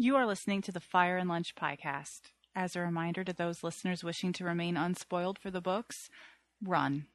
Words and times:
You 0.00 0.14
are 0.14 0.26
listening 0.26 0.62
to 0.62 0.70
the 0.70 0.78
Fire 0.78 1.16
and 1.16 1.28
Lunch 1.28 1.56
podcast. 1.56 2.30
As 2.54 2.76
a 2.76 2.80
reminder 2.80 3.24
to 3.24 3.32
those 3.32 3.64
listeners 3.64 4.04
wishing 4.04 4.32
to 4.34 4.44
remain 4.44 4.76
unspoiled 4.76 5.40
for 5.40 5.50
the 5.50 5.60
books, 5.60 6.08
run. 6.62 7.06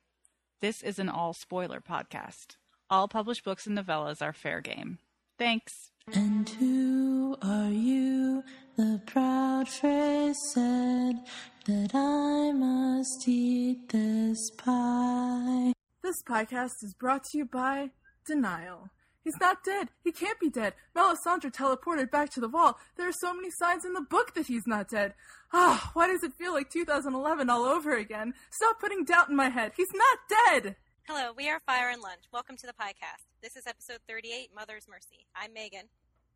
This 0.60 0.84
is 0.84 1.00
an 1.00 1.08
all 1.08 1.34
spoiler 1.34 1.80
podcast. 1.80 2.58
All 2.90 3.08
published 3.08 3.46
books 3.46 3.66
and 3.66 3.78
novellas 3.78 4.22
are 4.22 4.34
fair 4.34 4.60
game. 4.60 5.00
Thanks. 5.40 5.92
And 6.14 6.50
who 6.50 7.38
are 7.42 7.70
you? 7.70 8.44
The 8.76 9.00
proud 9.06 9.70
phrase 9.70 10.38
said 10.54 11.22
that 11.66 11.92
I 11.96 12.52
must 12.52 13.26
eat 13.30 13.88
this 13.88 14.52
pie. 14.58 15.72
This 16.04 16.22
podcast 16.22 16.84
is 16.84 16.94
brought 17.00 17.24
to 17.32 17.38
you 17.38 17.46
by 17.46 17.92
Denial. 18.28 18.90
He's 19.24 19.40
not 19.40 19.64
dead. 19.64 19.88
He 20.04 20.12
can't 20.12 20.40
be 20.40 20.50
dead. 20.50 20.74
Melisandre 20.94 21.50
teleported 21.50 22.12
back 22.12 22.30
to 22.32 22.42
the 22.42 22.50
wall. 22.50 22.78
There 22.98 23.08
are 23.08 23.14
so 23.14 23.34
many 23.34 23.50
signs 23.52 23.86
in 23.86 23.94
the 23.94 24.02
book 24.02 24.34
that 24.34 24.48
he's 24.48 24.68
not 24.68 24.90
dead. 24.90 25.14
Ah, 25.54 25.92
why 25.94 26.08
does 26.08 26.24
it 26.24 26.34
feel 26.34 26.52
like 26.52 26.70
2011 26.70 27.50
all 27.50 27.64
over 27.64 27.96
again? 27.96 28.34
Stop 28.50 28.82
putting 28.82 29.06
doubt 29.06 29.30
in 29.30 29.36
my 29.38 29.48
head. 29.48 29.72
He's 29.78 29.94
not 29.94 30.20
dead! 30.62 30.76
Hello, 31.08 31.32
we 31.38 31.50
are 31.50 31.62
Fire 31.66 31.90
and 31.90 32.02
Lunch. 32.02 32.24
Welcome 32.34 32.58
to 32.58 32.68
the 32.68 32.74
podcast. 32.74 33.24
This 33.42 33.56
is 33.56 33.66
episode 33.66 34.00
38, 34.10 34.50
Mother's 34.54 34.88
Mercy. 34.90 35.26
I'm 35.34 35.54
Megan. 35.54 35.88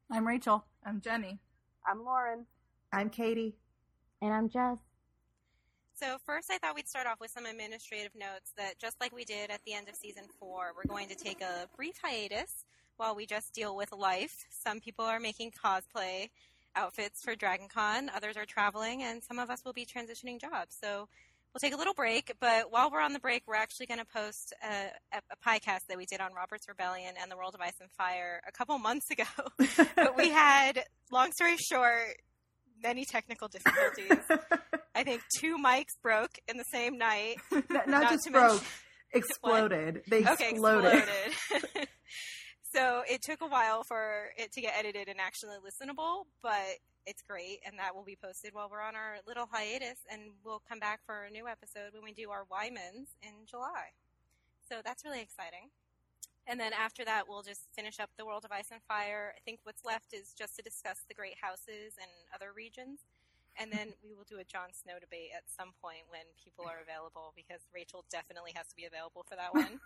I'm 0.09 0.25
Rachel. 0.25 0.65
I'm 0.85 1.01
Jenny. 1.01 1.39
I'm 1.85 2.05
Lauren. 2.05 2.45
I'm 2.93 3.09
Katie. 3.09 3.55
And 4.21 4.33
I'm 4.33 4.47
Jess. 4.47 4.79
So, 5.93 6.17
first, 6.25 6.49
I 6.51 6.57
thought 6.57 6.75
we'd 6.75 6.87
start 6.87 7.07
off 7.07 7.19
with 7.19 7.31
some 7.31 7.45
administrative 7.45 8.11
notes 8.15 8.53
that, 8.55 8.79
just 8.79 8.95
like 9.01 9.13
we 9.13 9.25
did 9.25 9.49
at 9.49 9.61
the 9.65 9.73
end 9.73 9.89
of 9.89 9.95
season 9.95 10.23
four, 10.39 10.73
we're 10.75 10.87
going 10.87 11.09
to 11.09 11.15
take 11.15 11.41
a 11.41 11.67
brief 11.75 11.95
hiatus 12.01 12.65
while 12.97 13.15
we 13.15 13.25
just 13.25 13.53
deal 13.53 13.75
with 13.75 13.91
life. 13.91 14.45
Some 14.49 14.79
people 14.79 15.05
are 15.05 15.19
making 15.19 15.51
cosplay 15.63 16.29
outfits 16.75 17.23
for 17.23 17.35
DragonCon, 17.35 18.09
others 18.15 18.37
are 18.37 18.45
traveling, 18.45 19.01
and 19.01 19.23
some 19.23 19.39
of 19.39 19.49
us 19.49 19.63
will 19.65 19.73
be 19.73 19.85
transitioning 19.85 20.39
jobs. 20.39 20.75
So, 20.81 21.07
we'll 21.53 21.69
take 21.69 21.73
a 21.73 21.77
little 21.77 21.93
break, 21.93 22.33
but 22.39 22.71
while 22.71 22.91
we're 22.91 23.01
on 23.01 23.13
the 23.13 23.19
break, 23.19 23.43
we're 23.47 23.55
actually 23.55 23.87
going 23.87 23.99
to 23.99 24.05
post 24.05 24.53
a, 24.63 24.91
a, 25.15 25.21
a 25.31 25.49
podcast 25.49 25.87
that 25.89 25.97
we 25.97 26.05
did 26.05 26.21
on 26.21 26.33
Robert's 26.33 26.67
Rebellion 26.67 27.15
and 27.19 27.31
the 27.31 27.37
World 27.37 27.55
of 27.55 27.61
Ice 27.61 27.73
and 27.81 27.89
Fire 27.91 28.41
a 28.47 28.51
couple 28.51 28.77
months 28.77 29.09
ago. 29.09 29.23
but 29.95 30.15
we 30.15 30.29
had, 30.29 30.83
long 31.11 31.31
story 31.31 31.57
short, 31.57 32.17
many 32.83 33.05
technical 33.05 33.47
difficulties. 33.47 34.19
I 34.93 35.03
think 35.03 35.21
two 35.39 35.57
mics 35.57 35.95
broke 36.01 36.37
in 36.47 36.57
the 36.57 36.65
same 36.71 36.97
night. 36.97 37.37
not, 37.69 37.87
not 37.87 38.11
just 38.11 38.31
broke, 38.31 38.51
mention, 38.51 38.67
exploded. 39.13 40.01
They 40.07 40.25
okay, 40.25 40.49
exploded. 40.49 41.03
exploded. 41.25 41.87
So 42.77 43.01
it 43.09 43.23
took 43.23 43.41
a 43.41 43.47
while 43.47 43.83
for 43.83 44.29
it 44.37 44.51
to 44.53 44.61
get 44.61 44.73
edited 44.77 45.07
and 45.07 45.19
actually 45.19 45.57
listenable, 45.65 46.25
but 46.43 46.77
it's 47.07 47.23
great, 47.23 47.59
and 47.65 47.79
that 47.79 47.95
will 47.95 48.03
be 48.03 48.15
posted 48.15 48.53
while 48.53 48.69
we're 48.69 48.81
on 48.81 48.95
our 48.95 49.17
little 49.25 49.47
hiatus, 49.49 50.05
and 50.11 50.21
we'll 50.45 50.61
come 50.69 50.77
back 50.77 50.99
for 51.05 51.23
a 51.23 51.31
new 51.31 51.47
episode 51.47 51.93
when 51.93 52.03
we 52.03 52.13
do 52.13 52.29
our 52.29 52.45
Wymans 52.45 53.17
in 53.23 53.33
July. 53.49 53.97
So 54.69 54.81
that's 54.85 55.03
really 55.03 55.21
exciting. 55.21 55.73
And 56.45 56.59
then 56.59 56.71
after 56.71 57.03
that, 57.03 57.27
we'll 57.27 57.41
just 57.41 57.61
finish 57.73 57.99
up 57.99 58.11
the 58.15 58.25
World 58.25 58.45
of 58.45 58.51
Ice 58.51 58.69
and 58.71 58.81
Fire. 58.87 59.33
I 59.35 59.39
think 59.43 59.59
what's 59.63 59.83
left 59.83 60.13
is 60.13 60.33
just 60.37 60.55
to 60.57 60.61
discuss 60.61 61.01
the 61.07 61.15
great 61.15 61.35
houses 61.41 61.97
and 61.99 62.11
other 62.35 62.53
regions. 62.55 62.99
And 63.59 63.71
then 63.71 63.93
we 64.03 64.13
will 64.13 64.23
do 64.29 64.37
a 64.37 64.43
Jon 64.45 64.69
Snow 64.71 65.01
debate 65.01 65.31
at 65.35 65.43
some 65.49 65.73
point 65.81 66.05
when 66.09 66.21
people 66.37 66.65
are 66.69 66.77
available 66.85 67.33
because 67.35 67.65
Rachel 67.73 68.05
definitely 68.11 68.51
has 68.53 68.67
to 68.67 68.75
be 68.75 68.85
available 68.85 69.25
for 69.25 69.35
that 69.35 69.49
one. 69.49 69.81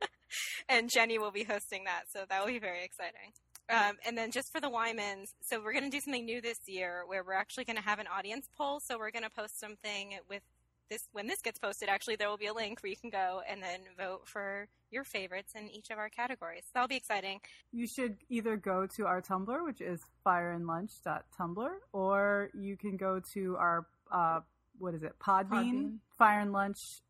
and 0.68 0.90
Jenny 0.90 1.18
will 1.18 1.30
be 1.30 1.44
hosting 1.44 1.84
that, 1.84 2.04
so 2.12 2.24
that 2.28 2.40
will 2.40 2.52
be 2.52 2.58
very 2.58 2.84
exciting. 2.84 3.32
Um, 3.70 3.96
and 4.06 4.16
then 4.16 4.30
just 4.30 4.50
for 4.50 4.60
the 4.60 4.70
Wymans, 4.70 5.34
so 5.42 5.60
we're 5.62 5.72
going 5.72 5.84
to 5.84 5.90
do 5.90 6.00
something 6.00 6.24
new 6.24 6.40
this 6.40 6.58
year 6.66 7.02
where 7.06 7.22
we're 7.22 7.34
actually 7.34 7.64
going 7.64 7.76
to 7.76 7.82
have 7.82 7.98
an 7.98 8.06
audience 8.06 8.48
poll. 8.56 8.80
So 8.80 8.98
we're 8.98 9.10
going 9.10 9.24
to 9.24 9.30
post 9.30 9.60
something 9.60 10.14
with 10.28 10.42
this 10.88 11.06
when 11.12 11.26
this 11.26 11.42
gets 11.42 11.58
posted. 11.58 11.90
Actually, 11.90 12.16
there 12.16 12.30
will 12.30 12.38
be 12.38 12.46
a 12.46 12.54
link 12.54 12.82
where 12.82 12.88
you 12.88 12.96
can 12.96 13.10
go 13.10 13.42
and 13.46 13.62
then 13.62 13.80
vote 13.98 14.22
for 14.24 14.68
your 14.90 15.04
favorites 15.04 15.52
in 15.54 15.68
each 15.68 15.90
of 15.90 15.98
our 15.98 16.08
categories. 16.08 16.62
So 16.64 16.70
that'll 16.74 16.88
be 16.88 16.96
exciting. 16.96 17.40
You 17.72 17.86
should 17.86 18.16
either 18.30 18.56
go 18.56 18.86
to 18.96 19.06
our 19.06 19.20
Tumblr, 19.20 19.64
which 19.66 19.82
is 19.82 20.00
fireandlunch.tumblr, 20.26 21.70
or 21.92 22.50
you 22.54 22.78
can 22.78 22.96
go 22.96 23.20
to 23.34 23.56
our 23.56 23.86
uh, 24.10 24.40
what 24.78 24.94
is 24.94 25.02
it, 25.02 25.12
Podbean, 25.18 25.48
Podbean. 25.50 25.98
Fire 26.16 26.40
and 26.40 26.52
Lunch 26.52 27.00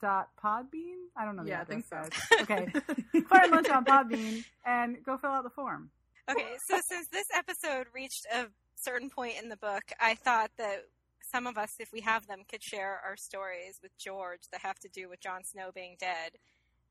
dot 0.00 0.28
Podbean. 0.42 1.08
I 1.16 1.24
don't 1.24 1.36
know. 1.36 1.44
Yeah, 1.44 1.60
I 1.60 1.64
think 1.64 1.84
so. 1.86 2.02
okay, 2.40 2.66
Fire 3.28 3.48
Lunch 3.50 3.68
on 3.68 3.84
Podbean, 3.84 4.44
and 4.64 5.02
go 5.04 5.16
fill 5.16 5.30
out 5.30 5.44
the 5.44 5.50
form. 5.50 5.90
Okay, 6.30 6.56
so 6.68 6.80
since 6.88 7.08
this 7.08 7.26
episode 7.36 7.86
reached 7.94 8.26
a 8.32 8.46
certain 8.76 9.10
point 9.10 9.34
in 9.42 9.48
the 9.48 9.56
book, 9.56 9.82
I 10.00 10.14
thought 10.14 10.50
that 10.58 10.84
some 11.30 11.46
of 11.46 11.58
us, 11.58 11.74
if 11.78 11.92
we 11.92 12.00
have 12.00 12.26
them, 12.26 12.42
could 12.48 12.62
share 12.62 13.00
our 13.04 13.16
stories 13.16 13.78
with 13.82 13.96
George 13.98 14.42
that 14.52 14.60
have 14.60 14.78
to 14.80 14.88
do 14.88 15.08
with 15.08 15.20
Jon 15.20 15.44
Snow 15.44 15.70
being 15.74 15.96
dead. 15.98 16.32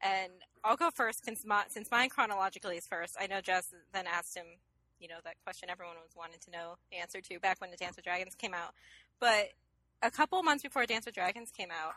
And 0.01 0.33
I'll 0.63 0.75
go 0.75 0.89
first 0.93 1.23
since, 1.23 1.45
my, 1.45 1.63
since 1.69 1.89
mine 1.89 2.09
chronologically 2.09 2.77
is 2.77 2.85
first. 2.85 3.15
I 3.19 3.27
know 3.27 3.41
Jess 3.41 3.73
then 3.93 4.05
asked 4.05 4.35
him, 4.35 4.45
you 4.99 5.07
know, 5.07 5.15
that 5.23 5.35
question 5.43 5.69
everyone 5.69 5.95
was 5.95 6.11
wanting 6.15 6.39
to 6.45 6.51
know 6.51 6.75
the 6.91 6.97
answer 6.97 7.21
to 7.21 7.39
back 7.39 7.61
when 7.61 7.71
the 7.71 7.77
Dance 7.77 7.95
with 7.95 8.05
Dragons 8.05 8.35
came 8.35 8.53
out. 8.53 8.73
But 9.19 9.49
a 10.01 10.11
couple 10.11 10.41
months 10.43 10.63
before 10.63 10.85
Dance 10.85 11.05
with 11.05 11.15
Dragons 11.15 11.51
came 11.51 11.69
out, 11.71 11.93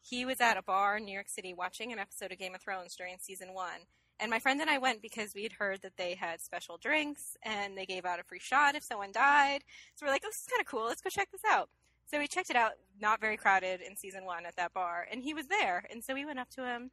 he 0.00 0.24
was 0.24 0.40
at 0.40 0.56
a 0.56 0.62
bar 0.62 0.96
in 0.96 1.04
New 1.04 1.12
York 1.12 1.28
City 1.28 1.54
watching 1.54 1.92
an 1.92 1.98
episode 1.98 2.32
of 2.32 2.38
Game 2.38 2.54
of 2.54 2.60
Thrones 2.60 2.96
during 2.96 3.16
season 3.20 3.52
one. 3.52 3.86
And 4.18 4.30
my 4.30 4.38
friend 4.38 4.60
and 4.60 4.68
I 4.68 4.78
went 4.78 5.00
because 5.00 5.34
we 5.34 5.42
had 5.42 5.52
heard 5.52 5.80
that 5.82 5.96
they 5.96 6.14
had 6.14 6.40
special 6.42 6.76
drinks 6.76 7.36
and 7.42 7.76
they 7.76 7.86
gave 7.86 8.04
out 8.04 8.20
a 8.20 8.22
free 8.22 8.38
shot 8.38 8.74
if 8.74 8.82
someone 8.82 9.12
died. 9.12 9.64
So 9.94 10.04
we're 10.04 10.12
like, 10.12 10.22
oh, 10.24 10.28
this 10.28 10.42
is 10.42 10.46
kind 10.46 10.60
of 10.60 10.66
cool. 10.66 10.84
Let's 10.84 11.00
go 11.00 11.08
check 11.08 11.30
this 11.30 11.40
out. 11.50 11.70
So 12.10 12.18
we 12.18 12.26
checked 12.26 12.50
it 12.50 12.56
out, 12.56 12.72
not 13.00 13.20
very 13.20 13.36
crowded 13.36 13.80
in 13.80 13.96
season 13.96 14.24
one 14.24 14.44
at 14.44 14.56
that 14.56 14.74
bar, 14.74 15.06
and 15.10 15.22
he 15.22 15.32
was 15.32 15.46
there. 15.46 15.86
And 15.90 16.02
so 16.02 16.12
we 16.12 16.26
went 16.26 16.40
up 16.40 16.50
to 16.50 16.64
him, 16.66 16.90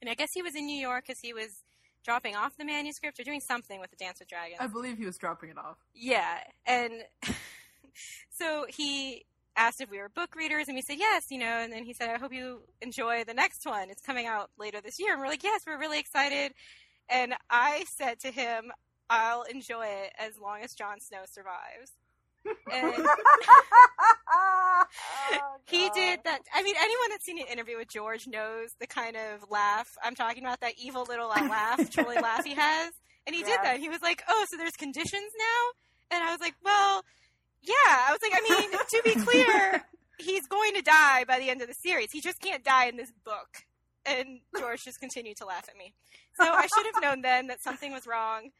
and 0.00 0.08
I 0.08 0.14
guess 0.14 0.32
he 0.32 0.42
was 0.42 0.54
in 0.54 0.64
New 0.64 0.80
York 0.80 1.06
because 1.06 1.18
he 1.18 1.32
was 1.32 1.64
dropping 2.04 2.36
off 2.36 2.56
the 2.56 2.64
manuscript 2.64 3.18
or 3.18 3.24
doing 3.24 3.40
something 3.40 3.80
with 3.80 3.90
the 3.90 3.96
Dance 3.96 4.20
with 4.20 4.28
Dragons. 4.28 4.58
I 4.60 4.68
believe 4.68 4.96
he 4.96 5.06
was 5.06 5.18
dropping 5.18 5.50
it 5.50 5.58
off. 5.58 5.76
Yeah, 5.92 6.38
and 6.66 6.92
so 8.30 8.64
he 8.68 9.26
asked 9.58 9.80
if 9.80 9.90
we 9.90 9.98
were 9.98 10.08
book 10.08 10.34
readers, 10.36 10.68
and 10.68 10.76
we 10.76 10.82
said 10.82 10.98
yes, 10.98 11.24
you 11.30 11.38
know. 11.38 11.58
And 11.58 11.72
then 11.72 11.84
he 11.84 11.92
said, 11.92 12.08
"I 12.08 12.18
hope 12.18 12.32
you 12.32 12.62
enjoy 12.80 13.24
the 13.24 13.34
next 13.34 13.66
one. 13.66 13.90
It's 13.90 14.00
coming 14.00 14.26
out 14.26 14.50
later 14.58 14.80
this 14.80 14.98
year." 14.98 15.12
And 15.12 15.20
we're 15.20 15.28
like, 15.28 15.42
"Yes, 15.42 15.62
we're 15.66 15.78
really 15.78 15.98
excited." 15.98 16.52
And 17.10 17.34
I 17.50 17.84
said 17.96 18.20
to 18.20 18.30
him, 18.30 18.72
"I'll 19.10 19.42
enjoy 19.42 19.86
it 19.86 20.12
as 20.18 20.38
long 20.38 20.62
as 20.62 20.72
Jon 20.74 21.00
Snow 21.00 21.24
survives." 21.30 21.92
And 22.72 22.94
oh, 24.30 25.56
he 25.66 25.90
did 25.90 26.20
that. 26.24 26.40
I 26.54 26.62
mean, 26.62 26.74
anyone 26.78 27.10
that's 27.10 27.24
seen 27.24 27.38
an 27.38 27.46
interview 27.50 27.76
with 27.76 27.88
George 27.88 28.26
knows 28.26 28.70
the 28.80 28.86
kind 28.86 29.16
of 29.16 29.50
laugh 29.50 29.88
I'm 30.02 30.14
talking 30.14 30.44
about. 30.44 30.60
That 30.60 30.74
evil 30.78 31.04
little 31.08 31.30
uh, 31.30 31.48
laugh, 31.48 31.90
trolly 31.94 32.16
laugh 32.16 32.44
he 32.44 32.54
has. 32.54 32.92
And 33.26 33.34
he 33.34 33.42
did 33.42 33.58
that. 33.62 33.78
He 33.78 33.88
was 33.90 34.00
like, 34.00 34.22
"Oh, 34.28 34.46
so 34.50 34.56
there's 34.56 34.72
conditions 34.72 35.32
now?" 35.38 36.16
And 36.16 36.24
I 36.24 36.30
was 36.30 36.40
like, 36.40 36.54
"Well, 36.64 37.04
yeah." 37.62 37.74
I 37.86 38.12
was 38.12 38.20
like, 38.22 38.32
"I 38.34 38.40
mean, 38.40 38.70
to 38.70 39.02
be 39.04 39.14
clear, 39.24 39.84
he's 40.18 40.46
going 40.46 40.74
to 40.74 40.82
die 40.82 41.24
by 41.24 41.38
the 41.38 41.50
end 41.50 41.62
of 41.62 41.68
the 41.68 41.74
series. 41.74 42.12
He 42.12 42.20
just 42.20 42.40
can't 42.40 42.64
die 42.64 42.86
in 42.86 42.96
this 42.96 43.12
book." 43.24 43.64
And 44.06 44.40
George 44.58 44.84
just 44.84 45.00
continued 45.00 45.36
to 45.38 45.46
laugh 45.46 45.68
at 45.68 45.76
me. 45.76 45.92
So 46.40 46.44
I 46.44 46.66
should 46.66 46.86
have 46.86 47.02
known 47.02 47.20
then 47.20 47.48
that 47.48 47.62
something 47.62 47.92
was 47.92 48.06
wrong 48.06 48.50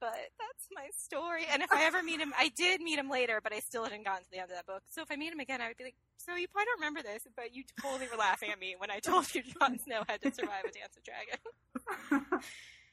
but 0.00 0.30
that's 0.38 0.68
my 0.72 0.88
story. 0.96 1.44
And 1.52 1.62
if 1.62 1.70
I 1.72 1.84
ever 1.84 2.02
meet 2.02 2.20
him, 2.20 2.32
I 2.38 2.50
did 2.56 2.80
meet 2.80 2.98
him 2.98 3.10
later, 3.10 3.40
but 3.42 3.52
I 3.52 3.60
still 3.60 3.84
hadn't 3.84 4.04
gotten 4.04 4.24
to 4.24 4.30
the 4.30 4.38
end 4.38 4.50
of 4.50 4.56
that 4.56 4.66
book. 4.66 4.82
So 4.90 5.02
if 5.02 5.10
I 5.10 5.16
meet 5.16 5.32
him 5.32 5.40
again, 5.40 5.60
I 5.60 5.68
would 5.68 5.76
be 5.76 5.84
like, 5.84 5.96
"So 6.16 6.34
you 6.34 6.48
probably 6.48 6.66
don't 6.66 6.80
remember 6.80 7.02
this, 7.02 7.26
but 7.36 7.54
you 7.54 7.64
totally 7.80 8.08
were 8.08 8.16
laughing 8.16 8.50
at 8.50 8.58
me 8.58 8.74
when 8.78 8.90
I 8.90 8.98
told 9.00 9.34
you 9.34 9.42
Jon 9.42 9.78
Snow 9.78 10.04
had 10.08 10.22
to 10.22 10.32
survive 10.32 10.64
a 10.64 10.70
dance 10.70 10.94
with 10.94 11.04
dragon." 11.04 11.38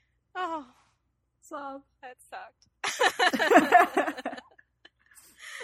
oh, 0.36 0.66
sob. 1.42 1.84
That 2.02 2.18
sucked. 2.30 2.68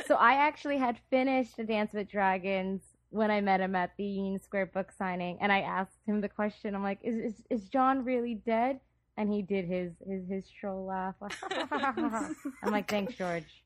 so 0.06 0.16
I 0.16 0.34
actually 0.34 0.78
had 0.78 0.98
finished 1.10 1.60
a 1.60 1.64
Dance 1.64 1.94
with 1.94 2.10
Dragons 2.10 2.82
when 3.10 3.30
I 3.30 3.42
met 3.42 3.60
him 3.60 3.76
at 3.76 3.92
the 3.98 4.04
Union 4.04 4.40
Square 4.42 4.68
book 4.68 4.92
signing, 4.98 5.38
and 5.42 5.52
I 5.52 5.62
asked 5.62 6.00
him 6.06 6.22
the 6.22 6.30
question. 6.30 6.76
I'm 6.76 6.84
like, 6.84 7.00
"Is 7.04 7.16
is, 7.16 7.34
is 7.50 7.70
Jon 7.70 8.04
really 8.04 8.36
dead?" 8.36 8.80
and 9.18 9.32
he 9.32 9.42
did 9.42 9.66
his 9.66 9.92
his 10.08 10.28
his 10.28 10.50
troll 10.50 10.86
laugh. 10.86 11.16
I'm 11.62 12.72
like, 12.72 12.90
thanks, 12.90 13.16
George. 13.16 13.64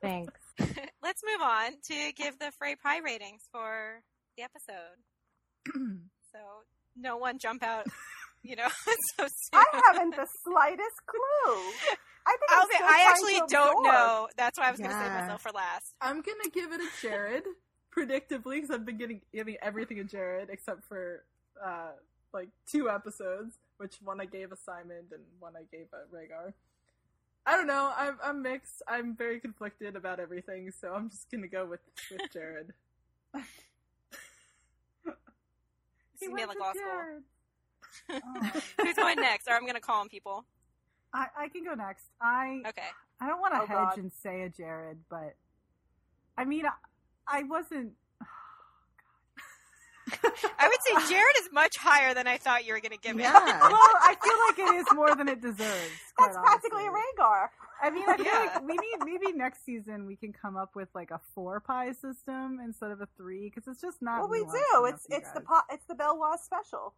Thanks. 0.00 0.32
Let's 1.02 1.22
move 1.24 1.42
on 1.42 1.72
to 1.88 2.12
give 2.16 2.38
the 2.38 2.52
Frey 2.58 2.76
Pie 2.76 2.98
ratings 2.98 3.48
for 3.50 4.02
the 4.36 4.42
episode. 4.42 4.98
so 6.32 6.38
no 6.96 7.16
one 7.16 7.38
jump 7.38 7.62
out, 7.62 7.86
you 8.42 8.56
know, 8.56 8.68
so 9.16 9.26
soon. 9.26 9.28
I 9.54 9.64
haven't 9.86 10.16
the 10.16 10.26
slightest 10.44 11.06
clue. 11.06 11.62
I 12.26 12.36
think 12.38 12.50
I'll 12.50 12.68
be, 12.68 12.74
I 12.80 13.08
actually 13.10 13.42
don't 13.48 13.82
know. 13.82 14.28
That's 14.36 14.58
why 14.58 14.68
I 14.68 14.70
was 14.70 14.80
yeah. 14.80 14.86
going 14.86 14.98
to 14.98 15.04
save 15.04 15.12
myself 15.12 15.42
for 15.42 15.50
last. 15.50 15.94
I'm 16.00 16.22
going 16.22 16.38
to 16.44 16.50
give 16.50 16.72
it 16.72 16.80
a 16.80 16.88
Jared, 17.00 17.44
predictably, 17.96 18.56
because 18.56 18.70
I've 18.70 18.86
been 18.86 18.98
getting 18.98 19.20
giving 19.34 19.56
everything 19.60 19.98
a 19.98 20.04
Jared 20.04 20.48
except 20.50 20.84
for 20.84 21.24
uh, 21.64 21.92
like 22.32 22.48
two 22.66 22.88
episodes 22.88 23.58
which 23.78 23.96
one 24.02 24.20
I 24.20 24.26
gave 24.26 24.52
a 24.52 24.56
Simon 24.56 25.04
and 25.10 25.22
one 25.40 25.54
I 25.56 25.64
gave 25.70 25.86
a 25.92 26.14
Rhaegar. 26.14 26.52
I 27.44 27.56
don't 27.56 27.66
know. 27.66 27.92
I'm 27.96 28.16
I'm 28.22 28.42
mixed. 28.42 28.82
I'm 28.86 29.16
very 29.16 29.40
conflicted 29.40 29.96
about 29.96 30.20
everything, 30.20 30.70
so 30.70 30.92
I'm 30.94 31.10
just 31.10 31.28
gonna 31.30 31.48
go 31.48 31.66
with 31.66 31.80
with 32.10 32.32
Jared. 32.32 32.72
He 36.22 36.28
made 36.28 36.46
like 36.46 36.60
law 36.60 36.70
school. 36.70 36.84
Oh. 36.86 37.18
Who's 38.80 38.96
going 38.96 39.16
next? 39.16 39.48
Or 39.48 39.52
I'm 39.54 39.66
gonna 39.66 39.80
call 39.80 40.00
on 40.00 40.08
people. 40.08 40.44
I, 41.14 41.26
I 41.38 41.48
can 41.48 41.64
go 41.64 41.74
next. 41.74 42.04
I 42.20 42.62
Okay. 42.68 42.82
I 43.20 43.26
don't 43.28 43.40
want 43.40 43.54
to 43.54 43.60
Oh, 43.62 43.66
hedge 43.66 43.76
God. 43.94 43.98
and 43.98 44.12
say 44.12 44.42
a 44.42 44.48
Jared, 44.48 44.98
but 45.10 45.34
I 46.36 46.44
mean, 46.44 46.64
I, 46.66 46.72
I 47.26 47.42
wasn't. 47.44 47.92
I 50.58 50.68
would 50.68 50.82
say 50.82 51.08
Jared 51.14 51.36
is 51.40 51.48
much 51.52 51.76
higher 51.78 52.12
than 52.14 52.26
I 52.26 52.36
thought 52.36 52.66
you 52.66 52.72
were 52.74 52.80
gonna 52.80 52.96
give 53.00 53.16
it. 53.18 53.22
Yeah. 53.22 53.32
Well, 53.62 53.78
I 54.02 54.16
feel 54.22 54.66
like 54.66 54.72
it 54.74 54.74
is 54.80 54.86
more 54.94 55.14
than 55.14 55.28
it 55.28 55.40
deserves. 55.40 55.90
quite 56.16 56.32
That's 56.32 56.38
practically 56.38 56.84
a 56.84 56.88
honestly. 56.88 57.02
Rhaegar. 57.18 57.48
I 57.82 57.90
mean, 57.90 58.04
I 58.08 58.16
feel 58.16 58.26
Yeah. 58.26 58.38
like 58.54 58.62
we 58.62 58.74
need 58.74 58.98
maybe 59.04 59.32
next 59.36 59.64
season 59.64 60.06
we 60.06 60.16
can 60.16 60.32
come 60.32 60.56
up 60.56 60.74
with 60.74 60.88
like 60.94 61.10
a 61.10 61.20
four 61.34 61.60
pie 61.60 61.92
system 61.92 62.60
instead 62.64 62.90
of 62.90 63.00
a 63.00 63.08
three 63.16 63.48
because 63.50 63.66
it's 63.70 63.80
just 63.80 64.02
not. 64.02 64.20
Well, 64.20 64.28
we 64.30 64.38
do. 64.40 64.44
enough, 64.44 64.94
It's 64.94 65.06
you 65.08 65.16
it's 65.16 65.30
the 65.32 65.40
guys. 65.40 65.48
po- 65.48 65.74
it's 65.74 65.84
the 65.86 65.94
Belwas 65.94 66.38
special. 66.40 66.94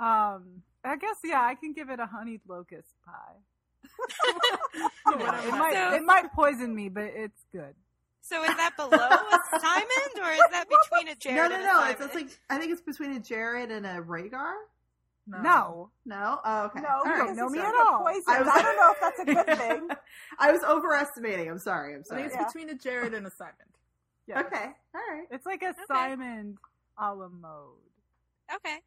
Um, 0.00 0.62
I 0.84 0.96
guess 0.96 1.16
yeah, 1.22 1.42
I 1.42 1.54
can 1.54 1.72
give 1.72 1.90
it 1.90 2.00
a 2.00 2.06
honeyed 2.06 2.40
locust 2.48 2.88
pie. 3.04 3.36
Whatever 5.04 5.36
it 5.48 5.50
might 5.52 5.72
So- 5.74 5.94
it 5.96 6.02
might 6.04 6.32
poison 6.32 6.74
me, 6.74 6.88
but 6.88 7.04
it's 7.04 7.44
good. 7.52 7.74
So 8.22 8.42
is 8.44 8.48
that 8.56 8.76
below 8.76 8.90
a 8.96 9.58
Simon 9.60 10.24
or 10.24 10.30
is 10.30 10.40
that 10.52 10.66
between 10.68 11.08
a 11.08 11.16
Jared 11.16 11.50
no, 11.50 11.56
and 11.56 11.64
a 11.64 11.66
no. 11.66 11.72
Simon? 11.80 11.90
It's, 11.92 12.00
it's 12.04 12.14
like 12.14 12.28
I 12.50 12.58
think 12.58 12.70
it's 12.72 12.82
between 12.82 13.12
a 13.12 13.20
Jared 13.20 13.70
and 13.70 13.84
a 13.86 14.00
Rhaegar. 14.00 14.52
No, 15.26 15.90
No. 16.04 16.38
Oh, 16.44 16.64
okay. 16.64 16.80
No, 16.80 16.88
All 16.88 17.02
because 17.04 17.18
right. 17.20 17.26
don't 17.28 17.36
know 17.36 17.48
me 17.48 17.60
at 17.60 17.74
all. 17.74 18.00
poisoned. 18.02 18.24
I 18.28 18.40
I, 18.52 18.62
don't 18.62 18.76
know 18.76 18.92
if 18.92 19.00
that's 19.00 19.20
a 19.20 19.24
good 19.24 19.58
thing. 19.58 19.88
I 20.38 20.50
was 20.52 20.62
overestimating. 20.62 21.48
I'm 21.48 21.58
sorry. 21.58 21.94
I'm 21.94 22.00
I 22.00 22.02
sorry. 22.04 22.22
think 22.22 22.32
it's 22.32 22.40
Yeah. 22.40 22.46
between 22.46 22.70
a 22.70 22.74
Jared 22.74 23.14
and 23.14 23.26
a 23.26 23.30
Simon. 23.30 23.54
yeah. 24.26 24.40
Okay. 24.40 24.64
All 24.94 25.00
right. 25.16 25.26
It's 25.30 25.46
like 25.46 25.62
a 25.62 25.74
Simon 25.88 26.56
a 26.98 27.14
la 27.14 27.28
mode. 27.28 27.76
okay. 28.56 28.78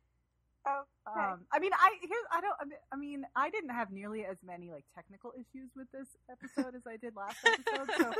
Oh, 0.65 0.83
okay. 1.10 1.19
Um, 1.19 1.45
I 1.51 1.60
mean, 1.60 1.71
I 1.74 1.92
here 2.01 2.18
I 2.31 2.39
don't. 2.42 2.56
I 2.92 2.95
mean- 2.95 3.25
I 3.36 3.50
didn't 3.50 3.71
have 3.71 3.92
nearly 3.92 4.25
as 4.25 4.38
many 4.45 4.71
like 4.71 4.86
technical 4.95 5.33
issues 5.36 5.71
with 5.75 5.88
this 5.92 6.07
episode 6.31 6.75
as 6.75 6.83
I 6.88 6.95
did 6.98 7.15
last 7.15 7.38
episode, 7.45 7.89
so 7.98 8.13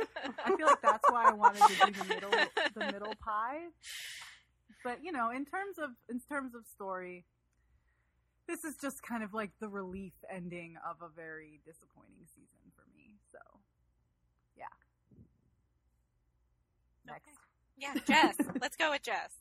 I 0.44 0.56
feel 0.56 0.66
like 0.66 0.82
that's 0.82 1.04
why 1.10 1.28
I 1.28 1.32
wanted 1.32 1.62
to 1.62 1.86
do 1.86 1.92
the 1.92 2.04
middle 2.04 2.30
the 2.74 2.92
middle 2.92 3.14
pie. 3.24 3.64
But 4.84 4.98
you 5.02 5.12
know, 5.12 5.30
in 5.30 5.46
terms 5.46 5.78
of 5.78 5.90
in 6.10 6.20
terms 6.28 6.54
of 6.54 6.66
story, 6.66 7.24
this 8.46 8.64
is 8.64 8.76
just 8.76 9.02
kind 9.02 9.22
of 9.24 9.32
like 9.32 9.52
the 9.60 9.68
relief 9.68 10.12
ending 10.30 10.76
of 10.88 10.96
a 11.00 11.08
very 11.14 11.60
disappointing 11.64 12.26
season 12.28 12.72
for 12.76 12.84
me. 12.94 13.16
So, 13.32 13.38
yeah. 14.56 14.66
Next. 17.06 17.30
Yeah, 17.78 17.94
Jess. 18.06 18.36
Let's 18.60 18.76
go 18.76 18.90
with 18.90 19.02
Jess. 19.02 19.32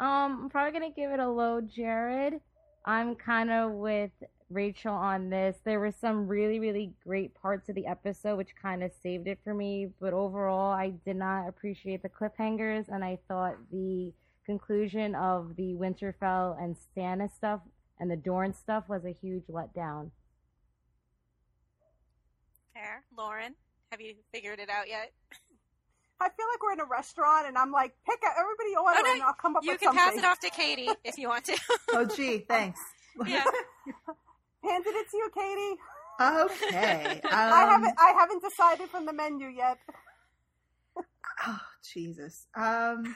Um, 0.00 0.40
I'm 0.42 0.50
probably 0.50 0.72
gonna 0.72 0.92
give 0.92 1.10
it 1.12 1.20
a 1.20 1.28
low 1.28 1.60
Jared. 1.60 2.40
I'm 2.84 3.14
kind 3.14 3.50
of 3.50 3.72
with 3.72 4.10
Rachel 4.50 4.92
on 4.92 5.30
this. 5.30 5.56
There 5.64 5.80
were 5.80 5.92
some 5.92 6.28
really, 6.28 6.58
really 6.60 6.92
great 7.02 7.34
parts 7.34 7.68
of 7.68 7.74
the 7.74 7.86
episode 7.86 8.36
which 8.36 8.54
kind 8.60 8.82
of 8.82 8.92
saved 9.02 9.26
it 9.26 9.38
for 9.42 9.54
me, 9.54 9.88
but 10.00 10.12
overall, 10.12 10.72
I 10.72 10.90
did 11.04 11.16
not 11.16 11.48
appreciate 11.48 12.02
the 12.02 12.08
cliffhangers, 12.08 12.88
and 12.88 13.04
I 13.04 13.18
thought 13.28 13.56
the 13.70 14.12
conclusion 14.44 15.14
of 15.14 15.56
the 15.56 15.74
Winterfell 15.74 16.62
and 16.62 16.76
Stannis 16.76 17.34
stuff 17.34 17.60
and 17.98 18.10
the 18.10 18.16
Dorn 18.16 18.52
stuff 18.52 18.84
was 18.88 19.04
a 19.04 19.12
huge 19.12 19.44
letdown. 19.46 20.10
Fair. 22.74 23.04
Lauren, 23.16 23.54
have 23.90 24.00
you 24.00 24.14
figured 24.32 24.58
it 24.58 24.68
out 24.68 24.88
yet? 24.88 25.12
I 26.24 26.28
feel 26.30 26.46
like 26.52 26.62
we're 26.62 26.72
in 26.72 26.80
a 26.80 26.84
restaurant, 26.86 27.46
and 27.46 27.58
I'm 27.58 27.70
like, 27.70 27.94
pick 28.08 28.18
a, 28.22 28.38
everybody 28.40 28.74
order, 28.76 28.96
Oh, 28.98 29.02
no, 29.04 29.12
and 29.12 29.22
I'll 29.22 29.34
come 29.34 29.56
up 29.56 29.62
You 29.64 29.72
with 29.72 29.80
can 29.80 29.88
something. 29.88 30.04
pass 30.04 30.16
it 30.16 30.24
off 30.24 30.40
to 30.40 30.50
Katie 30.50 30.88
if 31.04 31.18
you 31.18 31.28
want 31.28 31.44
to. 31.44 31.58
Oh, 31.92 32.06
gee. 32.06 32.38
Thanks. 32.38 32.80
yeah. 33.26 33.44
Handed 34.64 34.94
it 34.94 35.10
to 35.10 35.16
you, 35.18 35.30
Katie. 35.34 35.80
Okay. 36.20 37.20
Um, 37.24 37.30
I 37.32 37.66
haven't 37.70 37.94
I 37.98 38.12
haven't 38.18 38.42
decided 38.42 38.88
from 38.88 39.04
the 39.04 39.12
menu 39.12 39.48
yet. 39.48 39.78
Oh, 41.46 41.60
Jesus. 41.92 42.46
Um, 42.56 43.14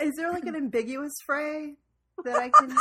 is 0.00 0.12
there 0.16 0.30
like 0.30 0.44
an 0.44 0.54
ambiguous 0.56 1.14
Frey 1.26 1.74
that 2.24 2.36
I 2.36 2.50
can? 2.50 2.76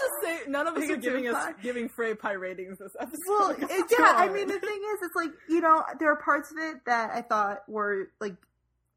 Let's 0.00 0.32
just 0.32 0.44
say 0.44 0.50
none 0.50 0.66
of 0.66 0.76
us 0.76 0.90
are 0.90 0.96
giving 0.96 1.28
us 1.28 1.34
fine. 1.34 1.54
giving 1.62 1.88
Frey 1.88 2.14
pie 2.14 2.32
ratings 2.32 2.78
this 2.78 2.92
episode. 2.98 3.18
well, 3.28 3.50
it, 3.58 3.86
yeah. 3.98 4.14
I 4.16 4.28
mean, 4.28 4.48
the 4.48 4.58
thing 4.58 4.80
is, 4.94 5.02
it's 5.02 5.16
like 5.16 5.30
you 5.48 5.60
know, 5.60 5.84
there 5.98 6.10
are 6.10 6.16
parts 6.16 6.50
of 6.50 6.58
it 6.58 6.84
that 6.86 7.10
I 7.12 7.22
thought 7.22 7.68
were 7.68 8.10
like. 8.20 8.34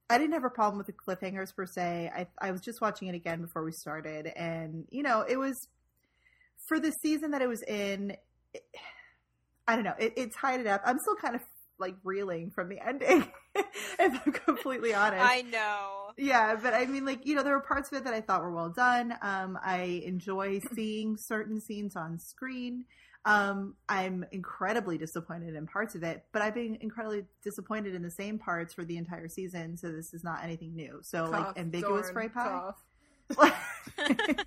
I 0.10 0.18
didn't 0.18 0.36
have 0.36 0.46
a 0.46 0.50
problem 0.50 0.78
with 0.78 0.88
the 0.88 0.94
cliffhangers 0.94 1.54
per 1.54 1.66
se. 1.66 2.10
I 2.16 2.28
I 2.40 2.52
was 2.52 2.62
just 2.62 2.80
watching 2.80 3.10
it 3.10 3.16
again 3.16 3.42
before 3.42 3.64
we 3.64 3.74
started, 3.74 4.28
and 4.28 4.86
you 4.90 5.04
know, 5.04 5.26
it 5.28 5.36
was 5.38 5.68
for 6.68 6.80
the 6.80 6.92
season 7.04 7.32
that 7.32 7.42
it 7.42 7.48
was 7.48 7.62
in. 7.64 8.16
It, 8.54 8.64
I 9.68 9.76
don't 9.76 9.84
know. 9.84 9.96
It, 10.00 10.14
it 10.16 10.34
tied 10.34 10.62
it 10.62 10.68
up. 10.68 10.82
I'm 10.86 10.98
still 11.00 11.18
kind 11.18 11.36
of 11.36 11.42
like 11.80 11.96
reeling 12.04 12.52
from 12.52 12.70
the 12.70 12.80
ending, 12.86 13.28
if 13.56 14.22
I'm 14.26 14.32
completely 14.32 14.94
honest. 14.94 15.24
I 15.24 15.42
know. 15.42 16.12
Yeah, 16.18 16.56
but 16.56 16.74
I 16.74 16.86
mean, 16.86 17.06
like 17.06 17.26
you 17.26 17.36
know, 17.36 17.44
there 17.44 17.54
were 17.54 17.62
parts 17.62 17.92
of 17.92 17.98
it 17.98 18.04
that 18.06 18.14
I 18.14 18.22
thought 18.22 18.42
were 18.42 18.52
well 18.52 18.70
done. 18.70 19.16
Um, 19.22 19.58
I 19.64 20.02
enjoy 20.06 20.60
seeing 20.74 21.18
certain 21.18 21.60
scenes 21.60 21.96
on 21.96 22.20
screen. 22.20 22.86
Um, 23.26 23.76
I'm 23.90 24.26
incredibly 24.32 24.98
disappointed 24.98 25.56
in 25.56 25.68
parts 25.68 25.96
of 25.96 26.04
it, 26.04 26.24
but 26.32 26.42
I've 26.42 26.54
been 26.54 26.78
incredibly 26.80 27.26
disappointed 27.44 27.94
in 27.94 28.02
the 28.02 28.12
same 28.12 28.40
parts 28.40 28.74
for 28.74 28.86
the 28.86 28.98
entire 28.98 29.28
season. 29.28 29.76
So 29.76 29.92
this 29.92 30.14
is 30.14 30.24
not 30.24 30.44
anything 30.44 30.76
new. 30.76 31.00
So 31.02 31.30
Cough, 31.30 31.48
like 31.48 31.58
ambiguous 31.60 32.10
Dorn, 32.10 32.30
spray 32.30 32.30
pie. 32.30 32.72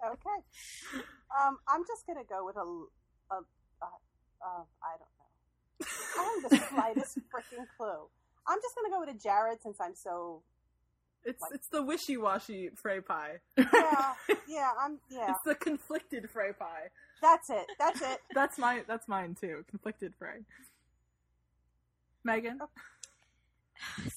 Okay. 0.00 0.38
Um, 1.28 1.58
I'm 1.68 1.84
just 1.86 2.06
gonna 2.06 2.24
go 2.24 2.44
with 2.44 2.56
a, 2.56 2.64
a, 2.64 3.36
a, 3.36 3.88
a 4.40 4.50
I 4.80 4.96
don't 4.96 5.12
know. 5.19 5.19
I 5.82 6.38
have 6.42 6.50
the 6.50 6.56
slightest 6.68 7.18
freaking 7.32 7.66
clue. 7.76 8.08
I'm 8.46 8.58
just 8.60 8.74
gonna 8.76 8.90
go 8.90 9.00
with 9.00 9.08
a 9.14 9.18
Jared 9.18 9.62
since 9.62 9.78
I'm 9.80 9.94
so 9.94 10.42
It's 11.24 11.42
it's 11.52 11.68
the 11.68 11.82
wishy 11.82 12.16
washy 12.16 12.70
Frey 12.74 13.00
pie. 13.00 13.38
yeah 13.56 14.14
yeah 14.48 14.70
I'm 14.80 14.98
yeah 15.10 15.30
It's 15.30 15.40
the 15.44 15.54
conflicted 15.54 16.28
Frey 16.30 16.52
pie. 16.52 16.88
that's 17.22 17.50
it 17.50 17.66
that's 17.78 18.00
it. 18.02 18.18
That's 18.34 18.58
my 18.58 18.82
that's 18.88 19.06
mine 19.08 19.36
too. 19.40 19.64
Conflicted 19.68 20.14
Frey. 20.18 20.38
Megan. 22.24 22.58
Oh. 22.60 22.68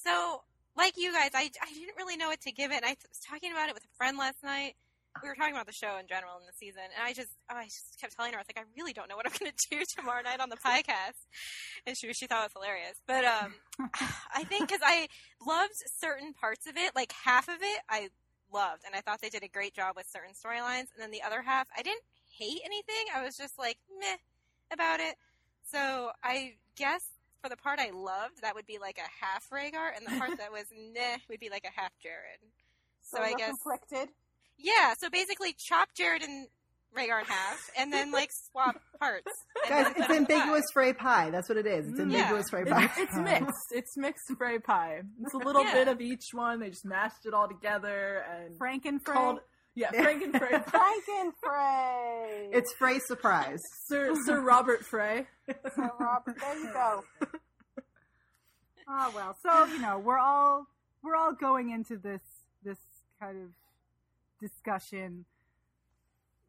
So, 0.02 0.42
like 0.76 0.94
you 0.98 1.12
guys, 1.12 1.30
I, 1.34 1.50
I 1.62 1.72
didn't 1.72 1.96
really 1.96 2.16
know 2.16 2.28
what 2.28 2.40
to 2.42 2.52
give 2.52 2.70
it. 2.70 2.76
And 2.76 2.84
I 2.84 2.96
was 3.08 3.18
talking 3.26 3.50
about 3.52 3.68
it 3.68 3.74
with 3.74 3.84
a 3.84 3.96
friend 3.96 4.18
last 4.18 4.42
night. 4.42 4.74
We 5.22 5.28
were 5.28 5.34
talking 5.34 5.54
about 5.54 5.66
the 5.66 5.72
show 5.72 5.96
in 5.98 6.06
general 6.06 6.36
in 6.40 6.46
the 6.46 6.52
season, 6.56 6.82
and 6.82 7.02
I 7.02 7.12
just 7.12 7.30
oh, 7.50 7.56
I 7.56 7.64
just 7.64 7.98
kept 8.00 8.16
telling 8.16 8.32
her 8.32 8.38
I 8.38 8.42
was 8.42 8.48
like, 8.48 8.58
I 8.58 8.68
really 8.76 8.92
don't 8.92 9.08
know 9.08 9.16
what 9.16 9.26
I'm 9.26 9.32
going 9.38 9.52
to 9.52 9.68
do 9.70 9.84
tomorrow 9.96 10.22
night 10.22 10.40
on 10.40 10.48
the 10.50 10.56
podcast, 10.64 11.18
and 11.86 11.96
she 11.96 12.12
she 12.12 12.26
thought 12.26 12.40
it 12.44 12.52
was 12.54 12.62
hilarious. 12.62 12.98
But 13.06 13.24
um, 13.24 13.54
I 14.34 14.44
think 14.44 14.68
because 14.68 14.82
I 14.84 15.08
loved 15.44 15.74
certain 16.00 16.32
parts 16.34 16.66
of 16.66 16.76
it, 16.76 16.94
like 16.94 17.12
half 17.12 17.48
of 17.48 17.62
it, 17.62 17.80
I 17.88 18.10
loved, 18.52 18.82
and 18.86 18.94
I 18.94 19.00
thought 19.00 19.20
they 19.20 19.30
did 19.30 19.42
a 19.42 19.48
great 19.48 19.74
job 19.74 19.96
with 19.96 20.06
certain 20.06 20.34
storylines, 20.34 20.90
and 20.94 20.98
then 20.98 21.10
the 21.10 21.22
other 21.22 21.42
half, 21.42 21.68
I 21.76 21.82
didn't 21.82 22.02
hate 22.38 22.60
anything. 22.64 23.06
I 23.14 23.24
was 23.24 23.36
just 23.36 23.58
like 23.58 23.78
meh 24.00 24.16
about 24.72 25.00
it. 25.00 25.16
So 25.70 26.10
I 26.22 26.54
guess 26.76 27.04
for 27.40 27.48
the 27.48 27.56
part 27.56 27.78
I 27.78 27.90
loved, 27.90 28.42
that 28.42 28.54
would 28.54 28.66
be 28.66 28.78
like 28.78 28.98
a 28.98 29.24
half 29.24 29.48
Rhaegar, 29.50 29.96
and 29.96 30.06
the 30.06 30.18
part 30.18 30.36
that 30.38 30.50
was 30.50 30.64
meh 30.72 31.18
would 31.28 31.40
be 31.40 31.50
like 31.50 31.64
a 31.64 31.80
half 31.80 31.92
Jared. 32.02 32.40
So, 33.02 33.18
So, 33.18 33.22
I 33.22 33.34
guess 33.34 33.50
conflicted. 33.50 34.08
Yeah. 34.58 34.94
So 34.98 35.10
basically, 35.10 35.54
chop 35.58 35.88
Jared 35.96 36.22
and 36.22 36.48
Rhaegar 36.96 37.20
in 37.20 37.26
half, 37.26 37.70
and 37.76 37.92
then 37.92 38.12
like 38.12 38.30
swap 38.50 38.80
parts. 39.00 39.26
Guys, 39.68 39.86
it's 39.96 40.06
put 40.06 40.10
'em 40.16 40.24
back. 40.24 40.36
ambiguous 40.38 40.64
spray 40.68 40.92
pie. 40.92 41.30
That's 41.30 41.48
what 41.48 41.58
it 41.58 41.66
is. 41.66 41.88
It's 41.88 41.98
Mm. 41.98 42.02
ambiguous 42.02 42.44
Yeah. 42.52 42.60
spray 42.60 42.64
pie. 42.64 42.84
It's, 42.84 42.98
it's 42.98 43.16
mixed. 43.16 43.66
It's 43.72 43.96
mixed 43.96 44.30
Frey 44.38 44.58
pie. 44.60 45.02
It's 45.22 45.34
a 45.34 45.38
little 45.38 45.64
Yeah. 45.64 45.74
bit 45.74 45.88
of 45.88 46.00
each 46.00 46.26
one. 46.32 46.60
They 46.60 46.70
just 46.70 46.84
mashed 46.84 47.26
it 47.26 47.34
all 47.34 47.48
together 47.48 48.18
and 48.30 48.58
Frankenfrey. 48.58 49.04
called 49.04 49.40
yeah 49.74 49.90
Franken 49.90 50.38
Frey 50.38 50.50
pie. 50.60 50.60
Franken 51.08 51.32
Frey. 51.42 52.50
It's 52.52 52.72
Frey 52.74 53.00
surprise. 53.00 53.58
Sir 53.88 54.14
Sir 54.24 54.40
Robert 54.40 54.84
Frey. 54.86 55.26
So, 55.48 55.90
Robert. 55.98 56.38
There 56.38 56.58
you 56.60 56.72
go. 56.72 57.02
Oh 58.88 59.12
well, 59.16 59.36
so 59.42 59.64
you 59.66 59.80
know 59.80 59.98
we're 59.98 60.18
all 60.18 60.66
we're 61.02 61.16
all 61.16 61.32
going 61.32 61.70
into 61.70 61.96
this 61.96 62.22
this 62.62 62.78
kind 63.20 63.36
of 63.42 63.48
discussion. 64.48 65.24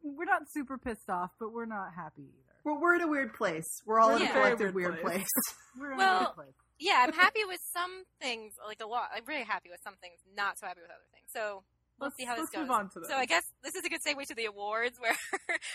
We're 0.02 0.24
not 0.24 0.42
super 0.52 0.78
pissed 0.78 1.08
off, 1.08 1.30
but 1.40 1.52
we're 1.52 1.66
not 1.66 1.88
happy 1.96 2.22
either. 2.22 2.54
We're, 2.64 2.80
we're 2.80 2.94
in 2.96 3.02
a 3.02 3.08
weird 3.08 3.34
place. 3.34 3.66
We're 3.86 3.98
all 4.00 4.10
We're 4.10 4.16
in 4.16 4.22
in 4.22 4.28
a 4.28 4.30
a 4.30 4.34
collective 4.34 4.74
weird 4.74 4.90
weird 4.92 5.02
place. 5.02 5.16
place. 5.18 5.56
We're 5.78 5.92
in 5.92 6.00
a 6.00 6.12
weird 6.20 6.34
place. 6.34 6.54
Yeah, 6.78 7.04
I'm 7.06 7.12
happy 7.12 7.40
with 7.48 7.60
some 7.72 8.04
things, 8.20 8.52
like 8.66 8.80
a 8.82 8.86
lot. 8.86 9.08
I'm 9.14 9.24
really 9.26 9.44
happy 9.44 9.68
with 9.70 9.80
some 9.84 9.94
things, 10.00 10.18
not 10.36 10.58
so 10.58 10.66
happy 10.66 10.80
with 10.82 10.90
other 10.90 11.08
things. 11.12 11.26
So 11.32 11.64
we'll 11.98 12.08
Let's- 12.08 12.16
see 12.18 12.24
how 12.24 12.34
this 12.34 12.42
let's 12.42 12.50
goes. 12.54 12.60
move 12.62 12.70
on 12.70 12.90
to 12.90 13.00
So 13.08 13.16
I 13.16 13.26
guess 13.26 13.42
this 13.64 13.74
is 13.74 13.84
a 13.84 13.88
good 13.88 14.00
segue 14.06 14.24
to 14.28 14.34
the 14.34 14.44
awards, 14.46 14.98
where 15.00 15.16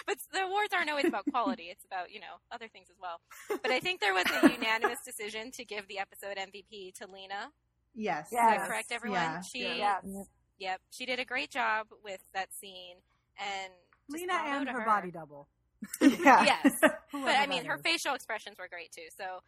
but 0.07 0.17
the 0.31 0.43
awards 0.43 0.73
aren't 0.73 0.89
always 0.89 1.05
about 1.05 1.25
quality; 1.29 1.63
it's 1.73 1.83
about 1.85 2.11
you 2.11 2.19
know 2.19 2.39
other 2.51 2.67
things 2.67 2.87
as 2.89 2.97
well. 3.01 3.19
But 3.61 3.71
I 3.71 3.79
think 3.79 3.99
there 3.99 4.13
was 4.13 4.25
a 4.31 4.49
unanimous 4.51 4.99
decision 5.05 5.51
to 5.57 5.65
give 5.65 5.87
the 5.87 5.99
episode 5.99 6.37
MVP 6.37 6.93
to 7.01 7.07
Lena. 7.11 7.49
Yes. 7.95 8.27
Is 8.27 8.31
that 8.39 8.57
Yes. 8.59 8.67
correct, 8.67 8.91
everyone? 8.91 9.19
Yeah. 9.21 9.41
She, 9.41 9.59
Yes. 9.77 10.05
Yep, 10.61 10.79
she 10.91 11.05
did 11.05 11.19
a 11.19 11.25
great 11.25 11.49
job 11.49 11.87
with 12.03 12.21
that 12.33 12.53
scene, 12.53 12.95
and 13.37 13.71
Lena 14.09 14.33
and 14.45 14.67
to 14.67 14.73
her, 14.73 14.85
body 14.85 15.11
double. 15.11 15.47
Yeah. 16.01 16.43
Yes, 16.43 16.77
but 16.81 16.95
I 17.13 17.47
mean, 17.47 17.65
her 17.65 17.75
is. 17.75 17.81
facial 17.81 18.13
expressions 18.13 18.57
were 18.59 18.67
great 18.69 18.91
too. 18.91 19.09
So 19.17 19.41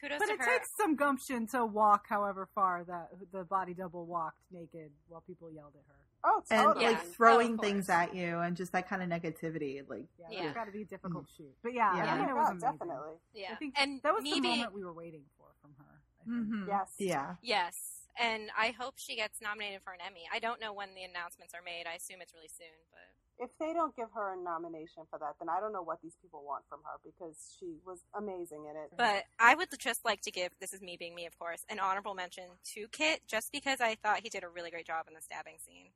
kudos 0.00 0.18
to 0.18 0.24
her. 0.24 0.26
But 0.26 0.26
to 0.26 0.32
it 0.32 0.38
her. 0.40 0.58
takes 0.58 0.70
some 0.76 0.96
gumption 0.96 1.46
to 1.48 1.66
walk 1.66 2.06
however 2.08 2.48
far 2.54 2.84
that 2.88 3.08
the 3.32 3.44
body 3.44 3.74
double 3.74 4.06
walked 4.06 4.40
naked 4.50 4.90
while 5.08 5.22
people 5.26 5.50
yelled 5.52 5.74
at 5.76 5.84
her. 5.86 6.00
Oh, 6.26 6.42
and 6.50 6.62
totally. 6.68 6.84
Yeah. 6.86 6.90
like 6.92 7.02
throwing 7.12 7.52
of 7.52 7.56
course. 7.58 7.68
things 7.68 7.88
at 7.90 8.14
you 8.14 8.38
and 8.38 8.56
just 8.56 8.72
that 8.72 8.88
kind 8.88 9.02
of 9.02 9.10
negativity 9.10 9.82
like 9.86 10.06
Yeah, 10.18 10.26
Yeah. 10.30 10.42
that's 10.44 10.54
got 10.54 10.64
to 10.64 10.72
be 10.72 10.80
a 10.80 10.84
difficult 10.86 11.26
shoot. 11.36 11.52
But 11.62 11.74
yeah, 11.74 11.94
Yeah. 11.96 12.14
I 12.14 12.16
think 12.16 12.28
Oh, 12.28 12.30
it 12.30 12.34
was 12.34 12.48
God, 12.48 12.60
definitely. 12.78 13.14
yeah, 13.34 13.48
I 13.52 13.54
think 13.56 13.74
and 13.78 14.00
that 14.02 14.14
was 14.14 14.22
me 14.22 14.32
the 14.32 14.40
being- 14.40 14.56
moment 14.56 14.72
we 14.74 14.84
were 14.84 14.94
waiting 14.94 15.24
for 15.36 15.48
from 15.60 15.72
her. 15.76 15.84
I 15.84 16.24
think. 16.24 16.46
Mhm. 16.48 16.66
Yes. 16.68 16.94
yeah 16.98 17.34
Yes, 17.42 17.93
and 18.20 18.50
I 18.56 18.70
hope 18.78 18.94
she 18.96 19.16
gets 19.16 19.40
nominated 19.40 19.82
for 19.82 19.92
an 19.92 20.00
Emmy. 20.06 20.24
I 20.32 20.38
don't 20.38 20.60
know 20.60 20.72
when 20.72 20.94
the 20.94 21.02
announcements 21.02 21.54
are 21.54 21.62
made. 21.64 21.86
I 21.86 21.94
assume 21.94 22.18
it's 22.20 22.32
really 22.34 22.48
soon, 22.48 22.74
but 22.90 23.44
If 23.44 23.50
they 23.58 23.72
don't 23.72 23.94
give 23.96 24.08
her 24.14 24.34
a 24.34 24.36
nomination 24.36 25.04
for 25.10 25.18
that, 25.18 25.34
then 25.40 25.48
I 25.48 25.58
don't 25.60 25.72
know 25.72 25.82
what 25.82 26.00
these 26.02 26.14
people 26.22 26.44
want 26.46 26.64
from 26.68 26.80
her 26.84 26.98
because 27.04 27.56
she 27.58 27.76
was 27.84 28.00
amazing 28.16 28.66
in 28.70 28.76
it. 28.76 28.92
but 28.96 29.24
I 29.40 29.54
would 29.54 29.68
just 29.78 30.04
like 30.04 30.20
to 30.22 30.30
give 30.30 30.52
this 30.60 30.72
is 30.72 30.80
me 30.80 30.96
being 30.96 31.14
me, 31.14 31.26
of 31.26 31.38
course, 31.38 31.64
an 31.68 31.78
honorable 31.80 32.14
mention 32.14 32.44
to 32.74 32.86
Kit 32.92 33.22
just 33.26 33.50
because 33.52 33.80
I 33.80 33.96
thought 33.96 34.20
he 34.22 34.28
did 34.28 34.44
a 34.44 34.48
really 34.48 34.70
great 34.70 34.86
job 34.86 35.06
in 35.08 35.14
the 35.14 35.20
stabbing 35.20 35.56
scene. 35.58 35.90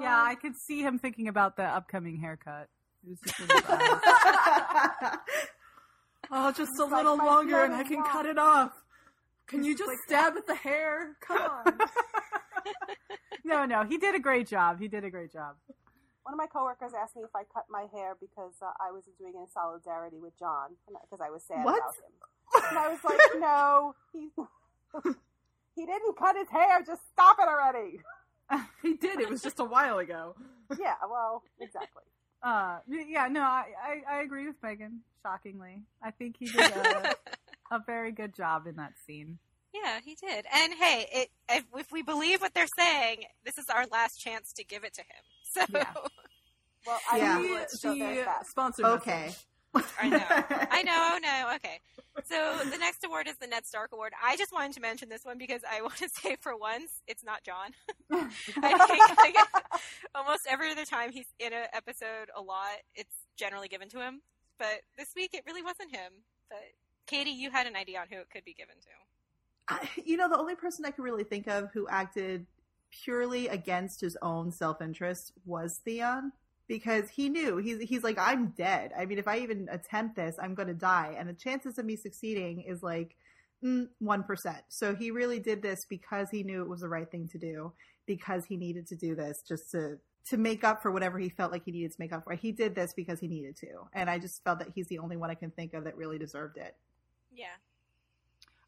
Yeah, 0.00 0.22
I 0.22 0.34
could 0.34 0.56
see 0.56 0.82
him 0.82 0.98
thinking 0.98 1.28
about 1.28 1.56
the 1.56 1.64
upcoming 1.64 2.18
haircut. 2.18 2.68
It 3.02 3.10
was 3.10 3.20
just 3.20 3.40
in 3.40 3.46
his 3.48 3.64
eyes. 3.68 4.00
Oh, 6.30 6.50
just 6.52 6.78
a 6.80 6.82
It's 6.82 6.92
like 6.92 7.04
little 7.04 7.16
longer 7.18 7.62
and 7.64 7.74
I 7.74 7.84
can 7.84 8.02
cut 8.04 8.26
it 8.26 8.38
off. 8.38 8.72
Can 9.46 9.64
you 9.64 9.76
just 9.76 9.92
stab 10.04 10.36
at 10.36 10.46
the 10.46 10.54
hair? 10.54 11.16
Come 11.20 11.38
on. 11.42 11.78
no, 13.44 13.64
no, 13.64 13.84
he 13.84 13.96
did 13.98 14.14
a 14.14 14.18
great 14.18 14.46
job. 14.46 14.80
He 14.80 14.88
did 14.88 15.04
a 15.04 15.10
great 15.10 15.32
job. 15.32 15.56
One 16.24 16.34
of 16.34 16.38
my 16.38 16.46
coworkers 16.46 16.92
asked 17.00 17.14
me 17.14 17.22
if 17.22 17.30
I 17.34 17.42
cut 17.54 17.66
my 17.70 17.86
hair 17.94 18.16
because 18.20 18.54
uh, 18.60 18.72
I 18.80 18.90
was 18.90 19.04
doing 19.18 19.34
it 19.34 19.38
in 19.38 19.46
solidarity 19.52 20.18
with 20.18 20.36
Jon 20.38 20.70
because 20.86 21.20
I 21.24 21.30
was 21.30 21.42
sad 21.44 21.64
What? 21.64 21.78
about 21.78 21.94
him. 21.94 22.68
And 22.70 22.78
I 22.78 22.88
was 22.88 22.98
like, 23.04 23.20
no, 23.38 23.94
he 24.12 24.28
he 25.76 25.86
didn't 25.86 26.16
cut 26.18 26.36
his 26.36 26.48
hair. 26.48 26.82
Just 26.84 27.02
stop 27.12 27.36
it 27.38 27.46
already. 27.48 28.00
he 28.82 28.94
did. 28.94 29.20
It 29.20 29.30
was 29.30 29.42
just 29.42 29.60
a 29.60 29.64
while 29.64 29.98
ago. 29.98 30.34
Yeah, 30.80 30.94
well, 31.08 31.42
exactly. 31.60 32.02
Uh, 32.42 32.78
yeah, 32.88 33.28
no, 33.28 33.42
I, 33.42 33.66
I, 34.08 34.16
I 34.16 34.22
agree 34.22 34.46
with 34.46 34.56
Megan. 34.62 35.00
Shockingly, 35.22 35.82
I 36.02 36.10
think 36.12 36.36
he 36.38 36.46
did 36.46 36.60
a, 36.60 37.14
a 37.70 37.78
very 37.84 38.12
good 38.12 38.34
job 38.34 38.66
in 38.66 38.76
that 38.76 38.92
scene. 39.06 39.38
Yeah, 39.74 39.98
he 40.04 40.14
did. 40.14 40.46
And 40.54 40.72
hey, 40.74 41.06
it, 41.12 41.28
if, 41.50 41.64
if 41.76 41.92
we 41.92 42.02
believe 42.02 42.40
what 42.40 42.54
they're 42.54 42.66
saying, 42.78 43.24
this 43.44 43.58
is 43.58 43.66
our 43.68 43.86
last 43.86 44.16
chance 44.20 44.52
to 44.54 44.64
give 44.64 44.84
it 44.84 44.94
to 44.94 45.02
him. 45.02 45.08
So 45.52 45.62
Yeah. 45.72 45.86
Well, 46.86 46.98
I 47.10 47.16
Yeah. 47.18 47.34
don't 47.34 47.42
know 47.42 47.48
The, 47.48 47.54
what 47.54 47.70
so 47.70 47.94
there's 47.94 48.24
the 48.26 48.44
sponsor 48.44 48.86
okay 48.86 49.34
message. 49.74 49.90
I 50.00 50.08
know. 50.08 50.24
I 50.28 50.82
know. 50.84 51.10
Oh 51.14 51.18
no. 51.22 51.54
Okay. 51.56 51.80
So 52.24 52.70
the 52.70 52.78
next 52.78 53.04
award 53.04 53.28
is 53.28 53.36
the 53.40 53.46
Ned 53.46 53.66
Stark 53.66 53.90
Award. 53.92 54.12
I 54.24 54.36
just 54.36 54.52
wanted 54.52 54.72
to 54.74 54.80
mention 54.80 55.08
this 55.10 55.24
one 55.24 55.36
because 55.38 55.60
I 55.70 55.82
want 55.82 55.96
to 55.96 56.08
say 56.08 56.36
for 56.40 56.56
once 56.56 57.02
it's 57.06 57.22
not 57.24 57.42
Jon. 57.44 57.72
I 58.10 58.28
think 58.30 59.18
I 59.18 59.30
get- 59.34 59.80
almost 60.14 60.46
every 60.48 60.70
other 60.70 60.84
time 60.86 61.12
he's 61.12 61.26
in 61.38 61.52
an 61.52 61.66
episode 61.74 62.30
a 62.34 62.40
lot, 62.40 62.76
it's 62.94 63.14
generally 63.36 63.68
given 63.68 63.88
to 63.90 64.00
him. 64.00 64.22
But 64.58 64.80
this 64.96 65.08
week 65.14 65.30
it 65.34 65.42
really 65.46 65.62
wasn't 65.62 65.94
him. 65.94 66.12
But 66.48 66.62
Katie, 67.06 67.30
you 67.30 67.50
had 67.50 67.66
an 67.66 67.76
idea 67.76 68.00
on 68.00 68.06
who 68.10 68.18
it 68.18 68.30
could 68.30 68.44
be 68.44 68.54
given 68.54 68.74
to. 68.80 68.88
I, 69.68 69.88
you 70.04 70.16
know 70.16 70.28
the 70.28 70.38
only 70.38 70.54
person 70.54 70.84
i 70.84 70.90
could 70.90 71.02
really 71.02 71.24
think 71.24 71.48
of 71.48 71.70
who 71.72 71.88
acted 71.88 72.46
purely 72.90 73.48
against 73.48 74.00
his 74.00 74.16
own 74.22 74.52
self-interest 74.52 75.32
was 75.44 75.80
theon 75.84 76.32
because 76.68 77.08
he 77.10 77.28
knew 77.28 77.56
he's 77.58 77.80
he's 77.80 78.02
like 78.02 78.18
i'm 78.18 78.48
dead. 78.56 78.92
I 78.96 79.06
mean 79.06 79.18
if 79.18 79.28
i 79.28 79.38
even 79.38 79.68
attempt 79.70 80.16
this 80.16 80.36
i'm 80.40 80.54
going 80.54 80.68
to 80.68 80.74
die. 80.74 81.16
And 81.18 81.28
the 81.28 81.34
chances 81.34 81.78
of 81.78 81.84
me 81.84 81.96
succeeding 81.96 82.62
is 82.62 82.82
like 82.82 83.16
mm, 83.64 83.88
1% 84.02 84.56
so 84.68 84.94
he 84.94 85.10
really 85.10 85.40
did 85.40 85.62
this 85.62 85.84
because 85.88 86.30
he 86.30 86.42
knew 86.42 86.62
it 86.62 86.68
was 86.68 86.80
the 86.80 86.88
right 86.88 87.10
thing 87.10 87.28
to 87.28 87.38
do 87.38 87.72
because 88.06 88.44
he 88.44 88.56
needed 88.56 88.86
to 88.88 88.96
do 88.96 89.14
this 89.14 89.42
just 89.46 89.70
to 89.72 89.98
to 90.26 90.36
make 90.36 90.64
up 90.64 90.82
for 90.82 90.90
whatever 90.90 91.18
he 91.20 91.28
felt 91.28 91.52
like 91.52 91.64
he 91.64 91.70
needed 91.70 91.92
to 91.92 92.00
make 92.00 92.12
up 92.12 92.24
for. 92.24 92.34
He 92.34 92.50
did 92.50 92.74
this 92.74 92.92
because 92.92 93.20
he 93.20 93.28
needed 93.28 93.56
to. 93.58 93.88
And 93.92 94.08
i 94.08 94.18
just 94.18 94.42
felt 94.44 94.60
that 94.60 94.68
he's 94.74 94.86
the 94.88 94.98
only 95.00 95.16
one 95.16 95.30
i 95.30 95.34
can 95.34 95.50
think 95.50 95.74
of 95.74 95.84
that 95.84 95.96
really 95.96 96.18
deserved 96.18 96.56
it 96.56 96.76
Yeah. 97.36 97.56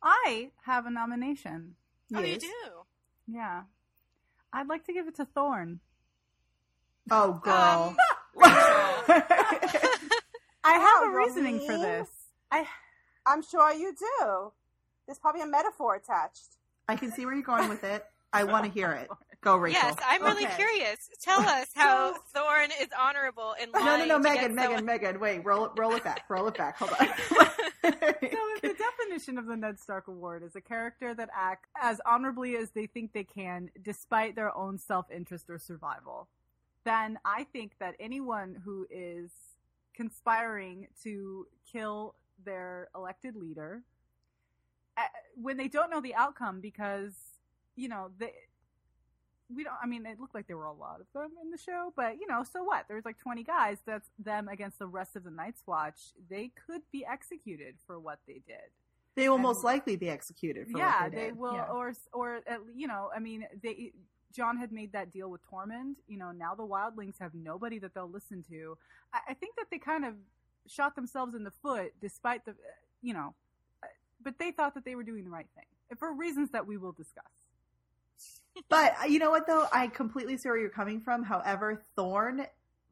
I 0.02 0.50
have 0.64 0.87
a 0.87 0.90
nomination. 0.90 1.75
Oh, 2.14 2.20
you 2.20 2.38
do. 2.38 2.48
Yeah, 3.26 3.62
I'd 4.52 4.68
like 4.68 4.84
to 4.84 4.92
give 4.92 5.08
it 5.08 5.16
to 5.16 5.25
Thorne. 5.25 5.80
oh 7.10 7.32
girl 7.42 7.96
Um, 8.40 8.44
I 10.64 10.75
have 10.75 11.02
Wow, 11.02 11.12
a 11.12 11.16
reasoning 11.16 11.58
for 11.66 11.76
this. 11.76 12.08
I 12.52 12.66
I'm 13.26 13.42
sure 13.42 13.72
you 13.72 13.94
do. 13.98 14.52
There's 15.06 15.18
probably 15.18 15.42
a 15.42 15.46
metaphor 15.46 15.96
attached. 15.96 16.56
I 16.88 16.96
can 16.96 17.10
see 17.10 17.25
where 17.26 17.34
you're 17.34 17.42
going 17.42 17.68
with 17.68 17.82
it. 17.84 18.04
I 18.32 18.44
want 18.44 18.64
to 18.66 18.70
hear 18.70 18.92
it. 18.92 19.08
Go, 19.40 19.56
Rachel. 19.56 19.80
Yes, 19.82 19.97
I'm 20.04 20.23
really 20.23 20.44
Okay. 20.47 20.56
curious. 20.56 21.08
Tell 21.23 21.40
us 21.40 21.68
how 21.75 22.12
Thorne 22.35 22.70
is 22.80 22.88
honorable 22.99 23.54
in 23.62 23.70
No, 23.70 23.97
no, 23.97 24.04
no, 24.04 24.18
Megan, 24.18 24.52
Megan, 24.54 24.64
someone- 24.64 24.85
Megan. 24.85 25.20
Wait, 25.20 25.44
roll 25.44 25.66
it, 25.66 25.73
roll 25.78 25.94
it 25.94 26.02
back, 26.02 26.25
roll 26.28 26.49
it 26.49 26.56
back. 26.56 26.76
Hold 26.78 26.92
on. 27.00 27.08
So 27.80 28.68
the 28.68 28.75
definition 28.75 29.38
of 29.38 29.47
the 29.47 29.56
Ned 29.56 29.78
Stark 29.78 30.08
Award 30.08 30.42
is 30.42 30.56
a 30.56 30.61
character 30.61 31.14
that 31.14 31.30
acts 31.35 31.68
as 31.80 32.00
honorably 32.04 32.56
as 32.56 32.70
they 32.70 32.87
think 32.87 33.12
they 33.12 33.23
can, 33.25 33.70
despite 33.82 34.35
their 34.35 34.54
own 34.54 34.78
self-interest 34.78 35.49
or 35.49 35.58
survival. 35.58 36.28
Then 36.85 37.18
I 37.25 37.44
think 37.44 37.73
that 37.78 37.94
anyone 38.00 38.61
who 38.64 38.87
is 38.90 39.30
conspiring 39.94 40.88
to 41.04 41.47
kill 41.73 42.14
their 42.44 42.88
elected 42.94 43.37
leader, 43.37 43.82
uh, 44.97 45.02
when 45.37 45.56
they 45.56 45.68
don't 45.68 45.90
know 45.90 46.00
the 46.00 46.14
outcome, 46.16 46.61
because 46.61 47.12
you 47.78 47.88
know 47.88 48.11
they. 48.18 48.32
We 49.54 49.64
don't. 49.64 49.75
I 49.82 49.87
mean, 49.87 50.04
it 50.04 50.20
looked 50.20 50.35
like 50.35 50.47
there 50.47 50.58
were 50.58 50.66
a 50.66 50.73
lot 50.75 51.00
of 51.00 51.06
them 51.14 51.30
in 51.42 51.50
the 51.50 51.56
show, 51.56 51.92
but 51.97 52.20
you 52.20 52.26
know, 52.26 52.44
so 52.44 52.62
what? 52.62 52.85
There's 52.87 53.06
like 53.06 53.16
20 53.18 53.42
guys. 53.44 53.78
That's 53.87 54.11
them 54.18 54.47
against 54.49 54.78
the 54.78 54.87
rest 54.87 55.16
of 55.16 55.25
the 55.25 55.30
Night's 55.30 55.62
Watch. 55.66 55.99
They 56.28 56.50
could 56.66 56.82
be 56.92 57.06
executed 57.06 57.76
for 57.87 57.99
what 57.99 58.18
they 58.26 58.42
did. 58.47 58.68
they 59.14 59.26
will 59.28 59.37
And- 59.37 59.42
most 59.44 59.64
likely 59.64 59.97
be 59.97 60.08
executed. 60.11 60.68
For 60.70 60.76
yeah, 60.78 61.04
what 61.04 61.12
they, 61.12 61.16
they 61.16 61.25
did. 61.28 61.38
will, 61.38 61.54
Yeah. 61.54 61.73
or 61.73 61.94
or 62.12 62.37
at, 62.47 62.61
you 62.76 62.87
know, 62.88 63.11
I 63.16 63.20
mean, 63.20 63.47
they. 63.62 63.92
Jon 64.30 64.58
had 64.58 64.70
made 64.70 64.92
that 64.92 65.11
deal 65.11 65.30
with 65.30 65.40
Tormund. 65.50 65.94
You 66.06 66.18
know, 66.18 66.30
now 66.30 66.54
the 66.54 66.62
Wildlings 66.66 67.18
have 67.18 67.35
nobody 67.35 67.78
that 67.78 67.94
they'll 67.94 68.11
listen 68.11 68.44
to. 68.50 68.76
I, 69.14 69.20
I 69.30 69.35
think 69.35 69.56
that 69.56 69.68
they 69.70 69.78
kind 69.78 70.04
of 70.04 70.12
shot 70.66 70.94
themselves 70.94 71.35
in 71.35 71.42
the 71.44 71.52
foot, 71.62 71.94
despite 72.02 72.44
the, 72.44 72.54
you 73.00 73.14
know, 73.14 73.35
but 74.23 74.38
they 74.38 74.50
thought 74.50 74.75
that 74.75 74.85
they 74.85 74.94
were 74.94 75.02
doing 75.02 75.25
the 75.25 75.30
right 75.30 75.49
thing 75.54 75.64
for 75.99 76.12
reasons 76.12 76.50
that 76.50 76.66
we 76.66 76.76
will 76.76 76.92
discuss. 76.92 77.25
But 78.69 78.95
uh, 79.03 79.07
you 79.07 79.19
know 79.19 79.31
what 79.31 79.47
though? 79.47 79.67
I 79.73 79.87
completely 79.88 80.37
see 80.38 80.49
where 80.49 80.59
you're 80.59 80.69
coming 80.71 81.00
from. 81.00 81.23
However, 81.23 81.83
Thorne, 81.97 82.47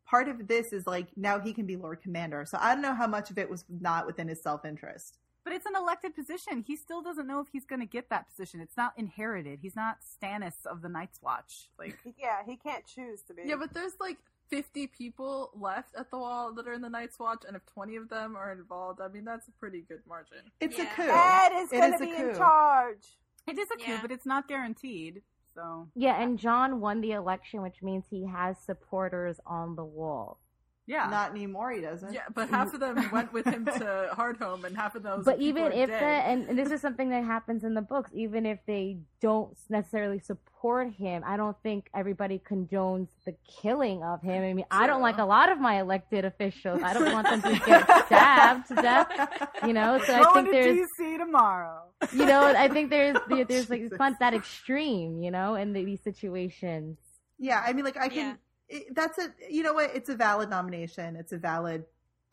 part 0.06 0.28
of 0.28 0.46
this 0.48 0.72
is 0.72 0.86
like 0.86 1.08
now 1.16 1.38
he 1.40 1.52
can 1.52 1.66
be 1.66 1.76
Lord 1.76 2.00
Commander. 2.02 2.44
So 2.46 2.58
I 2.60 2.74
don't 2.74 2.82
know 2.82 2.94
how 2.94 3.06
much 3.06 3.30
of 3.30 3.38
it 3.38 3.50
was 3.50 3.64
not 3.68 4.06
within 4.06 4.28
his 4.28 4.42
self 4.42 4.64
interest. 4.64 5.18
But 5.44 5.52
it's 5.52 5.66
an 5.66 5.76
elected 5.76 6.12
position. 6.16 6.64
He 6.66 6.74
still 6.74 7.02
doesn't 7.02 7.28
know 7.28 7.38
if 7.38 7.46
he's 7.52 7.64
going 7.64 7.78
to 7.78 7.86
get 7.86 8.10
that 8.10 8.28
position. 8.28 8.60
It's 8.60 8.76
not 8.76 8.94
inherited. 8.96 9.60
He's 9.62 9.76
not 9.76 9.98
Stannis 10.02 10.66
of 10.66 10.82
the 10.82 10.88
Night's 10.88 11.22
Watch. 11.22 11.68
Like, 11.78 11.96
Yeah, 12.18 12.38
he 12.44 12.56
can't 12.56 12.84
choose 12.84 13.22
to 13.28 13.34
be. 13.34 13.42
Yeah, 13.44 13.54
but 13.54 13.72
there's 13.72 13.92
like 14.00 14.16
50 14.50 14.88
people 14.88 15.50
left 15.54 15.94
at 15.96 16.10
the 16.10 16.18
wall 16.18 16.52
that 16.54 16.66
are 16.66 16.72
in 16.72 16.80
the 16.82 16.88
Night's 16.88 17.20
Watch, 17.20 17.44
and 17.46 17.54
if 17.56 17.64
20 17.66 17.94
of 17.94 18.08
them 18.08 18.34
are 18.36 18.50
involved, 18.50 19.00
I 19.00 19.06
mean, 19.06 19.24
that's 19.24 19.46
a 19.46 19.52
pretty 19.52 19.82
good 19.88 20.00
margin. 20.08 20.38
It's 20.60 20.76
Yeah. 20.76 20.84
a 20.92 20.96
coup. 20.96 21.02
Ed 21.08 21.62
is 21.62 21.70
going 21.70 21.92
to 21.92 21.98
be 22.00 22.06
coup. 22.10 22.28
in 22.30 22.36
charge. 22.36 23.06
it 23.46 23.56
is 23.56 23.68
a 23.70 23.76
coup, 23.84 23.98
but 24.02 24.10
it's 24.10 24.26
not 24.26 24.48
guaranteed. 24.48 25.22
So, 25.56 25.88
Yeah, 25.94 26.20
and 26.22 26.38
Jon 26.38 26.80
won 26.80 27.00
the 27.00 27.12
election, 27.12 27.62
which 27.62 27.82
means 27.82 28.04
he 28.10 28.26
has 28.26 28.58
supporters 28.58 29.40
on 29.46 29.74
the 29.74 29.84
wall. 29.84 30.38
Yeah. 30.86 31.08
Not 31.10 31.32
anymore. 31.32 31.72
He 31.72 31.80
doesn't. 31.80 32.12
Yeah, 32.12 32.22
but 32.32 32.48
half 32.48 32.72
of 32.72 32.80
them 32.80 33.10
went 33.10 33.32
with 33.32 33.44
him 33.44 33.64
to 33.64 34.10
Hardhome, 34.16 34.64
and 34.64 34.76
half 34.76 34.94
of 34.94 35.02
those. 35.02 35.24
But 35.24 35.40
even 35.40 35.72
if 35.72 35.88
dead. 35.88 36.00
the 36.00 36.06
and, 36.06 36.48
and 36.48 36.58
this 36.58 36.70
is 36.70 36.80
something 36.80 37.10
that 37.10 37.24
happens 37.24 37.64
in 37.64 37.74
the 37.74 37.82
books, 37.82 38.10
even 38.14 38.46
if 38.46 38.60
they 38.66 38.98
don't 39.20 39.56
necessarily 39.68 40.20
support 40.20 40.92
him, 40.94 41.24
I 41.26 41.36
don't 41.36 41.56
think 41.62 41.88
everybody 41.92 42.40
condones 42.48 43.08
the 43.24 43.34
killing 43.60 44.04
of 44.04 44.22
him. 44.22 44.44
I 44.44 44.52
mean, 44.52 44.64
I 44.70 44.86
don't 44.86 45.02
like 45.02 45.18
a 45.18 45.24
lot 45.24 45.50
of 45.50 45.58
my 45.58 45.80
elected 45.80 46.24
officials. 46.24 46.80
I 46.82 46.92
don't 46.92 47.12
want 47.12 47.28
them 47.28 47.42
to 47.42 47.60
get 47.66 48.06
stabbed 48.06 48.68
to 48.68 48.74
death. 48.76 49.08
You 49.66 49.72
know, 49.72 50.00
so 50.06 50.14
I 50.14 50.32
think 50.34 50.46
to 50.46 50.52
there's 50.52 50.86
DC 51.00 51.18
tomorrow. 51.18 51.82
you 52.12 52.26
know, 52.26 52.46
I 52.46 52.68
think 52.68 52.90
there's 52.90 53.16
there's 53.28 53.68
like 53.68 53.80
it's 53.80 53.98
not 53.98 54.20
that 54.20 54.34
extreme, 54.34 55.20
you 55.20 55.32
know, 55.32 55.56
in 55.56 55.72
the, 55.72 55.84
these 55.84 56.02
situations. 56.02 56.98
Yeah, 57.38 57.62
I 57.64 57.72
mean, 57.72 57.84
like 57.84 57.96
I 57.96 58.08
can. 58.08 58.16
Yeah. 58.18 58.34
It, 58.68 58.94
that's 58.94 59.18
a 59.18 59.32
you 59.48 59.62
know 59.62 59.72
what? 59.74 59.90
It's 59.94 60.08
a 60.08 60.14
valid 60.16 60.50
nomination. 60.50 61.16
It's 61.16 61.32
a 61.32 61.38
valid 61.38 61.84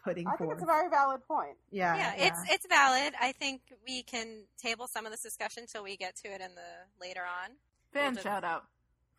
putting 0.03 0.27
I 0.27 0.35
think 0.35 0.51
it's 0.51 0.63
a 0.63 0.65
very 0.65 0.89
valid 0.89 1.21
point. 1.27 1.55
yeah, 1.71 1.95
yeah, 1.95 2.13
it's 2.27 2.39
it's 2.51 2.67
valid. 2.67 3.13
I 3.21 3.31
think 3.33 3.61
we 3.87 4.03
can 4.03 4.43
table 4.57 4.87
some 4.87 5.05
of 5.05 5.11
this 5.11 5.21
discussion 5.21 5.65
till 5.67 5.83
we 5.83 5.95
get 5.95 6.15
to 6.17 6.27
it 6.29 6.41
in 6.41 6.55
the 6.55 7.01
later 7.05 7.21
on. 7.21 7.51
Fan 7.93 8.13
We'll 8.15 8.23
shout 8.23 8.43
out. 8.43 8.63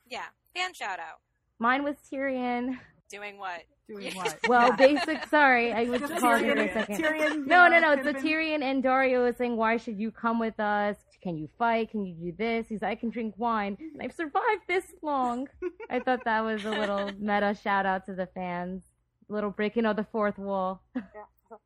Yeah, 0.08 0.24
fan 0.54 0.74
shout 0.74 0.98
out. 0.98 1.20
Mine 1.58 1.84
was 1.84 1.94
Tyrion. 2.12 2.78
Doing 3.08 3.38
what? 3.38 3.62
Doing 3.88 4.12
what? 4.16 4.36
Well, 4.48 4.72
basic. 4.72 5.24
Sorry, 5.26 5.72
I 5.72 5.84
was 5.84 6.00
Just 6.00 6.14
pausing 6.20 6.50
for 6.50 6.58
a 6.58 6.72
second. 6.72 6.96
Tyrion, 6.98 7.46
No, 7.46 7.68
no, 7.68 7.76
uh, 7.76 7.80
no. 7.80 7.96
could've 7.96 8.04
So 8.04 8.12
been- 8.14 8.22
Tyrion 8.22 8.62
and 8.62 8.82
Daario 8.82 9.22
was 9.24 9.36
saying, 9.36 9.56
"Why 9.56 9.76
should 9.76 9.98
you 9.98 10.10
come 10.10 10.38
with 10.40 10.58
us? 10.58 10.96
Can 11.24 11.36
you 11.38 11.48
fight? 11.58 11.90
Can 11.90 12.04
you 12.06 12.14
do 12.14 12.32
this?" 12.36 12.68
He's, 12.68 12.82
"I 12.84 12.94
can 12.94 13.10
drink 13.10 13.34
wine, 13.36 13.76
and 13.80 14.00
I've 14.02 14.12
survived 14.12 14.64
this 14.68 14.86
long." 15.02 15.48
I 15.90 15.98
thought 15.98 16.22
that 16.24 16.40
was 16.44 16.64
a 16.64 16.70
little 16.70 17.10
meta 17.18 17.56
shout 17.64 17.86
out 17.86 18.04
to 18.06 18.14
the 18.14 18.26
fans. 18.26 18.82
little 19.28 19.50
breaking 19.50 19.86
of 19.86 19.96
the 19.96 20.04
fourth 20.04 20.38
wall. 20.38 20.82
Yeah. 20.94 21.02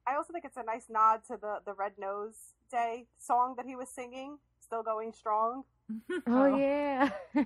I 0.07 0.15
also 0.17 0.33
think 0.33 0.45
it's 0.45 0.57
a 0.57 0.63
nice 0.63 0.87
nod 0.89 1.19
to 1.29 1.37
the 1.45 1.55
the 1.67 1.75
Red 1.75 1.93
Nose 1.99 2.55
Day 2.71 3.07
song 3.19 3.55
that 3.57 3.67
he 3.67 3.75
was 3.77 3.89
singing, 3.89 4.39
still 4.61 4.83
going 4.83 5.13
strong. 5.13 5.65
Oh 6.27 6.57
yeah. 6.57 7.11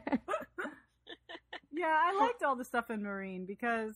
Yeah, 1.75 1.97
I 2.07 2.19
liked 2.19 2.43
all 2.43 2.55
the 2.57 2.65
stuff 2.65 2.91
in 2.91 3.01
Meereen 3.03 3.47
because, 3.47 3.95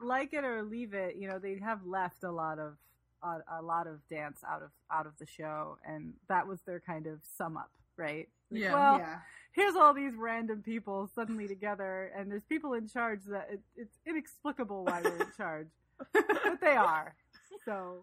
like 0.00 0.34
it 0.34 0.44
or 0.44 0.62
leave 0.62 0.94
it, 0.94 1.16
you 1.16 1.28
know, 1.28 1.38
they 1.38 1.58
have 1.62 1.86
left 1.86 2.24
a 2.24 2.30
lot 2.30 2.58
of 2.58 2.76
a, 3.24 3.60
a 3.60 3.62
lot 3.62 3.86
of 3.86 4.06
dance 4.08 4.40
out 4.48 4.62
of 4.62 4.70
out 4.92 5.06
of 5.06 5.12
the 5.18 5.26
show, 5.26 5.78
and 5.86 6.12
that 6.28 6.46
was 6.46 6.60
their 6.66 6.80
kind 6.80 7.06
of 7.06 7.20
sum 7.36 7.56
up, 7.56 7.70
right? 7.96 8.28
Like, 8.50 8.60
Yeah. 8.62 8.74
Well, 8.74 8.98
yeah. 8.98 9.18
here's 9.52 9.74
all 9.76 9.94
these 9.94 10.14
random 10.16 10.62
people 10.62 11.08
suddenly 11.14 11.48
together, 11.48 12.12
and 12.16 12.30
there's 12.30 12.44
people 12.44 12.74
in 12.74 12.88
charge 12.88 13.20
that 13.28 13.48
it, 13.50 13.60
it's 13.76 13.96
inexplicable 14.06 14.84
why 14.84 15.00
they're 15.02 15.16
in 15.16 15.32
charge, 15.36 15.68
but 16.12 16.60
they 16.60 16.76
are. 16.76 17.14
So 17.64 18.02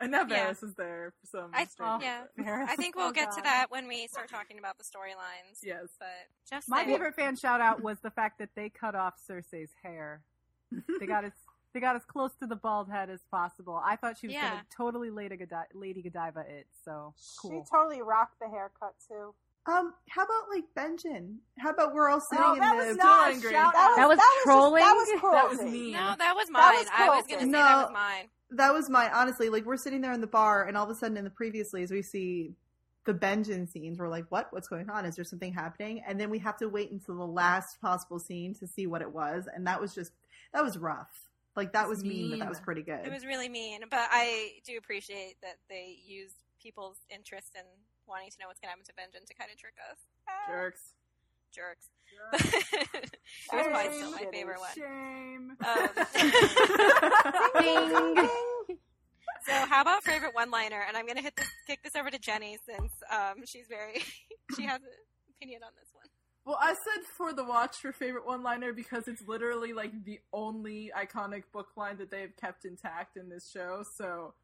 And 0.00 0.12
now 0.12 0.26
Yeah. 0.28 0.50
Is 0.50 0.74
there 0.76 1.12
for 1.20 1.26
some 1.26 1.50
I 1.54 1.64
strange 1.64 2.02
yeah. 2.02 2.24
Varys- 2.38 2.68
I 2.68 2.76
think 2.76 2.96
we'll 2.96 3.08
oh, 3.08 3.12
get 3.12 3.32
to 3.32 3.42
that 3.42 3.66
when 3.70 3.88
we 3.88 4.06
start 4.06 4.28
talking 4.30 4.58
about 4.58 4.78
the 4.78 4.84
storylines. 4.84 5.60
Yes. 5.62 5.88
But 5.98 6.08
just 6.48 6.68
My 6.68 6.84
saying. 6.84 6.90
favorite 6.90 7.14
fan 7.16 7.36
shout 7.36 7.60
out 7.60 7.82
was 7.82 7.98
the 8.00 8.10
fact 8.10 8.38
that 8.38 8.50
they 8.54 8.68
cut 8.68 8.94
off 8.94 9.14
Cersei's 9.28 9.70
hair. 9.82 10.22
They 11.00 11.06
got 11.06 11.24
as 11.24 11.32
they 11.76 11.80
got 11.80 11.94
as 11.94 12.06
close 12.06 12.34
to 12.36 12.46
the 12.46 12.56
bald 12.56 12.90
head 12.90 13.10
as 13.10 13.20
possible. 13.30 13.78
I 13.84 13.96
thought 13.96 14.16
she 14.18 14.28
was 14.28 14.34
Yeah. 14.34 14.48
gonna 14.48 14.64
totally 14.74 15.10
Lady 15.10 15.36
Godiva, 15.36 15.66
Lady 15.74 16.00
Godiva 16.00 16.40
it. 16.48 16.66
So 16.86 17.12
cool. 17.38 17.50
She 17.50 17.70
totally 17.70 18.00
rocked 18.00 18.38
the 18.40 18.48
haircut 18.48 18.94
too. 19.06 19.34
Um, 19.66 19.92
how 20.08 20.24
about 20.24 20.48
like 20.48 20.64
Benjen? 20.74 21.36
How 21.58 21.70
about 21.70 21.92
we're 21.92 22.08
all 22.08 22.20
sitting 22.20 22.42
No, 22.42 22.54
in 22.54 22.60
that 22.60 22.80
the 22.80 22.86
was 22.88 22.96
not 22.96 23.28
a 23.28 23.32
angry. 23.34 23.50
shout 23.52 23.74
That 23.74 23.88
was, 23.88 23.96
That 23.98 24.08
was 24.08 24.18
just- 24.18 24.42
trolling? 24.44 24.82
that 24.82 24.92
was 24.94 25.20
cruelty. 25.20 25.36
That 25.36 25.48
was 25.50 25.60
mean. 25.72 25.92
No, 25.92 26.14
that 26.16 26.34
was 26.36 26.50
mine. 26.50 26.62
That 26.62 26.72
was 26.78 26.88
I 26.94 27.08
was 27.16 27.26
gonna 27.26 27.40
say 27.42 27.46
No. 27.46 27.58
that 27.58 27.82
was 27.84 27.92
mine. 27.92 28.30
that 28.52 28.72
was 28.72 28.88
my 28.88 29.12
honestly 29.12 29.48
like 29.50 29.64
we're 29.66 29.76
sitting 29.76 30.00
there 30.00 30.12
in 30.12 30.22
the 30.22 30.26
bar 30.26 30.64
and 30.64 30.78
all 30.78 30.84
of 30.84 30.90
a 30.90 30.94
sudden 30.94 31.18
in 31.18 31.24
the 31.24 31.30
previously 31.30 31.82
as 31.82 31.90
we 31.90 32.00
see 32.00 32.54
the 33.04 33.12
Benjen 33.12 33.68
scenes 33.68 33.98
we're 33.98 34.08
like 34.08 34.24
what 34.30 34.50
what's 34.52 34.68
going 34.68 34.88
on 34.88 35.04
is 35.04 35.16
there 35.16 35.24
something 35.24 35.52
happening 35.52 36.00
and 36.06 36.18
then 36.18 36.30
we 36.30 36.38
have 36.38 36.56
to 36.58 36.68
wait 36.68 36.90
until 36.90 37.16
the 37.16 37.26
last 37.26 37.80
possible 37.80 38.18
scene 38.20 38.54
to 38.54 38.66
see 38.66 38.86
what 38.86 39.02
it 39.02 39.12
was 39.12 39.46
and 39.52 39.66
that 39.66 39.80
was 39.80 39.94
just 39.94 40.12
that 40.52 40.62
was 40.62 40.78
rough 40.78 41.28
like 41.56 41.72
that 41.72 41.88
was 41.88 42.04
mean, 42.04 42.30
but 42.30 42.38
that 42.40 42.48
was 42.48 42.60
pretty 42.60 42.82
good 42.82 43.00
It 43.04 43.12
was 43.12 43.24
really 43.24 43.48
mean, 43.48 43.80
but 43.90 44.08
I 44.10 44.52
do 44.64 44.76
appreciate 44.78 45.36
that 45.42 45.56
they 45.68 45.96
used 46.06 46.36
people's 46.62 46.98
interest 47.10 47.54
in 47.54 47.64
wanting 48.06 48.30
to 48.30 48.36
know 48.40 48.46
what's 48.48 48.60
going 48.60 48.68
to 48.68 48.76
happen 48.76 48.84
to 48.84 48.92
Benjen 48.92 49.26
to 49.26 49.34
kind 49.34 49.50
of 49.50 49.58
trick 49.58 49.74
us. 49.90 49.98
Ah, 50.28 50.50
Jerks. 50.50 50.92
Jerks. 51.52 51.88
That's 53.52 53.68
why 53.68 53.84
it's 53.84 53.96
still 53.96 54.10
my 54.12 54.26
favorite 54.30 54.60
one. 54.60 54.70
Shame. 54.74 55.56
Um, 55.64 55.88
Ding. 57.62 58.28
so, 59.46 59.52
how 59.52 59.82
about 59.82 60.02
favorite 60.04 60.34
one-liner? 60.34 60.84
And 60.86 60.96
I'm 60.96 61.06
going 61.06 61.16
to 61.16 61.22
hit 61.22 61.36
this, 61.36 61.48
kick 61.66 61.82
this 61.82 61.96
over 61.96 62.10
to 62.10 62.18
Jenny 62.18 62.58
since 62.66 62.92
um, 63.10 63.44
she's 63.44 63.66
very 63.68 64.02
she 64.56 64.64
has 64.64 64.80
an 64.82 64.88
opinion 65.36 65.62
on 65.64 65.72
this 65.78 65.88
one. 65.92 65.95
Well, 66.46 66.58
I 66.60 66.74
said 66.74 67.02
for 67.16 67.32
the 67.32 67.42
watch 67.44 67.78
for 67.78 67.90
favorite 67.92 68.24
one 68.24 68.44
liner 68.44 68.72
because 68.72 69.08
it's 69.08 69.26
literally 69.26 69.72
like 69.72 70.04
the 70.04 70.20
only 70.32 70.92
iconic 70.96 71.42
book 71.52 71.70
line 71.76 71.96
that 71.98 72.12
they've 72.12 72.32
kept 72.40 72.64
intact 72.64 73.16
in 73.16 73.28
this 73.28 73.50
show. 73.50 73.82
So 73.96 74.34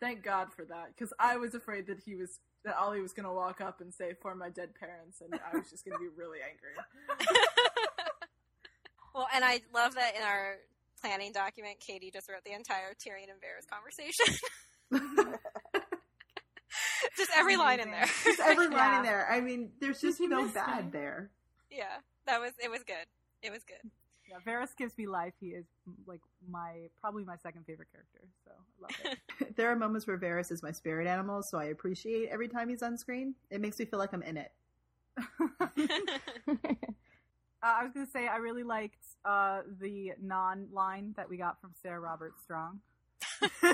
thank 0.00 0.24
God 0.24 0.52
for 0.52 0.64
that 0.64 0.88
because 0.88 1.12
I 1.20 1.36
was 1.36 1.54
afraid 1.54 1.86
that 1.86 2.00
he 2.04 2.16
was 2.16 2.40
that 2.64 2.76
Ollie 2.76 3.00
was 3.00 3.12
going 3.12 3.26
to 3.26 3.32
walk 3.32 3.60
up 3.60 3.80
and 3.80 3.94
say 3.94 4.14
for 4.20 4.34
my 4.34 4.48
dead 4.48 4.70
parents, 4.78 5.20
and 5.20 5.32
I 5.34 5.56
was 5.56 5.70
just 5.70 5.84
going 5.84 5.94
to 5.96 6.00
be 6.00 6.08
really 6.16 6.38
angry. 6.42 6.74
well, 9.14 9.28
and 9.34 9.44
I 9.44 9.60
love 9.74 9.94
that 9.94 10.16
in 10.16 10.22
our 10.22 10.56
planning 11.00 11.32
document, 11.32 11.78
Katie 11.80 12.10
just 12.12 12.28
wrote 12.28 12.44
the 12.44 12.52
entire 12.52 12.94
Tyrion 12.94 13.30
and 13.30 13.40
Varys 13.40 13.66
conversation. 13.70 14.26
just 17.16 17.30
every 17.36 17.56
line 17.56 17.80
in 17.80 17.90
there. 17.90 18.06
Just 18.24 18.40
every 18.40 18.66
line 18.68 18.76
Yeah. 18.76 18.96
in 18.98 19.02
there 19.04 19.26
i 19.30 19.40
mean 19.40 19.70
there's 19.80 20.00
just 20.00 20.20
no 20.20 20.46
bad 20.48 20.86
me? 20.86 20.90
there 20.92 21.30
yeah, 21.74 21.98
that 22.26 22.40
was 22.40 22.52
it. 22.62 22.70
Was 22.70 22.82
good. 22.84 23.06
It 23.42 23.50
was 23.50 23.64
good. 23.64 23.90
Yeah, 24.28 24.36
Varys 24.46 24.76
gives 24.76 24.96
me 24.96 25.06
life. 25.06 25.34
He 25.40 25.48
is 25.48 25.66
like 26.06 26.20
my 26.48 26.88
probably 27.00 27.24
my 27.24 27.36
second 27.36 27.64
favorite 27.66 27.88
character. 27.92 28.20
So 28.44 28.52
I 28.52 28.82
love 28.82 28.90
it. 29.12 29.18
there 29.56 29.70
are 29.70 29.76
moments 29.76 30.06
where 30.06 30.18
Varys 30.18 30.50
is 30.50 30.62
my 30.62 30.72
spirit 30.72 31.06
animal 31.06 31.42
so 31.42 31.58
I 31.58 31.64
appreciate 31.64 32.28
every 32.30 32.48
time 32.48 32.68
he's 32.68 32.82
on 32.82 32.96
screen 32.96 33.34
it 33.50 33.60
makes 33.60 33.78
me 33.78 33.84
feel 33.84 33.98
like 33.98 34.12
I'm 34.12 34.22
in 34.22 34.36
it 34.36 34.52
Uh, 37.64 37.76
I 37.78 37.84
was 37.84 37.92
gonna 37.92 38.08
say 38.12 38.26
I 38.26 38.38
really 38.38 38.64
liked 38.64 39.04
uh, 39.24 39.60
the 39.80 40.14
non-line 40.20 41.14
that 41.16 41.28
we 41.30 41.36
got 41.36 41.60
from 41.60 41.70
Ser 41.80 42.00
Roberts 42.00 42.42
Strong 42.42 42.80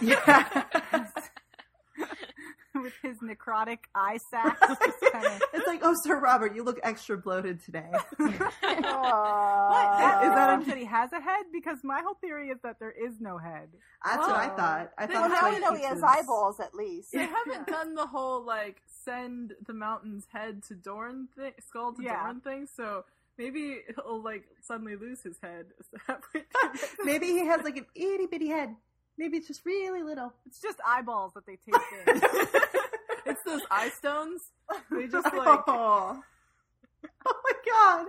yeah 0.03 0.45
with 2.89 2.95
his 3.03 3.19
necrotic 3.21 3.79
eye 3.95 4.19
sacs. 4.31 4.61
Kinda- 5.13 5.41
it's 5.55 5.67
like 5.67 5.81
oh 5.83 5.95
Sir 6.03 6.19
Robert 6.19 6.55
you 6.55 6.63
look 6.65 6.79
extra 6.83 7.17
bloated 7.17 7.63
today 7.65 7.91
What? 8.19 8.53
Aw. 8.63 10.23
Is 10.23 10.35
that 10.35 10.67
that 10.67 10.77
he 10.79 10.85
has 10.85 11.13
a 11.13 11.21
head? 11.21 11.45
Because 11.53 11.79
my 11.83 12.01
whole 12.05 12.15
theory 12.15 12.49
is 12.49 12.59
that 12.63 12.79
there 12.79 12.91
is 12.93 13.21
no 13.21 13.39
head. 13.39 13.69
that's 14.05 14.19
what 14.19 14.37
I 14.37 14.49
thought 14.49 14.93
I 14.99 15.07
They- 15.07 15.15
thought 15.15 15.31
Well, 15.31 15.43
now 15.43 15.51
we 15.51 15.59
know 15.61 15.75
he 15.75 15.85
has 15.85 16.03
eyeballs 16.03 16.61
at 16.61 16.75
least. 16.75 17.13
They 17.13 17.27
haven't 17.27 17.67
done 17.67 17.95
the 17.95 18.07
whole 18.07 18.45
like 18.45 18.83
send 19.05 19.55
the 19.67 19.73
mountain's 19.75 20.27
head 20.33 20.63
to 20.69 20.75
Dorn 20.75 21.29
thing, 21.37 21.53
skull 21.67 21.93
to 21.95 22.03
Yeah. 22.03 22.23
Dorn 22.25 22.41
thing. 22.41 22.67
So 22.75 23.05
maybe 23.37 23.81
he'll 23.95 24.23
like 24.23 24.45
suddenly 24.63 24.97
lose 24.97 25.23
his 25.23 25.39
head. 25.43 25.67
Is 25.81 25.87
that 26.07 26.21
what- 26.33 26.45
Maybe 27.05 27.27
he 27.27 27.47
has 27.47 27.63
like 27.65 27.77
an 27.77 27.87
itty 27.95 28.27
bitty 28.27 28.49
head. 28.49 28.75
Maybe 29.19 29.37
it's 29.37 29.49
just 29.49 29.67
really 29.67 30.03
little. 30.03 30.33
It's 30.47 30.61
just 30.63 30.79
eyeballs 30.87 31.33
that 31.35 31.45
they 31.45 31.57
take 31.57 31.75
in. 31.75 32.21
it's 33.27 33.43
those 33.45 33.63
eye 33.71 33.91
stones. 33.91 34.43
They 34.91 35.09
just 35.09 35.25
like 35.35 35.61
oh. 35.67 36.23
oh 37.27 37.35
my 37.45 37.53
god. 37.71 38.07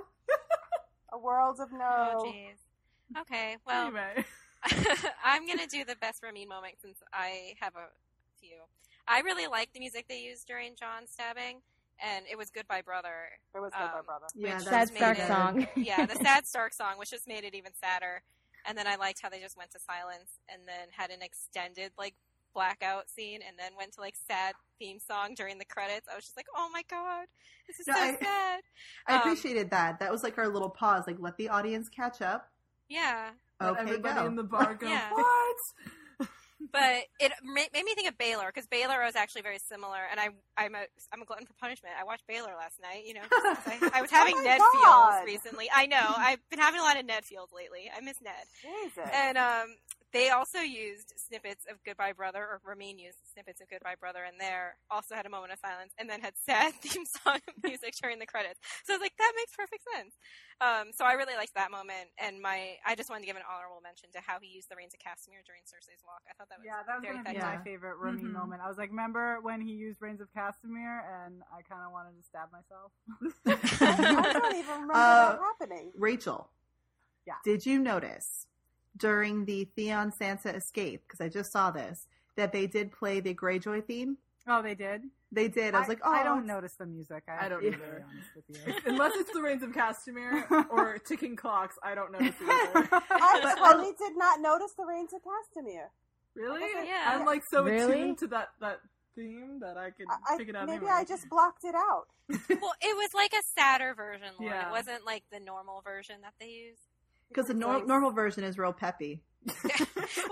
A 1.11 1.17
world 1.17 1.59
of 1.59 1.71
no. 1.71 1.79
Oh, 2.19 2.23
jeez. 2.25 3.19
Okay, 3.21 3.57
well, 3.65 3.87
anyway. 3.87 4.23
I'm 5.23 5.47
gonna 5.47 5.65
do 5.65 5.83
the 5.83 5.95
best 5.95 6.21
Ramin 6.21 6.47
moment 6.47 6.75
since 6.81 6.99
I 7.11 7.53
have 7.59 7.75
a 7.75 7.87
few. 8.39 8.57
I 9.07 9.21
really 9.21 9.47
liked 9.47 9.73
the 9.73 9.79
music 9.79 10.05
they 10.07 10.19
used 10.21 10.45
during 10.47 10.75
Jon's 10.79 11.09
stabbing, 11.09 11.61
and 12.05 12.25
it 12.31 12.37
was 12.37 12.51
"Goodbye, 12.51 12.83
Brother." 12.83 13.09
It 13.55 13.59
was 13.59 13.71
good, 13.71 13.79
my 13.79 13.99
Um, 13.99 14.05
brother. 14.05 14.25
Yeah, 14.35 14.59
that's 14.59 14.65
Sad 14.65 14.89
Stark 14.95 15.17
it- 15.19 15.27
song. 15.27 15.67
yeah, 15.75 16.05
the 16.05 16.15
sad 16.17 16.45
Stark 16.45 16.73
song, 16.73 16.99
which 16.99 17.09
just 17.09 17.27
made 17.27 17.43
it 17.43 17.55
even 17.55 17.71
sadder. 17.73 18.21
And 18.67 18.77
then 18.77 18.87
I 18.87 18.95
liked 18.95 19.19
how 19.21 19.29
they 19.29 19.39
just 19.39 19.57
went 19.57 19.71
to 19.71 19.79
silence 19.79 20.31
and 20.51 20.61
then 20.67 20.87
had 20.91 21.09
an 21.11 21.21
extended 21.21 21.91
like 21.97 22.15
blackout 22.53 23.09
scene, 23.09 23.41
and 23.47 23.57
then 23.59 23.71
went 23.77 23.93
to 23.93 24.01
like 24.01 24.15
sad 24.27 24.55
theme 24.79 24.97
song 24.99 25.33
during 25.35 25.57
the 25.59 25.65
credits. 25.65 26.07
I 26.11 26.15
was 26.15 26.23
just 26.25 26.35
like, 26.35 26.47
oh 26.55 26.69
my 26.73 26.81
god, 26.89 27.27
this 27.67 27.79
is 27.79 27.87
No, 27.87 27.93
so 27.93 27.99
I- 27.99 28.17
sad. 28.21 28.61
I 29.07 29.13
Um, 29.15 29.19
appreciated 29.21 29.69
that. 29.69 29.99
That 29.99 30.11
was 30.11 30.23
like 30.23 30.37
our 30.37 30.47
little 30.47 30.69
pause. 30.69 31.03
Like 31.07 31.17
let 31.19 31.37
the 31.37 31.49
audience 31.49 31.89
catch 31.89 32.21
up. 32.21 32.49
Yeah, 32.89 33.29
Let 33.61 33.71
Okay, 33.73 33.81
everybody 33.81 34.21
go. 34.21 34.25
in 34.25 34.35
the 34.35 34.43
bar 34.43 34.73
go, 34.73 34.87
Yeah. 34.89 35.11
what? 35.13 35.57
But 36.71 37.05
it 37.21 37.31
ma- 37.41 37.61
made 37.73 37.85
me 37.85 37.95
think 37.95 38.09
of 38.09 38.17
Baelor 38.17 38.47
because 38.47 38.67
Baelor 38.67 39.05
was 39.05 39.15
actually 39.15 39.43
very 39.43 39.59
similar, 39.59 39.99
and 40.11 40.19
I 40.19 40.29
I'm 40.57 40.75
a 40.75 40.83
I'm 41.13 41.21
a 41.21 41.25
glutton 41.25 41.45
for 41.47 41.53
punishment. 41.53 41.95
I 41.99 42.03
watched 42.03 42.27
Baelor 42.29 42.55
last 42.57 42.81
night, 42.81 43.05
you 43.05 43.13
know, 43.13 43.21
I, 43.31 43.89
I 43.93 44.01
was 44.01 44.11
having 44.19 44.35
Oh 44.37 44.43
Ned 44.43 44.59
God. 44.59 45.23
feels 45.23 45.25
recently. 45.25 45.69
I 45.73 45.85
know 45.85 45.97
I've 46.17 46.39
been 46.49 46.59
having 46.59 46.81
a 46.81 46.83
lot 46.83 46.99
of 46.99 47.05
Ned 47.05 47.23
feels 47.23 47.49
lately. 47.55 47.89
I 47.95 48.01
miss 48.01 48.17
Ned, 48.21 48.33
Jesus. 48.61 49.09
and 49.13 49.37
um, 49.37 49.67
they 50.13 50.29
also 50.29 50.59
used 50.59 51.13
snippets 51.17 51.65
of 51.69 51.77
Goodbye 51.85 52.13
Brother, 52.13 52.39
or 52.39 52.61
Ramin 52.65 52.97
used 52.97 53.19
snippets 53.31 53.61
of 53.61 53.69
Goodbye 53.69 53.95
Brother 53.99 54.25
in 54.25 54.37
there. 54.37 54.77
Also 54.89 55.15
had 55.15 55.25
a 55.25 55.29
moment 55.29 55.53
of 55.53 55.59
silence, 55.59 55.93
and 55.97 56.09
then 56.09 56.21
had 56.21 56.33
sad 56.37 56.73
theme 56.81 57.05
song 57.05 57.39
music 57.63 57.93
during 58.01 58.19
the 58.19 58.25
credits. 58.25 58.59
So 58.85 58.93
I 58.93 58.97
was 58.97 59.01
like, 59.01 59.15
that 59.17 59.33
makes 59.35 59.55
perfect 59.55 59.83
sense. 59.95 60.15
Um, 60.61 60.91
so 60.93 61.05
I 61.05 61.13
really 61.13 61.35
liked 61.35 61.53
that 61.55 61.71
moment, 61.71 62.09
and 62.17 62.41
my 62.41 62.75
I 62.85 62.95
just 62.95 63.09
wanted 63.09 63.21
to 63.21 63.27
give 63.27 63.37
an 63.37 63.47
honorable 63.49 63.81
mention 63.83 64.09
to 64.13 64.19
how 64.25 64.37
he 64.41 64.47
used 64.49 64.69
the 64.69 64.75
Rains 64.75 64.93
of 64.93 64.99
Castamere 64.99 65.45
during 65.45 65.61
Cersei's 65.63 66.03
walk. 66.05 66.21
I 66.29 66.33
thought 66.37 66.49
that 66.49 66.59
was 66.59 66.65
Yeah, 66.65 66.81
that 66.85 66.95
was 66.97 67.03
very 67.05 67.17
gonna 67.17 67.29
be 67.29 67.39
my 67.39 67.57
favorite 67.63 67.97
Ramin 67.97 68.25
Mhm. 68.29 68.33
moment. 68.33 68.61
I 68.63 68.67
was 68.67 68.77
like, 68.77 68.89
remember 68.89 69.39
when 69.41 69.61
he 69.61 69.73
used 69.73 70.01
Rains 70.01 70.21
of 70.21 70.27
Castamere, 70.33 71.01
and 71.25 71.41
I 71.53 71.61
kind 71.63 71.85
of 71.85 71.91
wanted 71.91 72.17
to 72.17 72.23
stab 72.23 72.49
myself. 72.51 72.91
I 73.45 74.29
don't 74.33 74.55
even 74.55 74.81
remember 74.81 74.93
Uh, 74.93 75.31
that 75.33 75.39
happening. 75.39 75.91
Rachel. 75.95 76.49
Yeah. 77.25 77.35
Did 77.43 77.65
you 77.65 77.79
notice 77.79 78.47
during 78.99 79.45
the 79.45 79.65
Theon 79.75 80.11
Sansa 80.11 80.55
escape? 80.55 81.01
Because 81.07 81.21
I 81.21 81.29
just 81.29 81.51
saw 81.51 81.71
this 81.71 82.07
that 82.35 82.51
they 82.51 82.67
did 82.67 82.91
play 82.91 83.19
the 83.19 83.33
Greyjoy 83.33 83.85
theme. 83.85 84.17
Oh, 84.47 84.61
they 84.61 84.75
did. 84.75 85.01
They 85.31 85.47
did. 85.47 85.75
I 85.75 85.79
was 85.79 85.89
like, 85.89 85.99
oh, 86.03 86.11
I 86.11 86.23
don't 86.23 86.45
notice 86.47 86.73
the 86.73 86.85
music. 86.85 87.23
I, 87.27 87.45
I 87.45 87.49
don't 87.49 87.59
to 87.63 87.69
be 87.69 87.75
either. 87.75 87.77
very 87.85 88.03
honest 88.03 88.29
with 88.35 88.45
you. 88.67 88.73
Unless 88.91 89.15
it's 89.17 89.31
the 89.31 89.41
Rains 89.41 89.61
of 89.63 89.71
Castamere 89.71 90.45
or 90.71 90.97
ticking 90.99 91.35
clocks, 91.35 91.75
I 91.83 91.93
don't 91.95 92.11
notice 92.11 92.33
it 92.41 92.49
either. 92.75 92.87
Oh, 92.91 93.01
I 93.11 93.55
totally 93.57 93.93
did 93.99 94.17
not 94.17 94.39
notice 94.41 94.71
the 94.77 94.85
Rains 94.85 95.11
of 95.13 95.21
Castamere. 95.21 95.89
Really? 96.35 96.61
Yeah. 96.87 97.03
I'm 97.07 97.25
like 97.25 97.43
so 97.51 97.63
Really? 97.63 97.91
attuned 97.93 98.17
to 98.19 98.27
that 98.27 98.49
that 98.61 98.79
theme 99.15 99.59
that 99.59 99.75
I 99.77 99.89
could 99.91 100.07
I, 100.09 100.37
pick 100.37 100.49
it 100.49 100.55
out. 100.55 100.65
maybe 100.67 100.77
anyway. 100.77 100.91
I 100.93 101.03
just 101.03 101.29
blocked 101.29 101.63
it 101.65 101.75
out. 101.75 102.05
well, 102.29 102.73
it 102.81 102.95
was 102.95 103.09
like 103.13 103.33
a 103.33 103.43
sadder 103.59 103.93
version, 103.95 104.29
Lauren. 104.39 104.55
Yeah. 104.55 104.69
It 104.69 104.71
wasn't 104.71 105.05
like 105.05 105.23
the 105.31 105.39
normal 105.39 105.81
version 105.81 106.15
that 106.21 106.33
they 106.39 106.47
use. 106.47 106.77
Because 107.29 107.47
the 107.47 107.53
nor- 107.53 107.85
normal 107.85 108.11
version 108.11 108.43
is 108.43 108.57
real 108.57 108.73
peppy. 108.73 109.23
well, 109.45 109.55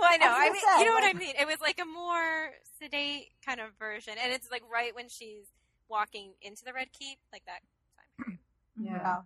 I 0.03 0.17
know. 0.17 0.27
I 0.27 0.47
I 0.47 0.49
mean, 0.51 0.61
say, 0.61 0.79
you 0.79 0.85
know 0.85 0.93
what 0.93 1.03
I 1.03 1.13
mean. 1.13 1.33
It 1.39 1.47
was 1.47 1.61
like 1.61 1.79
a 1.81 1.85
more 1.85 2.49
sedate 2.79 3.27
kind 3.45 3.59
of 3.59 3.69
version, 3.79 4.13
and 4.21 4.33
it's 4.33 4.49
like 4.51 4.63
right 4.71 4.93
when 4.93 5.07
she's 5.09 5.45
walking 5.89 6.33
into 6.41 6.63
the 6.65 6.73
Red 6.73 6.91
Keep, 6.91 7.17
like 7.31 7.43
that 7.45 7.61
time 7.95 8.37
period. 8.75 9.01
Yeah. 9.03 9.15
Oh. 9.17 9.23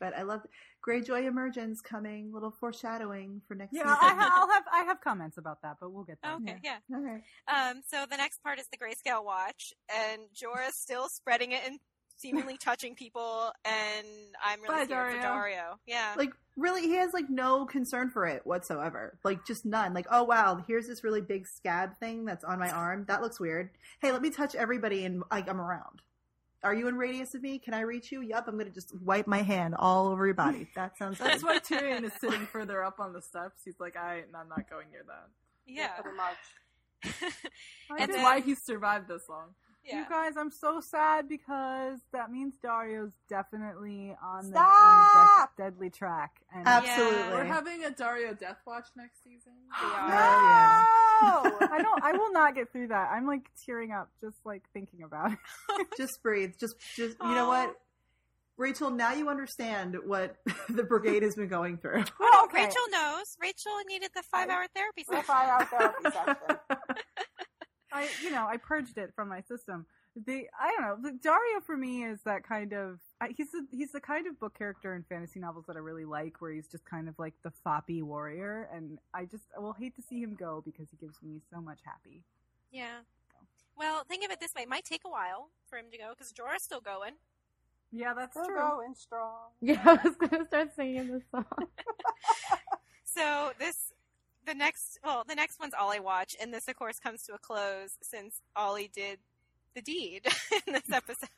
But 0.00 0.16
I 0.16 0.22
love 0.22 0.42
Greyjoy 0.86 1.26
emergence 1.26 1.80
coming. 1.80 2.32
Little 2.32 2.50
foreshadowing 2.52 3.42
for 3.48 3.54
next 3.54 3.72
Yeah, 3.72 3.82
season. 3.82 3.96
I 4.00 4.14
ha- 4.14 4.32
I'll 4.36 4.48
have 4.48 4.64
I 4.72 4.84
have 4.84 5.00
comments 5.00 5.38
about 5.38 5.62
that, 5.62 5.76
but 5.80 5.90
we'll 5.90 6.04
get 6.04 6.18
there. 6.22 6.34
Okay, 6.34 6.56
yeah. 6.62 6.76
All 6.94 7.00
right. 7.00 7.22
Um, 7.48 7.82
so 7.86 8.04
the 8.08 8.16
next 8.16 8.42
part 8.42 8.58
is 8.60 8.68
the 8.68 8.76
grayscale 8.76 9.24
watch, 9.24 9.72
and 9.92 10.22
Jorah's 10.34 10.76
still 10.76 11.08
spreading 11.08 11.52
it 11.52 11.62
and 11.66 11.80
seemingly 12.18 12.56
touching 12.60 12.94
people, 12.94 13.52
and 13.64 14.06
I'm 14.44 14.60
really 14.62 14.74
Bye, 14.76 14.84
scared 14.84 15.14
for 15.14 15.18
Daario. 15.20 15.24
Daario. 15.24 15.74
Yeah. 15.86 16.14
Like 16.16 16.32
really, 16.56 16.82
he 16.82 16.96
has 16.96 17.12
like 17.12 17.30
no 17.30 17.64
concern 17.64 18.10
for 18.10 18.26
it 18.26 18.46
whatsoever. 18.46 19.18
Like 19.24 19.46
just 19.46 19.64
none. 19.64 19.94
Like 19.94 20.06
oh 20.10 20.24
wow, 20.24 20.62
here's 20.66 20.86
this 20.86 21.02
really 21.02 21.20
big 21.22 21.46
scab 21.46 21.98
thing 22.00 22.24
that's 22.24 22.44
on 22.44 22.58
my 22.58 22.70
arm. 22.70 23.04
That 23.08 23.22
looks 23.22 23.40
weird. 23.40 23.70
Hey, 24.02 24.12
let 24.12 24.22
me 24.22 24.30
touch 24.30 24.54
everybody 24.54 25.04
and 25.04 25.22
like 25.30 25.48
I'm 25.48 25.60
around. 25.60 26.02
Are 26.64 26.74
you 26.74 26.88
in 26.88 26.96
radius 26.96 27.36
of 27.36 27.42
me? 27.42 27.60
Can 27.60 27.72
I 27.72 27.82
reach 27.82 28.10
you? 28.10 28.20
Yup. 28.20 28.48
I'm 28.48 28.58
gonna 28.58 28.70
just 28.70 28.92
wipe 29.00 29.28
my 29.28 29.42
hand 29.42 29.76
all 29.78 30.08
over 30.08 30.26
your 30.26 30.34
body. 30.34 30.68
That 30.74 30.98
sounds 30.98 31.18
That's 31.18 31.44
why 31.44 31.60
Tyrion 31.60 32.02
is 32.02 32.12
sitting 32.20 32.46
further 32.52 32.82
up 32.82 32.98
on 32.98 33.12
the 33.12 33.22
steps. 33.22 33.62
He's 33.64 33.78
like, 33.78 33.96
I, 33.96 34.24
I'm 34.36 34.48
not 34.48 34.68
going 34.68 34.86
near 34.90 35.04
that. 35.06 35.28
yeah. 35.66 35.90
Much. 36.16 37.14
That's 37.98 38.16
why 38.16 38.40
he 38.40 38.56
survived 38.56 39.06
this 39.08 39.22
long. 39.28 39.54
Yeah. 39.88 40.00
You 40.00 40.04
guys, 40.08 40.36
I'm 40.36 40.50
so 40.50 40.80
sad 40.80 41.28
because 41.28 41.98
that 42.12 42.30
means 42.30 42.54
Daario's 42.62 43.12
definitely 43.28 44.14
on 44.22 44.50
the, 44.50 44.58
on 44.58 45.08
the 45.14 45.28
death- 45.38 45.50
deadly 45.56 45.90
track. 45.90 46.40
And 46.54 46.66
Absolutely. 46.68 47.32
We're 47.32 47.44
having 47.44 47.84
a 47.84 47.90
Daario 47.90 48.38
death 48.38 48.58
watch 48.66 48.86
next 48.96 49.24
season. 49.24 49.52
We 49.82 49.88
are. 49.88 50.08
No! 50.08 51.58
I 51.72 51.80
don't. 51.82 52.02
I 52.04 52.12
will 52.12 52.32
not 52.32 52.54
get 52.54 52.70
through 52.70 52.88
that. 52.88 53.10
I'm 53.12 53.26
like 53.26 53.50
tearing 53.66 53.90
up 53.92 54.08
just 54.20 54.36
like 54.44 54.62
thinking 54.72 55.02
about 55.02 55.32
it. 55.32 55.38
just 55.96 56.22
breathe. 56.22 56.52
Just 56.60 56.76
just 56.94 57.16
you 57.20 57.34
know 57.34 57.48
what? 57.48 57.74
Rachel, 58.56 58.90
now 58.90 59.12
you 59.14 59.28
understand 59.28 59.96
what 60.04 60.36
the 60.68 60.82
brigade 60.82 61.22
has 61.22 61.34
been 61.36 61.48
going 61.48 61.78
through. 61.78 62.04
Oh, 62.20 62.46
Okay. 62.48 62.64
Rachel 62.64 62.82
knows. 62.90 63.36
Rachel 63.40 63.72
needed 63.88 64.10
the 64.16 64.22
five-hour 64.32 64.66
therapy 64.74 65.04
We'll 65.08 65.22
session. 65.22 65.34
find 65.34 65.50
out 65.50 65.68
therapy 65.68 66.02
session. 66.04 66.36
I, 67.92 68.08
you 68.22 68.30
know, 68.30 68.46
I 68.48 68.56
purged 68.56 68.98
it 68.98 69.12
from 69.14 69.28
my 69.28 69.40
system. 69.42 69.86
The 70.26 70.46
I 70.60 70.72
don't 70.76 71.02
know. 71.02 71.10
Daario 71.24 71.62
for 71.64 71.76
me 71.76 72.04
is 72.04 72.20
that 72.24 72.42
kind 72.42 72.72
of. 72.72 72.98
He's 73.36 73.52
the 73.52 73.66
he's 73.70 73.92
the 73.92 74.00
kind 74.00 74.26
of 74.26 74.38
book 74.40 74.58
character 74.58 74.94
in 74.96 75.04
fantasy 75.04 75.38
novels 75.38 75.66
that 75.68 75.76
I 75.76 75.80
really 75.80 76.04
like, 76.04 76.40
where 76.40 76.52
he's 76.52 76.66
just 76.66 76.84
kind 76.84 77.08
of 77.08 77.18
like 77.18 77.34
the 77.44 77.52
foppy 77.64 78.02
warrior, 78.02 78.68
and 78.74 78.98
I 79.14 79.26
just 79.26 79.44
I 79.56 79.60
will 79.60 79.74
hate 79.74 79.94
to 79.96 80.02
see 80.02 80.20
him 80.20 80.34
go 80.34 80.62
because 80.64 80.88
he 80.90 80.96
gives 80.96 81.22
me 81.22 81.40
so 81.52 81.60
much 81.60 81.78
happy. 81.84 82.24
Yeah. 82.72 83.00
Well, 83.76 84.02
think 84.08 84.24
of 84.24 84.30
it 84.32 84.40
this 84.40 84.54
way: 84.56 84.62
it 84.62 84.68
might 84.68 84.84
take 84.84 85.02
a 85.06 85.10
while 85.10 85.50
for 85.68 85.78
him 85.78 85.86
to 85.92 85.98
go 85.98 86.10
because 86.16 86.32
Jorah's 86.32 86.62
still 86.64 86.80
going. 86.80 87.12
Yeah, 87.92 88.12
that's 88.14 88.36
We're 88.36 88.46
true. 88.46 88.56
going 88.56 88.94
strong. 88.94 89.50
Yeah, 89.60 89.80
I 89.84 90.00
was 90.06 90.16
gonna 90.16 90.44
start 90.46 90.74
singing 90.74 91.08
this 91.08 91.22
song. 91.30 91.44
So 93.04 93.52
this, 93.58 93.87
the 94.48 94.54
next, 94.54 94.98
well, 95.04 95.24
the 95.28 95.34
next 95.34 95.60
one's 95.60 95.74
Ollie 95.74 96.00
Watch, 96.00 96.34
and 96.40 96.52
this, 96.52 96.66
of 96.68 96.76
course, 96.76 96.98
comes 96.98 97.22
to 97.24 97.34
a 97.34 97.38
close 97.38 97.90
since 98.02 98.40
Ollie 98.56 98.90
did 98.94 99.18
the 99.74 99.82
deed 99.82 100.26
in 100.66 100.72
this 100.72 100.90
episode. 100.92 101.28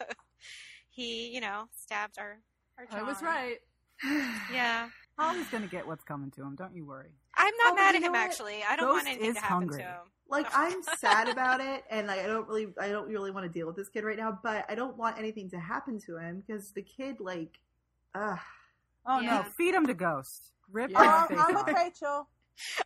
He, 0.88 1.28
you 1.34 1.40
know, 1.40 1.64
stabbed 1.76 2.18
our 2.18 2.38
our 2.78 2.86
Jon. 2.86 3.00
I 3.00 3.02
was 3.02 3.22
right. 3.22 3.58
Yeah, 4.52 4.88
Ollie's 5.18 5.46
gonna 5.48 5.66
get 5.66 5.86
what's 5.86 6.02
coming 6.04 6.30
to 6.32 6.42
him. 6.42 6.54
Don't 6.56 6.74
you 6.74 6.84
worry. 6.86 7.10
I'm 7.36 7.54
not 7.64 7.72
Oh, 7.72 7.76
mad 7.76 7.94
at 7.94 8.02
him 8.02 8.14
actually. 8.14 8.62
I 8.68 8.76
don't 8.76 8.86
Ghost 8.86 9.04
want 9.04 9.08
anything 9.08 9.34
to 9.34 9.40
happen 9.40 9.54
hungry. 9.58 9.78
to 9.78 9.84
him. 9.84 10.00
Like 10.28 10.46
I'm 10.54 10.82
sad 10.98 11.28
about 11.28 11.60
it, 11.60 11.84
and 11.90 12.06
like 12.06 12.20
I 12.20 12.26
don't 12.26 12.48
really, 12.48 12.68
I 12.80 12.88
don't 12.88 13.08
really 13.08 13.30
want 13.30 13.44
to 13.44 13.52
deal 13.52 13.66
with 13.66 13.76
this 13.76 13.88
kid 13.88 14.04
right 14.04 14.16
now. 14.16 14.38
But 14.42 14.64
I 14.70 14.74
don't 14.74 14.96
want 14.96 15.18
anything 15.18 15.50
to 15.50 15.58
happen 15.60 15.98
to 16.06 16.16
him 16.16 16.42
because 16.46 16.72
the 16.72 16.82
kid, 16.82 17.16
like, 17.20 17.58
ugh. 18.14 18.38
Oh 19.06 19.20
Yeah. 19.20 19.38
no, 19.38 19.42
feed 19.44 19.74
him 19.74 19.86
to 19.86 19.94
Ghost. 19.94 20.52
Rip 20.72 20.90
Yeah. 20.90 20.98
his 20.98 21.08
Um, 21.22 21.28
face 21.28 21.38
I'm 21.48 21.56
off. 21.56 21.66
with 21.66 21.76
Rachel. 21.76 22.28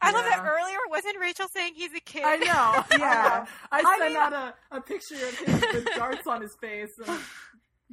I 0.03 0.11
love 0.13 0.25
that 0.25 0.45
earlier 0.45 0.79
wasn't 0.91 1.19
Rachel 1.21 1.47
saying 1.53 1.73
he's 1.75 1.93
a 1.95 2.01
kid. 2.01 2.23
I 2.25 2.37
know. 2.37 2.85
Yeah. 2.99 3.47
I 3.73 3.79
I 3.81 3.99
sent 3.99 4.13
mean- 4.13 4.17
out 4.23 4.33
a, 4.33 4.55
a 4.77 4.81
picture 4.81 5.15
of 5.17 5.39
him 5.39 5.61
with 5.75 5.85
darts 5.97 6.27
on 6.27 6.43
his 6.43 6.55
face. 6.61 6.91
And 6.99 7.09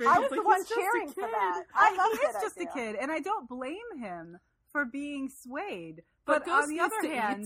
I 0.08 0.20
was 0.20 0.32
like, 0.32 0.40
the 0.40 0.44
one 0.44 0.58
"He's 0.60 0.68
just 0.70 0.80
cheering 0.80 1.08
for 1.10 1.22
kid." 1.22 1.32
that. 1.32 1.64
I, 1.76 1.92
I 1.94 1.98
love 1.98 2.12
he 2.20 2.26
is 2.28 2.36
just 2.42 2.58
idea. 2.58 2.70
a 2.70 2.74
kid, 2.74 2.96
and 3.02 3.12
I 3.12 3.20
don't 3.20 3.48
blame 3.48 3.78
him 4.00 4.38
for 4.72 4.86
being 4.86 5.30
swayed. 5.30 6.02
But 6.26 6.46
But, 6.46 6.52
on 6.52 6.70
the 6.70 6.80
other 6.80 7.02
hand, 7.14 7.44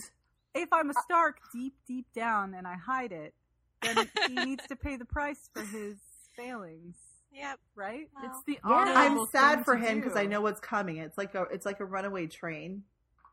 eat. 0.56 0.62
if 0.62 0.71
I'm 0.71 0.89
a 0.89 0.93
Stark 1.04 1.38
deep, 1.54 1.74
deep 1.88 2.06
down 2.13 2.54
and 2.54 2.67
I 2.67 2.76
hide 2.76 3.12
it, 3.12 3.34
then 3.82 4.10
he 4.28 4.36
needs 4.45 4.65
to 4.67 4.76
pay 4.76 4.95
the 4.95 5.06
price 5.06 5.50
for 5.54 5.62
his 5.63 5.95
failings, 6.36 6.95
Yep. 7.34 7.60
right? 7.76 8.10
Well, 8.15 8.26
It's 8.32 8.43
the 8.45 8.54
Yeah. 8.67 8.93
I'm 8.95 9.26
sad 9.32 9.56
thing 9.56 9.63
for 9.63 9.76
him 9.78 10.00
because 10.00 10.15
I 10.15 10.26
know 10.26 10.41
what's 10.41 10.60
coming. 10.60 10.98
It's 10.98 11.17
like 11.17 11.34
a, 11.36 11.43
it's 11.52 11.65
like 11.65 11.80
a 11.80 11.86
runaway 11.86 12.28
train, 12.28 12.84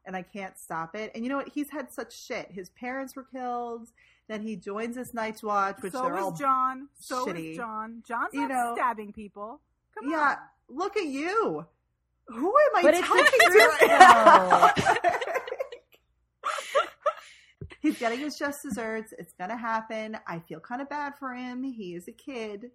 and 0.07 0.17
I 0.17 0.23
can't 0.23 0.59
stop 0.59 0.95
it. 0.95 1.13
And 1.15 1.25
you 1.25 1.31
know 1.31 1.37
what? 1.37 1.49
He's 1.49 1.71
had 1.71 1.93
such 1.93 2.17
shit. 2.19 2.51
His 2.51 2.71
parents 2.71 3.15
were 3.17 3.25
killed. 3.25 3.89
Then 4.29 4.43
he 4.43 4.57
joins 4.57 4.97
this 4.97 5.13
Night's 5.15 5.43
Watch, 5.43 5.83
which 5.83 5.93
so 5.93 6.03
they're 6.03 6.17
is 6.17 6.23
all 6.23 6.33
Jon. 6.33 6.89
So 6.99 7.27
shitty. 7.27 7.51
is 7.53 7.57
Jon. 7.57 8.03
Jon's 8.07 8.33
You 8.33 8.41
not 8.43 8.51
know- 8.51 8.75
stabbing 8.77 9.13
people. 9.13 9.61
Come 9.99 10.11
Yeah, 10.11 10.17
on. 10.19 10.23
Yeah, 10.31 10.37
look 10.69 10.97
at 10.97 11.07
you. 11.07 11.67
Who 12.29 12.47
am 12.49 12.77
I 12.77 12.83
But 12.83 12.95
it's 12.95 13.07
talking 13.07 13.25
to 13.41 13.59
right 13.81 13.89
now? 13.89 14.71
He's 17.81 17.99
getting 17.99 18.21
his 18.21 18.39
just 18.39 18.63
desserts. 18.63 19.13
It's 19.19 19.33
gonna 19.35 19.57
happen. 19.57 20.17
I 20.27 20.39
feel 20.39 20.61
kind 20.61 20.81
of 20.81 20.89
bad 20.89 21.15
for 21.19 21.35
him. 21.35 21.65
He 21.65 21.95
is 21.97 22.07
a 22.07 22.13
kid. 22.13 22.71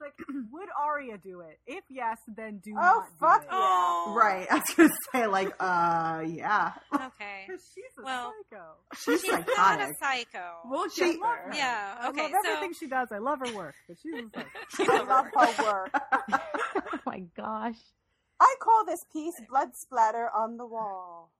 It's 0.00 0.18
like, 0.18 0.28
would 0.52 0.68
Arya 0.78 1.18
do 1.18 1.40
it? 1.40 1.58
If 1.66 1.84
yes, 1.90 2.18
then 2.36 2.60
do 2.64 2.72
Oh, 2.76 2.80
not 2.80 3.06
fuck 3.18 3.40
do 3.42 3.46
it. 3.46 3.50
yeah. 3.52 3.58
Oh. 3.60 4.14
Right. 4.16 4.46
I 4.50 4.54
was 4.56 4.74
gonna 4.76 4.88
say, 5.12 5.26
like, 5.26 5.52
uh, 5.60 6.22
yeah. 6.26 6.72
Okay. 6.94 7.46
she's 7.48 7.84
a 7.98 8.04
Well, 8.04 8.32
psycho. 8.50 8.64
She's 8.96 9.20
She's 9.22 9.30
not 9.56 9.80
a 9.80 9.92
psycho. 10.00 10.52
We'll 10.66 10.88
She- 10.90 11.00
get 11.00 11.20
there. 11.22 11.50
yeah. 11.54 11.96
I 12.00 12.08
Okay. 12.10 12.22
love 12.22 12.30
So 12.44 12.50
everything 12.52 12.74
she 12.78 12.86
does. 12.86 13.08
I 13.12 13.18
love 13.18 13.38
her 13.44 13.56
work, 13.56 13.74
but 13.88 13.96
she's 14.02 14.14
a 14.14 14.22
psycho. 14.70 14.92
I 14.92 15.02
love 15.02 15.26
her 15.56 15.64
work. 15.64 15.90
oh 16.92 16.98
my 17.06 17.20
gosh. 17.36 17.78
I 18.40 18.54
call 18.60 18.84
this 18.86 19.00
piece 19.12 19.34
blood 19.48 19.70
splatter 19.74 20.30
on 20.34 20.56
the 20.58 20.66
wall. 20.66 21.32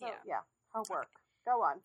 So 0.00 0.06
Yeah. 0.06 0.12
yeah, 0.26 0.40
her 0.74 0.82
work. 0.88 1.08
Go 1.44 1.62
on. 1.62 1.80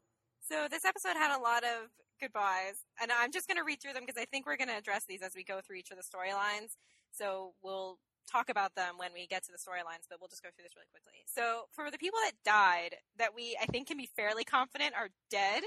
So 0.50 0.68
this 0.70 0.86
episode 0.86 1.18
had 1.18 1.36
a 1.38 1.42
lot 1.42 1.64
of 1.64 1.90
goodbyes, 2.20 2.86
and 3.02 3.12
I'm 3.12 3.32
just 3.32 3.48
going 3.48 3.58
to 3.58 3.64
read 3.64 3.82
through 3.82 3.94
them 3.94 4.04
because 4.06 4.22
I 4.22 4.26
think 4.26 4.46
we're 4.46 4.58
going 4.58 4.70
to 4.70 4.78
address 4.78 5.06
these 5.08 5.22
as 5.22 5.34
we 5.36 5.44
go 5.44 5.60
through 5.62 5.78
each 5.78 5.92
of 5.92 5.98
the 5.98 6.04
storylines. 6.04 6.78
So 7.12 7.54
we'll 7.64 8.00
talk 8.32 8.50
about 8.50 8.76
them 8.76 8.96
when 8.98 9.12
we 9.14 9.28
get 9.28 9.44
to 9.44 9.52
the 9.52 9.58
storylines, 9.58 10.08
but 10.10 10.20
we'll 10.20 10.30
just 10.30 10.44
go 10.44 10.50
through 10.56 10.64
this 10.64 10.76
really 10.76 10.88
quickly. 10.92 11.26
So 11.26 11.66
for 11.72 11.92
the 11.92 11.98
people 11.98 12.20
that 12.24 12.34
died, 12.46 12.96
that 13.18 13.36
we 13.36 13.58
I 13.62 13.66
think 13.66 13.88
can 13.88 13.98
be 13.98 14.10
fairly 14.16 14.44
confident 14.44 14.96
are 14.96 15.10
dead, 15.30 15.64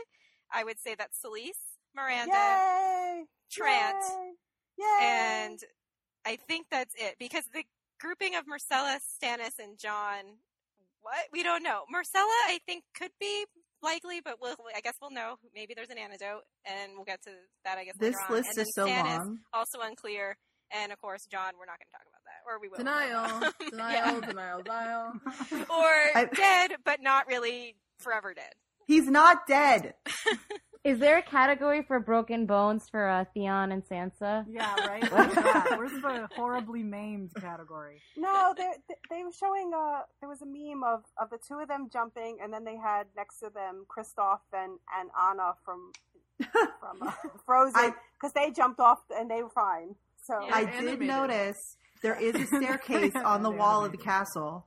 I 0.52 0.64
would 0.64 0.78
say 0.78 0.94
that's 0.96 1.18
Selyse, 1.18 1.76
Myranda, 1.96 2.32
Yay! 2.32 3.24
Trant, 3.50 4.02
Yay! 4.78 4.85
Yay! 4.85 4.98
and 5.02 5.61
I 6.24 6.37
think 6.37 6.66
that's 6.70 6.94
it 6.96 7.16
because 7.18 7.44
the 7.52 7.64
grouping 8.00 8.35
of 8.37 8.44
Myrcella, 8.46 8.98
Stannis, 8.98 9.59
and 9.59 9.78
Jon. 9.78 10.24
What 11.02 11.26
we 11.32 11.42
don't 11.42 11.62
know. 11.62 11.85
Myrcella, 11.92 12.35
I 12.48 12.59
think, 12.66 12.82
could 12.94 13.12
be 13.20 13.44
likely, 13.82 14.20
but 14.24 14.36
we'll. 14.40 14.56
I 14.76 14.80
guess 14.80 14.94
we'll 15.00 15.10
know. 15.10 15.36
Maybe 15.54 15.74
there's 15.74 15.90
an 15.90 15.98
antidote, 15.98 16.42
and 16.64 16.92
we'll 16.94 17.04
get 17.04 17.22
to 17.22 17.30
that. 17.64 17.78
I 17.78 17.84
guess 17.84 17.94
This 17.98 18.16
list 18.30 18.56
is 18.58 18.66
so 18.74 18.86
Stannis, 18.86 19.18
long. 19.18 19.38
Also 19.52 19.78
unclear, 19.82 20.36
and 20.70 20.92
of 20.92 21.00
course, 21.00 21.26
Jon. 21.30 21.52
We're 21.58 21.66
not 21.66 21.78
going 21.78 21.88
to 21.88 21.92
talk 21.92 22.06
about 22.08 22.22
that, 22.24 22.42
or 22.46 22.60
we 22.60 22.68
will. 22.68 22.78
Denial, 22.78 23.52
denial, 23.70 24.20
denial, 24.20 24.62
denial. 24.62 25.12
Or 25.70 25.92
I- 26.14 26.28
dead, 26.34 26.76
but 26.84 27.02
not 27.02 27.26
really 27.28 27.76
forever 27.98 28.34
dead. 28.34 28.52
He's 28.86 29.06
not 29.08 29.46
dead. 29.48 29.94
Is 30.87 31.01
there 31.01 31.18
a 31.18 31.22
category 31.22 31.83
for 31.83 31.99
broken 31.99 32.46
bones 32.46 32.88
for 32.88 33.09
uh, 33.09 33.25
Theon 33.35 33.72
and 33.72 33.83
Sansa? 33.88 34.44
Yeah, 34.49 34.72
right. 34.87 35.03
yeah. 35.12 35.77
Where's 35.77 35.90
the 35.90 36.29
horribly 36.37 36.85
maimed 36.85 37.33
category? 37.35 38.01
No, 38.16 38.55
they 38.57 38.70
they 39.11 39.25
were 39.25 39.33
showing. 39.33 39.72
Uh, 39.77 40.03
there 40.20 40.29
was 40.29 40.42
a 40.42 40.46
meme 40.46 40.85
of, 40.85 41.03
of 41.20 41.31
the 41.31 41.38
two 41.38 41.59
of 41.59 41.66
them 41.66 41.88
jumping, 41.92 42.38
and 42.40 42.53
then 42.53 42.62
they 42.62 42.77
had 42.77 43.09
next 43.16 43.40
to 43.40 43.51
them 43.51 43.85
Kristoff 43.88 44.38
and, 44.53 44.79
and 44.96 45.11
Anna 45.20 45.55
from 45.64 45.90
from 46.53 47.03
uh, 47.03 47.11
Frozen 47.44 47.94
because 48.14 48.33
they 48.33 48.53
jumped 48.53 48.79
off 48.79 49.01
and 49.11 49.29
they 49.29 49.42
were 49.42 49.51
fine. 49.51 49.96
So 50.22 50.38
I 50.53 50.66
did 50.66 51.01
notice 51.01 51.79
there 52.01 52.20
is 52.20 52.37
a 52.37 52.46
staircase 52.46 53.16
on 53.16 53.42
the 53.42 53.51
wall 53.51 53.85
of 53.85 53.90
the 53.90 53.99
castle. 53.99 54.66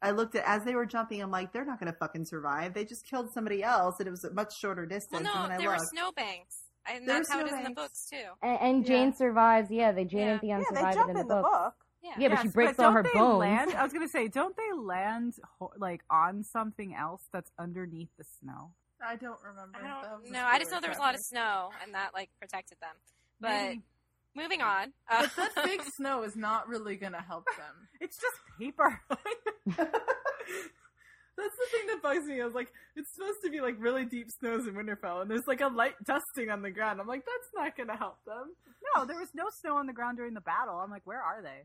I 0.00 0.12
looked 0.12 0.34
at 0.36 0.44
as 0.46 0.64
they 0.64 0.74
were 0.74 0.86
jumping. 0.86 1.20
I'm 1.22 1.30
like, 1.30 1.52
they're 1.52 1.64
not 1.64 1.80
going 1.80 1.92
to 1.92 1.98
fucking 1.98 2.24
survive. 2.24 2.72
They 2.74 2.84
just 2.84 3.04
killed 3.04 3.32
somebody 3.32 3.62
else, 3.64 3.98
and 3.98 4.06
it 4.06 4.10
was 4.10 4.24
a 4.24 4.30
much 4.32 4.56
shorter 4.58 4.86
distance. 4.86 5.12
Well, 5.12 5.20
distance. 5.22 5.34
no, 5.34 5.42
and 5.42 5.50
then 5.52 5.60
I 5.60 5.62
there 5.62 5.70
were 5.78 5.86
snowbanks, 5.86 6.56
and 6.86 7.06
There 7.08 7.16
that's 7.16 7.28
were 7.28 7.34
how 7.34 7.40
it 7.40 7.48
is 7.48 7.58
in 7.58 7.64
the 7.64 7.70
books 7.70 8.06
too. 8.08 8.16
And, 8.42 8.58
and 8.60 8.86
Jeyne 8.86 9.14
survives. 9.14 9.70
Yeah, 9.70 9.92
they 9.92 10.04
Jeyne 10.04 10.28
and 10.28 10.40
Theon 10.40 10.60
Yeah, 10.60 10.64
they 10.70 10.76
survive 10.76 10.94
jump 10.94 11.10
in 11.10 11.16
in 11.16 11.26
the 11.26 11.34
the 11.34 11.42
book. 11.42 11.52
book. 11.52 11.74
Yeah, 12.02 12.10
Yeah, 12.18 12.28
but 12.28 12.38
she 12.40 12.46
Yes, 12.46 12.54
breaks 12.54 12.78
all 12.78 12.92
her 12.92 13.02
bones. 13.02 13.38
Land, 13.40 13.74
I 13.74 13.82
was 13.82 13.92
gonna 13.92 14.08
say, 14.08 14.28
don't 14.28 14.56
they 14.56 14.72
land 14.76 15.34
ho- 15.58 15.72
like 15.76 16.02
on 16.08 16.44
something 16.44 16.94
else 16.94 17.22
that's 17.32 17.50
underneath 17.58 18.10
the 18.16 18.24
snow? 18.40 18.70
I 19.04 19.16
don't 19.16 19.38
remember. 19.42 19.78
I 19.82 20.02
don't 20.02 20.22
was 20.22 20.30
know. 20.30 20.44
I 20.44 20.58
just 20.60 20.70
know 20.70 20.80
there 20.80 20.90
was 20.90 20.98
a 20.98 21.02
lot 21.02 21.14
of 21.16 21.20
snow, 21.20 21.70
and 21.82 21.94
that 21.94 22.14
like 22.14 22.30
protected 22.40 22.78
them. 22.80 22.94
But 23.40 23.50
Maybe. 23.50 23.82
Moving 24.38 24.62
on. 24.62 24.92
Uh, 25.10 25.26
But 25.36 25.54
that 25.54 25.64
fake 25.66 25.82
snow 25.82 26.22
is 26.22 26.36
not 26.36 26.68
really 26.68 26.96
gonna 26.96 27.20
help 27.22 27.44
them. 27.56 27.88
It's 28.00 28.16
just 28.16 28.36
paper. 28.58 29.00
That's 29.66 31.54
the 31.54 31.66
thing 31.70 31.86
that 31.88 32.02
bugs 32.02 32.26
me. 32.26 32.40
I 32.40 32.44
was 32.44 32.54
like, 32.54 32.72
it's 32.96 33.14
supposed 33.14 33.38
to 33.44 33.50
be 33.50 33.60
like 33.60 33.76
really 33.78 34.04
deep 34.04 34.28
snows 34.30 34.66
in 34.66 34.74
Winterfell, 34.74 35.22
and 35.22 35.30
there's 35.30 35.46
like 35.46 35.60
a 35.60 35.68
light 35.68 35.94
dusting 36.04 36.50
on 36.50 36.62
the 36.62 36.70
ground. 36.70 37.00
I'm 37.00 37.06
like, 37.06 37.24
that's 37.24 37.50
not 37.54 37.76
gonna 37.76 37.96
help 37.96 38.18
them. 38.24 38.54
No, 38.96 39.04
there 39.04 39.18
was 39.18 39.28
no 39.34 39.44
snow 39.60 39.76
on 39.76 39.86
the 39.86 39.92
ground 39.92 40.16
during 40.16 40.34
the 40.34 40.40
battle. 40.40 40.78
I'm 40.78 40.90
like, 40.90 41.06
where 41.06 41.22
are 41.22 41.40
they? 41.42 41.62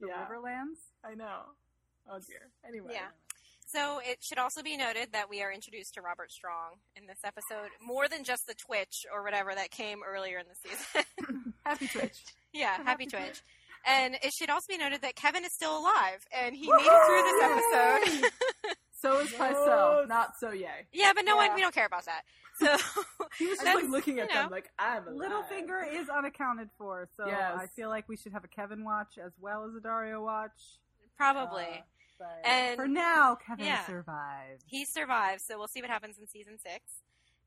The 0.00 0.08
Yeah. 0.08 0.26
Riverlands? 0.28 0.78
I 1.04 1.14
know. 1.14 1.40
Oh 2.08 2.18
dear. 2.20 2.50
Anyway. 2.66 2.90
Yeah. 2.92 3.08
So 3.66 3.98
it 4.04 4.18
should 4.22 4.38
also 4.38 4.62
be 4.62 4.76
noted 4.76 5.08
that 5.12 5.28
we 5.30 5.42
are 5.42 5.50
introduced 5.52 5.94
to 5.94 6.02
Robert 6.02 6.30
Strong 6.30 6.74
in 6.96 7.06
this 7.06 7.18
episode, 7.24 7.70
more 7.84 8.08
than 8.08 8.22
just 8.24 8.46
the 8.46 8.54
Twitch 8.54 9.04
or 9.12 9.22
whatever 9.24 9.54
that 9.54 9.70
came 9.70 10.00
earlier 10.06 10.38
in 10.38 10.46
the 10.46 10.54
season. 10.68 11.54
Happy 11.66 11.88
Twitch. 11.88 12.22
yeah, 12.52 12.76
happy 12.84 13.06
Twitch. 13.06 13.40
And 13.86 14.14
it 14.22 14.32
should 14.32 14.50
also 14.50 14.66
be 14.68 14.76
noted 14.78 15.00
that 15.02 15.16
Kevan 15.16 15.44
is 15.44 15.52
still 15.54 15.76
alive, 15.78 16.24
and 16.32 16.54
he 16.54 16.66
made 16.70 16.84
it 16.84 17.06
through 17.06 17.22
this 17.22 18.22
episode. 18.22 18.30
So 19.02 19.18
is 19.20 19.28
Pycelle. 19.32 20.08
Not 20.08 20.38
so 20.40 20.50
yay. 20.52 20.86
yeah, 20.90 21.12
but 21.14 21.26
no 21.26 21.34
Yeah. 21.38 21.48
one, 21.48 21.54
we 21.56 21.60
don't 21.60 21.74
care 21.74 21.84
about 21.84 22.06
that. 22.06 22.22
So 22.58 22.74
He 23.38 23.46
was 23.46 23.58
just 23.58 23.74
like 23.74 23.90
looking 23.90 24.18
at 24.18 24.30
you 24.30 24.34
know. 24.34 24.42
them 24.44 24.50
like 24.50 24.70
I'm 24.78 25.06
alive. 25.06 25.30
Littlefinger 25.30 26.00
is 26.00 26.08
unaccounted 26.08 26.70
for, 26.78 27.06
so 27.14 27.26
Yes. 27.26 27.52
I 27.54 27.66
feel 27.66 27.90
like 27.90 28.08
we 28.08 28.16
should 28.16 28.32
have 28.32 28.44
a 28.44 28.48
Kevan 28.48 28.82
watch 28.82 29.18
as 29.22 29.32
well 29.38 29.66
as 29.68 29.74
a 29.76 29.80
Daario 29.86 30.22
watch. 30.24 30.52
probably. 31.18 31.64
Uh, 31.64 31.82
but 32.18 32.40
And- 32.44 32.76
for 32.76 32.86
now, 32.88 33.36
Kevan 33.36 33.64
yeah. 33.66 33.84
survived. 33.86 34.62
he 34.66 34.84
survives, 34.84 35.44
so 35.46 35.58
we'll 35.58 35.68
see 35.68 35.80
what 35.80 35.90
happens 35.90 36.18
in 36.18 36.26
season 36.28 36.58
six. 36.58 36.84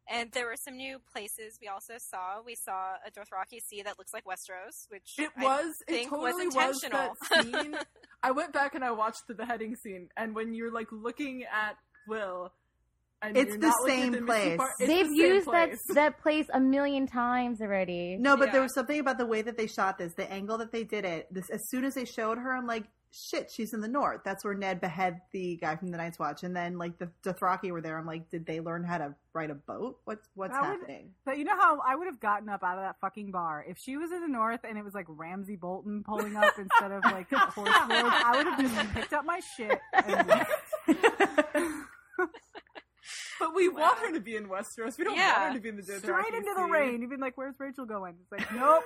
And 0.10 0.32
there 0.32 0.46
were 0.46 0.56
some 0.56 0.78
new 0.78 1.00
places 1.12 1.58
we 1.62 1.68
also 1.68 1.96
saw. 1.98 2.42
We 2.42 2.56
saw 2.56 2.94
a 3.06 3.12
Dothraki 3.12 3.60
sea 3.68 3.82
that 3.82 3.98
looks 3.98 4.14
like 4.14 4.24
Westeros, 4.24 4.90
which 4.90 5.16
It 5.18 5.32
I 5.36 5.44
was. 5.44 5.76
It 5.86 5.92
think 5.92 6.10
totally 6.10 6.32
was 6.48 6.56
was, 6.56 6.84
intentional. 6.84 7.14
that 7.30 7.44
scene. 7.44 7.76
I 8.24 8.32
went 8.32 8.54
back 8.54 8.74
and 8.74 8.86
I 8.86 8.92
watched 8.92 9.28
the 9.28 9.34
beheading 9.34 9.76
scene, 9.76 10.08
and 10.16 10.34
when 10.34 10.54
you're 10.54 10.72
like 10.72 10.88
looking 10.94 11.44
at 11.44 11.76
Will, 12.08 12.54
and 13.22 13.36
It's 13.36 13.52
the 13.52 13.58
not 13.58 13.74
looking 13.82 13.96
at 13.98 14.00
same 14.04 14.12
the 14.14 14.22
place. 14.22 14.58
part, 14.58 14.72
it's 14.80 14.88
They've 14.88 15.10
the 15.10 15.16
same 15.18 15.34
used 15.34 15.48
that 15.48 15.68
place. 15.70 15.80
that 15.96 16.20
place 16.22 16.46
a 16.54 16.60
million 16.62 17.06
times 17.08 17.60
already. 17.62 18.16
No, 18.18 18.38
but 18.38 18.46
Yeah. 18.46 18.52
there 18.54 18.62
was 18.62 18.74
something 18.76 19.00
about 19.00 19.18
the 19.18 19.26
way 19.26 19.42
that 19.42 19.58
they 19.58 19.68
shot 19.68 19.98
this, 19.98 20.14
the 20.14 20.32
angle 20.32 20.58
that 20.60 20.72
they 20.72 20.86
did 20.86 21.04
it. 21.04 21.28
This 21.34 21.50
as 21.50 21.68
soon 21.70 21.84
as 21.84 21.96
they 21.96 22.06
showed 22.06 22.38
her, 22.38 22.56
I'm 22.56 22.66
like, 22.68 22.86
shit, 23.12 23.50
she's 23.52 23.74
in 23.74 23.82
the 23.82 23.88
north. 23.88 24.22
That's 24.24 24.44
where 24.46 24.54
Ned 24.54 24.80
behead 24.82 25.22
the 25.32 25.56
guy 25.58 25.76
from 25.76 25.90
the 25.92 25.98
Night's 25.98 26.20
Watch, 26.20 26.44
and 26.44 26.56
then 26.56 26.78
like 26.78 26.98
the 27.00 27.10
Dothraki 27.24 27.72
were 27.72 27.82
there. 27.82 27.98
I'm 27.98 28.06
like, 28.06 28.30
did 28.30 28.46
they 28.46 28.60
learn 28.60 28.84
how 28.84 28.98
to 29.00 29.16
ride 29.34 29.50
a 29.50 29.56
boat? 29.56 29.98
What's 30.06 30.28
what's 30.36 30.54
That 30.54 30.62
would- 30.62 30.80
happening? 30.80 31.12
But 31.26 31.38
you 31.38 31.46
know 31.46 31.56
how 31.58 31.80
I 31.86 31.96
would 31.96 32.08
have 32.08 32.20
gotten 32.20 32.50
up 32.50 32.64
out 32.64 32.78
of 32.78 32.84
that 32.84 32.96
fucking 33.02 33.32
bar 33.32 33.66
if 33.68 33.78
she 33.78 33.98
was 33.98 34.12
in 34.12 34.22
the 34.22 34.28
north 34.28 34.62
and 34.64 34.78
it 34.78 34.84
was 34.84 34.94
like 34.94 35.06
Ramsay 35.08 35.56
Bolton 35.56 36.04
pulling 36.04 36.36
up 36.36 36.54
instead 36.60 36.92
of 36.92 37.04
like 37.06 37.30
the 37.30 37.38
horse 37.40 37.70
lords. 37.90 37.92
I 37.92 38.34
would 38.38 38.48
have 38.48 38.60
just 38.60 38.94
picked 38.94 39.14
up 39.14 39.26
my 39.26 39.40
shit 39.58 39.80
and 39.94 40.28
left. 40.28 40.52
But 43.40 43.54
we 43.56 43.70
want 43.70 44.00
her 44.00 44.12
to 44.14 44.20
be 44.20 44.36
in 44.36 44.48
Westeros. 44.48 44.98
We 44.98 45.04
don't 45.04 45.16
Yeah. 45.16 45.40
want 45.44 45.54
her 45.54 45.60
to 45.60 45.62
be 45.62 45.70
in 45.70 45.76
the 45.76 45.84
Dothraki 45.84 46.00
straight 46.02 46.34
into 46.34 46.54
the 46.56 46.64
rain. 46.64 47.02
You've 47.02 47.12
been 47.12 47.20
like, 47.20 47.38
"Where's 47.38 47.54
Rachel 47.60 47.86
going?" 47.86 48.16
It's 48.20 48.32
like, 48.32 48.52
nope. 48.56 48.84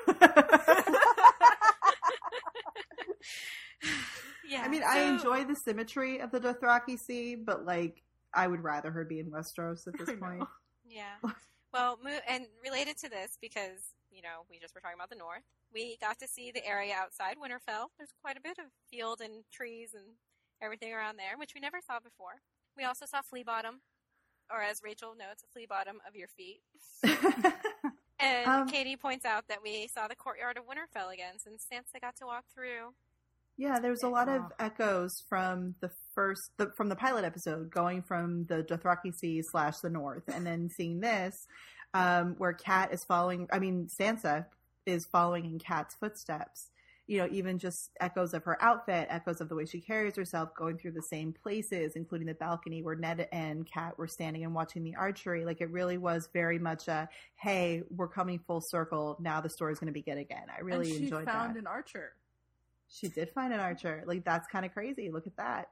yeah. 4.47 4.61
I 4.63 4.67
mean, 4.67 4.83
I 4.87 5.01
enjoy 5.01 5.43
the 5.45 5.55
symmetry 5.55 6.19
of 6.19 6.31
the 6.31 6.39
Dothraki 6.39 6.99
Sea, 6.99 7.35
but 7.35 7.65
like, 7.65 8.03
I 8.33 8.47
would 8.47 8.63
rather 8.63 8.91
her 8.91 9.03
be 9.05 9.19
in 9.19 9.31
Westeros 9.31 9.87
at 9.87 9.97
this 10.05 10.17
point. 10.19 10.43
Yeah. 10.87 11.15
Well, 11.73 11.97
and 12.27 12.47
related 12.61 12.97
to 12.97 13.09
this, 13.09 13.37
because 13.39 13.93
you 14.11 14.21
know 14.21 14.43
we 14.49 14.59
just 14.59 14.75
were 14.75 14.81
talking 14.81 14.97
about 14.97 15.09
the 15.09 15.15
north, 15.15 15.43
we 15.73 15.95
got 16.01 16.19
to 16.19 16.27
see 16.27 16.51
the 16.51 16.67
area 16.67 16.93
outside 16.93 17.37
Winterfell. 17.37 17.87
There's 17.97 18.11
quite 18.21 18.35
a 18.35 18.41
bit 18.41 18.59
of 18.59 18.65
field 18.89 19.21
and 19.21 19.45
trees 19.53 19.93
and 19.93 20.03
everything 20.61 20.91
around 20.91 21.15
there, 21.15 21.37
which 21.37 21.53
we 21.55 21.61
never 21.61 21.79
saw 21.79 21.99
before. 22.01 22.41
We 22.75 22.83
also 22.83 23.05
saw 23.05 23.21
Flea 23.21 23.43
Bottom, 23.43 23.79
or 24.51 24.61
as 24.61 24.81
Rachel 24.83 25.15
notes, 25.17 25.45
Flea 25.53 25.65
Bottom 25.65 26.01
of 26.05 26.13
your 26.13 26.27
feet. 26.27 26.59
And 28.19 28.47
Um, 28.47 28.67
Katie 28.67 28.97
points 28.97 29.23
out 29.25 29.47
that 29.47 29.63
we 29.63 29.87
saw 29.87 30.09
the 30.09 30.15
courtyard 30.15 30.57
of 30.57 30.65
Winterfell 30.65 31.13
again, 31.13 31.39
since 31.39 31.65
Sansa 31.71 32.01
got 32.01 32.17
to 32.17 32.25
walk 32.25 32.43
through. 32.53 32.93
Yeah, 33.62 33.78
there's 33.78 34.02
a 34.02 34.10
lot 34.10 34.28
of 34.28 34.41
echoes 34.58 35.24
from 35.30 35.76
the 35.82 35.91
first, 36.15 36.50
the, 36.58 36.71
from 36.76 36.89
the 36.89 36.95
pilot 36.95 37.26
episode, 37.26 37.69
going 37.69 38.02
from 38.02 38.45
the 38.45 38.63
Dothraki 38.63 39.13
Sea 39.13 39.43
slash 39.43 39.78
the 39.82 39.89
North, 39.91 40.24
and 40.34 40.47
then 40.47 40.67
seeing 40.67 41.00
this, 41.00 41.45
um, 41.93 42.34
where 42.39 42.54
Kat 42.54 42.91
is 42.91 43.04
following. 43.04 43.47
I 43.54 43.60
mean, 43.60 43.88
Sansa 43.88 44.47
is 44.88 45.06
following 45.06 45.45
in 45.45 45.60
Kat's 45.60 45.93
footsteps. 45.93 46.71
You 47.06 47.19
know, 47.19 47.28
even 47.32 47.60
just 47.60 47.91
echoes 48.00 48.34
of 48.34 48.43
her 48.45 48.58
outfit, 48.63 49.06
echoes 49.12 49.41
of 49.41 49.47
the 49.47 49.54
way 49.54 49.65
she 49.65 49.80
carries 49.80 50.15
herself, 50.15 50.56
going 50.56 50.80
through 50.80 50.93
the 50.93 51.04
same 51.04 51.32
places, 51.32 51.95
including 51.95 52.30
the 52.30 52.34
balcony 52.34 52.82
where 52.82 52.95
Ned 52.95 53.28
and 53.32 53.71
Kat 53.71 53.95
were 53.95 54.08
standing 54.08 54.43
and 54.43 54.56
watching 54.56 54.84
the 54.84 54.95
archery. 54.95 55.45
Like 55.45 55.62
it 55.62 55.69
really 55.69 56.00
was 56.00 56.30
very 56.34 56.58
much 56.58 56.88
a, 56.88 57.08
"Hey, 57.36 57.84
we're 57.91 58.08
coming 58.08 58.39
full 58.39 58.62
circle. 58.62 59.17
Now 59.19 59.39
the 59.39 59.52
story's 59.52 59.78
going 59.78 59.93
to 59.93 59.93
begin 59.93 60.17
again." 60.17 60.47
I 60.50 60.62
really 60.62 60.89
and 60.89 60.97
she 60.97 61.04
enjoyed 61.04 61.26
found 61.26 61.54
that. 61.54 61.60
an 61.60 61.67
archer. 61.67 62.13
She 62.91 63.08
did 63.08 63.30
find 63.30 63.54
an 63.54 63.60
archer. 63.60 64.04
Like 64.06 64.25
that's 64.25 64.47
kind 64.47 64.65
of 64.65 64.73
crazy. 64.73 65.10
Look 65.10 65.27
at 65.27 65.38
that. 65.38 65.69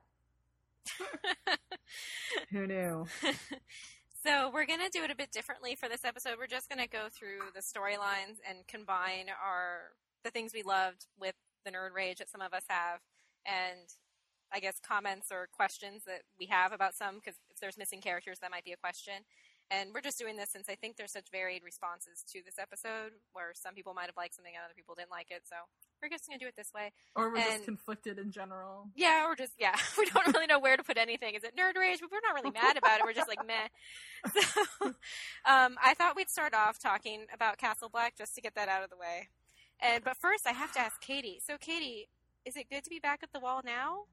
Who 2.52 2.66
knew? 2.66 3.06
so 4.26 4.50
we're 4.54 4.66
gonna 4.66 4.90
do 4.92 5.04
it 5.04 5.12
a 5.12 5.16
bit 5.16 5.32
differently 5.32 5.76
for 5.76 5.90
this 5.90 6.06
episode. 6.06 6.36
We're 6.40 6.48
just 6.48 6.70
gonna 6.70 6.88
go 6.88 7.08
through 7.12 7.52
the 7.54 7.62
storylines 7.62 8.40
and 8.48 8.66
combine 8.68 9.26
our 9.44 9.92
the 10.24 10.32
things 10.32 10.54
we 10.54 10.64
loved 10.64 11.08
with 11.20 11.36
the 11.66 11.72
nerd 11.72 11.94
rage 11.94 12.20
that 12.20 12.30
some 12.30 12.42
of 12.42 12.54
us 12.54 12.64
have, 12.70 13.00
and 13.46 13.94
I 14.52 14.60
guess 14.60 14.80
comments 14.80 15.28
or 15.32 15.48
questions 15.52 16.04
that 16.06 16.22
we 16.40 16.46
have 16.48 16.72
about 16.72 16.96
some. 16.96 17.16
Because 17.16 17.36
if 17.50 17.60
there's 17.60 17.78
missing 17.78 18.02
characters, 18.02 18.40
that 18.40 18.52
might 18.52 18.66
be 18.66 18.72
a 18.72 18.78
question. 18.78 19.26
And 19.70 19.92
we're 19.94 20.02
just 20.02 20.18
doing 20.18 20.36
this 20.36 20.50
since 20.50 20.68
I 20.68 20.74
think 20.74 20.96
there's 20.98 21.12
such 21.12 21.30
varied 21.32 21.64
responses 21.64 22.24
to 22.34 22.42
this 22.44 22.58
episode, 22.58 23.12
where 23.34 23.52
some 23.54 23.76
people 23.76 23.94
might 23.94 24.08
have 24.08 24.18
liked 24.18 24.36
something 24.36 24.54
and 24.56 24.64
other 24.66 24.74
people 24.74 24.96
didn't 24.96 25.12
like 25.12 25.30
it. 25.30 25.44
So 25.46 25.56
we're 26.02 26.10
just 26.10 26.28
gonna 26.28 26.40
do 26.40 26.48
it 26.48 26.56
this 26.58 26.72
way. 26.74 26.92
Or 27.16 27.32
we're 27.32 27.38
just 27.42 27.66
conflicted 27.66 28.18
in 28.20 28.32
general. 28.32 28.88
Yeah, 28.96 29.28
or 29.28 29.36
just 29.36 29.54
yeah, 29.60 29.76
we 29.98 30.06
don't 30.06 30.28
really 30.34 30.48
know 30.48 30.60
where 30.60 30.78
to 30.78 30.84
put 30.84 30.98
anything. 30.98 31.36
Is 31.36 31.44
it 31.44 31.56
nerd 31.56 31.78
rage? 31.80 32.00
But 32.02 32.10
we're 32.12 32.22
not 32.24 32.36
really 32.36 32.52
mad 32.52 32.78
about 32.78 33.00
it. 33.00 33.06
We're 33.06 33.14
just 33.14 33.28
like 33.30 33.46
meh. 33.46 33.68
So, 34.82 34.88
um, 35.46 35.78
I 35.84 35.94
thought 35.98 36.16
we'd 36.16 36.30
start 36.30 36.54
off 36.54 36.78
talking 36.80 37.26
about 37.34 37.58
Castle 37.58 37.90
Black 37.90 38.18
just 38.18 38.36
to 38.36 38.42
get 38.42 38.56
that 38.56 38.68
out 38.70 38.84
of 38.84 38.90
the 38.90 38.98
way. 38.98 39.30
And 39.82 40.04
but 40.04 40.18
first, 40.18 40.46
I 40.46 40.52
have 40.52 40.72
to 40.74 40.80
ask 40.80 41.00
Katie. 41.02 41.40
So, 41.46 41.58
Katie, 41.58 42.10
is 42.46 42.58
it 42.58 42.70
good 42.70 42.84
to 42.84 42.90
be 42.90 43.00
back 43.00 43.22
at 43.24 43.32
the 43.34 43.40
wall 43.40 43.62
now? 43.64 44.04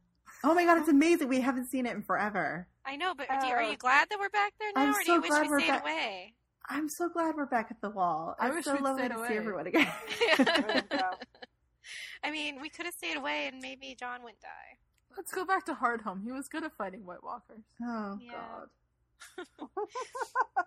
Oh 0.45 0.55
my 0.55 0.65
god, 0.65 0.79
it's 0.79 0.89
amazing. 0.89 1.29
We 1.29 1.41
haven't 1.41 1.67
seen 1.67 1.87
it 1.87 1.95
in 1.95 2.03
forever. 2.03 2.67
I 2.85 2.97
know, 2.97 3.15
but 3.17 3.29
do, 3.29 3.47
are 3.49 3.63
Oh. 3.63 3.71
you 3.71 3.77
glad 3.77 4.09
that 4.11 4.19
we're 4.19 4.29
back 4.29 4.53
there 4.61 4.71
now, 4.75 4.83
I'm 4.83 4.91
or 4.91 4.99
do 4.99 5.05
so 5.07 5.15
you 5.15 5.21
wish 5.21 5.31
glad 5.31 5.43
we 5.43 5.49
we're 5.49 5.61
stayed 5.61 5.69
back. 5.71 5.83
away? 5.83 6.35
I'm 6.69 6.89
so 6.89 7.09
glad 7.09 7.37
we're 7.37 7.47
back 7.47 7.69
at 7.71 7.81
the 7.81 7.91
wall. 7.91 8.35
I 8.41 8.49
It's 8.49 8.57
wish 8.57 8.65
so 8.65 8.73
we'd 8.75 8.83
lovely 8.83 9.03
stayed 9.05 9.13
to 9.13 9.19
away. 9.19 9.29
see 9.29 9.35
everyone 9.37 9.67
again. 9.69 9.89
There 12.23 12.33
you 12.33 12.37
go. 12.37 12.39
I 12.47 12.53
mean, 12.53 12.61
we 12.63 12.69
could 12.69 12.87
have 12.87 12.95
stayed 12.95 13.17
away, 13.17 13.47
and 13.51 13.61
maybe 13.61 13.95
Jon 13.99 14.23
wouldn't 14.23 14.41
die. 14.43 14.79
Let's 15.17 15.33
go 15.33 15.45
back 15.45 15.65
to 15.67 15.75
Hardhome. 15.75 16.23
He 16.25 16.33
was 16.33 16.49
good 16.49 16.63
at 16.65 16.73
fighting 16.77 17.05
White 17.07 17.23
Walkers. 17.25 17.65
oh 17.83 18.19
Yeah. 18.21 18.33
god. 18.33 19.69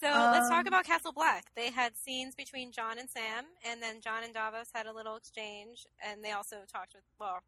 So 0.00 0.06
let's 0.06 0.48
talk 0.48 0.60
Um, 0.60 0.68
about 0.68 0.84
Castle 0.84 1.10
Black. 1.10 1.46
They 1.56 1.72
had 1.72 1.96
scenes 1.96 2.36
between 2.36 2.70
Jon 2.70 3.00
and 3.00 3.10
Sam, 3.10 3.46
and 3.68 3.82
then 3.82 4.00
Jon 4.00 4.22
and 4.22 4.32
Davos 4.32 4.68
had 4.72 4.86
a 4.86 4.92
little 4.92 5.16
exchange, 5.16 5.86
and 6.00 6.22
they 6.22 6.30
also 6.30 6.58
talked 6.72 6.94
with, 6.94 7.02
well, 7.18 7.42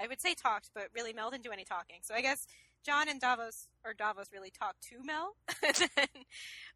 I 0.00 0.08
would 0.08 0.20
say 0.20 0.34
talked, 0.34 0.70
but 0.74 0.88
really 0.92 1.12
Mel 1.12 1.30
didn't 1.30 1.44
do 1.44 1.52
any 1.52 1.62
talking. 1.64 1.98
So 2.02 2.12
I 2.12 2.20
guess 2.20 2.48
Jon 2.84 3.08
and 3.08 3.20
Davos 3.20 3.68
or 3.84 3.94
Davos 3.94 4.30
really 4.32 4.50
talked 4.50 4.82
to 4.88 5.00
Mel, 5.04 5.36
and 5.64 5.76
then, 5.94 6.08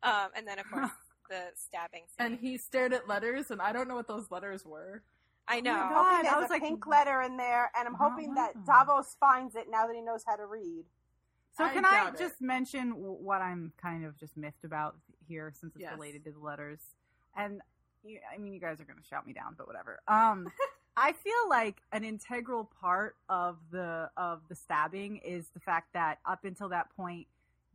um, 0.05 0.29
and 0.37 0.47
then 0.47 0.61
of 0.61 0.71
course 0.71 0.91
the 1.29 1.47
stabbing. 1.57 2.03
Scene. 2.07 2.25
And 2.27 2.39
he 2.39 2.57
stared 2.57 2.93
at 2.93 3.09
letters, 3.09 3.51
and 3.51 3.61
I 3.61 3.73
don't 3.73 3.89
know 3.89 3.97
what 3.97 4.07
those 4.07 4.31
letters 4.31 4.65
were. 4.65 5.03
I 5.49 5.61
know. 5.61 5.73
I'm 5.73 5.89
God, 5.91 6.15
hoping 6.15 6.29
I 6.29 6.31
there's 6.33 6.43
was 6.43 6.51
a 6.51 6.53
like- 6.55 6.63
pink 6.63 6.87
letter 6.87 7.23
in 7.23 7.37
there, 7.37 7.71
and 7.79 7.87
I'm 7.87 7.95
Oh, 7.95 8.11
hoping 8.11 8.35
that. 8.35 8.65
Davos 8.65 9.17
finds 9.21 9.55
it 9.55 9.67
now 9.71 9.87
that 9.87 9.95
he 9.95 10.03
knows 10.03 10.25
how 10.27 10.37
to 10.37 10.47
read. 10.47 10.85
So 11.57 11.69
can 11.71 11.85
I 11.87 11.91
doubt 11.91 12.15
it. 12.15 12.19
just 12.19 12.41
mention 12.43 12.91
what 12.91 13.41
I'm 13.41 13.73
kind 13.81 14.05
of 14.05 14.17
just 14.19 14.37
miffed 14.37 14.65
about 14.65 14.97
here, 15.27 15.53
since 15.59 15.75
it's 15.75 15.83
Yes. 15.83 15.93
related 15.95 16.25
to 16.25 16.33
the 16.33 16.39
letters? 16.39 16.81
And 17.35 17.63
you, 18.03 18.21
I 18.33 18.37
mean, 18.39 18.53
you 18.53 18.61
guys 18.61 18.81
are 18.81 18.85
going 18.85 18.99
to 18.99 19.05
shout 19.05 19.27
me 19.27 19.33
down, 19.33 19.55
but 19.57 19.67
whatever. 19.67 20.01
Um, 20.09 20.53
I 20.99 21.13
feel 21.13 21.49
like 21.49 21.83
an 21.93 22.05
integral 22.05 22.65
part 22.81 23.17
of 23.29 23.59
the 23.71 24.11
of 24.17 24.41
the 24.49 24.55
stabbing 24.55 25.19
is 25.19 25.49
the 25.49 25.61
fact 25.61 25.93
that 25.93 26.19
up 26.27 26.45
until 26.45 26.69
that 26.71 26.95
point, 26.97 27.27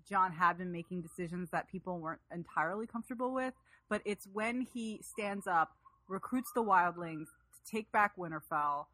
Jon 0.08 0.32
had 0.32 0.58
been 0.58 0.72
making 0.72 1.02
decisions 1.02 1.50
that 1.52 1.68
people 1.68 2.00
weren't 2.00 2.22
entirely 2.32 2.86
comfortable 2.88 3.32
with. 3.34 3.54
But 3.90 4.02
it's 4.06 4.26
when 4.28 4.62
he 4.62 5.00
stands 5.04 5.48
up, 5.48 5.76
recruits 6.08 6.52
the 6.54 6.64
wildlings 6.64 7.26
to 7.28 7.41
take 7.66 7.92
back 7.92 8.16
Winterfell. 8.18 8.86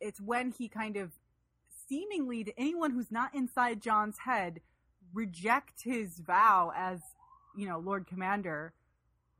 It's 0.00 0.20
when 0.20 0.50
he 0.50 0.68
kind 0.68 0.96
of 0.96 1.12
seemingly 1.88 2.44
to 2.44 2.58
anyone 2.58 2.92
who's 2.92 3.10
not 3.10 3.34
inside 3.34 3.80
Jon's 3.80 4.18
head 4.18 4.60
reject 5.12 5.82
his 5.82 6.20
vow 6.20 6.72
as 6.76 7.00
you 7.56 7.68
know 7.68 7.78
Lord 7.78 8.06
Commander 8.06 8.72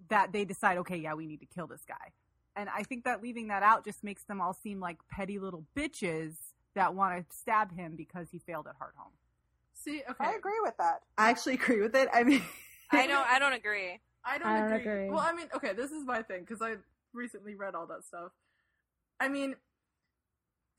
that 0.09 0.33
they 0.33 0.45
decide 0.45 0.79
okay 0.79 0.97
yeah 0.97 1.15
we 1.15 1.27
need 1.27 1.39
to 1.41 1.47
kill 1.47 1.69
this 1.69 1.83
guy 1.87 2.11
and 2.57 2.69
I 2.69 2.83
think 2.83 3.05
that 3.05 3.23
leaving 3.23 3.49
that 3.49 3.63
out 3.63 3.85
just 3.85 4.03
makes 4.03 4.25
them 4.25 4.41
all 4.41 4.53
seem 4.53 4.81
like 4.81 4.99
petty 5.11 5.39
little 5.39 5.65
bitches 5.77 6.35
that 6.75 6.95
want 6.95 7.17
to 7.29 7.37
stab 7.37 7.75
him 7.75 7.95
because 7.97 8.29
he 8.31 8.39
failed 8.39 8.67
at 8.67 8.79
Hardhome. 8.79 9.13
See, 9.75 10.03
okay, 10.09 10.25
I 10.25 10.35
agree 10.35 10.61
with 10.63 10.77
that. 10.79 11.01
I 11.17 11.31
actually 11.31 11.55
agree 11.55 11.81
with 11.81 11.95
it. 11.95 12.09
I 12.13 12.23
mean, 12.23 12.43
I 12.91 13.07
don't. 13.07 13.27
I 13.27 13.39
don't 13.39 13.53
agree. 13.53 14.01
I 14.25 14.39
don't, 14.39 14.49
I 14.49 14.61
don't 14.61 14.73
agree. 14.73 14.93
agree. 14.93 15.11
Well, 15.11 15.21
I 15.21 15.33
mean, 15.33 15.47
okay, 15.55 15.73
this 15.73 15.91
is 15.91 16.05
my 16.05 16.23
thing 16.23 16.41
because 16.41 16.61
I 16.61 16.75
recently 17.15 17.55
read 17.55 17.75
all 17.75 17.87
that 17.87 18.05
stuff. 18.05 18.33
I 19.21 19.29
mean, 19.29 19.57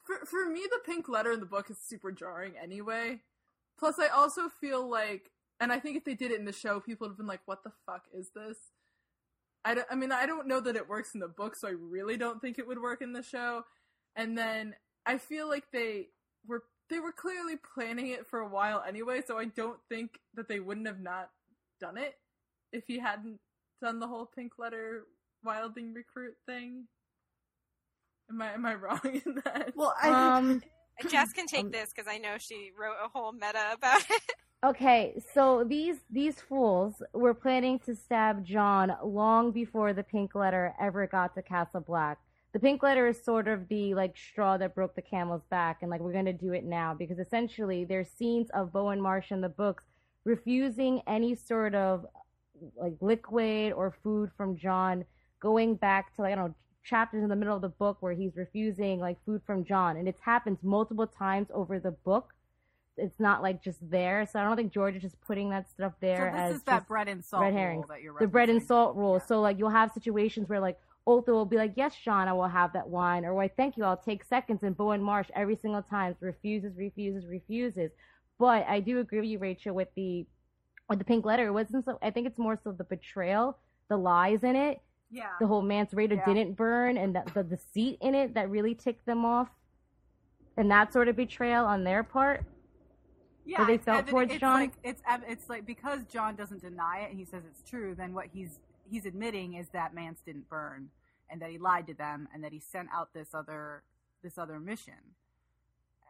for 0.03 0.25
for 0.25 0.49
me, 0.49 0.61
the 0.69 0.79
pink 0.85 1.07
letter 1.07 1.31
in 1.31 1.39
the 1.39 1.45
book 1.45 1.69
is 1.69 1.77
super 1.79 2.11
jarring 2.11 2.53
anyway. 2.61 3.21
Plus, 3.79 3.99
I 3.99 4.07
also 4.07 4.49
feel 4.49 4.87
like, 4.89 5.31
and 5.59 5.71
I 5.71 5.79
think 5.79 5.97
if 5.97 6.03
they 6.05 6.15
did 6.15 6.31
it 6.31 6.39
in 6.39 6.45
the 6.45 6.51
show, 6.53 6.79
people 6.79 7.05
would 7.07 7.11
have 7.11 7.17
been 7.17 7.27
like, 7.27 7.41
"What 7.45 7.63
the 7.63 7.71
fuck 7.85 8.05
is 8.13 8.31
this?" 8.35 8.57
I, 9.63 9.75
don't, 9.75 9.87
I 9.91 9.95
mean, 9.95 10.11
I 10.11 10.25
don't 10.25 10.47
know 10.47 10.59
that 10.59 10.75
it 10.75 10.89
works 10.89 11.13
in 11.13 11.19
the 11.19 11.27
book, 11.27 11.55
so 11.55 11.67
I 11.67 11.71
really 11.71 12.17
don't 12.17 12.41
think 12.41 12.57
it 12.57 12.67
would 12.67 12.81
work 12.81 13.01
in 13.01 13.13
the 13.13 13.21
show. 13.23 13.65
And 14.15 14.37
then 14.37 14.75
I 15.05 15.17
feel 15.19 15.47
like 15.47 15.65
they 15.71 16.07
were 16.47 16.63
they 16.89 16.99
were 16.99 17.11
clearly 17.11 17.55
planning 17.75 18.07
it 18.07 18.27
for 18.27 18.39
a 18.39 18.49
while 18.49 18.83
anyway, 18.87 19.21
so 19.25 19.37
I 19.37 19.45
don't 19.45 19.79
think 19.89 20.19
that 20.35 20.47
they 20.49 20.59
wouldn't 20.59 20.87
have 20.87 20.99
not 20.99 21.29
done 21.79 21.97
it 21.97 22.15
if 22.73 22.85
he 22.87 22.99
hadn't 22.99 23.39
done 23.81 23.99
the 23.99 24.07
whole 24.07 24.25
pink 24.25 24.53
letter 24.59 25.05
wildling 25.45 25.95
recruit 25.95 26.35
thing. 26.45 26.87
Am 28.31 28.41
I 28.41 28.53
am 28.53 28.65
I 28.65 28.75
wrong 28.75 28.99
in 29.03 29.35
that? 29.45 29.71
well, 29.75 29.93
I 30.01 30.09
Um, 30.09 30.61
Jess 31.09 31.33
can 31.33 31.47
take 31.47 31.65
Um, 31.65 31.71
this 31.71 31.91
because 31.93 32.07
I 32.11 32.17
know 32.17 32.37
she 32.37 32.71
wrote 32.79 32.95
a 33.03 33.09
whole 33.09 33.31
meta 33.33 33.73
about 33.73 34.01
it. 34.09 34.21
okay, 34.65 35.19
so 35.33 35.63
these 35.63 35.97
these 36.09 36.39
fools 36.39 37.01
were 37.13 37.33
planning 37.33 37.79
to 37.79 37.95
stab 37.95 38.45
Jon 38.45 38.95
long 39.03 39.51
before 39.51 39.93
the 39.93 40.03
pink 40.03 40.35
letter 40.35 40.73
ever 40.79 41.07
got 41.07 41.35
to 41.35 41.41
Castle 41.41 41.81
Black. 41.81 42.19
The 42.53 42.59
pink 42.59 42.83
letter 42.83 43.07
is 43.07 43.23
sort 43.23 43.47
of 43.47 43.67
the 43.69 43.93
like 43.95 44.17
straw 44.17 44.57
that 44.57 44.75
broke 44.75 44.95
the 44.95 45.01
camel's 45.01 45.43
back, 45.49 45.79
and 45.81 45.89
like 45.91 46.01
we're 46.01 46.13
gonna 46.13 46.33
do 46.33 46.53
it 46.53 46.63
now 46.65 46.93
because 46.93 47.19
essentially 47.19 47.85
there's 47.85 48.09
scenes 48.09 48.49
of 48.51 48.71
Bowen 48.71 49.01
Marsh 49.01 49.31
in 49.31 49.41
the 49.41 49.49
books 49.49 49.85
refusing 50.25 51.01
any 51.07 51.33
sort 51.35 51.73
of 51.73 52.05
like 52.75 52.93
liquid 53.01 53.73
or 53.73 53.91
food 54.03 54.29
from 54.37 54.55
Jon, 54.55 55.03
going 55.39 55.75
back 55.75 56.13
to 56.15 56.21
like 56.21 56.33
I 56.33 56.35
don't 56.35 56.49
know 56.49 56.55
chapters 56.83 57.23
in 57.23 57.29
the 57.29 57.35
middle 57.35 57.55
of 57.55 57.61
the 57.61 57.69
book 57.69 57.97
where 57.99 58.13
he's 58.13 58.35
refusing 58.35 58.99
like 58.99 59.23
food 59.25 59.41
from 59.45 59.63
Jon, 59.63 59.97
and 59.97 60.07
it's 60.07 60.21
happens 60.21 60.59
multiple 60.63 61.07
times 61.07 61.49
over 61.53 61.79
the 61.79 61.91
book. 61.91 62.33
It's 62.97 63.19
not 63.19 63.41
like 63.41 63.63
just 63.63 63.79
there, 63.89 64.25
so 64.25 64.39
I 64.39 64.43
don't 64.43 64.57
think 64.57 64.73
George 64.73 64.95
is 64.95 65.01
just 65.01 65.19
putting 65.21 65.49
that 65.51 65.69
stuff 65.69 65.93
there 66.01 66.31
so 66.31 66.37
this 66.37 66.49
as 66.49 66.55
is 66.57 66.63
that 66.63 66.87
bread 66.87 67.07
and 67.07 67.23
salt 67.23 67.43
red 67.43 67.53
you're 68.01 68.15
the 68.19 68.27
bread 68.27 68.49
and 68.49 68.61
salt 68.61 68.95
rule. 68.95 69.13
Yeah. 69.13 69.25
So 69.25 69.41
like 69.41 69.57
you'll 69.57 69.69
have 69.69 69.91
situations 69.91 70.49
where 70.49 70.59
like 70.59 70.77
Otho 71.07 71.31
will 71.31 71.45
be 71.45 71.55
like, 71.55 71.73
"Yes, 71.75 71.95
Jon, 71.95 72.27
I 72.27 72.33
will 72.33 72.47
have 72.47 72.73
that 72.73 72.89
wine," 72.89 73.25
or 73.25 73.33
"Why, 73.33 73.47
thank 73.47 73.77
you, 73.77 73.83
I'll 73.83 73.97
take 73.97 74.23
seconds." 74.23 74.61
And 74.63 74.75
Bowen 74.75 75.01
Marsh 75.01 75.29
every 75.35 75.55
single 75.55 75.81
time 75.81 76.15
refuses, 76.19 76.77
refuses, 76.77 77.25
refuses. 77.27 77.91
But 78.37 78.67
I 78.67 78.79
do 78.79 78.99
agree 78.99 79.19
with 79.19 79.29
you, 79.29 79.39
Rachel, 79.39 79.73
with 79.73 79.89
the 79.95 80.25
with 80.89 80.99
the 80.99 81.05
pink 81.05 81.25
letter. 81.25 81.47
It 81.47 81.53
wasn't 81.53 81.85
so. 81.85 81.97
I 82.01 82.11
think 82.11 82.27
it's 82.27 82.37
more 82.37 82.57
so 82.61 82.71
the 82.71 82.83
betrayal, 82.83 83.57
the 83.87 83.97
lies 83.97 84.43
in 84.43 84.55
it, 84.55 84.81
yeah. 85.11 85.29
the 85.39 85.47
whole 85.47 85.61
Mance 85.61 85.93
Rayder 85.93 86.15
Yeah. 86.17 86.25
didn't 86.25 86.53
burn, 86.55 86.97
and 86.97 87.15
the, 87.15 87.23
the 87.33 87.43
deceit 87.43 87.97
in 88.01 88.15
it 88.15 88.33
that 88.33 88.49
really 88.49 88.73
ticked 88.75 89.05
them 89.05 89.25
off, 89.25 89.49
and 90.57 90.69
that 90.71 90.93
sort 90.93 91.07
of 91.07 91.15
betrayal 91.15 91.65
on 91.65 91.83
their 91.83 92.03
part. 92.03 92.45
yeah, 93.45 93.65
they 93.65 93.77
felt 93.77 94.07
towards 94.07 94.31
it's 94.31 94.39
Jon? 94.39 94.59
Like, 94.59 94.71
it's 94.83 95.01
it's 95.27 95.49
like 95.49 95.65
because 95.65 96.03
Jon 96.05 96.35
doesn't 96.35 96.61
deny 96.61 97.01
it 97.01 97.09
and 97.09 97.19
he 97.19 97.25
says 97.25 97.43
it's 97.49 97.61
true. 97.69 97.95
Then 97.95 98.13
what 98.13 98.27
he's 98.33 98.59
he's 98.89 99.05
admitting 99.05 99.55
is 99.55 99.69
that 99.69 99.93
Mance 99.93 100.21
didn't 100.25 100.47
burn 100.49 100.89
and 101.29 101.41
that 101.41 101.49
he 101.49 101.57
lied 101.57 101.87
to 101.87 101.93
them 101.93 102.27
and 102.33 102.43
that 102.43 102.51
he 102.51 102.59
sent 102.59 102.89
out 102.93 103.13
this 103.13 103.29
other 103.33 103.83
this 104.23 104.37
other 104.37 104.59
mission. 104.59 105.15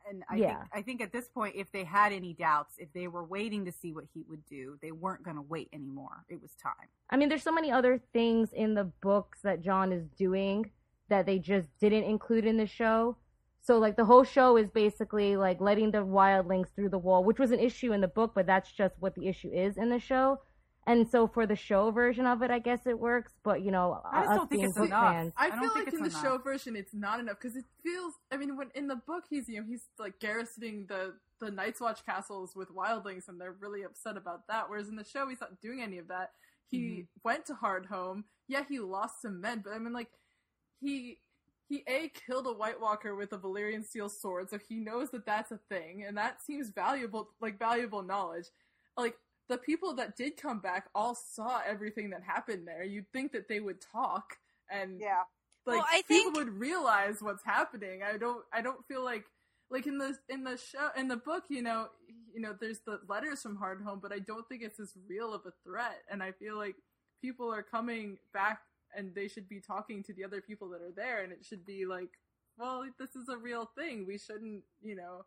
And 0.09 0.23
I 0.29 0.37
think 0.37 0.57
I 0.73 0.81
think 0.81 1.01
at 1.01 1.11
this 1.11 1.27
point, 1.27 1.55
if 1.55 1.71
they 1.71 1.83
had 1.83 2.11
any 2.11 2.33
doubts, 2.33 2.75
if 2.77 2.91
they 2.93 3.07
were 3.07 3.23
waiting 3.23 3.65
to 3.65 3.71
see 3.71 3.93
what 3.93 4.05
he 4.13 4.23
would 4.27 4.45
do, 4.45 4.77
they 4.81 4.91
weren't 4.91 5.23
going 5.23 5.37
to 5.37 5.41
wait 5.41 5.69
anymore. 5.73 6.25
It 6.29 6.41
was 6.41 6.51
time. 6.61 6.89
I 7.09 7.17
mean, 7.17 7.29
there's 7.29 7.43
so 7.43 7.51
many 7.51 7.71
other 7.71 8.01
things 8.13 8.53
in 8.53 8.73
the 8.73 8.85
books 9.01 9.39
that 9.43 9.61
Jon 9.61 9.91
is 9.91 10.07
doing 10.17 10.71
that 11.09 11.25
they 11.25 11.39
just 11.39 11.67
didn't 11.79 12.03
include 12.03 12.45
in 12.45 12.57
the 12.57 12.65
show. 12.65 13.17
So, 13.63 13.77
like, 13.77 13.95
the 13.95 14.05
whole 14.05 14.23
show 14.23 14.57
is 14.57 14.71
basically 14.71 15.37
like 15.37 15.61
letting 15.61 15.91
the 15.91 15.99
wildlings 15.99 16.69
through 16.75 16.89
the 16.89 16.97
wall, 16.97 17.23
which 17.23 17.37
was 17.37 17.51
an 17.51 17.59
issue 17.59 17.93
in 17.93 18.01
the 18.01 18.07
book, 18.07 18.31
but 18.33 18.47
that's 18.47 18.71
just 18.71 18.95
what 18.99 19.13
the 19.13 19.27
issue 19.27 19.51
is 19.53 19.77
in 19.77 19.89
the 19.89 19.99
show. 19.99 20.39
And 20.87 21.07
so, 21.07 21.27
for 21.27 21.45
the 21.45 21.55
show 21.55 21.91
version 21.91 22.25
of 22.25 22.41
it, 22.41 22.51
I 22.51 22.59
guess 22.59 22.85
it 22.87 22.99
works. 22.99 23.33
But 23.43 23.61
you 23.63 23.71
know, 23.71 24.01
I 24.11 24.23
just 24.23 24.33
us 24.35 24.35
don't 24.35 24.49
think 24.49 24.61
being 24.61 24.63
it's 24.63 24.77
book 24.77 24.91
enough. 24.91 24.99
fans, 24.99 25.33
I, 25.37 25.51
I 25.51 25.57
feel 25.57 25.69
think 25.69 25.87
like 25.87 25.93
in 25.93 26.01
it's 26.01 26.03
the 26.03 26.09
show 26.09 26.37
version 26.37 26.75
it's 26.75 26.93
not 26.93 27.19
enough 27.19 27.37
because 27.41 27.55
it 27.55 27.65
feels. 27.83 28.13
I 28.31 28.37
mean, 28.37 28.57
when 28.57 28.69
in 28.75 28.87
the 28.87 28.95
book 28.95 29.25
he's 29.29 29.47
you 29.47 29.61
know 29.61 29.65
he's 29.67 29.85
like 29.97 30.19
garrisoning 30.19 30.85
the 30.89 31.13
the 31.39 31.49
Night's 31.51 31.79
Watch 31.81 32.05
castles 32.05 32.55
with 32.55 32.75
wildlings 32.75 33.27
and 33.27 33.39
they're 33.39 33.55
really 33.59 33.83
upset 33.83 34.17
about 34.17 34.47
that. 34.47 34.69
Whereas 34.69 34.89
in 34.89 34.95
the 34.95 35.03
show 35.05 35.27
he's 35.29 35.41
not 35.41 35.61
doing 35.61 35.81
any 35.81 35.97
of 35.97 36.07
that. 36.09 36.31
He 36.69 37.05
Mm-hmm. 37.05 37.21
went 37.23 37.45
to 37.47 37.53
Hardhome. 37.53 38.23
Yeah, 38.47 38.63
he 38.67 38.79
lost 38.79 39.21
some 39.21 39.39
men, 39.41 39.61
but 39.63 39.73
I 39.73 39.79
mean 39.79 39.93
like 39.93 40.09
he 40.81 41.19
he 41.69 41.83
a 41.87 42.09
killed 42.09 42.47
a 42.47 42.53
White 42.53 42.81
Walker 42.81 43.15
with 43.15 43.31
a 43.33 43.37
Valyrian 43.37 43.85
steel 43.85 44.09
sword, 44.09 44.49
so 44.49 44.59
he 44.67 44.75
knows 44.79 45.09
that 45.11 45.25
that's 45.25 45.51
a 45.51 45.59
thing, 45.69 46.03
and 46.05 46.17
that 46.17 46.41
seems 46.41 46.69
valuable 46.69 47.29
like 47.39 47.57
valuable 47.59 48.03
knowledge. 48.03 48.47
Like 48.97 49.15
the 49.51 49.57
people 49.57 49.93
that 49.95 50.15
did 50.15 50.37
come 50.37 50.59
back 50.59 50.87
all 50.95 51.13
saw 51.15 51.61
everything 51.65 52.09
that 52.11 52.23
happened 52.23 52.67
there. 52.67 52.83
You'd 52.83 53.11
think 53.11 53.31
that 53.33 53.47
they 53.47 53.59
would 53.59 53.81
talk 53.81 54.37
and 54.69 54.99
Yeah. 54.99 55.23
like 55.65 55.77
Well, 55.77 55.85
I 55.89 56.01
people 56.07 56.31
think- 56.31 56.35
would 56.37 56.49
realize 56.69 57.21
what's 57.21 57.43
happening. 57.43 58.01
I 58.03 58.17
don't 58.17 58.45
I 58.51 58.61
don't 58.61 58.85
feel 58.87 59.03
like 59.03 59.25
like 59.69 59.87
in 59.87 59.97
the 59.97 60.17
in 60.29 60.43
the 60.43 60.57
show 60.57 60.89
in 60.95 61.07
the 61.07 61.17
book, 61.17 61.45
you 61.49 61.61
know, 61.61 61.89
you 62.33 62.39
know, 62.41 62.53
there's 62.53 62.79
the 62.81 62.99
letters 63.07 63.41
from 63.41 63.57
Hardhome, 63.57 64.01
but 64.01 64.11
I 64.13 64.19
don't 64.19 64.47
think 64.49 64.61
it's 64.63 64.79
as 64.79 64.93
real 65.07 65.33
of 65.33 65.45
a 65.45 65.51
threat. 65.63 66.03
And 66.09 66.23
I 66.23 66.31
feel 66.31 66.55
like 66.57 66.75
people 67.21 67.53
are 67.53 67.63
coming 67.63 68.17
back 68.33 68.61
and 68.95 69.13
they 69.15 69.27
should 69.27 69.47
be 69.47 69.59
talking 69.61 70.01
to 70.03 70.13
the 70.13 70.23
other 70.23 70.41
people 70.41 70.69
that 70.69 70.81
are 70.81 70.91
there 70.91 71.23
and 71.23 71.31
it 71.31 71.43
should 71.45 71.65
be 71.65 71.85
like, 71.85 72.09
well, 72.57 72.85
this 72.99 73.15
is 73.15 73.27
a 73.29 73.37
real 73.37 73.65
thing. 73.77 74.05
We 74.05 74.17
shouldn't, 74.17 74.63
you 74.81 74.95
know, 74.95 75.25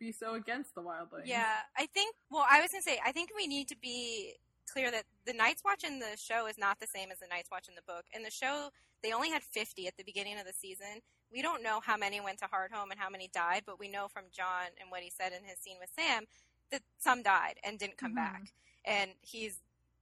be 0.00 0.10
so 0.10 0.34
against 0.34 0.74
the 0.74 0.82
wildlings. 0.82 1.26
Yeah, 1.26 1.58
I 1.76 1.86
think. 1.86 2.16
Well, 2.30 2.44
I 2.50 2.60
was 2.60 2.72
gonna 2.72 2.82
say, 2.82 2.98
I 3.04 3.12
think 3.12 3.30
we 3.36 3.46
need 3.46 3.68
to 3.68 3.76
be 3.76 4.34
clear 4.72 4.90
that 4.90 5.04
the 5.26 5.32
Night's 5.32 5.62
Watch 5.62 5.84
in 5.84 5.98
the 5.98 6.16
show 6.16 6.46
is 6.46 6.58
not 6.58 6.80
the 6.80 6.86
same 6.86 7.10
as 7.12 7.18
the 7.18 7.26
Night's 7.28 7.50
Watch 7.50 7.68
in 7.68 7.74
the 7.74 7.82
book. 7.82 8.06
In 8.14 8.22
the 8.22 8.30
show, 8.30 8.70
they 9.02 9.12
only 9.12 9.30
had 9.30 9.42
50 9.42 9.86
at 9.86 9.96
the 9.96 10.02
beginning 10.04 10.38
of 10.38 10.46
the 10.46 10.52
season. 10.52 11.00
We 11.30 11.42
don't 11.42 11.62
know 11.62 11.80
how 11.84 11.96
many 11.96 12.20
went 12.20 12.38
to 12.38 12.46
Hardhome 12.46 12.90
and 12.90 12.98
how 12.98 13.10
many 13.10 13.28
died, 13.32 13.62
but 13.66 13.78
we 13.78 13.88
know 13.88 14.08
from 14.08 14.24
Jon 14.32 14.66
and 14.80 14.90
what 14.90 15.02
he 15.02 15.10
said 15.10 15.32
in 15.32 15.44
his 15.44 15.58
scene 15.58 15.76
with 15.78 15.90
Sam 15.94 16.24
that 16.70 16.82
some 16.98 17.22
died 17.22 17.58
and 17.62 17.78
didn't 17.78 17.98
come 17.98 18.12
Mhm. 18.12 18.16
back. 18.16 18.42
And 18.84 19.14
he's 19.20 19.60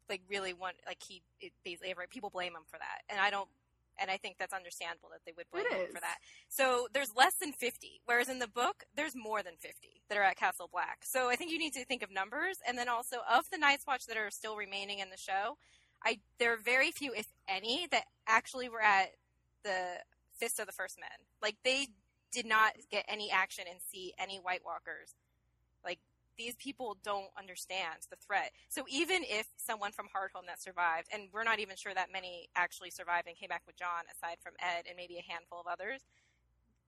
like 0.09 0.23
really 0.29 0.55
one 0.55 0.75
like 0.87 1.03
he 1.03 1.23
it, 1.41 1.53
basically 1.65 1.95
people 2.09 2.31
blame 2.31 2.55
him 2.55 2.65
for 2.65 2.79
that, 2.79 3.03
and 3.11 3.21
I 3.21 3.31
don't. 3.31 3.49
And 4.01 4.11
I 4.11 4.17
think 4.17 4.37
that's 4.39 4.53
understandable 4.53 5.09
that 5.13 5.21
they 5.27 5.33
would 5.37 5.47
blame 5.51 5.67
him 5.71 5.93
for 5.93 6.01
that. 6.01 6.19
So 6.49 6.89
there's 6.93 7.15
less 7.17 7.35
than 7.35 7.53
50, 7.53 8.01
whereas 8.05 8.29
in 8.29 8.39
the 8.39 8.49
book, 8.49 8.85
there's 8.95 9.15
more 9.17 9.43
than 9.43 9.55
50 9.59 10.03
that 10.09 10.19
are 10.19 10.23
at 10.23 10.37
Castle 10.37 10.69
Black. 10.73 11.05
So 11.05 11.29
I 11.29 11.37
think 11.37 11.51
you 11.51 11.59
need 11.59 11.73
to 11.75 11.85
think 11.85 12.03
of 12.03 12.11
numbers, 12.13 12.59
and 12.67 12.79
then 12.79 12.89
also 12.89 13.17
of 13.31 13.45
the 13.51 13.59
Night's 13.59 13.87
Watch 13.87 14.07
that 14.07 14.17
are 14.17 14.31
still 14.31 14.57
remaining 14.57 15.01
in 15.01 15.11
the 15.11 15.17
show, 15.17 15.57
I 16.05 16.21
there 16.39 16.53
are 16.53 16.59
very 16.59 16.91
few, 16.91 17.13
if 17.13 17.27
any, 17.49 17.89
that 17.91 18.05
actually 18.27 18.69
were 18.69 18.83
at 18.83 19.11
the 19.65 20.01
Fist 20.39 20.61
of 20.61 20.67
the 20.67 20.73
First 20.73 20.99
Men. 20.99 21.27
Like 21.43 21.57
they 21.65 21.89
did 22.33 22.47
not 22.47 22.73
get 22.91 23.05
any 23.09 23.31
action 23.31 23.65
and 23.69 23.81
see 23.81 24.13
any 24.19 24.37
White 24.37 24.65
Walkers. 24.65 25.15
These 26.39 26.55
people 26.57 26.97
don't 27.03 27.29
understand 27.37 28.07
the 28.09 28.17
threat. 28.17 28.53
So 28.69 28.85
even 28.89 29.25
if 29.25 29.49
someone 29.57 29.93
from 29.93 30.07
Hardhome 30.07 30.47
that 30.47 30.63
survived, 30.63 31.09
and 31.13 31.29
we're 31.33 31.45
not 31.45 31.59
even 31.59 31.77
sure 31.77 31.93
that 31.95 32.13
many 32.13 32.49
actually 32.55 32.91
survived 32.91 33.27
and 33.27 33.37
came 33.37 33.49
back 33.49 33.63
with 33.67 33.77
Jon, 33.77 34.07
aside 34.11 34.37
from 34.41 34.55
Ed 34.61 34.85
and 34.87 34.97
maybe 34.97 35.19
a 35.19 35.31
handful 35.31 35.61
of 35.61 35.67
others, 35.67 36.03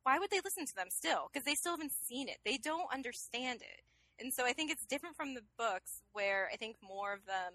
why 0.04 0.18
would 0.18 0.30
they 0.30 0.40
listen 0.42 0.64
to 0.66 0.74
them 0.74 0.88
still? 0.88 1.28
Because 1.30 1.44
they 1.44 1.54
still 1.54 1.72
haven't 1.72 1.92
seen 1.92 2.28
it. 2.28 2.38
They 2.44 2.56
don't 2.56 2.92
understand 2.94 3.60
it. 3.60 3.82
And 4.18 4.32
so 4.32 4.44
I 4.44 4.52
think 4.52 4.70
it's 4.70 4.86
different 4.86 5.16
from 5.16 5.34
the 5.34 5.42
books, 5.58 6.02
where 6.12 6.48
I 6.52 6.56
think 6.56 6.76
more 6.82 7.12
of 7.12 7.26
them 7.26 7.54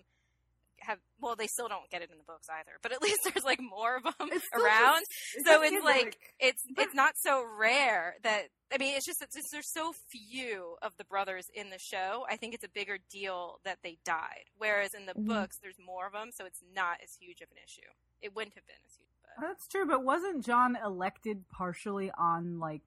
have 0.81 0.99
well 1.19 1.35
they 1.35 1.47
still 1.47 1.67
don't 1.67 1.89
get 1.89 2.01
it 2.01 2.09
in 2.11 2.17
the 2.17 2.23
books 2.23 2.47
either 2.49 2.71
but 2.83 2.91
at 2.91 3.01
least 3.01 3.19
there's 3.23 3.43
like 3.45 3.59
more 3.61 3.95
of 3.97 4.03
them 4.03 4.29
It's 4.31 4.45
around 4.53 4.99
just- 5.33 5.45
so 5.45 5.61
it's 5.61 5.71
feels 5.71 5.83
like 5.83 6.17
it's 6.39 6.61
it's 6.77 6.93
not 6.93 7.13
so 7.17 7.43
rare 7.57 8.15
that 8.23 8.43
I 8.73 8.77
mean 8.77 8.95
it's 8.95 9.05
just 9.05 9.21
it's 9.21 9.35
just 9.35 9.47
there's 9.51 9.71
so 9.71 9.93
few 10.11 10.75
of 10.81 10.91
the 10.97 11.03
brothers 11.05 11.45
in 11.53 11.69
the 11.69 11.77
show. 11.79 12.25
I 12.29 12.35
think 12.35 12.53
it's 12.53 12.63
a 12.63 12.69
bigger 12.69 12.97
deal 13.11 13.59
that 13.63 13.77
they 13.83 13.97
died, 14.03 14.45
whereas 14.57 14.93
in 14.93 15.05
the 15.05 15.13
Mhm. 15.13 15.27
books 15.27 15.57
there's 15.61 15.77
more 15.83 16.07
of 16.07 16.13
them, 16.13 16.31
so 16.33 16.45
it's 16.45 16.61
not 16.73 16.97
as 17.03 17.13
huge 17.19 17.41
of 17.41 17.49
an 17.51 17.57
issue. 17.63 17.87
It 18.21 18.35
wouldn't 18.35 18.55
have 18.55 18.65
been 18.65 18.75
as 18.85 18.95
huge. 18.95 19.07
But 19.21 19.47
That's 19.47 19.67
true, 19.67 19.85
but 19.85 20.03
wasn't 20.03 20.43
Jon 20.43 20.75
elected 20.83 21.47
partially 21.49 22.11
on 22.17 22.59
like 22.59 22.81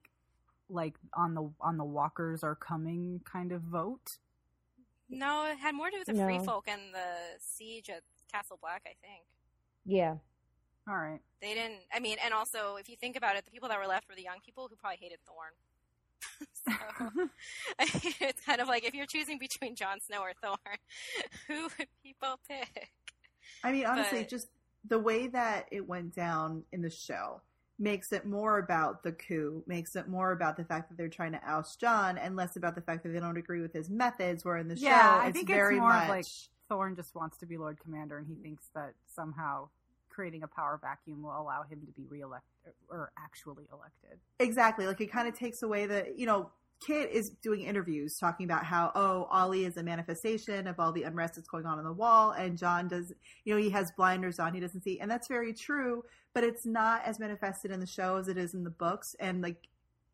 like 0.68 0.97
on 1.14 1.34
the 1.34 1.51
on 1.61 1.76
the 1.78 1.84
Walkers 1.84 2.43
are 2.43 2.57
coming 2.57 3.20
kind 3.24 3.53
of 3.53 3.62
vote? 3.62 4.18
No, 5.11 5.46
it 5.50 5.59
had 5.59 5.74
more 5.74 5.86
to 5.86 5.92
do 5.92 5.98
with 6.00 6.06
the 6.09 6.12
No. 6.14 6.24
free 6.24 6.38
folk 6.38 6.66
and 6.68 6.92
the 6.92 7.38
siege 7.40 7.88
at 7.90 8.02
Castle 8.32 8.59
Black. 8.61 8.82
I 8.86 8.94
think 9.00 9.24
Yeah. 9.84 10.16
All 10.86 10.94
right. 10.96 11.20
they 11.40 11.54
didn't. 11.54 11.80
I 11.92 11.98
mean, 12.00 12.18
and 12.24 12.32
also 12.34 12.76
if 12.76 12.88
you 12.88 12.96
think 12.96 13.16
about 13.16 13.36
it, 13.36 13.44
the 13.44 13.50
people 13.50 13.68
that 13.68 13.78
were 13.78 13.86
left 13.86 14.09
were 14.09 14.14
the 14.14 14.22
young 14.22 14.40
people 14.44 14.68
who 14.68 14.76
probably 14.76 14.98
hated 15.00 15.18
Thorne. 15.26 15.54
so 16.52 17.28
it's 18.20 18.40
kind 18.42 18.61
of 18.61 18.68
like 18.68 18.84
if 18.84 18.94
you're 18.94 19.06
choosing 19.06 19.38
between 19.38 19.74
Jon 19.76 20.00
Snow 20.00 20.20
or 20.20 20.32
Thorne, 20.42 20.56
who 21.46 21.62
would 21.78 21.88
people 22.02 22.38
pick? 22.48 22.90
I 23.64 23.72
mean, 23.72 23.86
honestly, 23.86 24.20
But- 24.20 24.28
just 24.28 24.48
the 24.84 24.98
way 24.98 25.26
that 25.28 25.66
it 25.70 25.86
went 25.86 26.14
down 26.14 26.64
in 26.72 26.82
the 26.82 26.90
show 26.90 27.40
makes 27.78 28.12
it 28.12 28.26
more 28.26 28.58
about 28.58 29.02
the 29.02 29.12
coup, 29.12 29.62
makes 29.66 29.94
it 29.96 30.08
more 30.08 30.32
about 30.32 30.56
the 30.56 30.64
fact 30.64 30.88
that 30.88 30.98
they're 30.98 31.08
trying 31.08 31.32
to 31.32 31.40
oust 31.48 31.80
Jon, 31.80 32.18
and 32.18 32.34
less 32.36 32.56
about 32.56 32.74
the 32.74 32.80
fact 32.80 33.02
that 33.04 33.10
they 33.10 33.20
don't 33.20 33.36
agree 33.36 33.60
with 33.60 33.72
his 33.72 33.88
methods. 33.88 34.44
Where 34.44 34.56
in 34.56 34.68
the 34.68 34.74
Yeah, 34.76 35.00
show, 35.16 35.20
I 35.22 35.26
it's 35.28 35.36
think 35.38 35.50
it's 35.50 35.56
very 35.56 35.78
more 35.78 35.92
of, 35.94 36.08
much 36.08 36.08
like- 36.08 36.26
Thorne 36.68 36.96
just 36.96 37.14
wants 37.14 37.38
to 37.38 37.46
be 37.46 37.56
Lord 37.56 37.78
Commander, 37.80 38.18
and 38.18 38.26
he 38.26 38.34
thinks 38.34 38.68
that 38.74 38.92
somehow 39.06 39.68
creating 40.10 40.42
a 40.42 40.48
power 40.48 40.78
vacuum 40.82 41.22
will 41.22 41.40
allow 41.40 41.62
him 41.62 41.80
to 41.86 41.92
be 41.92 42.04
reelected 42.08 42.74
or 42.90 43.12
actually 43.16 43.64
elected. 43.72 44.18
exactly 44.40 44.86
like 44.86 45.00
it 45.00 45.10
kind 45.12 45.28
of 45.28 45.34
takes 45.34 45.62
away 45.62 45.86
the 45.86 46.12
you 46.16 46.26
know. 46.26 46.50
Kit 46.80 47.10
is 47.10 47.30
doing 47.30 47.62
interviews 47.62 48.18
talking 48.18 48.44
about 48.44 48.64
how 48.64 48.92
oh 48.94 49.28
Olly 49.32 49.64
is 49.64 49.76
a 49.76 49.82
manifestation 49.82 50.66
of 50.66 50.78
all 50.78 50.92
the 50.92 51.02
unrest 51.02 51.34
that's 51.34 51.48
going 51.48 51.66
on 51.66 51.78
on 51.78 51.84
the 51.84 51.92
wall, 51.92 52.30
and 52.32 52.56
Jon 52.56 52.88
does 52.88 53.12
you 53.44 53.54
know 53.54 53.60
he 53.60 53.70
has 53.70 53.90
blinders 53.92 54.38
on, 54.38 54.54
he 54.54 54.60
doesn't 54.60 54.82
see, 54.82 55.00
and 55.00 55.10
that's 55.10 55.26
very 55.28 55.52
true. 55.52 56.04
But 56.34 56.44
it's 56.44 56.64
not 56.64 57.02
as 57.04 57.18
manifested 57.18 57.70
in 57.72 57.80
the 57.80 57.86
show 57.86 58.16
as 58.16 58.28
it 58.28 58.38
is 58.38 58.54
in 58.54 58.62
the 58.62 58.70
books, 58.70 59.16
and 59.18 59.42
like 59.42 59.66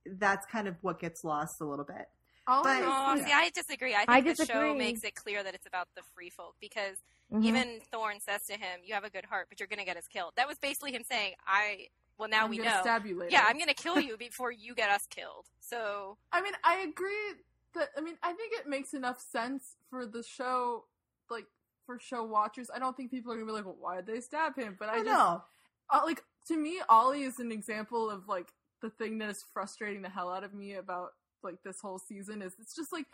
that's 0.07 0.47
kind 0.47 0.67
of 0.69 0.77
what 0.81 0.99
gets 0.99 1.23
lost 1.25 1.61
a 1.61 1.65
little 1.65 1.85
bit. 1.85 2.09
All 2.47 2.63
But- 2.63 2.83
Oh, 2.83 3.15
Yeah. 3.15 3.25
see, 3.25 3.33
I 3.33 3.51
disagree. 3.51 3.95
I 3.95 3.99
think 4.05 4.11
I 4.11 4.21
the 4.21 4.45
show 4.47 4.75
makes 4.75 5.03
it 5.03 5.15
clear 5.15 5.43
that 5.43 5.55
it's 5.55 5.67
about 5.67 5.89
the 5.95 6.03
free 6.03 6.29
folk 6.29 6.57
because 6.61 7.03
Mhm. 7.33 7.45
even 7.45 7.81
Thorne 7.91 8.21
says 8.21 8.45
to 8.47 8.55
him, 8.55 8.81
"You 8.85 8.93
have 8.95 9.05
a 9.05 9.09
good 9.11 9.25
heart, 9.25 9.49
but 9.49 9.59
you're 9.61 9.67
going 9.67 9.79
to 9.79 9.85
get 9.85 9.97
us 9.97 10.07
killed." 10.09 10.35
That 10.37 10.47
was 10.47 10.59
basically 10.59 10.93
him 10.93 11.05
saying, 11.05 11.35
"I 11.47 11.89
well 12.19 12.29
now 12.29 12.45
I'm 12.45 12.51
we 12.51 12.59
gonna 12.59 12.71
know. 12.71 12.81
Stab 12.83 13.07
you 13.07 13.19
later. 13.19 13.33
Yeah, 13.33 13.45
I'm 13.47 13.57
going 13.57 13.69
to 13.69 13.75
kill 13.75 14.01
you 14.01 14.17
before 14.19 14.53
you 14.53 14.75
get 14.75 14.91
us 14.91 15.07
killed." 15.09 15.47
So 15.61 16.19
I 16.33 16.43
mean, 16.43 16.55
I 16.63 16.79
agree 16.79 17.35
that 17.75 17.91
I 17.97 18.01
mean, 18.01 18.17
I 18.23 18.33
think 18.33 18.53
it 18.55 18.69
makes 18.69 18.95
enough 18.95 19.21
sense 19.21 19.77
for 19.91 20.07
the 20.07 20.23
show, 20.23 20.85
like 21.31 21.47
for 21.87 21.99
show 21.99 22.25
watchers. 22.25 22.71
I 22.75 22.79
don't 22.79 22.97
think 22.97 23.11
people 23.11 23.33
are 23.33 23.37
gonna 23.37 23.47
be 23.47 23.53
like, 23.53 23.65
"Well, 23.65 23.77
why 23.79 23.97
did 23.97 24.07
they 24.07 24.21
stab 24.21 24.57
him?" 24.57 24.77
But 24.79 24.89
I, 24.89 24.95
I 24.95 24.97
just, 24.99 25.07
know. 25.07 25.43
uh, 25.91 26.01
like 26.05 26.23
to 26.49 26.57
me, 26.57 26.81
Olly 26.89 27.23
is 27.23 27.39
an 27.39 27.53
example 27.53 28.11
of 28.11 28.29
like 28.29 28.53
the 28.83 28.91
thing 28.91 29.19
that 29.19 29.31
is 29.31 29.45
frustrating 29.53 30.03
the 30.03 30.09
hell 30.09 30.31
out 30.31 30.45
of 30.45 30.53
me 30.53 30.75
about 30.75 31.13
like 31.43 31.63
this 31.63 31.81
whole 31.81 31.99
season 31.99 32.43
is 32.43 32.55
it's 32.61 32.75
just 32.75 32.93
like 32.93 33.07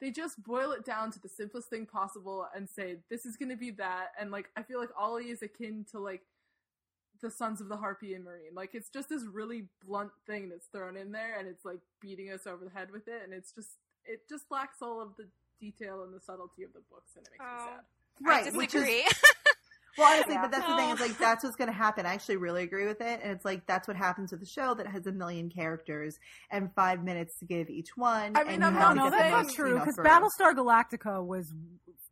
they 0.00 0.10
just 0.10 0.42
boil 0.42 0.72
it 0.72 0.84
down 0.84 1.10
to 1.10 1.20
the 1.20 1.28
simplest 1.28 1.68
thing 1.68 1.86
possible 1.86 2.46
and 2.54 2.68
say 2.68 2.96
this 3.10 3.24
is 3.24 3.36
going 3.36 3.48
to 3.48 3.56
be 3.56 3.70
that 3.70 4.08
and 4.20 4.30
like 4.30 4.50
I 4.56 4.62
feel 4.62 4.78
like 4.78 4.90
Olly 4.98 5.30
is 5.30 5.42
akin 5.42 5.86
to 5.92 5.98
like 5.98 6.22
the 7.22 7.30
Sons 7.30 7.60
of 7.60 7.68
the 7.68 7.76
Harpy 7.76 8.14
and 8.14 8.24
Meereen. 8.24 8.54
Like 8.54 8.70
it's 8.74 8.88
just 8.90 9.08
this 9.08 9.22
really 9.32 9.64
blunt 9.86 10.10
thing 10.26 10.48
that's 10.48 10.66
thrown 10.66 10.96
in 10.96 11.12
there 11.12 11.38
and 11.38 11.48
it's 11.48 11.64
like 11.64 11.80
beating 12.00 12.30
us 12.30 12.46
over 12.46 12.64
the 12.64 12.70
head 12.70 12.90
with 12.92 13.08
it 13.08 13.22
and 13.24 13.32
it's 13.32 13.52
just 13.52 13.70
it 14.04 14.20
just 14.28 14.44
lacks 14.50 14.82
all 14.82 15.00
of 15.00 15.16
the 15.16 15.26
detail 15.60 16.02
and 16.04 16.14
the 16.14 16.20
subtlety 16.20 16.62
of 16.62 16.72
the 16.72 16.80
books 16.90 17.12
and 17.16 17.26
it 17.26 17.30
makes 17.32 17.44
Oh. 17.44 17.64
me 17.64 17.70
sad. 17.72 17.84
Right, 18.26 18.46
I 18.52 18.56
which 18.56 18.74
is. 18.74 18.84
Well, 19.98 20.12
honestly, 20.12 20.34
Yeah. 20.34 20.42
but 20.42 20.50
that's 20.50 20.66
the 20.66 20.76
thing. 20.76 20.90
Oh. 20.90 20.92
Is 20.94 21.00
like 21.00 21.16
that's 21.18 21.42
what's 21.42 21.56
going 21.56 21.68
to 21.68 21.72
happen. 21.74 22.04
I 22.04 22.12
actually 22.12 22.36
really 22.36 22.62
agree 22.64 22.86
with 22.86 23.00
it, 23.00 23.20
and 23.22 23.32
it's 23.32 23.46
like 23.46 23.66
that's 23.66 23.88
what 23.88 23.96
happens 23.96 24.30
with 24.30 24.42
a 24.42 24.46
show 24.46 24.74
that 24.74 24.86
has 24.86 25.06
a 25.06 25.12
million 25.12 25.48
characters 25.48 26.18
and 26.50 26.70
five 26.74 27.02
minutes 27.02 27.38
to 27.38 27.46
give 27.46 27.70
each 27.70 27.96
one. 27.96 28.36
I 28.36 28.44
mean, 28.44 28.56
and 28.56 28.64
I'm 28.66 28.74
not, 28.74 28.82
have 28.82 28.90
to 28.90 28.94
no, 29.04 29.10
that's 29.10 29.30
not 29.30 29.42
most, 29.44 29.56
true 29.56 29.68
you 29.70 29.74
know, 29.78 29.84
because. 29.86 29.96
Battlestar 29.96 30.52
Galactica 30.54 31.24
was 31.24 31.54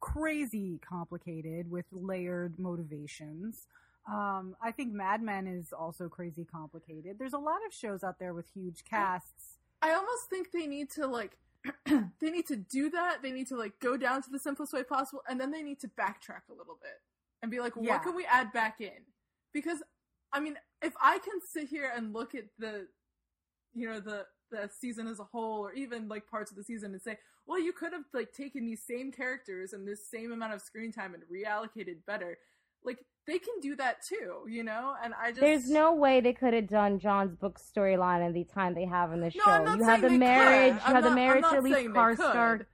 crazy 0.00 0.80
complicated 0.88 1.70
with 1.70 1.84
layered 1.92 2.58
motivations. 2.58 3.66
Um, 4.10 4.54
I 4.62 4.70
think 4.70 4.92
Mad 4.92 5.22
Men 5.22 5.46
is 5.46 5.72
also 5.72 6.08
crazy 6.08 6.44
complicated. 6.44 7.16
There's 7.18 7.32
a 7.32 7.38
lot 7.38 7.58
of 7.66 7.72
shows 7.72 8.04
out 8.04 8.18
there 8.18 8.34
with 8.34 8.46
huge 8.54 8.84
casts. 8.84 9.58
I 9.80 9.92
almost 9.92 10.28
think 10.28 10.52
they 10.52 10.66
need 10.66 10.90
to 10.92 11.06
like 11.06 11.36
they 11.86 12.30
need 12.30 12.46
to 12.48 12.56
do 12.56 12.90
that. 12.90 13.22
They 13.22 13.32
need 13.32 13.48
to 13.48 13.56
like 13.56 13.72
go 13.80 13.96
down 13.96 14.22
to 14.22 14.30
the 14.30 14.38
simplest 14.38 14.72
way 14.72 14.82
possible, 14.82 15.22
and 15.28 15.40
then 15.40 15.50
they 15.50 15.62
need 15.62 15.80
to 15.80 15.88
backtrack 15.88 16.48
a 16.50 16.54
little 16.56 16.78
bit 16.82 17.00
and 17.42 17.50
be 17.50 17.60
like, 17.60 17.72
Yeah. 17.80 17.92
what 17.92 18.02
can 18.02 18.14
we 18.14 18.26
add 18.26 18.52
back 18.52 18.80
in? 18.80 19.04
Because 19.52 19.78
I 20.32 20.40
mean, 20.40 20.56
if 20.82 20.92
I 21.00 21.18
can 21.18 21.40
sit 21.48 21.68
here 21.68 21.90
and 21.94 22.12
look 22.12 22.34
at 22.34 22.44
the 22.58 22.88
you 23.72 23.88
know 23.88 24.00
the 24.00 24.26
the 24.50 24.68
season 24.78 25.06
as 25.08 25.18
a 25.18 25.24
whole, 25.24 25.64
or 25.66 25.72
even 25.72 26.08
like 26.08 26.28
parts 26.28 26.50
of 26.50 26.56
the 26.56 26.64
season, 26.64 26.92
and 26.92 27.00
say, 27.02 27.18
well, 27.46 27.58
you 27.60 27.72
could 27.72 27.92
have 27.92 28.04
like 28.12 28.32
taken 28.32 28.66
these 28.66 28.82
same 28.86 29.10
characters 29.10 29.72
and 29.72 29.88
this 29.88 30.06
same 30.08 30.32
amount 30.32 30.52
of 30.52 30.60
screen 30.60 30.92
time 30.92 31.14
and 31.14 31.22
reallocated 31.24 32.04
better. 32.06 32.38
Like 32.84 32.98
they 33.26 33.38
can 33.38 33.54
do 33.60 33.76
that 33.76 34.02
too, 34.02 34.44
you 34.48 34.62
know. 34.62 34.94
And 35.02 35.14
I 35.14 35.30
just 35.30 35.40
There's 35.40 35.70
no 35.70 35.94
way 35.94 36.20
they 36.20 36.32
could 36.32 36.54
have 36.54 36.68
done 36.68 36.98
Jon's 36.98 37.34
book 37.34 37.58
storyline 37.58 38.24
in 38.24 38.32
the 38.32 38.44
time 38.44 38.74
they 38.74 38.84
have 38.84 39.12
in 39.12 39.20
the 39.20 39.32
No, 39.34 39.42
show. 39.44 39.74
You 39.74 39.84
have 39.84 40.02
the 40.02 40.10
marriage. 40.10 40.74
You 40.74 40.80
have 40.80 41.02
the 41.02 41.08
not- 41.08 41.08
I'm 41.10 41.14
marriage 41.14 41.44
at 41.44 41.62
least 41.62 41.76
Alys 41.76 41.82
saying 41.82 41.92
they 41.92 41.98
Karstark. 41.98 42.66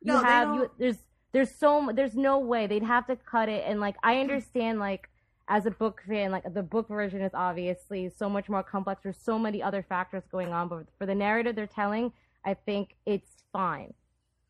You 0.00 0.12
No, 0.12 0.18
have 0.22 0.54
you. 0.54 0.70
There's 0.78 0.98
there's 1.32 1.54
so 1.54 1.90
there's 1.94 2.14
no 2.14 2.38
way 2.38 2.66
they'd 2.66 2.82
have 2.82 3.06
to 3.06 3.16
cut 3.16 3.48
it. 3.48 3.64
And 3.66 3.80
like 3.80 3.96
I 4.02 4.20
understand 4.20 4.78
like 4.78 5.08
as 5.48 5.66
a 5.66 5.70
book 5.70 6.02
fan, 6.06 6.30
like 6.30 6.44
the 6.54 6.62
book 6.62 6.88
version 6.88 7.20
is 7.20 7.32
obviously 7.34 8.08
so 8.08 8.28
much 8.28 8.48
more 8.48 8.62
complex. 8.62 9.02
There's 9.02 9.18
so 9.18 9.38
many 9.38 9.62
other 9.62 9.82
factors 9.82 10.22
going 10.30 10.52
on, 10.52 10.68
but 10.68 10.86
for 10.98 11.06
the 11.06 11.14
narrative 11.14 11.56
they're 11.56 11.66
telling, 11.66 12.12
I 12.44 12.54
think 12.54 12.94
it's 13.04 13.42
fine. 13.52 13.94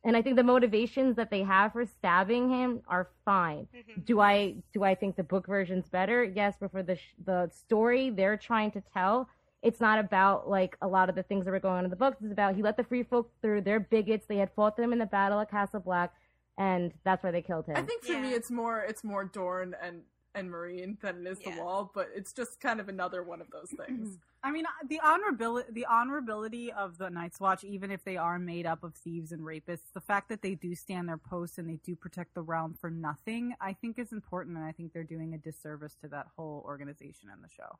And 0.04 0.16
I 0.16 0.22
think 0.22 0.36
the 0.36 0.42
motivations 0.44 1.16
that 1.16 1.30
they 1.30 1.42
have 1.42 1.72
for 1.72 1.86
stabbing 1.86 2.50
him 2.50 2.82
are 2.88 3.08
fine. 3.24 3.66
Mhm. 3.74 4.04
Do 4.04 4.20
I 4.20 4.56
do 4.72 4.84
I 4.84 4.94
think 4.94 5.16
the 5.16 5.22
book 5.24 5.46
version's 5.46 5.88
better? 5.88 6.22
Yes, 6.22 6.56
but 6.60 6.70
for 6.72 6.82
the 6.82 6.96
sh- 6.96 7.14
the 7.24 7.48
story 7.48 8.10
they're 8.10 8.36
trying 8.36 8.70
to 8.72 8.82
tell, 8.92 9.28
it's 9.62 9.80
not 9.80 9.98
about 9.98 10.48
like 10.48 10.76
a 10.82 10.86
lot 10.86 11.08
of 11.08 11.14
the 11.14 11.22
things 11.22 11.46
that 11.46 11.50
were 11.50 11.58
going 11.60 11.78
on 11.78 11.84
in 11.84 11.90
the 11.90 11.96
books. 11.96 12.18
It's 12.22 12.32
about 12.32 12.54
he 12.54 12.62
let 12.62 12.76
the 12.76 12.84
free 12.84 13.02
folk 13.02 13.30
through. 13.40 13.62
They're 13.62 13.80
bigots. 13.80 14.26
They 14.26 14.36
had 14.36 14.50
fought 14.52 14.76
them 14.76 14.92
in 14.92 14.98
the 14.98 15.06
Battle 15.06 15.40
of 15.40 15.48
Castle 15.48 15.80
Black, 15.80 16.12
and 16.58 16.92
that's 17.04 17.24
why 17.24 17.30
they 17.30 17.40
killed 17.42 17.64
him. 17.66 17.76
I 17.76 17.82
think 17.82 18.04
for 18.04 18.12
me, 18.20 18.34
it's 18.34 18.50
more 18.50 18.80
it's 18.82 19.04
more 19.04 19.24
Dorne 19.24 19.74
and 19.82 20.02
and 20.34 20.50
Meereen 20.50 20.98
than 21.00 21.26
it 21.26 21.30
is 21.30 21.40
Yeah. 21.40 21.54
the 21.56 21.62
Wall, 21.62 21.90
but 21.94 22.10
it's 22.14 22.32
just 22.32 22.60
kind 22.60 22.80
of 22.80 22.88
another 22.88 23.22
one 23.22 23.40
of 23.40 23.50
those 23.50 23.70
things. 23.86 24.18
I 24.42 24.50
mean, 24.50 24.66
uh, 24.66 24.70
the 24.86 25.00
honorability, 25.02 25.72
the 25.72 25.86
honorability 25.90 26.70
of 26.70 26.98
the 26.98 27.08
Night's 27.08 27.40
Watch, 27.40 27.64
even 27.64 27.90
if 27.90 28.04
they 28.04 28.16
are 28.16 28.38
made 28.38 28.66
up 28.66 28.82
of 28.84 28.94
thieves 28.94 29.32
and 29.32 29.42
rapists, 29.42 29.92
the 29.92 30.00
fact 30.00 30.28
that 30.28 30.42
they 30.42 30.54
do 30.54 30.74
stand 30.74 31.08
their 31.08 31.16
post 31.16 31.58
and 31.58 31.68
they 31.68 31.76
do 31.76 31.96
protect 31.96 32.34
the 32.34 32.42
realm 32.42 32.74
for 32.74 32.90
nothing, 32.90 33.54
I 33.60 33.72
think 33.72 33.98
is 33.98 34.12
important, 34.12 34.56
and 34.56 34.64
I 34.66 34.72
think 34.72 34.92
they're 34.92 35.04
doing 35.04 35.34
a 35.34 35.38
disservice 35.38 35.94
to 36.02 36.08
that 36.08 36.26
whole 36.36 36.62
organization 36.66 37.30
in 37.34 37.40
the 37.40 37.48
show. 37.48 37.78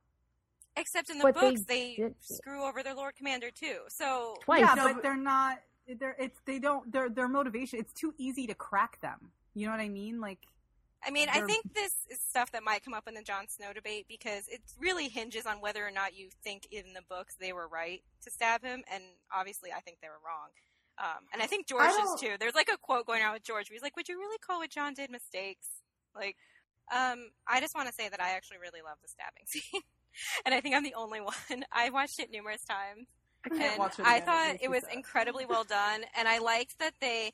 Except 0.76 1.10
in 1.10 1.18
the 1.18 1.24
But 1.24 1.34
books, 1.34 1.62
they, 1.64 1.96
did- 1.96 2.14
screw 2.20 2.64
over 2.64 2.82
their 2.82 2.94
Lord 2.94 3.14
Commander 3.16 3.50
too. 3.50 3.80
So 3.88 4.36
Twice. 4.40 4.60
Yeah, 4.60 4.74
No, 4.74 4.84
but 4.86 4.94
but- 4.94 5.02
they're 5.02 5.16
not. 5.16 5.60
They're 5.86 6.16
it's 6.18 6.40
they 6.46 6.58
don't. 6.58 6.90
Their 6.90 7.10
their 7.10 7.28
motivation. 7.28 7.78
It's 7.78 7.92
too 7.92 8.14
easy 8.16 8.46
to 8.46 8.54
crack 8.54 9.00
them. 9.02 9.30
You 9.52 9.66
know 9.66 9.72
what 9.72 9.80
I 9.82 9.90
mean? 9.90 10.18
Like 10.18 10.38
I 11.06 11.10
mean, 11.10 11.28
I 11.28 11.40
think 11.42 11.74
this 11.74 11.94
is 12.10 12.20
stuff 12.20 12.52
that 12.52 12.62
might 12.62 12.84
come 12.84 12.94
up 12.94 13.06
in 13.06 13.14
the 13.14 13.22
Jon 13.22 13.48
Snow 13.48 13.72
debate 13.72 14.06
because 14.08 14.48
it 14.48 14.60
really 14.78 15.08
hinges 15.08 15.46
on 15.46 15.60
whether 15.60 15.86
or 15.86 15.90
not 15.90 16.16
you 16.16 16.28
think 16.42 16.66
in 16.70 16.92
the 16.94 17.02
books 17.08 17.36
they 17.38 17.52
were 17.52 17.68
right 17.68 18.02
to 18.22 18.30
stab 18.30 18.62
him, 18.62 18.82
and 18.92 19.02
obviously 19.32 19.70
I 19.72 19.80
think 19.80 19.98
they 20.00 20.08
were 20.08 20.22
wrong. 20.24 20.50
Um, 20.98 21.24
and 21.32 21.42
I 21.42 21.46
think 21.46 21.66
George 21.66 21.82
I 21.84 22.14
is 22.14 22.20
too. 22.20 22.36
There's 22.38 22.54
like 22.54 22.70
a 22.72 22.78
quote 22.78 23.06
going 23.06 23.22
around 23.22 23.34
with 23.34 23.42
George 23.42 23.68
where 23.68 23.74
he's 23.74 23.82
like, 23.82 23.96
"Would 23.96 24.08
you 24.08 24.18
really 24.18 24.38
call 24.38 24.58
what 24.60 24.70
Jon 24.70 24.94
did 24.94 25.10
mistakes?" 25.10 25.68
Like, 26.14 26.36
um, 26.94 27.30
I 27.48 27.60
just 27.60 27.74
want 27.74 27.88
to 27.88 27.94
say 27.94 28.08
that 28.08 28.20
I 28.20 28.30
actually 28.30 28.58
really 28.58 28.80
love 28.82 28.98
the 29.02 29.08
stabbing 29.08 29.44
scene, 29.46 29.82
and 30.46 30.54
I 30.54 30.60
think 30.60 30.74
I'm 30.74 30.84
the 30.84 30.94
only 30.94 31.20
one. 31.20 31.34
I 31.72 31.90
watched 31.90 32.20
it 32.20 32.30
numerous 32.30 32.64
times 32.64 33.06
I 33.50 33.54
and. 33.54 33.92
I 34.04 34.20
thought 34.20 34.56
it 34.60 34.70
was 34.70 34.84
incredibly 34.92 35.46
well 35.46 35.64
done, 35.64 36.02
and 36.16 36.28
I 36.28 36.38
liked 36.38 36.78
that 36.78 36.94
they 37.00 37.32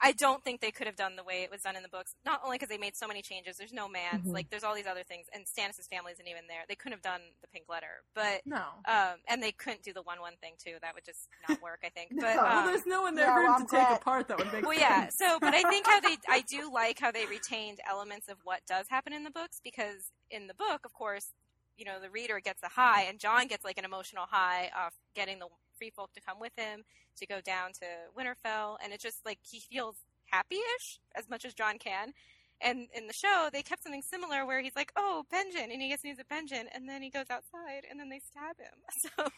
I 0.00 0.12
don't 0.12 0.44
think 0.44 0.60
they 0.60 0.70
could 0.70 0.86
have 0.86 0.96
done 0.96 1.16
the 1.16 1.24
way 1.24 1.42
it 1.42 1.50
was 1.50 1.62
done 1.62 1.74
in 1.76 1.82
the 1.82 1.88
books. 1.88 2.14
Not 2.24 2.40
only 2.44 2.54
because 2.56 2.68
they 2.68 2.78
made 2.78 2.96
so 2.96 3.08
many 3.08 3.20
changes. 3.22 3.56
There's 3.56 3.72
no 3.72 3.88
man. 3.88 4.22
Mhm. 4.22 4.32
Like 4.32 4.48
there's 4.50 4.62
all 4.64 4.74
these 4.74 4.86
other 4.86 5.02
things, 5.02 5.26
and 5.34 5.44
Stannis' 5.44 5.88
family 5.88 6.12
isn't 6.12 6.26
even 6.28 6.46
there. 6.48 6.62
They 6.68 6.74
couldn't 6.76 6.92
have 6.92 7.02
done 7.02 7.20
the 7.42 7.48
pink 7.48 7.64
letter, 7.68 8.02
but 8.14 8.42
No. 8.46 8.62
um, 8.86 9.16
and 9.26 9.42
they 9.42 9.50
couldn't 9.52 9.82
do 9.82 9.92
the 9.92 10.02
one 10.02 10.20
one 10.20 10.36
thing 10.40 10.54
too. 10.62 10.76
That 10.82 10.94
would 10.94 11.04
just 11.04 11.28
not 11.48 11.60
work. 11.62 11.80
I 11.84 11.88
think. 11.88 12.12
No. 12.12 12.22
But 12.22 12.36
Well, 12.36 12.44
well, 12.44 12.58
um, 12.58 12.66
there's 12.66 12.86
no 12.86 13.02
one 13.02 13.14
there 13.16 13.26
yeah, 13.26 13.34
for 13.34 13.40
him 13.42 13.46
to 13.46 13.52
I'm 13.54 13.66
take 13.80 13.88
dead. 13.88 13.96
apart. 14.00 14.28
That 14.28 14.38
would 14.38 14.52
make 14.52 14.62
well, 14.66 14.78
sense. 14.78 14.80
yeah. 14.80 15.08
So, 15.10 15.38
but 15.40 15.54
I 15.54 15.62
think 15.68 15.86
how 15.86 16.00
they, 16.00 16.16
I 16.28 16.40
do 16.42 16.70
like 16.72 16.98
how 17.00 17.10
they 17.10 17.26
retained 17.26 17.80
elements 17.88 18.28
of 18.28 18.38
what 18.44 18.60
does 18.66 18.86
happen 18.88 19.12
in 19.12 19.24
the 19.24 19.30
books 19.30 19.60
because 19.64 20.12
in 20.30 20.46
the 20.46 20.54
book, 20.54 20.82
of 20.84 20.92
course, 20.92 21.32
you 21.76 21.84
know, 21.84 22.00
the 22.00 22.10
reader 22.10 22.40
gets 22.40 22.62
a 22.64 22.68
high, 22.68 23.02
and 23.02 23.18
Jon 23.20 23.46
gets 23.46 23.64
like 23.64 23.78
an 23.78 23.84
emotional 23.84 24.26
high 24.28 24.70
off 24.76 24.94
getting 25.14 25.38
the 25.38 25.46
free 25.78 25.90
folk 25.94 26.12
to 26.14 26.20
come 26.20 26.38
with 26.40 26.52
him 26.56 26.84
to 27.18 27.26
go 27.26 27.40
down 27.40 27.70
to 27.74 27.86
Winterfell, 28.16 28.76
and 28.82 28.92
it's 28.92 29.02
just 29.02 29.24
like 29.24 29.38
he 29.42 29.60
feels 29.60 29.96
happy-ish 30.26 31.00
as 31.16 31.28
much 31.28 31.44
as 31.44 31.54
Jon 31.54 31.78
can. 31.78 32.12
And 32.60 32.88
in 32.92 33.06
the 33.06 33.12
show, 33.12 33.48
they 33.52 33.62
kept 33.62 33.84
something 33.84 34.02
similar 34.02 34.44
where 34.44 34.60
he's 34.60 34.74
like, 34.74 34.90
"Oh, 34.96 35.24
Benjen," 35.32 35.72
and 35.72 35.80
he 35.80 35.88
gets 35.90 36.02
needs 36.02 36.18
a 36.18 36.24
Benjen, 36.24 36.64
and 36.74 36.88
then 36.88 37.02
he 37.02 37.08
goes 37.10 37.26
outside, 37.30 37.84
and 37.88 38.00
then 38.00 38.08
they 38.08 38.18
stab 38.20 38.58
him. 38.58 38.74
So, 39.16 39.30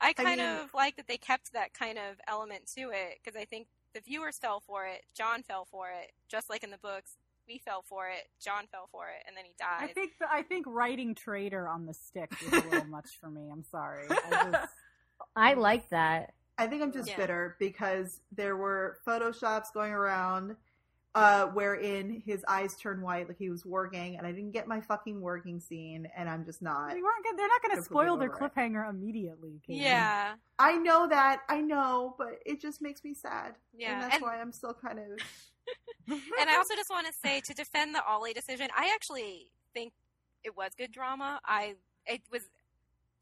I 0.00 0.12
kind 0.12 0.38
mean- 0.38 0.46
of 0.60 0.74
like 0.74 0.96
that 0.96 1.08
they 1.08 1.16
kept 1.16 1.54
that 1.54 1.72
kind 1.72 1.96
of 1.98 2.16
element 2.28 2.66
to 2.76 2.90
it 2.90 3.20
because 3.24 3.40
I 3.40 3.46
think 3.46 3.68
the 3.94 4.00
viewers 4.00 4.36
fell 4.38 4.60
for 4.60 4.84
it, 4.86 5.02
Jon 5.16 5.42
fell 5.42 5.64
for 5.70 5.88
it, 5.88 6.12
just 6.28 6.50
like 6.50 6.62
in 6.62 6.70
the 6.70 6.78
books. 6.78 7.16
We 7.48 7.58
fell 7.58 7.82
for 7.88 8.08
it, 8.08 8.28
Jon 8.40 8.66
fell 8.70 8.88
for 8.92 9.06
it, 9.08 9.24
and 9.26 9.36
then 9.36 9.44
he 9.44 9.52
died. 9.58 9.90
I 9.90 9.92
think 9.92 10.12
the, 10.20 10.26
I 10.30 10.42
think 10.42 10.64
writing 10.68 11.14
traitor 11.14 11.66
on 11.68 11.86
the 11.86 11.94
stick 11.94 12.30
was 12.44 12.52
a 12.64 12.68
little 12.68 12.84
much 12.88 13.08
for 13.20 13.28
me. 13.30 13.48
I'm 13.50 13.64
sorry. 13.64 14.06
I 14.10 14.14
just, 14.52 14.72
I 15.36 15.54
like 15.54 15.88
that. 15.90 16.34
I 16.58 16.66
think 16.66 16.82
I'm 16.82 16.92
just 16.92 17.08
Yeah. 17.08 17.16
bitter 17.16 17.56
because 17.58 18.20
there 18.30 18.56
were 18.56 18.98
photoshops 19.06 19.72
going 19.72 19.92
around 19.92 20.56
uh 21.14 21.46
wherein 21.48 22.22
his 22.24 22.42
eyes 22.48 22.74
turned 22.76 23.02
white 23.02 23.28
like 23.28 23.36
he 23.36 23.50
was 23.50 23.64
warging 23.64 24.16
and 24.16 24.26
I 24.26 24.32
didn't 24.32 24.52
get 24.52 24.66
my 24.66 24.80
fucking 24.80 25.20
warging 25.20 25.60
scene 25.60 26.08
and 26.16 26.26
I'm 26.28 26.42
just 26.44 26.62
not. 26.62 26.88
they 26.88 27.02
weren't. 27.02 27.22
Gonna, 27.24 27.36
they're 27.36 27.48
not 27.48 27.62
going 27.62 27.76
to 27.76 27.82
spoil 27.82 28.16
their 28.16 28.32
over 28.34 28.46
it. 28.46 28.54
cliffhanger 28.54 28.88
immediately. 28.88 29.60
Katie. 29.66 29.80
yeah, 29.80 30.34
I 30.58 30.76
know 30.78 31.06
that. 31.08 31.42
I 31.50 31.60
know, 31.60 32.14
but 32.16 32.38
it 32.46 32.60
just 32.62 32.80
makes 32.80 33.04
me 33.04 33.12
sad. 33.12 33.56
yeah, 33.76 33.92
And 33.92 34.02
that's 34.02 34.14
and, 34.14 34.22
why 34.22 34.40
I'm 34.40 34.52
still 34.52 34.72
kind 34.74 34.98
of 34.98 35.04
and 36.08 36.50
I 36.50 36.56
also 36.56 36.74
just 36.74 36.90
want 36.90 37.06
to 37.06 37.12
say 37.12 37.40
to 37.42 37.54
defend 37.54 37.94
the 37.94 38.02
Olly 38.08 38.32
decision, 38.32 38.68
I 38.76 38.90
actually 38.94 39.50
think 39.74 39.92
it 40.44 40.56
was 40.56 40.70
good 40.76 40.92
drama. 40.92 41.40
I 41.44 41.74
it 42.06 42.22
was 42.32 42.48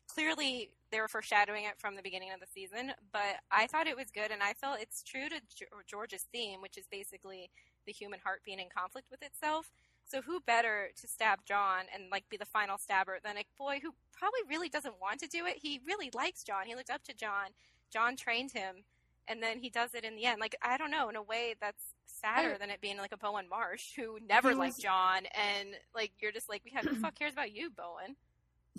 clearly 0.08 0.70
they 0.90 1.00
were 1.00 1.08
foreshadowing 1.08 1.64
it 1.64 1.78
from 1.78 1.96
the 1.96 2.02
beginning 2.02 2.32
of 2.32 2.40
the 2.40 2.46
season, 2.52 2.92
but 3.12 3.40
I 3.50 3.66
thought 3.66 3.86
it 3.86 3.96
was 3.96 4.10
good, 4.10 4.30
and 4.30 4.42
I 4.42 4.52
felt 4.54 4.80
it's 4.80 5.02
true 5.02 5.28
to 5.28 5.40
George's 5.86 6.26
theme, 6.32 6.60
which 6.60 6.76
is 6.76 6.86
basically 6.90 7.50
the 7.86 7.92
human 7.92 8.20
heart 8.20 8.42
being 8.44 8.58
in 8.58 8.68
conflict 8.68 9.10
with 9.10 9.22
itself. 9.22 9.70
So 10.04 10.22
who 10.22 10.40
better 10.40 10.88
to 11.00 11.06
stab 11.06 11.44
Jon 11.46 11.84
and 11.94 12.10
like 12.10 12.28
be 12.28 12.36
the 12.36 12.44
final 12.44 12.78
stabber 12.78 13.18
than 13.22 13.36
a 13.38 13.44
boy 13.56 13.78
who 13.82 13.94
probably 14.12 14.40
really 14.48 14.68
doesn't 14.68 15.00
want 15.00 15.20
to 15.20 15.28
do 15.28 15.46
it? 15.46 15.58
He 15.58 15.80
really 15.86 16.10
likes 16.12 16.42
Jon. 16.42 16.66
He 16.66 16.74
looked 16.74 16.90
up 16.90 17.04
to 17.04 17.14
Jon. 17.14 17.50
Jon 17.92 18.16
trained 18.16 18.52
him, 18.52 18.84
and 19.28 19.42
then 19.42 19.60
he 19.60 19.70
does 19.70 19.94
it 19.94 20.04
in 20.04 20.16
the 20.16 20.24
end. 20.24 20.40
Like 20.40 20.56
I 20.62 20.76
don't 20.76 20.90
know, 20.90 21.08
in 21.08 21.16
a 21.16 21.22
way 21.22 21.54
that's 21.60 21.94
sadder 22.06 22.56
than 22.58 22.70
it 22.70 22.80
being 22.80 22.98
like 22.98 23.12
a 23.12 23.16
Bowen 23.16 23.48
Marsh 23.48 23.94
who 23.94 24.18
never 24.28 24.54
liked 24.54 24.80
Jon, 24.80 25.26
and 25.26 25.68
like 25.94 26.12
you're 26.20 26.32
just 26.32 26.48
like, 26.48 26.62
who 26.64 26.88
the 26.88 26.96
fuck 26.96 27.14
cares 27.14 27.32
about 27.32 27.54
you, 27.54 27.70
Bowen? 27.70 28.16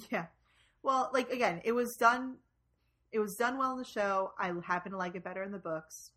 Yeah. 0.09 0.25
Well, 0.83 1.09
like 1.13 1.31
again, 1.31 1.61
it 1.63 1.73
was 1.73 1.95
done 1.97 2.37
it 3.11 3.19
was 3.19 3.35
done 3.35 3.57
well 3.57 3.73
in 3.73 3.77
the 3.77 3.85
show. 3.85 4.31
I 4.39 4.51
happen 4.63 4.93
to 4.93 4.97
like 4.97 5.15
it 5.15 5.23
better 5.23 5.43
in 5.43 5.51
the 5.51 5.59
books. 5.59 6.11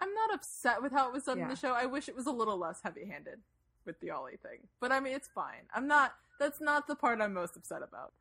I'm 0.00 0.12
not 0.12 0.34
upset 0.34 0.82
with 0.82 0.92
how 0.92 1.08
it 1.08 1.12
was 1.12 1.24
done 1.24 1.38
in 1.38 1.48
the 1.48 1.56
show. 1.56 1.72
I 1.72 1.86
wish 1.86 2.08
it 2.08 2.16
was 2.16 2.26
a 2.26 2.30
little 2.30 2.58
less 2.58 2.80
heavy-handed 2.82 3.38
with 3.86 3.98
the 4.00 4.10
Olly 4.10 4.36
thing. 4.42 4.60
But 4.80 4.92
I 4.92 5.00
mean, 5.00 5.14
it's 5.14 5.28
fine. 5.28 5.64
I'm 5.74 5.86
not. 5.86 6.14
That's 6.38 6.60
not 6.60 6.86
the 6.86 6.94
part 6.94 7.20
I'm 7.20 7.32
most 7.32 7.56
upset 7.56 7.82
about. 7.82 8.12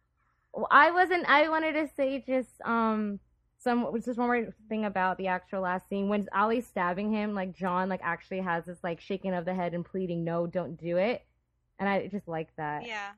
Well, 0.53 0.67
I 0.71 0.91
wasn't. 0.91 1.27
I 1.27 1.49
wanted 1.49 1.73
to 1.73 1.89
say 1.95 2.23
just 2.25 2.61
um 2.63 3.19
some 3.57 3.91
just 4.03 4.17
one 4.17 4.27
more 4.27 4.53
thing 4.69 4.85
about 4.85 5.17
the 5.17 5.27
actual 5.27 5.61
last 5.61 5.89
scene 5.89 6.07
when 6.07 6.27
Olly's 6.33 6.67
stabbing 6.67 7.11
him. 7.11 7.33
Like 7.33 7.53
Jon, 7.53 7.89
like 7.89 8.01
actually 8.03 8.39
has 8.39 8.65
this 8.65 8.77
like 8.83 9.01
shaking 9.01 9.33
of 9.33 9.43
the 9.43 9.53
head 9.53 9.73
and 9.73 9.83
pleading, 9.83 10.23
"No, 10.23 10.47
don't 10.47 10.77
do 10.77 10.97
it." 10.97 11.25
And 11.77 11.89
I 11.89 12.07
just 12.07 12.27
like 12.27 12.55
that. 12.55 12.87
Yeah, 12.87 13.11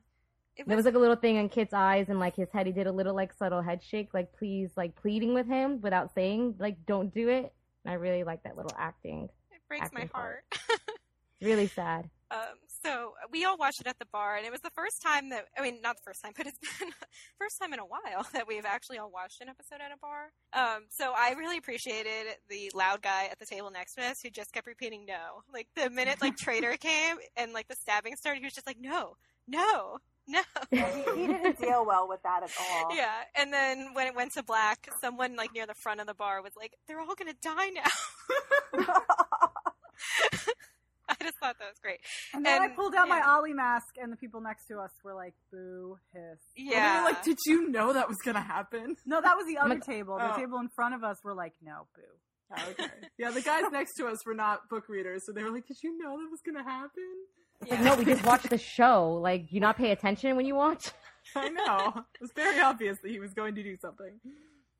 it 0.58 0.66
There 0.66 0.76
was 0.76 0.86
like 0.86 0.94
a 0.94 0.98
little 0.98 1.16
thing 1.16 1.36
in 1.36 1.48
Kit's 1.48 1.72
eyes 1.72 2.06
and 2.08 2.18
like 2.18 2.36
his 2.36 2.48
head. 2.52 2.66
He 2.66 2.72
did 2.72 2.86
a 2.86 2.92
little 2.92 3.14
like 3.14 3.32
subtle 3.32 3.62
head 3.62 3.82
shake, 3.82 4.12
like 4.12 4.32
please, 4.32 4.70
like 4.76 4.94
pleading 4.96 5.34
with 5.34 5.46
him 5.46 5.80
without 5.80 6.14
saying 6.14 6.56
like 6.58 6.84
don't 6.86 7.12
do 7.12 7.28
it. 7.28 7.52
And 7.84 7.92
I 7.92 7.94
really 7.94 8.24
like 8.24 8.42
that 8.42 8.56
little 8.56 8.72
acting. 8.76 9.28
it 9.52 9.60
breaks 9.68 9.92
my 9.92 10.02
acting 10.02 10.08
part. 10.08 10.44
heart. 10.52 10.80
It's 11.40 11.46
really 11.46 11.68
sad. 11.68 12.10
Um, 12.30 12.58
so 12.82 13.14
we 13.30 13.44
all 13.44 13.56
watched 13.56 13.80
it 13.80 13.86
at 13.86 13.98
the 13.98 14.06
bar, 14.12 14.36
and 14.36 14.44
it 14.44 14.52
was 14.52 14.60
the 14.60 14.70
first 14.70 15.00
time 15.00 15.30
that 15.30 15.46
I 15.56 15.62
mean, 15.62 15.80
not 15.80 15.96
the 15.96 16.02
first 16.02 16.22
time, 16.22 16.32
but 16.36 16.46
it's 16.46 16.58
been 16.58 16.90
first 17.38 17.58
time 17.60 17.72
in 17.72 17.78
a 17.78 17.86
while 17.86 18.26
that 18.32 18.46
we've 18.46 18.64
actually 18.64 18.98
all 18.98 19.10
watched 19.10 19.40
an 19.40 19.48
episode 19.48 19.80
at 19.80 19.92
a 19.92 19.98
bar. 19.98 20.32
Um, 20.52 20.86
so 20.90 21.12
I 21.16 21.32
really 21.38 21.58
appreciated 21.58 22.36
the 22.48 22.70
loud 22.74 23.02
guy 23.02 23.28
at 23.30 23.38
the 23.38 23.46
table 23.46 23.70
next 23.70 23.94
to 23.94 24.02
us 24.02 24.20
who 24.20 24.30
just 24.30 24.52
kept 24.52 24.66
repeating 24.66 25.06
"no." 25.06 25.42
Like 25.52 25.68
the 25.74 25.90
minute 25.90 26.20
like 26.20 26.36
Traitor 26.36 26.76
came 26.76 27.16
and 27.36 27.52
like 27.52 27.68
the 27.68 27.76
stabbing 27.76 28.16
started, 28.16 28.40
he 28.40 28.46
was 28.46 28.54
just 28.54 28.66
like 28.66 28.78
"no, 28.80 29.16
no, 29.46 29.98
no." 30.28 30.40
Yeah, 30.70 30.90
he, 31.14 31.20
he 31.22 31.26
didn't 31.26 31.58
deal 31.60 31.84
well 31.86 32.06
with 32.08 32.22
that 32.22 32.42
at 32.44 32.50
all. 32.60 32.94
Yeah, 32.94 33.10
and 33.34 33.52
then 33.52 33.94
when 33.94 34.06
it 34.06 34.14
went 34.14 34.32
to 34.34 34.42
black, 34.42 34.88
someone 35.00 35.34
like 35.36 35.52
near 35.54 35.66
the 35.66 35.74
front 35.74 36.00
of 36.00 36.06
the 36.06 36.14
bar 36.14 36.42
was 36.42 36.52
like, 36.56 36.74
"They're 36.86 37.00
all 37.00 37.14
gonna 37.16 37.34
die 37.42 37.70
now." 37.70 38.84
I 41.10 41.14
just 41.24 41.38
thought 41.38 41.56
that 41.58 41.68
was 41.70 41.78
great. 41.82 42.00
And 42.34 42.44
then 42.44 42.60
I 42.60 42.68
pulled 42.68 42.94
out 42.94 43.08
my 43.08 43.16
yeah. 43.18 43.36
Olly 43.38 43.54
mask, 43.54 43.94
and 44.00 44.12
the 44.12 44.16
people 44.16 44.40
next 44.42 44.66
to 44.66 44.78
us 44.78 44.90
were 45.02 45.14
like, 45.14 45.34
"Boo, 45.50 45.96
hiss." 46.12 46.22
Well, 46.22 46.38
they 46.56 46.62
Yeah, 46.72 46.98
were 47.02 47.08
like, 47.08 47.24
did 47.24 47.38
you 47.46 47.68
know 47.70 47.94
that 47.94 48.08
was 48.08 48.18
gonna 48.24 48.42
happen? 48.42 48.94
No, 49.06 49.20
that 49.20 49.34
was 49.36 49.46
the 49.46 49.56
other 49.58 49.70
Like- 49.76 49.84
table. 49.86 50.18
The 50.18 50.34
Oh. 50.34 50.36
table 50.36 50.58
in 50.58 50.68
front 50.68 50.94
of 50.94 51.02
us 51.02 51.16
were 51.24 51.34
like, 51.34 51.54
"No, 51.62 51.86
boo." 51.96 52.02
Oh, 52.56 52.62
okay. 52.70 52.86
Yeah, 53.16 53.30
the 53.30 53.40
guys 53.40 53.64
next 53.72 53.94
to 53.94 54.06
us 54.06 54.18
were 54.26 54.34
not 54.34 54.68
book 54.68 54.88
readers, 54.88 55.24
so 55.24 55.32
they 55.32 55.42
were 55.42 55.50
like, 55.50 55.66
"Did 55.66 55.78
you 55.82 55.96
know 55.98 56.18
that 56.18 56.28
was 56.30 56.40
gonna 56.44 56.62
happen?" 56.64 57.26
Like, 57.60 57.80
no, 57.80 57.96
we 57.96 58.04
just 58.04 58.24
watched 58.24 58.50
the 58.50 58.58
show. 58.58 59.14
Like, 59.14 59.52
you 59.52 59.60
not 59.60 59.76
pay 59.76 59.90
attention 59.90 60.36
when 60.36 60.46
you 60.46 60.54
watch? 60.54 60.90
I 61.34 61.48
know. 61.48 62.04
It 62.14 62.20
was 62.20 62.32
very 62.32 62.60
obvious 62.60 62.98
that 63.02 63.10
he 63.10 63.20
was 63.20 63.34
going 63.34 63.54
to 63.56 63.62
do 63.62 63.76
something. 63.76 64.12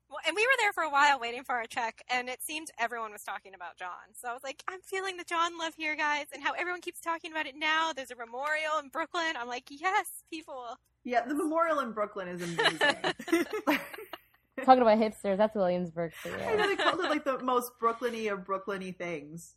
Well, 0.09 0.19
and 0.25 0.35
we 0.35 0.41
were 0.41 0.53
there 0.57 0.73
for 0.73 0.83
a 0.83 0.89
while 0.89 1.19
waiting 1.19 1.43
for 1.43 1.53
our 1.53 1.65
check, 1.65 2.03
and 2.09 2.29
it 2.29 2.41
seemed 2.41 2.71
everyone 2.79 3.11
was 3.11 3.23
talking 3.23 3.53
about 3.53 3.77
Jon. 3.77 3.89
So 4.19 4.27
I 4.27 4.33
was 4.33 4.43
like, 4.43 4.63
I'm 4.67 4.81
feeling 4.81 5.17
the 5.17 5.23
Jon 5.23 5.57
love 5.59 5.73
here, 5.75 5.95
guys, 5.95 6.25
and 6.33 6.41
how 6.41 6.53
everyone 6.53 6.81
keeps 6.81 6.99
talking 6.99 7.31
about 7.31 7.45
it 7.45 7.55
now. 7.55 7.93
There's 7.93 8.09
a 8.09 8.15
memorial 8.15 8.79
in 8.81 8.89
Brooklyn. 8.89 9.35
I'm 9.39 9.47
like, 9.47 9.65
yes, 9.69 10.23
people. 10.31 10.77
Yeah, 11.03 11.25
the 11.27 11.35
memorial 11.35 11.79
in 11.79 11.91
Brooklyn 11.91 12.27
is 12.27 12.41
amazing. 12.41 13.45
Talking 14.65 14.81
about 14.81 14.97
hipsters, 14.97 15.37
that's 15.37 15.55
Williamsburg 15.55 16.13
for 16.13 16.29
I 16.29 16.55
know 16.55 16.67
they 16.67 16.75
called 16.75 16.99
it 16.99 17.09
like 17.09 17.23
the 17.23 17.39
most 17.39 17.71
Brooklyny 17.81 18.31
of 18.31 18.39
Brooklyny 18.39 18.95
things. 18.95 19.55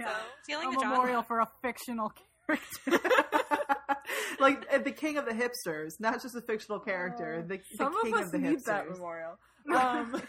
So 0.00 0.06
Yeah. 0.06 0.14
feeling 0.46 0.68
a 0.68 0.78
the 0.78 0.84
memorial 0.86 1.16
love. 1.16 1.26
for 1.26 1.40
a 1.40 1.48
fictional 1.62 2.12
character. 2.46 3.00
like 4.40 4.66
uh, 4.72 4.78
the 4.78 4.90
king 4.90 5.16
of 5.18 5.24
the 5.26 5.32
hipsters, 5.32 5.92
not 6.00 6.20
just 6.22 6.34
a 6.36 6.40
fictional 6.40 6.80
character. 6.80 7.44
The, 7.46 7.56
the 7.58 7.76
Some 7.76 8.02
king 8.02 8.14
of 8.14 8.20
us 8.20 8.26
of 8.26 8.32
the 8.32 8.38
need 8.38 8.58
hipsters. 8.58 8.64
that 8.64 8.88
memorial. 8.90 9.38
Um, 9.72 10.20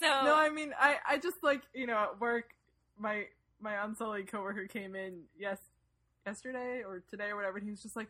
So 0.00 0.06
no, 0.24 0.34
I 0.36 0.48
mean, 0.48 0.72
I, 0.78 0.96
I 1.08 1.18
just 1.18 1.36
like 1.42 1.62
you 1.74 1.86
know 1.86 1.96
at 1.98 2.20
work, 2.20 2.50
my 2.98 3.24
my 3.60 3.84
unsullied 3.84 4.30
coworker 4.30 4.66
came 4.66 4.94
in 4.94 5.22
yes 5.36 5.58
yesterday 6.24 6.82
or 6.86 7.02
today 7.10 7.26
or 7.30 7.36
whatever, 7.36 7.58
and 7.58 7.64
he 7.66 7.70
was 7.72 7.82
just 7.82 7.96
like, 7.96 8.08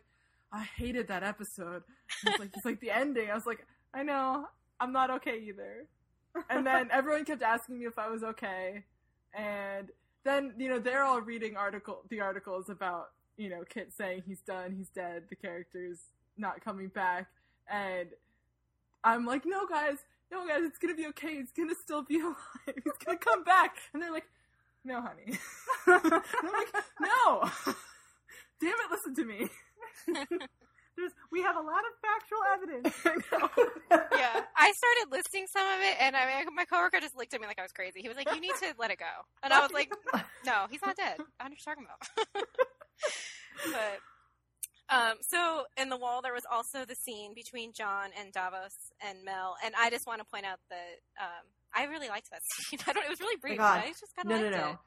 I 0.53 0.63
hated 0.63 1.07
that 1.07 1.23
episode. 1.23 1.83
He's 2.23 2.37
like, 2.39 2.49
it's 2.55 2.63
like 2.65 2.79
the 2.79 2.91
ending. 2.91 3.29
I 3.31 3.33
was 3.33 3.45
like, 3.47 3.65
I 3.93 4.03
know, 4.03 4.45
I'm 4.79 4.91
not 4.91 5.09
okay 5.09 5.39
either. 5.47 5.85
And 6.49 6.65
then 6.65 6.89
everyone 6.91 7.25
kept 7.25 7.41
asking 7.41 7.79
me 7.79 7.85
if 7.85 7.97
I 7.97 8.09
was 8.09 8.23
okay, 8.23 8.83
and 9.33 9.89
then 10.29 10.53
you 10.57 10.69
know 10.69 10.79
they're 10.79 11.03
all 11.03 11.21
reading 11.21 11.57
article 11.57 12.03
the 12.09 12.21
articles 12.21 12.69
about 12.69 13.09
you 13.37 13.49
know 13.49 13.63
Kit 13.67 13.91
saying 13.91 14.23
he's 14.27 14.41
done, 14.41 14.75
he's 14.77 14.89
dead, 14.89 15.23
the 15.29 15.35
character's 15.35 15.99
not 16.37 16.63
coming 16.63 16.87
back, 16.87 17.27
and 17.69 18.09
I'm 19.03 19.25
like, 19.25 19.43
no, 19.45 19.65
guys, 19.67 19.97
no, 20.31 20.47
guys, 20.47 20.61
it's 20.63 20.77
gonna 20.77 20.95
be 20.95 21.07
okay. 21.07 21.35
He's 21.37 21.51
gonna 21.51 21.75
still 21.81 22.03
be 22.03 22.19
alive. 22.21 22.35
He's 22.65 22.93
gonna 23.05 23.17
come 23.17 23.43
back. 23.43 23.77
And 23.93 24.01
they're 24.01 24.11
like, 24.11 24.27
no, 24.83 25.01
honey. 25.01 25.37
I'm 25.87 26.51
like, 26.51 26.83
no. 26.99 27.49
Damn 28.61 28.73
it, 28.73 28.91
listen 28.91 29.15
to 29.15 29.25
me. 29.25 29.47
There's, 30.99 31.13
we 31.31 31.41
have 31.41 31.55
a 31.55 31.61
lot 31.61 31.79
of 31.87 31.93
factual 32.03 32.43
evidence. 32.53 32.93
I 33.91 34.17
yeah, 34.19 34.41
I 34.57 34.71
started 34.71 35.11
listing 35.11 35.45
some 35.47 35.65
of 35.65 35.79
it, 35.79 35.95
and 36.01 36.15
I 36.15 36.25
mean, 36.43 36.55
my 36.55 36.65
coworker 36.65 36.99
just 36.99 37.15
looked 37.15 37.33
at 37.33 37.39
me 37.39 37.47
like 37.47 37.57
I 37.59 37.63
was 37.63 37.71
crazy. 37.71 38.01
He 38.01 38.07
was 38.09 38.17
like, 38.17 38.27
"You 38.35 38.41
need 38.41 38.53
to 38.59 38.73
let 38.77 38.91
it 38.91 38.99
go," 38.99 39.05
and 39.41 39.53
I 39.53 39.61
was 39.61 39.71
like, 39.71 39.91
"No, 40.45 40.65
he's 40.69 40.81
not 40.85 40.97
dead. 40.97 41.15
I 41.39 41.47
know 41.47 41.51
what 41.55 41.65
you're 41.65 41.73
talking 41.75 41.85
about." 41.87 42.45
but 43.65 44.95
um, 44.95 45.13
so 45.21 45.63
in 45.77 45.89
the 45.89 45.97
wall, 45.97 46.21
there 46.21 46.33
was 46.33 46.45
also 46.51 46.83
the 46.85 46.95
scene 46.95 47.33
between 47.33 47.71
Jon 47.73 48.09
and 48.19 48.33
Davos 48.33 48.73
and 49.01 49.23
Mel, 49.23 49.55
and 49.63 49.73
I 49.79 49.89
just 49.89 50.07
want 50.07 50.19
to 50.19 50.25
point 50.25 50.45
out 50.45 50.59
that 50.69 51.23
um, 51.23 51.45
I 51.73 51.85
really 51.85 52.09
liked 52.09 52.29
that 52.31 52.41
scene. 52.69 52.79
I 52.87 52.93
don't. 52.93 53.05
It 53.05 53.09
was 53.09 53.19
really 53.19 53.37
brief. 53.37 53.57
God. 53.57 53.81
but 53.81 53.85
I 53.85 53.89
just 53.89 54.15
kind 54.15 54.27
No, 54.29 54.35
of 54.35 54.41
no, 54.41 54.47
liked 54.47 54.65
no. 54.65 54.71
it. 54.71 54.77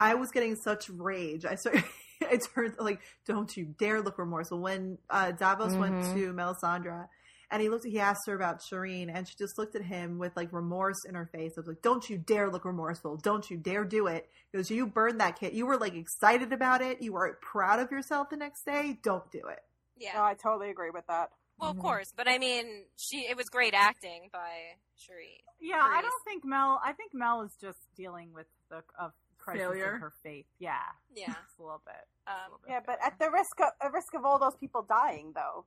I 0.00 0.14
was 0.14 0.30
getting 0.30 0.54
such 0.56 0.88
rage. 0.88 1.44
I 1.44 1.56
started. 1.56 1.84
I 2.30 2.38
turned 2.54 2.74
like, 2.78 3.00
"Don't 3.26 3.56
you 3.56 3.64
dare 3.78 4.00
look 4.00 4.18
remorseful." 4.18 4.60
When 4.60 4.98
uh, 5.10 5.32
Davos 5.32 5.76
went 5.76 5.96
Mhm. 5.96 6.12
to 6.14 6.32
Melisandre, 6.32 7.08
and 7.50 7.62
he 7.62 7.68
looked, 7.68 7.84
he 7.86 7.98
asked 8.00 8.26
her 8.26 8.34
about 8.34 8.60
Shireen, 8.60 9.10
and 9.14 9.26
she 9.26 9.34
just 9.36 9.56
looked 9.58 9.74
at 9.74 9.82
him 9.82 10.18
with 10.18 10.36
like 10.36 10.52
remorse 10.52 11.04
in 11.06 11.14
her 11.14 11.26
face. 11.26 11.52
I 11.56 11.60
was 11.60 11.68
like, 11.68 11.82
"Don't 11.82 12.08
you 12.10 12.18
dare 12.18 12.50
look 12.50 12.64
remorseful! 12.64 13.16
Don't 13.16 13.48
you 13.50 13.56
dare 13.56 13.84
do 13.84 14.06
it!" 14.06 14.28
Because 14.52 14.70
you 14.70 14.86
burned 14.86 15.20
that 15.20 15.38
kid. 15.38 15.54
You 15.54 15.66
were 15.66 15.76
like 15.76 15.94
excited 15.94 16.52
about 16.52 16.80
it. 16.82 17.00
You 17.02 17.12
were 17.12 17.38
proud 17.42 17.80
of 17.80 17.90
yourself 17.90 18.30
the 18.30 18.36
next 18.36 18.64
day. 18.64 18.98
Don't 19.02 19.30
do 19.30 19.42
it. 19.48 19.60
Yeah. 19.96 20.14
No, 20.14 20.22
I 20.24 20.34
totally 20.34 20.70
agree 20.70 20.90
with 20.90 21.06
that. 21.08 21.30
well, 21.60 21.70
of 21.72 21.76
Mhm. 21.76 21.80
course, 21.80 22.12
but 22.16 22.28
I 22.28 22.38
mean, 22.38 22.84
she 22.96 23.26
it 23.28 23.36
was 23.36 23.48
great 23.48 23.74
acting 23.74 24.30
by 24.32 24.76
Carice. 24.96 25.42
Yeah, 25.58 25.80
I 25.82 26.00
don't 26.02 26.22
think 26.24 26.44
Mel. 26.44 26.80
I 26.84 26.92
think 26.92 27.12
Mel 27.12 27.42
is 27.42 27.56
just 27.60 27.78
dealing 27.96 28.32
with 28.32 28.46
the 28.68 28.84
of 28.96 29.12
crisis 29.38 29.62
Failure? 29.62 29.94
of 29.94 30.00
her 30.00 30.12
faith. 30.22 30.46
Yeah, 30.58 30.76
Yeah. 31.14 31.26
just 31.26 31.58
a 31.58 31.62
little 31.62 31.82
bit. 31.84 32.06
Um, 32.26 32.34
a 32.34 32.44
little 32.44 32.58
bit 32.64 32.70
Yeah, 32.70 32.80
but 32.84 32.98
at 33.04 33.18
the 33.18 33.30
risk 33.30 33.60
of 33.60 33.68
at 33.80 33.92
risk 33.92 34.14
of 34.14 34.24
all 34.24 34.38
those 34.38 34.56
people 34.56 34.82
dying, 34.82 35.32
though. 35.34 35.64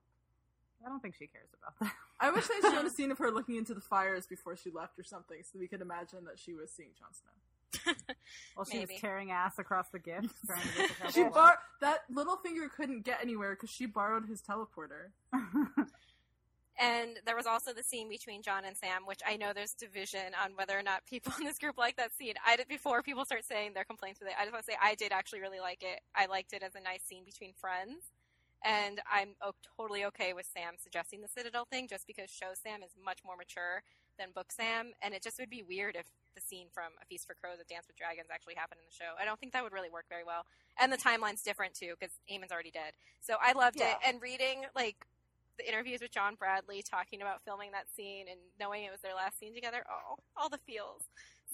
I 0.86 0.90
don't 0.90 1.00
think 1.02 1.16
she 1.16 1.28
cares 1.28 1.50
about 1.62 1.78
that. 1.80 1.94
I 2.20 2.32
wish 2.32 2.48
they'd 2.48 2.62
shown 2.72 2.86
a 2.86 2.90
scene 2.98 3.12
of 3.12 3.18
her 3.20 3.30
looking 3.32 3.56
into 3.56 3.74
the 3.74 3.82
fires 3.82 4.26
before 4.26 4.56
she 4.56 4.72
left 4.72 4.98
or 4.98 5.04
something, 5.04 5.38
so 5.44 5.60
we 5.60 5.68
could 5.68 5.82
imagine 5.82 6.26
that 6.26 6.40
she 6.40 6.54
was 6.54 6.72
seeing 6.72 6.90
Jon 7.00 7.10
Snow. 7.14 7.94
Well, 8.58 8.66
she 8.66 8.80
Maybe. 8.80 8.94
was 8.96 9.02
tearing 9.02 9.32
ass 9.32 9.58
across 9.60 9.88
the 9.90 10.00
gift, 10.00 10.36
trying 10.46 10.62
to 10.62 10.78
get 10.78 10.90
the 11.02 11.12
She 11.12 11.22
couple 11.24 11.34
bar- 11.36 11.60
that 11.80 12.00
Littlefinger 12.14 12.70
couldn't 12.76 13.06
get 13.06 13.20
anywhere 13.22 13.52
because 13.52 13.70
she 13.70 13.86
borrowed 13.86 14.26
his 14.28 14.42
teleporter. 14.42 15.12
And 16.82 17.20
there 17.28 17.36
was 17.36 17.46
also 17.46 17.74
the 17.74 17.84
scene 17.84 18.10
between 18.10 18.42
Jon 18.42 18.66
and 18.66 18.76
Sam, 18.76 19.06
which 19.06 19.22
I 19.26 19.38
know 19.38 19.54
there's 19.54 19.74
division 19.74 20.34
on 20.44 20.54
whether 20.56 20.78
or 20.78 20.82
not 20.82 21.06
people 21.06 21.32
in 21.40 21.46
this 21.46 21.60
group 21.60 21.78
like 21.78 21.96
that 21.98 22.12
scene. 22.18 22.34
I 22.46 22.56
did 22.56 22.68
before 22.68 23.04
people 23.04 23.24
start 23.24 23.46
saying 23.46 23.74
their 23.74 23.84
complaints 23.84 24.20
with 24.20 24.30
it. 24.30 24.36
I 24.38 24.44
just 24.44 24.52
want 24.52 24.66
to 24.66 24.72
say 24.72 24.78
I 24.82 24.96
did 24.96 25.12
actually 25.12 25.42
really 25.42 25.60
like 25.60 25.84
it. 25.84 26.02
I 26.16 26.26
liked 26.26 26.54
it 26.54 26.64
as 26.64 26.74
a 26.74 26.82
nice 26.82 27.04
scene 27.04 27.24
between 27.24 27.54
friends, 27.54 28.10
and 28.66 29.00
I'm 29.06 29.36
totally 29.78 30.06
okay 30.06 30.34
with 30.34 30.48
Sam 30.52 30.74
suggesting 30.82 31.22
the 31.22 31.28
Citadel 31.28 31.66
thing, 31.66 31.88
just 31.88 32.08
because 32.08 32.32
show 32.32 32.58
Sam 32.58 32.82
is 32.82 32.98
much 32.98 33.20
more 33.24 33.38
mature 33.38 33.84
than 34.18 34.34
book 34.34 34.52
Sam, 34.52 34.94
and 35.04 35.14
it 35.14 35.22
just 35.22 35.38
would 35.40 35.50
be 35.50 35.62
weird 35.62 35.96
if 35.96 36.08
the 36.34 36.42
scene 36.42 36.68
from 36.74 36.98
A 37.02 37.06
Feast 37.06 37.28
for 37.28 37.36
Crows, 37.36 37.62
A 37.62 37.66
Dance 37.72 37.86
with 37.88 37.98
Dragons, 37.98 38.30
actually 38.34 38.56
happened 38.56 38.82
in 38.82 38.90
the 38.90 38.98
show. 38.98 39.14
I 39.22 39.26
don't 39.26 39.40
think 39.40 39.54
that 39.54 39.64
would 39.64 39.74
really 39.74 39.90
work 39.90 40.06
very 40.10 40.24
well, 40.26 40.46
and 40.82 40.92
the 40.92 40.98
timeline's 40.98 41.44
different 41.44 41.76
too 41.76 41.94
because 41.94 42.14
Aemon's 42.28 42.52
already 42.52 42.72
dead. 42.72 42.98
So 43.22 43.36
I 43.40 43.54
loved 43.54 43.78
it, 43.78 43.98
and 44.02 44.22
reading 44.22 44.66
like 44.76 45.06
the 45.62 45.72
interviews 45.72 46.02
with 46.02 46.12
John 46.12 46.36
Bradley 46.36 46.84
talking 46.84 47.22
about 47.22 47.42
filming 47.46 47.72
that 47.72 47.86
scene 47.96 48.26
and 48.30 48.40
knowing 48.60 48.84
it 48.84 48.92
was 48.92 49.02
their 49.02 49.16
last 49.16 49.40
scene 49.40 49.54
together. 49.54 49.84
Oh, 49.90 50.18
all 50.36 50.50
the 50.50 50.58
feels. 50.58 51.04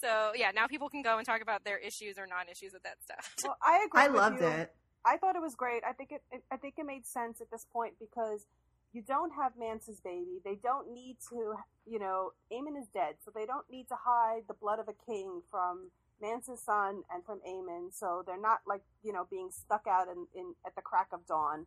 So 0.00 0.32
yeah, 0.34 0.50
now 0.54 0.66
people 0.66 0.88
can 0.88 1.02
go 1.02 1.18
and 1.18 1.26
talk 1.26 1.42
about 1.42 1.64
their 1.64 1.78
issues 1.78 2.18
or 2.18 2.26
non-issues 2.26 2.72
with 2.72 2.82
that 2.84 3.02
stuff. 3.02 3.34
Well, 3.44 3.56
I 3.62 3.84
agree. 3.86 4.00
I 4.00 4.08
with 4.08 4.16
loved 4.16 4.40
you. 4.40 4.46
it. 4.46 4.74
I 5.04 5.16
thought 5.16 5.36
it 5.36 5.42
was 5.42 5.54
great. 5.54 5.82
I 5.88 5.92
think 5.92 6.12
it, 6.12 6.22
it. 6.30 6.42
I 6.50 6.56
think 6.56 6.74
it 6.78 6.86
made 6.86 7.06
sense 7.06 7.40
at 7.40 7.50
this 7.50 7.66
point 7.72 7.94
because 7.98 8.46
you 8.92 9.02
don't 9.02 9.32
have 9.32 9.52
Mance's 9.58 10.00
baby. 10.00 10.40
They 10.44 10.56
don't 10.62 10.92
need 10.92 11.16
to. 11.30 11.54
You 11.86 11.98
know, 11.98 12.32
Aemon 12.52 12.78
is 12.78 12.88
dead, 12.92 13.16
so 13.24 13.30
they 13.34 13.46
don't 13.46 13.64
need 13.70 13.88
to 13.88 13.96
hide 14.04 14.42
the 14.48 14.54
blood 14.54 14.78
of 14.78 14.88
a 14.88 14.94
king 15.06 15.42
from 15.50 15.90
Mance's 16.20 16.62
son 16.62 17.02
and 17.12 17.24
from 17.24 17.40
Aemon. 17.48 17.92
So 17.92 18.22
they're 18.26 18.40
not 18.40 18.60
like 18.66 18.82
you 19.02 19.12
know 19.12 19.26
being 19.30 19.50
stuck 19.50 19.86
out 19.88 20.08
in, 20.08 20.26
in 20.34 20.54
at 20.66 20.74
the 20.74 20.82
crack 20.82 21.08
of 21.12 21.26
dawn. 21.26 21.66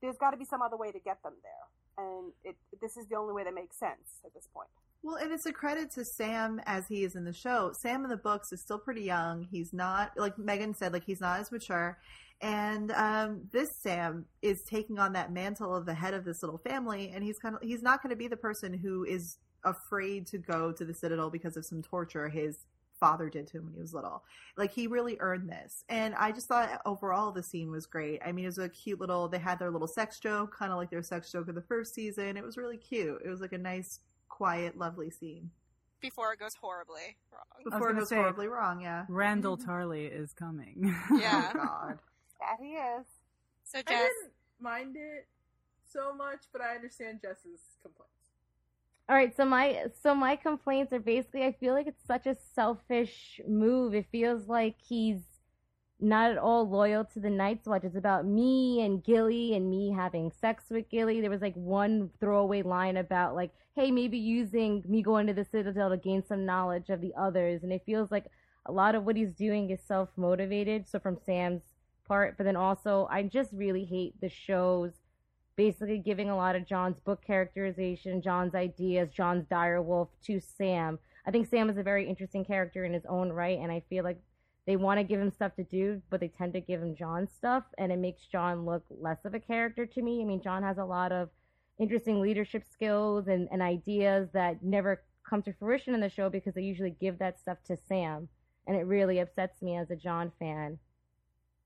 There's 0.00 0.16
got 0.16 0.30
to 0.30 0.36
be 0.36 0.44
some 0.44 0.62
other 0.62 0.76
way 0.76 0.92
to 0.92 1.00
get 1.00 1.22
them 1.22 1.34
there, 1.42 1.66
and 1.98 2.32
it. 2.44 2.56
This 2.80 2.96
is 2.96 3.06
the 3.08 3.16
only 3.16 3.34
way 3.34 3.44
that 3.44 3.54
makes 3.54 3.78
sense 3.78 4.20
at 4.24 4.32
this 4.34 4.48
point. 4.54 4.68
Well, 5.02 5.16
and 5.16 5.32
it's 5.32 5.46
a 5.46 5.52
credit 5.52 5.90
to 5.92 6.04
Sam 6.04 6.60
as 6.66 6.88
he 6.88 7.04
is 7.04 7.14
in 7.14 7.24
the 7.24 7.32
show. 7.32 7.72
Sam 7.72 8.04
in 8.04 8.10
the 8.10 8.16
books 8.16 8.52
is 8.52 8.60
still 8.60 8.78
pretty 8.78 9.02
young. 9.02 9.46
He's 9.50 9.72
not 9.72 10.12
like 10.16 10.38
Megan 10.38 10.74
said, 10.74 10.92
like 10.92 11.04
he's 11.04 11.20
not 11.20 11.40
as 11.40 11.52
mature. 11.52 11.98
And 12.40 12.92
um, 12.92 13.48
this 13.52 13.68
Sam 13.82 14.26
is 14.42 14.62
taking 14.62 14.98
on 14.98 15.12
that 15.14 15.32
mantle 15.32 15.74
of 15.74 15.86
the 15.86 15.94
head 15.94 16.14
of 16.14 16.24
this 16.24 16.42
little 16.42 16.58
family, 16.58 17.10
and 17.14 17.24
he's 17.24 17.38
kind 17.38 17.54
of 17.54 17.62
he's 17.62 17.82
not 17.82 18.02
going 18.02 18.10
to 18.10 18.16
be 18.16 18.28
the 18.28 18.36
person 18.36 18.72
who 18.72 19.04
is 19.04 19.38
afraid 19.64 20.26
to 20.28 20.38
go 20.38 20.72
to 20.72 20.84
the 20.84 20.94
Citadel 20.94 21.30
because 21.30 21.56
of 21.56 21.64
some 21.64 21.82
torture 21.82 22.28
his 22.28 22.64
father 22.98 23.28
did 23.28 23.46
to 23.48 23.58
him 23.58 23.64
when 23.64 23.74
he 23.74 23.80
was 23.80 23.94
little. 23.94 24.22
Like 24.56 24.72
he 24.72 24.86
really 24.86 25.16
earned 25.20 25.48
this, 25.48 25.84
and 25.88 26.14
I 26.14 26.32
just 26.32 26.48
thought 26.48 26.82
overall 26.84 27.32
the 27.32 27.42
scene 27.42 27.70
was 27.70 27.86
great. 27.86 28.20
I 28.24 28.32
mean, 28.32 28.44
it 28.44 28.48
was 28.48 28.58
a 28.58 28.68
cute 28.68 29.00
little. 29.00 29.28
They 29.28 29.38
had 29.38 29.58
their 29.58 29.70
little 29.70 29.88
sex 29.88 30.18
joke, 30.18 30.56
kind 30.56 30.72
of 30.72 30.78
like 30.78 30.90
their 30.90 31.02
sex 31.02 31.30
joke 31.32 31.48
of 31.48 31.54
the 31.54 31.62
first 31.62 31.94
season. 31.94 32.36
It 32.36 32.44
was 32.44 32.56
really 32.56 32.76
cute. 32.76 33.22
It 33.24 33.28
was 33.28 33.40
like 33.40 33.52
a 33.52 33.58
nice, 33.58 34.00
quiet, 34.28 34.76
lovely 34.76 35.10
scene 35.10 35.50
Before 36.00 36.32
it 36.32 36.38
goes 36.40 36.54
horribly 36.54 37.16
wrong. 37.32 37.64
before 37.64 37.90
it 37.90 37.94
goes 37.98 38.08
say- 38.08 38.16
horribly 38.16 38.48
wrong. 38.48 38.80
Yeah. 38.80 39.04
Randyll 39.08 39.58
mm-hmm. 39.58 39.70
Tarley 39.70 40.10
is 40.10 40.32
coming. 40.32 40.94
Yeah. 41.18 41.52
Oh, 41.54 41.58
God. 41.58 41.98
That 42.40 42.56
he 42.60 42.72
is. 42.74 43.06
So 43.64 43.78
I 43.80 43.82
didn't 43.82 44.32
mind 44.60 44.96
it 44.96 45.26
so 45.92 46.14
much, 46.14 46.44
but 46.52 46.60
I 46.62 46.74
understand 46.74 47.20
Jess's 47.20 47.60
complaints. 47.82 48.17
All 49.08 49.16
right, 49.16 49.34
so 49.34 49.46
my 49.46 49.86
so 50.02 50.14
my 50.14 50.36
complaints 50.36 50.92
are 50.92 51.00
basically 51.00 51.44
I 51.44 51.52
feel 51.52 51.72
like 51.72 51.86
it's 51.86 52.04
such 52.06 52.26
a 52.26 52.36
selfish 52.54 53.40
move. 53.48 53.94
It 53.94 54.06
feels 54.12 54.48
like 54.48 54.76
he's 54.86 55.22
not 55.98 56.30
at 56.30 56.38
all 56.38 56.68
loyal 56.68 57.04
to 57.06 57.20
the 57.20 57.30
Night's 57.30 57.66
Watch. 57.66 57.84
It's 57.84 57.96
about 57.96 58.26
me 58.26 58.82
and 58.82 59.02
Gilly 59.02 59.54
and 59.54 59.70
me 59.70 59.90
having 59.92 60.30
sex 60.30 60.64
with 60.70 60.90
Gilly. 60.90 61.20
There 61.22 61.30
was 61.30 61.40
like 61.40 61.54
one 61.54 62.10
throwaway 62.20 62.62
line 62.62 62.98
about 62.98 63.34
like, 63.34 63.50
hey, 63.74 63.90
maybe 63.90 64.18
using 64.18 64.84
me 64.86 65.02
going 65.02 65.26
to 65.26 65.32
the 65.32 65.44
Citadel 65.44 65.88
to 65.88 65.96
gain 65.96 66.22
some 66.22 66.44
knowledge 66.44 66.90
of 66.90 67.00
the 67.00 67.14
others, 67.18 67.62
and 67.62 67.72
it 67.72 67.82
feels 67.86 68.10
like 68.10 68.26
a 68.66 68.72
lot 68.72 68.94
of 68.94 69.04
what 69.04 69.16
he's 69.16 69.32
doing 69.32 69.70
is 69.70 69.80
self 69.80 70.10
motivated. 70.16 70.86
So 70.86 70.98
from 70.98 71.16
Sam's 71.24 71.62
part, 72.06 72.36
but 72.36 72.44
then 72.44 72.56
also 72.56 73.08
I 73.10 73.22
just 73.22 73.52
really 73.54 73.86
hate 73.86 74.20
the 74.20 74.28
shows 74.28 74.92
basically 75.58 75.98
giving 75.98 76.30
a 76.30 76.36
lot 76.36 76.54
of 76.54 76.64
Jon's 76.64 77.00
book 77.00 77.20
characterization, 77.26 78.22
Jon's 78.22 78.54
ideas, 78.54 79.10
Jon's 79.10 79.44
direwolf 79.46 80.06
to 80.22 80.38
Sam. 80.38 81.00
I 81.26 81.32
think 81.32 81.48
Sam 81.48 81.68
is 81.68 81.76
a 81.76 81.82
very 81.82 82.08
interesting 82.08 82.44
character 82.44 82.84
in 82.84 82.92
his 82.92 83.04
own 83.06 83.32
right, 83.32 83.58
and 83.58 83.72
I 83.72 83.82
feel 83.90 84.04
like 84.04 84.20
they 84.66 84.76
want 84.76 85.00
to 85.00 85.04
give 85.04 85.20
him 85.20 85.32
stuff 85.32 85.56
to 85.56 85.64
do, 85.64 86.00
but 86.10 86.20
they 86.20 86.28
tend 86.28 86.52
to 86.52 86.60
give 86.60 86.80
him 86.80 86.94
Jon 86.94 87.26
stuff, 87.26 87.64
and 87.76 87.90
it 87.90 87.98
makes 87.98 88.26
John 88.26 88.64
look 88.64 88.84
less 88.88 89.24
of 89.24 89.34
a 89.34 89.40
character 89.40 89.84
to 89.84 90.00
me. 90.00 90.22
I 90.22 90.26
mean, 90.26 90.40
John 90.40 90.62
has 90.62 90.78
a 90.78 90.84
lot 90.84 91.10
of 91.10 91.28
interesting 91.80 92.20
leadership 92.20 92.62
skills 92.70 93.26
and, 93.26 93.48
and 93.50 93.60
ideas 93.60 94.28
that 94.34 94.62
never 94.62 95.02
come 95.28 95.42
to 95.42 95.52
fruition 95.52 95.92
in 95.92 96.00
the 96.00 96.08
show 96.08 96.30
because 96.30 96.54
they 96.54 96.62
usually 96.62 96.94
give 97.00 97.18
that 97.18 97.40
stuff 97.40 97.58
to 97.66 97.76
Sam, 97.88 98.28
and 98.68 98.76
it 98.76 98.86
really 98.86 99.18
upsets 99.18 99.60
me 99.60 99.76
as 99.76 99.90
a 99.90 99.96
John 99.96 100.30
fan. 100.38 100.78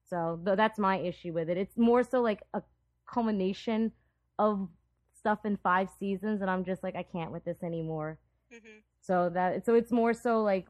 So 0.08 0.40
that's 0.42 0.78
my 0.78 0.98
issue 0.98 1.34
with 1.34 1.50
it. 1.50 1.58
It's 1.58 1.76
more 1.76 2.02
so 2.02 2.22
like 2.22 2.40
a 2.54 2.62
culmination 3.06 3.92
of 4.38 4.68
stuff 5.16 5.40
in 5.44 5.56
five 5.58 5.88
seasons, 5.98 6.40
and 6.42 6.50
I'm 6.50 6.64
just 6.64 6.82
like, 6.82 6.96
I 6.96 7.02
can't 7.04 7.32
with 7.32 7.44
this 7.44 7.62
anymore. 7.62 8.18
hmm 8.50 8.78
So 9.00 9.30
that 9.30 9.64
so 9.64 9.74
it's 9.74 9.92
more 9.92 10.14
so 10.14 10.42
like 10.42 10.66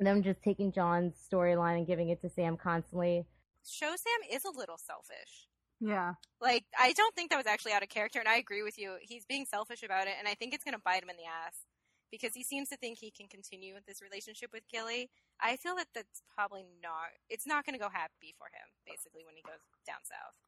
them 0.00 0.22
just 0.22 0.42
taking 0.42 0.72
Jon's 0.72 1.14
storyline 1.30 1.78
and 1.78 1.86
giving 1.86 2.08
it 2.10 2.20
to 2.22 2.28
Sam 2.28 2.56
constantly. 2.56 3.26
show 3.66 3.94
Sam 3.96 4.20
is 4.36 4.44
a 4.44 4.50
little 4.50 4.78
selfish. 4.78 5.48
yeah. 5.80 6.14
Like 6.40 6.64
I 6.78 6.92
don't 6.92 7.14
think 7.14 7.30
that 7.30 7.36
was 7.38 7.46
actually 7.46 7.72
out 7.72 7.82
of 7.82 7.88
character, 7.88 8.18
and 8.20 8.28
I 8.28 8.36
agree 8.36 8.62
with 8.62 8.78
you. 8.78 8.96
He's 9.00 9.24
being 9.26 9.44
selfish 9.46 9.82
about 9.82 10.06
it, 10.06 10.14
and 10.18 10.28
I 10.28 10.34
think 10.34 10.54
it's 10.54 10.64
going 10.64 10.74
to 10.74 10.82
bite 10.84 11.02
him 11.02 11.10
in 11.10 11.16
the 11.16 11.24
ass 11.24 11.64
because 12.10 12.34
he 12.34 12.44
seems 12.44 12.68
to 12.70 12.76
think 12.76 12.98
he 12.98 13.10
can 13.10 13.26
continue 13.28 13.74
with 13.74 13.84
this 13.86 14.00
relationship 14.00 14.50
with 14.52 14.62
Gilly. 14.70 15.10
I 15.40 15.56
feel 15.56 15.74
that 15.76 15.88
that's 15.94 16.22
probably 16.34 16.64
not. 16.82 17.10
It's 17.28 17.46
not 17.46 17.66
going 17.66 17.74
to 17.76 17.82
go 17.82 17.90
happy 17.90 18.32
for 18.38 18.46
him, 18.46 18.68
basically, 18.86 19.24
when 19.26 19.34
he 19.34 19.42
goes 19.42 19.60
down 19.86 20.00
south. 20.04 20.38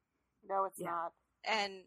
No, 0.47 0.65
it's 0.65 0.79
Yeah. 0.79 0.91
not. 0.91 1.13
and 1.45 1.85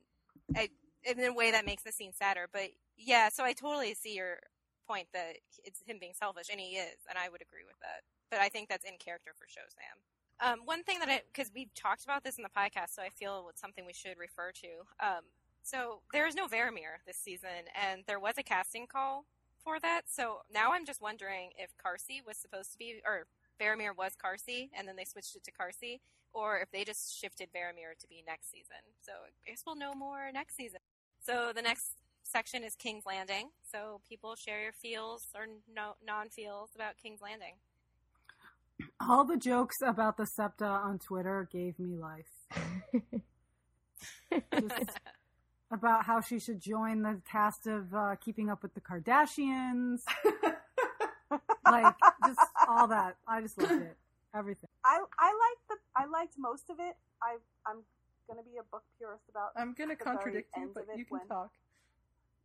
I, 0.56 0.70
in 1.04 1.20
a 1.20 1.34
way 1.34 1.52
that 1.52 1.66
makes 1.66 1.84
the 1.84 1.92
scene 1.92 2.14
sadder. 2.14 2.48
But 2.52 2.72
yeah, 2.98 3.30
so 3.30 3.44
I 3.44 3.54
totally 3.54 3.94
see 3.94 4.16
your 4.16 4.40
point 4.88 5.08
that 5.14 5.38
it's 5.64 5.82
him 5.86 6.00
being 6.00 6.14
selfish, 6.14 6.48
and 6.50 6.60
he 6.60 6.78
is, 6.78 6.98
and 7.10 7.18
I 7.18 7.30
would 7.30 7.42
agree 7.42 7.64
with 7.66 7.80
that. 7.82 8.02
But 8.30 8.40
I 8.40 8.50
think 8.50 8.70
that's 8.70 8.86
in 8.86 8.98
character 8.98 9.32
for 9.38 9.48
show 9.48 9.62
Sam. 9.70 10.00
Um, 10.40 10.66
one 10.66 10.84
thing 10.84 11.00
that 11.00 11.10
I, 11.10 11.22
because 11.32 11.52
we've 11.54 11.74
talked 11.76 12.04
about 12.04 12.24
this 12.24 12.38
in 12.38 12.44
the 12.44 12.50
podcast, 12.50 12.90
so 12.96 13.02
I 13.04 13.10
feel 13.10 13.48
it's 13.50 13.62
something 13.62 13.86
we 13.86 13.94
should 13.94 14.18
refer 14.18 14.52
to. 14.54 15.06
Um, 15.06 15.22
so 15.62 16.02
there 16.14 16.26
is 16.26 16.34
no 16.36 16.48
Varamir 16.48 17.04
this 17.06 17.18
season, 17.18 17.68
and 17.80 18.04
there 18.08 18.20
was 18.20 18.38
a 18.38 18.44
casting 18.44 18.88
call 18.88 19.26
for 19.64 19.80
that. 19.80 20.04
So 20.10 20.40
now 20.52 20.72
I'm 20.72 20.86
just 20.86 21.02
wondering 21.02 21.52
if 21.58 21.72
Karsi 21.78 22.26
was 22.26 22.38
supposed 22.38 22.72
to 22.72 22.78
be, 22.80 23.02
or 23.06 23.28
Varamir 23.60 23.96
was 23.96 24.14
Karsi, 24.16 24.70
and 24.76 24.88
then 24.88 24.96
they 24.96 25.06
switched 25.06 25.36
it 25.36 25.44
to 25.44 25.52
Karsi, 25.52 26.00
or 26.34 26.60
if 26.60 26.72
they 26.72 26.84
just 26.84 27.18
shifted 27.20 27.50
Varamir 27.56 27.98
to 28.00 28.08
be 28.08 28.24
next 28.26 28.52
season. 28.52 28.78
So 29.02 29.12
I 29.12 29.50
guess 29.50 29.64
we'll 29.66 29.76
know 29.76 29.94
more 29.94 30.30
next 30.34 30.56
season. 30.56 30.80
So 31.26 31.52
the 31.54 31.62
next 31.62 31.94
section 32.24 32.64
is 32.64 32.76
King's 32.76 33.06
Landing. 33.06 33.50
So 33.72 34.02
people 34.08 34.36
share 34.36 34.62
your 34.62 34.72
feels 34.72 35.28
or 35.36 35.48
no, 35.74 35.96
non-feels 36.06 36.70
about 36.76 36.98
King's 37.02 37.22
Landing. 37.22 37.56
All 39.00 39.26
the 39.26 39.38
jokes 39.38 39.78
about 39.86 40.18
the 40.18 40.26
septa 40.26 40.66
on 40.66 41.00
Twitter 41.00 41.48
gave 41.52 41.78
me 41.78 41.98
life. 41.98 42.26
Just 44.60 44.98
about 45.72 46.06
how 46.06 46.22
she 46.22 46.40
should 46.40 46.60
join 46.60 47.02
the 47.02 47.22
cast 47.30 47.68
of 47.68 47.94
uh, 47.94 48.16
Keeping 48.24 48.50
Up 48.50 48.62
with 48.62 48.74
the 48.74 48.82
Kardashians. 48.82 50.02
like, 51.66 51.96
just 52.26 52.40
all 52.68 52.88
that. 52.88 53.16
I 53.28 53.42
just 53.42 53.58
loved 53.58 53.84
it. 53.84 53.98
Everything. 54.34 54.70
I 54.86 55.00
I 55.20 55.30
liked 55.32 55.64
the 55.70 55.78
I 55.96 56.06
liked 56.06 56.36
most 56.38 56.70
of 56.70 56.78
it. 56.80 56.96
I 57.22 57.38
I'm 57.66 57.84
gonna 58.28 58.44
be 58.44 58.58
a 58.60 58.64
book 58.72 58.84
purist 58.98 59.28
about. 59.30 59.52
I'm 59.56 59.74
gonna 59.74 59.96
contradict 59.96 60.50
you, 60.58 60.72
but 60.74 60.86
you 60.96 61.06
can 61.06 61.20
when- 61.20 61.28
talk. 61.28 61.52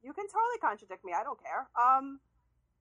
You 0.02 0.12
can 0.12 0.26
totally 0.28 0.58
contradict 0.60 1.04
me. 1.04 1.12
I 1.18 1.24
don't 1.24 1.40
care. 1.42 1.66
Um, 1.74 2.20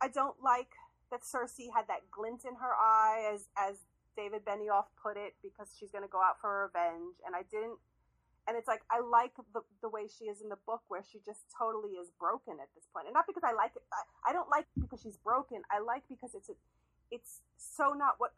I 0.01 0.09
don't 0.09 0.37
like 0.43 0.69
that 1.09 1.21
Cersei 1.21 1.73
had 1.73 1.87
that 1.87 2.11
glint 2.11 2.45
in 2.45 2.53
her 2.55 2.73
eye, 2.77 3.31
as 3.33 3.47
as 3.57 3.77
David 4.15 4.45
Benioff 4.45 4.85
put 5.01 5.17
it, 5.17 5.33
because 5.41 5.73
she's 5.77 5.89
going 5.91 6.03
to 6.03 6.11
go 6.11 6.21
out 6.21 6.39
for 6.39 6.69
revenge. 6.69 7.15
And 7.25 7.35
I 7.35 7.43
didn't. 7.49 7.79
And 8.47 8.55
it's 8.55 8.67
like 8.67 8.81
I 8.91 9.01
like 9.01 9.33
the 9.53 9.61
the 9.81 9.89
way 9.89 10.05
she 10.05 10.25
is 10.25 10.41
in 10.41 10.49
the 10.49 10.61
book, 10.67 10.83
where 10.87 11.01
she 11.01 11.17
just 11.25 11.49
totally 11.57 11.97
is 11.97 12.11
broken 12.19 12.61
at 12.61 12.69
this 12.75 12.85
point, 12.93 13.07
and 13.07 13.13
not 13.13 13.25
because 13.25 13.41
I 13.43 13.53
like 13.53 13.73
it. 13.75 13.81
I, 13.89 14.29
I 14.29 14.33
don't 14.33 14.49
like 14.49 14.69
it 14.77 14.81
because 14.81 15.01
she's 15.01 15.17
broken. 15.17 15.63
I 15.71 15.79
like 15.81 16.03
because 16.07 16.35
it's 16.35 16.49
a, 16.49 16.53
it's 17.11 17.41
so 17.57 17.93
not 17.93 18.15
what 18.17 18.33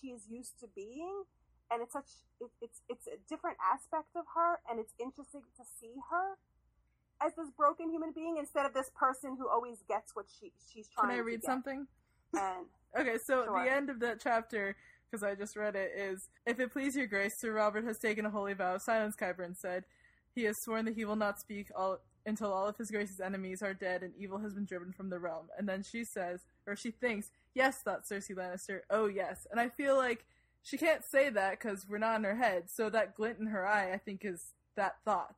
she 0.00 0.08
is 0.08 0.28
used 0.28 0.58
to 0.60 0.66
being, 0.74 1.24
and 1.70 1.82
it's 1.82 1.92
such 1.92 2.08
it, 2.40 2.50
it's 2.60 2.80
it's 2.88 3.06
a 3.06 3.16
different 3.28 3.56
aspect 3.60 4.16
of 4.16 4.24
her, 4.34 4.60
and 4.70 4.78
it's 4.80 4.92
interesting 4.98 5.42
to 5.56 5.64
see 5.80 5.94
her 6.10 6.38
as 7.24 7.34
this 7.34 7.50
broken 7.56 7.90
human 7.90 8.12
being 8.12 8.36
instead 8.38 8.66
of 8.66 8.74
this 8.74 8.90
person 8.94 9.36
who 9.38 9.48
always 9.48 9.78
gets 9.88 10.14
what 10.14 10.26
she 10.28 10.52
she's 10.72 10.88
trying 10.88 11.08
to 11.08 11.14
do. 11.14 11.18
Can 11.18 11.24
I 11.24 11.26
read 11.26 11.44
something? 11.44 11.86
And 12.34 12.66
Okay, 12.98 13.18
so 13.26 13.44
Sure. 13.44 13.64
the 13.64 13.70
end 13.70 13.90
of 13.90 14.00
that 14.00 14.20
chapter, 14.22 14.74
because 15.10 15.22
I 15.22 15.34
just 15.34 15.56
read 15.56 15.76
it, 15.76 15.92
is 15.96 16.28
If 16.46 16.60
it 16.60 16.72
please 16.72 16.96
your 16.96 17.06
grace, 17.06 17.32
Ser 17.40 17.52
Robert 17.52 17.84
has 17.84 17.98
taken 17.98 18.24
a 18.26 18.30
holy 18.30 18.54
vow 18.54 18.74
of 18.76 18.82
silence, 18.82 19.16
Qyburn 19.16 19.56
said. 19.56 19.84
He 20.34 20.44
has 20.44 20.56
sworn 20.62 20.84
that 20.86 20.94
he 20.94 21.04
will 21.04 21.16
not 21.16 21.40
speak 21.40 21.68
all 21.74 21.98
until 22.26 22.52
all 22.52 22.66
of 22.66 22.76
his 22.76 22.90
grace's 22.90 23.20
enemies 23.20 23.62
are 23.62 23.72
dead 23.72 24.02
and 24.02 24.12
evil 24.18 24.38
has 24.38 24.52
been 24.52 24.64
driven 24.64 24.92
from 24.92 25.10
the 25.10 25.18
realm. 25.18 25.46
And 25.56 25.68
then 25.68 25.82
she 25.82 26.04
says, 26.04 26.40
or 26.66 26.74
she 26.74 26.90
thinks, 26.90 27.30
yes, 27.56 27.80
thought 27.82 28.04
Cersei 28.04 28.36
Lannister, 28.36 28.80
oh 28.90 29.06
yes. 29.06 29.46
And 29.50 29.58
I 29.58 29.70
feel 29.70 29.96
like 29.96 30.24
she 30.62 30.76
can't 30.78 31.02
say 31.04 31.30
that 31.30 31.58
because 31.58 31.86
we're 31.88 31.98
not 31.98 32.16
in 32.16 32.24
her 32.24 32.36
head, 32.36 32.64
so 32.70 32.90
that 32.90 33.14
glint 33.16 33.38
in 33.40 33.46
her 33.46 33.66
eye, 33.66 33.92
I 33.92 33.98
think, 33.98 34.24
is 34.24 34.52
that 34.76 34.96
thought. 35.04 35.34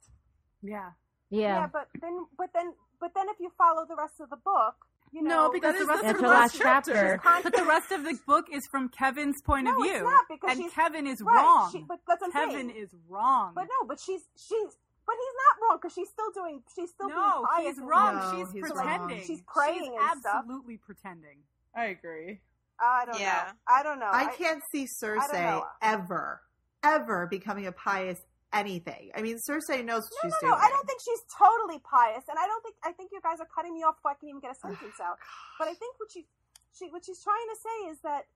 Yeah. 0.62 0.90
yeah. 1.30 1.40
Yeah. 1.40 1.66
but 1.72 1.88
then 2.00 2.26
but 2.36 2.50
then 2.52 2.74
but 3.00 3.12
then 3.14 3.26
if 3.28 3.36
you 3.40 3.50
follow 3.56 3.86
the 3.88 3.94
rest 3.96 4.20
of 4.20 4.28
the 4.30 4.36
book, 4.36 4.74
you 5.12 5.22
know 5.22 5.46
No, 5.46 5.52
because 5.52 5.78
the 5.78 5.86
rest 5.86 6.00
of 6.04 6.06
That's 6.06 6.18
the 6.18 6.24
her 6.24 6.28
last 6.28 6.52
book, 6.54 6.62
chapter. 6.62 7.20
but 7.44 7.54
the 7.54 7.64
rest 7.64 7.92
of 7.92 8.02
the 8.04 8.18
book 8.26 8.46
is 8.52 8.66
from 8.66 8.88
Kevan's 8.88 9.40
point 9.42 9.64
no, 9.64 9.76
of 9.76 9.82
view, 9.82 9.94
it's 9.94 10.02
not 10.02 10.24
because 10.28 10.50
and 10.50 10.62
she's 10.62 10.72
Kevan 10.72 11.06
is 11.06 11.20
right, 11.22 11.36
wrong. 11.36 11.70
She, 11.72 11.84
but 11.86 12.00
that's 12.08 12.20
what 12.20 12.34
I'm 12.34 12.50
Kevan 12.50 12.70
is 12.70 12.90
wrong. 13.08 13.52
But 13.54 13.64
no, 13.64 13.86
but 13.86 14.00
she's 14.00 14.22
she's 14.36 14.76
but 15.06 15.14
he's 15.16 15.36
not 15.46 15.54
wrong 15.62 15.78
because 15.80 15.94
she's 15.94 16.08
still 16.08 16.30
doing 16.34 16.62
she's 16.74 16.90
still 16.90 17.08
no, 17.08 17.14
being 17.14 17.46
pious 17.54 17.76
he's 17.76 17.84
wrong. 17.84 18.16
No, 18.16 18.30
she's 18.34 18.52
he's 18.52 18.62
pretending. 18.62 19.16
wrong. 19.16 19.22
She's 19.24 19.42
praying 19.46 19.92
She's 19.94 20.10
and 20.10 20.20
stuff. 20.20 20.34
absolutely 20.40 20.76
pretending. 20.78 21.38
I 21.74 21.86
agree. 21.86 22.40
I 22.80 23.04
don't 23.06 23.18
Yeah. 23.20 23.52
know. 23.52 23.58
I 23.66 23.82
don't 23.82 23.98
know. 23.98 24.10
I 24.12 24.26
can't 24.34 24.62
see 24.72 24.86
Cersei 24.86 25.62
ever, 25.82 26.40
ever 26.82 27.26
becoming 27.26 27.66
a 27.66 27.72
pious 27.72 28.20
anything. 28.52 29.10
I 29.14 29.20
mean, 29.22 29.36
Cersei 29.38 29.84
knows 29.84 30.04
what 30.08 30.12
No, 30.24 30.30
she's 30.30 30.32
no, 30.42 30.48
doing. 30.48 30.52
no. 30.52 30.56
I 30.56 30.68
don't 30.70 30.86
think 30.86 31.00
she's 31.00 31.22
totally 31.36 31.80
pious, 31.80 32.24
and 32.28 32.38
I 32.38 32.46
don't 32.46 32.62
think 32.62 32.76
I 32.84 32.92
think 32.92 33.10
you 33.12 33.20
guys 33.20 33.40
are 33.40 33.46
cutting 33.46 33.74
me 33.74 33.82
off 33.82 33.96
before 33.96 34.12
I 34.12 34.14
can 34.14 34.28
even 34.28 34.40
get 34.40 34.52
a 34.52 34.54
sentence 34.60 35.00
out. 35.00 35.18
But 35.58 35.68
I 35.68 35.74
think 35.74 35.98
what 35.98 36.10
she, 36.10 36.26
she, 36.72 36.88
what 36.90 37.04
she's 37.04 37.22
trying 37.22 37.46
to 37.52 37.56
say 37.60 37.90
is 37.90 37.98
that, 38.02 38.26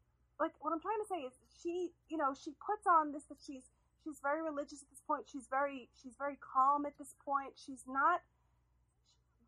like, 0.41 0.53
what 0.61 0.73
I'm 0.73 0.81
trying 0.81 1.01
to 1.01 1.09
say 1.09 1.21
is 1.23 1.33
she, 1.63 1.93
you 2.09 2.17
know, 2.19 2.35
she 2.35 2.53
puts 2.67 2.87
on 2.87 3.13
this 3.13 3.25
that 3.31 3.39
she's 3.41 3.71
she's 4.05 4.19
very 4.21 4.43
religious 4.43 4.83
at 4.83 4.91
this 4.91 5.01
point. 5.07 5.25
She's 5.31 5.47
very 5.49 5.89
she's 6.03 6.15
very 6.19 6.37
calm 6.43 6.85
at 6.85 6.99
this 6.99 7.15
point. 7.25 7.55
She's 7.57 7.85
not. 7.87 8.21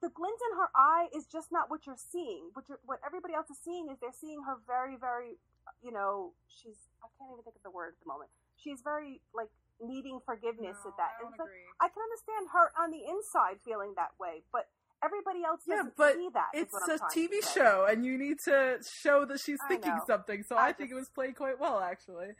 The 0.05 0.13
glint 0.13 0.37
in 0.53 0.59
her 0.61 0.69
eye 0.77 1.09
is 1.17 1.25
just 1.25 1.49
not 1.51 1.71
what 1.73 1.87
you're 1.89 1.97
seeing. 1.97 2.53
What 2.53 2.69
you're, 2.69 2.81
what 2.85 3.01
everybody 3.01 3.33
else 3.33 3.49
is 3.49 3.57
seeing 3.57 3.89
is 3.89 3.97
they're 4.05 4.13
seeing 4.13 4.45
her 4.45 4.61
very, 4.69 4.97
very, 5.01 5.41
you 5.81 5.93
know, 5.97 6.37
she's 6.53 6.77
I 7.01 7.09
can't 7.17 7.33
even 7.33 7.41
think 7.43 7.57
of 7.57 7.65
the 7.65 7.73
word 7.73 7.97
at 7.97 8.01
the 8.05 8.09
moment. 8.13 8.29
She's 8.61 8.85
very 8.85 9.25
like 9.33 9.49
needing 9.81 10.21
forgiveness 10.29 10.77
at 10.85 10.93
that. 11.01 11.17
And 11.25 11.33
it's 11.33 11.41
like, 11.41 11.49
I 11.81 11.89
can 11.89 12.05
understand 12.05 12.53
her 12.53 12.69
on 12.77 12.93
the 12.93 13.01
inside 13.01 13.65
feeling 13.65 13.97
that 13.97 14.13
way, 14.21 14.45
but 14.53 14.69
everybody 15.03 15.41
else 15.41 15.65
Yeah, 15.65 15.89
doesn't 15.89 15.97
but 15.97 16.15
see 16.21 16.29
that. 16.37 16.53
is 16.53 16.69
It's 16.69 17.01
a 17.01 17.01
TV 17.09 17.41
show, 17.41 17.87
and 17.89 18.05
you 18.05 18.19
need 18.21 18.39
to 18.45 18.81
show 18.85 19.25
that 19.25 19.41
she's 19.41 19.59
I 19.65 19.69
thinking 19.69 19.97
know. 19.97 20.05
something. 20.07 20.45
So 20.45 20.57
I 20.57 20.69
I, 20.69 20.73
think 20.73 20.91
it 20.93 20.95
was 21.01 21.09
played 21.09 21.35
quite 21.35 21.59
well, 21.59 21.81
actually. 21.81 22.37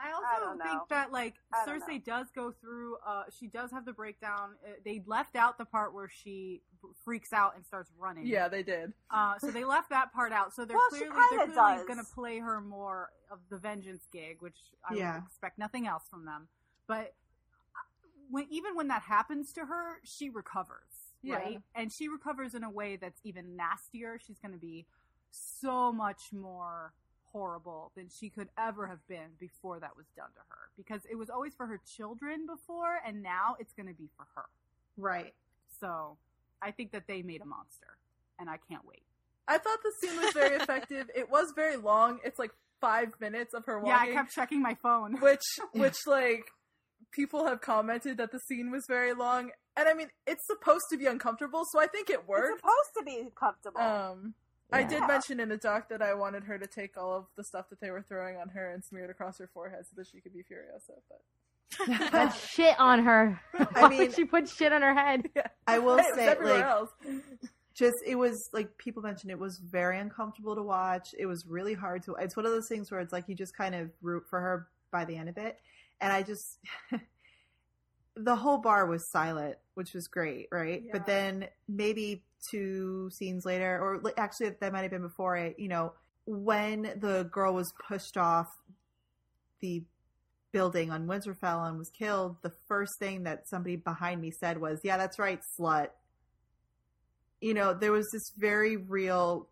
I 0.00 0.08
I 0.08 0.12
also 0.12 0.44
don't 0.44 0.62
think 0.62 0.82
that 0.90 1.12
like 1.12 1.34
I 1.52 1.64
don't 1.66 1.80
Cersei 1.82 2.04
does 2.04 2.26
go 2.34 2.52
through. 2.52 2.96
Uh, 3.06 3.24
she 3.38 3.46
does 3.46 3.70
have 3.70 3.84
the 3.84 3.92
breakdown. 3.92 4.50
Uh, 4.66 4.72
they 4.84 5.02
left 5.06 5.36
out 5.36 5.56
the 5.58 5.64
part 5.64 5.94
where 5.94 6.08
she 6.08 6.62
freaks 7.04 7.32
out 7.32 7.54
and 7.56 7.64
starts 7.64 7.90
running. 7.98 8.26
Yeah, 8.26 8.48
they 8.48 8.62
did. 8.62 8.92
Uh, 9.10 9.38
so 9.38 9.50
they 9.50 9.64
left 9.64 9.90
that 9.90 10.12
part 10.12 10.32
out. 10.32 10.52
So 10.54 10.64
they're 10.64 10.76
Well, 10.76 10.88
clearly 10.88 11.08
they're 11.30 11.46
clearly 11.46 11.86
going 11.86 11.98
to 11.98 12.06
play 12.14 12.38
her 12.40 12.60
more 12.60 13.10
of 13.30 13.38
the 13.50 13.58
vengeance 13.58 14.06
gig, 14.12 14.38
which 14.40 14.58
I 14.88 14.94
Yeah. 14.94 15.14
would 15.14 15.24
expect 15.26 15.58
nothing 15.58 15.86
else 15.86 16.04
from 16.10 16.24
them. 16.24 16.48
But 16.86 17.14
uh, 17.74 18.08
when 18.30 18.46
even 18.50 18.74
when 18.74 18.88
that 18.88 19.02
happens 19.02 19.52
to 19.52 19.66
her, 19.66 20.00
she 20.02 20.28
recovers, 20.28 21.14
Yeah. 21.22 21.36
right? 21.36 21.62
And 21.74 21.92
she 21.92 22.08
recovers 22.08 22.54
in 22.54 22.64
a 22.64 22.70
way 22.70 22.96
that's 22.96 23.20
even 23.24 23.56
nastier. 23.56 24.18
She's 24.18 24.38
going 24.40 24.52
to 24.52 24.58
be 24.58 24.86
so 25.30 25.92
much 25.92 26.32
more 26.32 26.92
horrible 27.34 27.90
than 27.96 28.08
she 28.08 28.30
could 28.30 28.48
ever 28.56 28.86
have 28.86 29.04
been 29.08 29.34
before 29.40 29.80
that 29.80 29.96
was 29.96 30.06
done 30.16 30.28
to 30.34 30.40
her 30.48 30.70
because 30.76 31.00
it 31.10 31.16
was 31.16 31.28
always 31.28 31.52
for 31.54 31.66
her 31.66 31.80
children 31.96 32.46
before 32.46 33.00
and 33.06 33.22
now 33.22 33.56
it's 33.58 33.72
going 33.72 33.88
to 33.88 33.92
be 33.94 34.08
for 34.16 34.26
her. 34.36 34.44
Right. 34.96 35.34
So, 35.80 36.16
I 36.62 36.70
think 36.70 36.92
that 36.92 37.02
they 37.08 37.22
made 37.22 37.42
a 37.42 37.44
monster 37.44 37.98
and 38.38 38.48
I 38.48 38.58
can't 38.70 38.86
wait. 38.86 39.02
I 39.48 39.58
thought 39.58 39.78
the 39.82 39.92
scene 40.00 40.16
was 40.22 40.32
very 40.32 40.56
effective. 40.56 41.10
It 41.14 41.28
was 41.28 41.52
very 41.54 41.76
long. 41.76 42.20
It's 42.24 42.38
like 42.38 42.52
five 42.80 43.08
minutes 43.20 43.52
of 43.52 43.66
her 43.66 43.78
walking. 43.80 43.90
Yeah, 43.90 44.12
I 44.12 44.14
kept 44.14 44.32
checking 44.32 44.62
my 44.62 44.74
phone. 44.82 45.16
which, 45.20 45.42
which 45.74 45.96
like 46.06 46.46
people 47.10 47.46
have 47.46 47.60
commented 47.60 48.16
that 48.18 48.30
the 48.32 48.38
scene 48.48 48.70
was 48.70 48.84
very 48.88 49.12
long. 49.12 49.50
And 49.76 49.88
I 49.88 49.94
mean, 49.94 50.08
it's 50.26 50.46
supposed 50.46 50.84
to 50.92 50.96
be 50.96 51.06
uncomfortable, 51.06 51.64
so 51.72 51.80
I 51.80 51.88
think 51.88 52.08
it 52.08 52.20
It's 52.20 52.28
worked. 52.28 52.60
supposed 52.60 52.90
to 52.98 53.02
be 53.04 53.28
comfortable. 53.38 53.80
Um, 53.80 54.34
I 54.72 54.82
did 54.82 55.06
mention 55.06 55.38
in 55.40 55.48
the 55.50 55.56
doc 55.56 55.88
that 55.90 56.02
I 56.02 56.14
wanted 56.14 56.44
her 56.44 56.58
to 56.58 56.66
take 56.66 56.96
all 56.96 57.12
of 57.16 57.26
the 57.36 57.44
stuff 57.44 57.68
that 57.70 57.80
they 57.80 57.90
were 57.90 58.02
throwing 58.02 58.36
on 58.36 58.48
her 58.50 58.70
and 58.72 58.82
smear 58.84 59.04
it 59.04 59.10
across 59.10 59.38
her 59.38 59.48
forehead 59.54 59.84
so 59.84 59.94
that 59.96 60.06
she 60.08 60.20
could 60.20 60.32
be 60.32 60.40
Furiosa. 60.40 60.98
But 61.08 62.10
That 62.12 62.30
shit 62.34 62.78
on 62.80 63.04
her. 63.04 63.40
I 63.58 63.64
Why 63.82 63.88
mean- 63.88 63.98
would 64.00 64.14
she 64.14 64.24
put 64.24 64.48
shit 64.48 64.72
on 64.72 64.82
her 64.82 64.94
head? 64.94 65.28
I 65.66 65.78
will 65.78 65.98
Hey, 66.02 66.10
say, 66.14 66.26
everywhere 66.26 66.54
like, 66.56 66.64
else. 66.64 66.90
just 67.74 67.96
it 68.06 68.16
was 68.16 68.48
like 68.52 68.76
people 68.78 69.02
mentioned 69.02 69.30
it 69.30 69.38
was 69.38 69.58
very 69.58 69.98
uncomfortable 69.98 70.54
to 70.56 70.62
watch 70.62 71.14
it 71.18 71.26
was 71.26 71.44
really 71.46 71.74
hard 71.74 72.02
to 72.04 72.14
it's 72.16 72.36
one 72.36 72.46
of 72.46 72.52
those 72.52 72.68
things 72.68 72.90
where 72.90 73.00
it's 73.00 73.12
like 73.12 73.28
you 73.28 73.34
just 73.34 73.56
kind 73.56 73.74
of 73.74 73.90
root 74.02 74.22
for 74.30 74.40
her 74.40 74.68
by 74.92 75.04
the 75.04 75.16
end 75.16 75.28
of 75.28 75.36
it 75.38 75.58
and 76.00 76.12
i 76.12 76.22
just 76.22 76.60
the 78.16 78.36
whole 78.36 78.58
bar 78.58 78.86
was 78.86 79.10
silent 79.10 79.56
which 79.74 79.92
was 79.92 80.06
great 80.06 80.46
right 80.52 80.82
Yeah. 80.86 80.92
but 80.92 81.04
then 81.06 81.48
maybe 81.68 82.22
two 82.50 83.10
scenes 83.12 83.44
later 83.44 83.78
or 83.78 84.02
actually 84.16 84.50
that 84.60 84.72
might 84.72 84.82
have 84.82 84.90
been 84.90 85.02
before 85.02 85.36
it 85.36 85.56
you 85.58 85.68
know 85.68 85.92
when 86.26 86.82
the 87.00 87.28
girl 87.30 87.54
was 87.54 87.72
pushed 87.88 88.16
off 88.16 88.58
the 89.60 89.82
building 90.52 90.90
on 90.90 91.06
winterfell 91.06 91.68
and 91.68 91.78
was 91.78 91.90
killed 91.90 92.36
the 92.42 92.52
first 92.68 92.98
thing 92.98 93.24
that 93.24 93.48
somebody 93.48 93.76
behind 93.76 94.20
me 94.20 94.30
said 94.30 94.60
was 94.60 94.80
yeah 94.84 94.96
that's 94.96 95.18
right 95.18 95.40
slut 95.58 95.88
you 97.44 97.52
know, 97.52 97.74
there 97.74 97.92
was 97.92 98.10
this 98.10 98.32
very 98.38 98.78
real. 98.78 99.50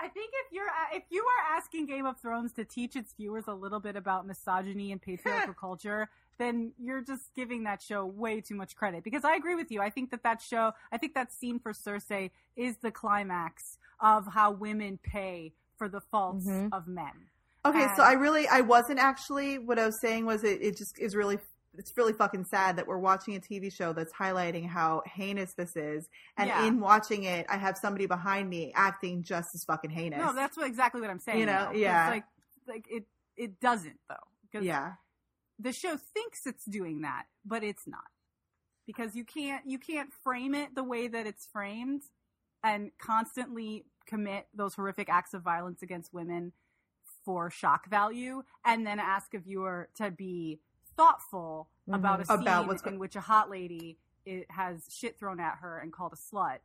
I 0.00 0.08
think 0.08 0.30
if 0.46 0.52
you're 0.52 0.68
if 0.92 1.02
you 1.10 1.22
are 1.24 1.56
asking 1.56 1.86
Game 1.86 2.06
of 2.06 2.20
Thrones 2.20 2.52
to 2.52 2.64
teach 2.64 2.94
its 2.96 3.12
viewers 3.14 3.44
a 3.48 3.54
little 3.54 3.80
bit 3.80 3.96
about 3.96 4.26
misogyny 4.26 4.92
and 4.92 5.02
patriarchal 5.02 5.54
culture, 5.60 6.08
then 6.38 6.72
you're 6.78 7.00
just 7.00 7.34
giving 7.34 7.64
that 7.64 7.82
show 7.82 8.06
way 8.06 8.40
too 8.40 8.54
much 8.54 8.76
credit. 8.76 9.02
Because 9.02 9.24
I 9.24 9.34
agree 9.34 9.56
with 9.56 9.70
you. 9.72 9.80
I 9.82 9.90
think 9.90 10.10
that 10.12 10.22
that 10.22 10.40
show, 10.40 10.72
I 10.92 10.98
think 10.98 11.14
that 11.14 11.32
scene 11.32 11.58
for 11.58 11.72
Cersei 11.72 12.30
is 12.56 12.76
the 12.76 12.90
climax 12.92 13.78
of 14.00 14.26
how 14.32 14.52
women 14.52 14.98
pay 15.02 15.52
for 15.76 15.88
the 15.88 16.00
faults 16.00 16.46
Mhm. 16.46 16.68
of 16.72 16.86
men. 16.86 17.28
Okay, 17.64 17.82
And- 17.84 17.96
so 17.96 18.02
I 18.04 18.12
really, 18.12 18.46
I 18.46 18.60
wasn't 18.60 19.00
actually. 19.00 19.58
What 19.58 19.78
I 19.80 19.86
was 19.86 20.00
saying 20.00 20.26
was, 20.26 20.44
it, 20.44 20.62
it 20.62 20.76
just 20.76 20.96
is 20.98 21.16
really, 21.16 21.38
it's 21.78 21.96
really 21.96 22.12
fucking 22.12 22.44
sad 22.44 22.76
that 22.76 22.86
we're 22.86 22.98
watching 22.98 23.36
a 23.36 23.40
TV 23.40 23.72
show 23.72 23.92
that's 23.92 24.12
highlighting 24.12 24.66
how 24.66 25.02
heinous 25.06 25.54
this 25.54 25.76
is, 25.76 26.08
and 26.36 26.48
Yeah. 26.48 26.66
in 26.66 26.80
watching 26.80 27.24
it, 27.24 27.46
I 27.48 27.56
have 27.56 27.78
somebody 27.78 28.06
behind 28.06 28.50
me 28.50 28.72
acting 28.74 29.22
just 29.22 29.48
as 29.54 29.64
fucking 29.64 29.90
heinous. 29.90 30.18
No, 30.18 30.34
that's 30.34 30.56
what, 30.56 30.66
exactly 30.66 31.00
what 31.00 31.10
I'm 31.10 31.20
saying. 31.20 31.40
You 31.40 31.46
know, 31.46 31.68
though. 31.72 31.78
yeah. 31.78 32.10
like 32.10 32.24
like 32.66 32.86
it 32.90 33.04
it 33.36 33.60
doesn't 33.60 33.98
though. 34.08 34.60
yeah, 34.60 34.94
the 35.58 35.72
show 35.72 35.96
thinks 35.96 36.46
it's 36.46 36.64
doing 36.64 37.02
that, 37.02 37.24
but 37.44 37.62
it's 37.62 37.86
not. 37.86 38.04
Because 38.86 39.14
you 39.14 39.24
can't 39.24 39.64
you 39.66 39.78
can't 39.78 40.12
frame 40.24 40.54
it 40.54 40.74
the 40.74 40.84
way 40.84 41.08
that 41.08 41.26
it's 41.26 41.46
framed 41.46 42.02
and 42.64 42.90
constantly 42.98 43.84
commit 44.06 44.46
those 44.54 44.74
horrific 44.74 45.08
acts 45.08 45.34
of 45.34 45.42
violence 45.42 45.82
against 45.82 46.12
women 46.12 46.52
for 47.24 47.50
shock 47.50 47.88
value 47.90 48.42
and 48.64 48.86
then 48.86 48.98
ask 48.98 49.34
a 49.34 49.38
viewer 49.38 49.90
to 49.94 50.10
be 50.10 50.60
thoughtful 50.98 51.68
Mhm. 51.88 51.94
about 51.94 52.20
a 52.20 52.24
scene 52.26 52.40
About 52.42 52.66
what's 52.66 52.82
in 52.82 52.98
which 52.98 53.16
a 53.16 53.20
hot 53.20 53.48
lady 53.48 53.98
it 54.26 54.50
has 54.50 54.86
shit 54.90 55.18
thrown 55.18 55.40
at 55.40 55.58
her 55.58 55.78
and 55.78 55.90
called 55.92 56.12
a 56.12 56.16
slut 56.16 56.58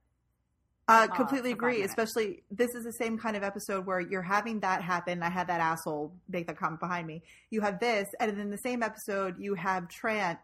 Uh, 0.89 1.07
uh, 1.09 1.15
completely 1.15 1.51
for 1.51 1.59
agree. 1.59 1.81
Especially, 1.83 2.43
this 2.51 2.75
is 2.75 2.83
the 2.83 2.91
same 2.91 3.17
kind 3.17 3.37
of 3.37 3.43
episode 3.43 3.85
where 3.85 4.01
you're 4.01 4.21
having 4.21 4.59
that 4.59 4.81
happen. 4.81 5.23
I 5.23 5.29
had 5.29 5.47
that 5.47 5.61
asshole 5.61 6.13
make 6.27 6.45
that 6.47 6.57
comment 6.57 6.81
behind 6.81 7.07
me. 7.07 7.23
You 7.51 7.61
have 7.61 7.79
this, 7.79 8.13
and 8.19 8.37
then 8.37 8.49
the 8.49 8.57
same 8.57 8.83
episode, 8.83 9.39
you 9.39 9.53
have 9.55 9.87
Trant 9.87 10.39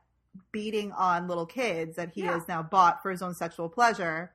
beating 0.54 0.94
on 0.94 1.28
little 1.28 1.46
kids 1.46 1.98
that 1.98 2.12
he 2.12 2.22
Yeah. 2.24 2.34
has 2.36 2.48
now 2.48 2.64
bought 2.64 3.02
for 3.04 3.12
his 3.12 3.22
own 3.22 3.34
sexual 3.34 3.68
pleasure. 3.68 4.34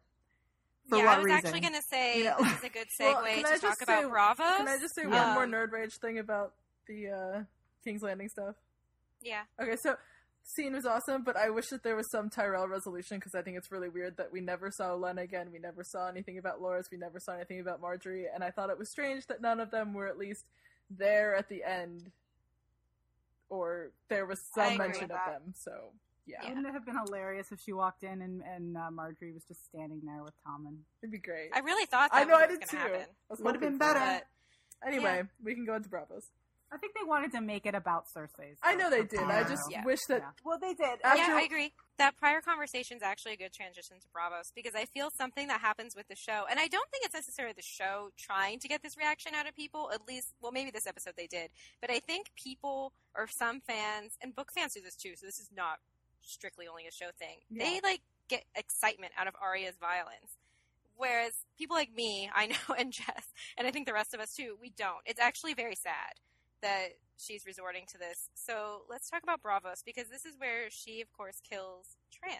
For 0.90 0.98
yeah, 0.98 1.04
what 1.06 1.14
I 1.14 1.16
was 1.18 1.24
reason? 1.24 1.38
actually 1.46 1.60
going 1.60 1.72
to 1.72 1.82
say 1.82 2.18
You 2.18 2.24
know? 2.24 2.36
this 2.40 2.58
is 2.58 2.64
a 2.64 2.68
good 2.68 2.88
segue 3.00 3.14
Well, 3.14 3.24
can 3.24 3.42
to 3.44 3.48
I 3.48 3.52
talk 3.52 3.60
just 3.62 3.82
about 3.82 4.02
say- 4.02 4.08
Bravo. 4.10 4.42
Can 4.42 4.68
I 4.68 4.78
just 4.78 4.94
say 4.94 5.02
Yeah. 5.08 5.26
one 5.28 5.34
more 5.34 5.44
Um, 5.44 5.50
nerd 5.52 5.72
rage 5.72 5.96
thing 5.96 6.18
about 6.18 6.52
the 6.86 7.08
uh, 7.10 7.44
King's 7.82 8.02
Landing 8.02 8.28
stuff? 8.28 8.56
Yeah. 9.24 9.42
Okay, 9.60 9.76
so 9.82 9.96
scene 10.44 10.74
was 10.74 10.84
awesome, 10.84 11.24
but 11.24 11.36
I 11.36 11.50
wish 11.50 11.68
that 11.68 11.82
there 11.82 11.96
was 11.96 12.10
some 12.10 12.28
Tyrell 12.30 12.68
resolution 12.68 13.18
because 13.18 13.34
I 13.34 13.42
think 13.42 13.56
it's 13.56 13.72
really 13.72 13.88
weird 13.88 14.18
that 14.18 14.30
we 14.30 14.40
never 14.40 14.70
saw 14.70 14.94
Lena 14.94 15.22
again. 15.22 15.48
We 15.52 15.58
never 15.58 15.82
saw 15.82 16.08
anything 16.08 16.38
about 16.38 16.60
Loras. 16.60 16.84
We 16.92 16.98
never 16.98 17.18
saw 17.18 17.32
anything 17.32 17.60
about 17.60 17.80
Margaery, 17.80 18.24
and 18.32 18.44
I 18.44 18.50
thought 18.50 18.70
it 18.70 18.78
was 18.78 18.90
strange 18.90 19.26
that 19.28 19.40
none 19.40 19.58
of 19.58 19.70
them 19.70 19.94
were 19.94 20.06
at 20.06 20.18
least 20.18 20.44
there 20.90 21.34
at 21.34 21.48
the 21.48 21.64
end, 21.64 22.10
or 23.48 23.90
there 24.08 24.26
was 24.26 24.40
some 24.54 24.76
mention 24.76 25.04
of 25.04 25.08
them. 25.10 25.54
So 25.54 25.92
yeah, 26.26 26.38
Yeah. 26.42 26.48
Wouldn't 26.48 26.66
it 26.66 26.72
have 26.72 26.84
been 26.86 26.98
hilarious 27.06 27.52
if 27.52 27.60
she 27.60 27.72
walked 27.72 28.02
in 28.02 28.22
and, 28.22 28.42
and 28.42 28.76
uh, 28.76 28.90
Margaery 28.90 29.32
was 29.34 29.44
just 29.46 29.64
standing 29.66 30.00
there 30.04 30.22
with 30.22 30.34
Tommen? 30.46 30.76
it'd 31.02 31.10
be 31.10 31.18
great. 31.18 31.50
I 31.54 31.60
really 31.60 31.86
thought 31.86 32.10
that 32.12 32.16
I 32.16 32.24
know 32.24 32.34
was 32.34 32.44
I 32.44 32.46
did 32.46 32.60
too. 32.62 32.66
to 32.68 32.76
happen. 32.76 33.00
I 33.00 33.06
was 33.30 33.40
Would 33.40 33.54
have 33.54 33.60
been 33.60 33.78
better. 33.78 34.00
it. 34.00 34.24
Anyway, 34.86 35.22
we 35.42 35.54
can 35.54 35.64
go 35.64 35.74
into 35.74 35.88
Braavos. 35.88 36.24
I 36.74 36.78
think 36.78 36.94
they 36.94 37.06
wanted 37.06 37.30
to 37.32 37.40
make 37.40 37.66
it 37.66 37.74
about 37.76 38.06
Cersei. 38.14 38.56
I 38.62 38.74
know 38.74 38.90
they 38.90 39.04
did. 39.04 39.20
I 39.20 39.44
just 39.44 39.70
Yeah. 39.70 39.84
wish 39.84 40.00
that 40.08 40.20
Yeah. 40.22 40.30
Well, 40.42 40.58
they 40.58 40.74
did. 40.74 41.00
After- 41.04 41.22
yeah, 41.22 41.36
I 41.36 41.42
agree. 41.42 41.72
That 41.98 42.16
prior 42.16 42.40
conversation 42.40 42.96
is 42.96 43.02
actually 43.02 43.32
a 43.34 43.36
good 43.36 43.52
transition 43.52 44.00
to 44.00 44.08
Braavos 44.08 44.52
because 44.54 44.74
I 44.74 44.86
feel 44.86 45.10
something 45.12 45.46
that 45.46 45.60
happens 45.60 45.94
with 45.94 46.08
the 46.08 46.16
show, 46.16 46.46
and 46.50 46.58
I 46.58 46.66
don't 46.66 46.90
think 46.90 47.04
it's 47.04 47.14
necessarily 47.14 47.52
the 47.54 47.62
show 47.62 48.10
trying 48.16 48.58
to 48.58 48.66
get 48.68 48.82
this 48.82 48.96
reaction 48.96 49.34
out 49.36 49.46
of 49.46 49.54
people. 49.54 49.92
At 49.92 50.06
least, 50.08 50.34
well, 50.40 50.50
maybe 50.50 50.72
this 50.72 50.86
episode 50.88 51.14
they 51.16 51.28
did, 51.28 51.52
but 51.80 51.90
I 51.90 52.00
think 52.00 52.34
people 52.34 52.92
or 53.14 53.28
some 53.28 53.60
fans 53.60 54.18
and 54.20 54.34
book 54.34 54.50
fans 54.52 54.74
do 54.74 54.80
this 54.80 54.96
too. 54.96 55.14
So 55.16 55.26
this 55.26 55.38
is 55.38 55.50
not 55.52 55.78
strictly 56.22 56.66
only 56.66 56.86
a 56.88 56.90
show 56.90 57.10
thing. 57.16 57.40
They 57.50 57.80
like 57.80 58.00
get 58.26 58.44
excitement 58.56 59.12
out 59.16 59.28
of 59.28 59.36
Arya's 59.40 59.76
violence. 59.76 60.36
Whereas 60.96 61.32
people 61.58 61.76
like 61.76 61.92
me, 61.92 62.30
I 62.34 62.46
know, 62.46 62.56
and 62.78 62.92
Jess, 62.92 63.32
and 63.56 63.66
I 63.68 63.70
think 63.70 63.86
the 63.86 63.92
rest 63.92 64.14
of 64.14 64.20
us 64.20 64.34
too, 64.34 64.56
we 64.60 64.70
don't. 64.70 65.02
It's 65.06 65.20
actually 65.20 65.54
very 65.54 65.74
sad 65.76 66.14
that 66.64 66.88
she's 67.16 67.46
resorting 67.46 67.84
to 67.92 67.98
this. 67.98 68.28
So 68.34 68.82
let's 68.90 69.08
talk 69.08 69.22
about 69.22 69.40
Braavos 69.42 69.84
because 69.84 70.08
this 70.08 70.24
is 70.24 70.34
where 70.38 70.68
she, 70.70 71.00
of 71.00 71.12
course, 71.12 71.40
kills 71.48 71.96
Trant 72.10 72.32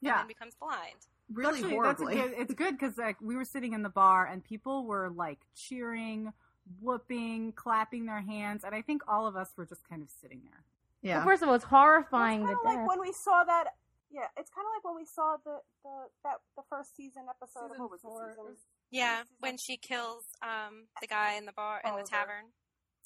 and 0.00 0.08
Yeah. 0.08 0.18
then 0.18 0.26
becomes 0.28 0.54
blind. 0.54 1.06
really 1.32 1.60
Actually, 1.60 1.70
horribly. 1.74 2.14
That's 2.16 2.26
a 2.26 2.28
good, 2.30 2.40
it's 2.42 2.54
good 2.54 2.78
because 2.78 2.98
like 2.98 3.16
we 3.22 3.36
were 3.36 3.44
sitting 3.46 3.72
in 3.72 3.82
the 3.82 3.88
bar 3.88 4.26
and 4.26 4.44
people 4.44 4.84
were 4.84 5.08
like 5.10 5.38
cheering, 5.54 6.32
whooping, 6.80 7.52
clapping 7.52 8.04
their 8.06 8.20
hands, 8.20 8.64
and 8.64 8.74
I 8.74 8.82
think 8.82 9.02
all 9.08 9.26
of 9.26 9.34
us 9.36 9.50
were 9.56 9.64
just 9.64 9.88
kind 9.88 10.02
of 10.02 10.10
sitting 10.10 10.42
there. 10.44 10.64
yeah. 11.00 11.16
Well, 11.18 11.26
first 11.26 11.42
of 11.42 11.48
all, 11.48 11.54
it's 11.54 11.70
Well, 11.70 11.80
horrifying 11.80 12.42
it's 12.42 12.48
kind 12.48 12.58
of 12.58 12.64
like 12.82 12.88
when 12.88 13.00
we 13.00 13.12
saw 13.12 13.44
that. 13.44 13.74
Yeah, 14.10 14.26
it's 14.36 14.50
kind 14.50 14.66
of 14.66 14.72
like 14.76 14.84
when 14.84 14.94
we 14.96 15.06
saw 15.06 15.36
the 15.42 15.60
the 15.84 15.94
that 16.24 16.40
the 16.56 16.62
first 16.68 16.94
season 16.94 17.22
episode. 17.30 17.60
Season 17.70 17.76
of, 17.76 17.80
what 17.80 17.90
was 17.92 18.00
four, 18.02 18.26
the 18.26 18.32
it 18.32 18.36
season? 18.36 18.56
Yeah, 18.90 19.22
season- 19.22 19.36
when 19.40 19.56
she 19.56 19.76
kills 19.78 20.24
um, 20.42 20.84
the 21.00 21.06
guy 21.06 21.34
in 21.34 21.46
the 21.46 21.52
bar 21.52 21.80
in 21.84 21.96
the 21.96 22.02
tavern. 22.02 22.52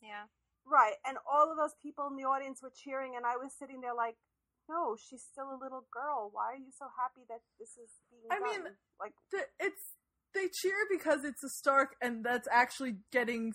Yeah. 0.02 0.24
Right, 0.68 0.94
and 1.06 1.16
all 1.30 1.50
of 1.50 1.56
those 1.56 1.74
people 1.82 2.06
in 2.10 2.16
the 2.16 2.24
audience 2.24 2.60
were 2.62 2.72
cheering, 2.74 3.14
and 3.16 3.24
I 3.24 3.36
was 3.36 3.52
sitting 3.56 3.80
there 3.80 3.94
like, 3.94 4.16
"No, 4.68 4.96
she's 4.96 5.22
still 5.22 5.50
a 5.50 5.58
little 5.62 5.86
girl. 5.92 6.28
Why 6.32 6.52
are 6.52 6.56
you 6.56 6.72
so 6.76 6.86
happy 6.98 7.22
that 7.28 7.40
this 7.60 7.70
is 7.76 7.90
being 8.10 8.24
I 8.30 8.40
done?" 8.40 8.64
mean, 8.64 8.72
like, 9.00 9.12
th- 9.30 9.44
it's 9.60 9.94
they 10.34 10.48
cheer 10.60 10.74
because 10.90 11.24
it's 11.24 11.42
a 11.44 11.48
Stark, 11.48 11.94
and 12.02 12.24
that's 12.24 12.48
actually 12.50 12.96
getting 13.12 13.52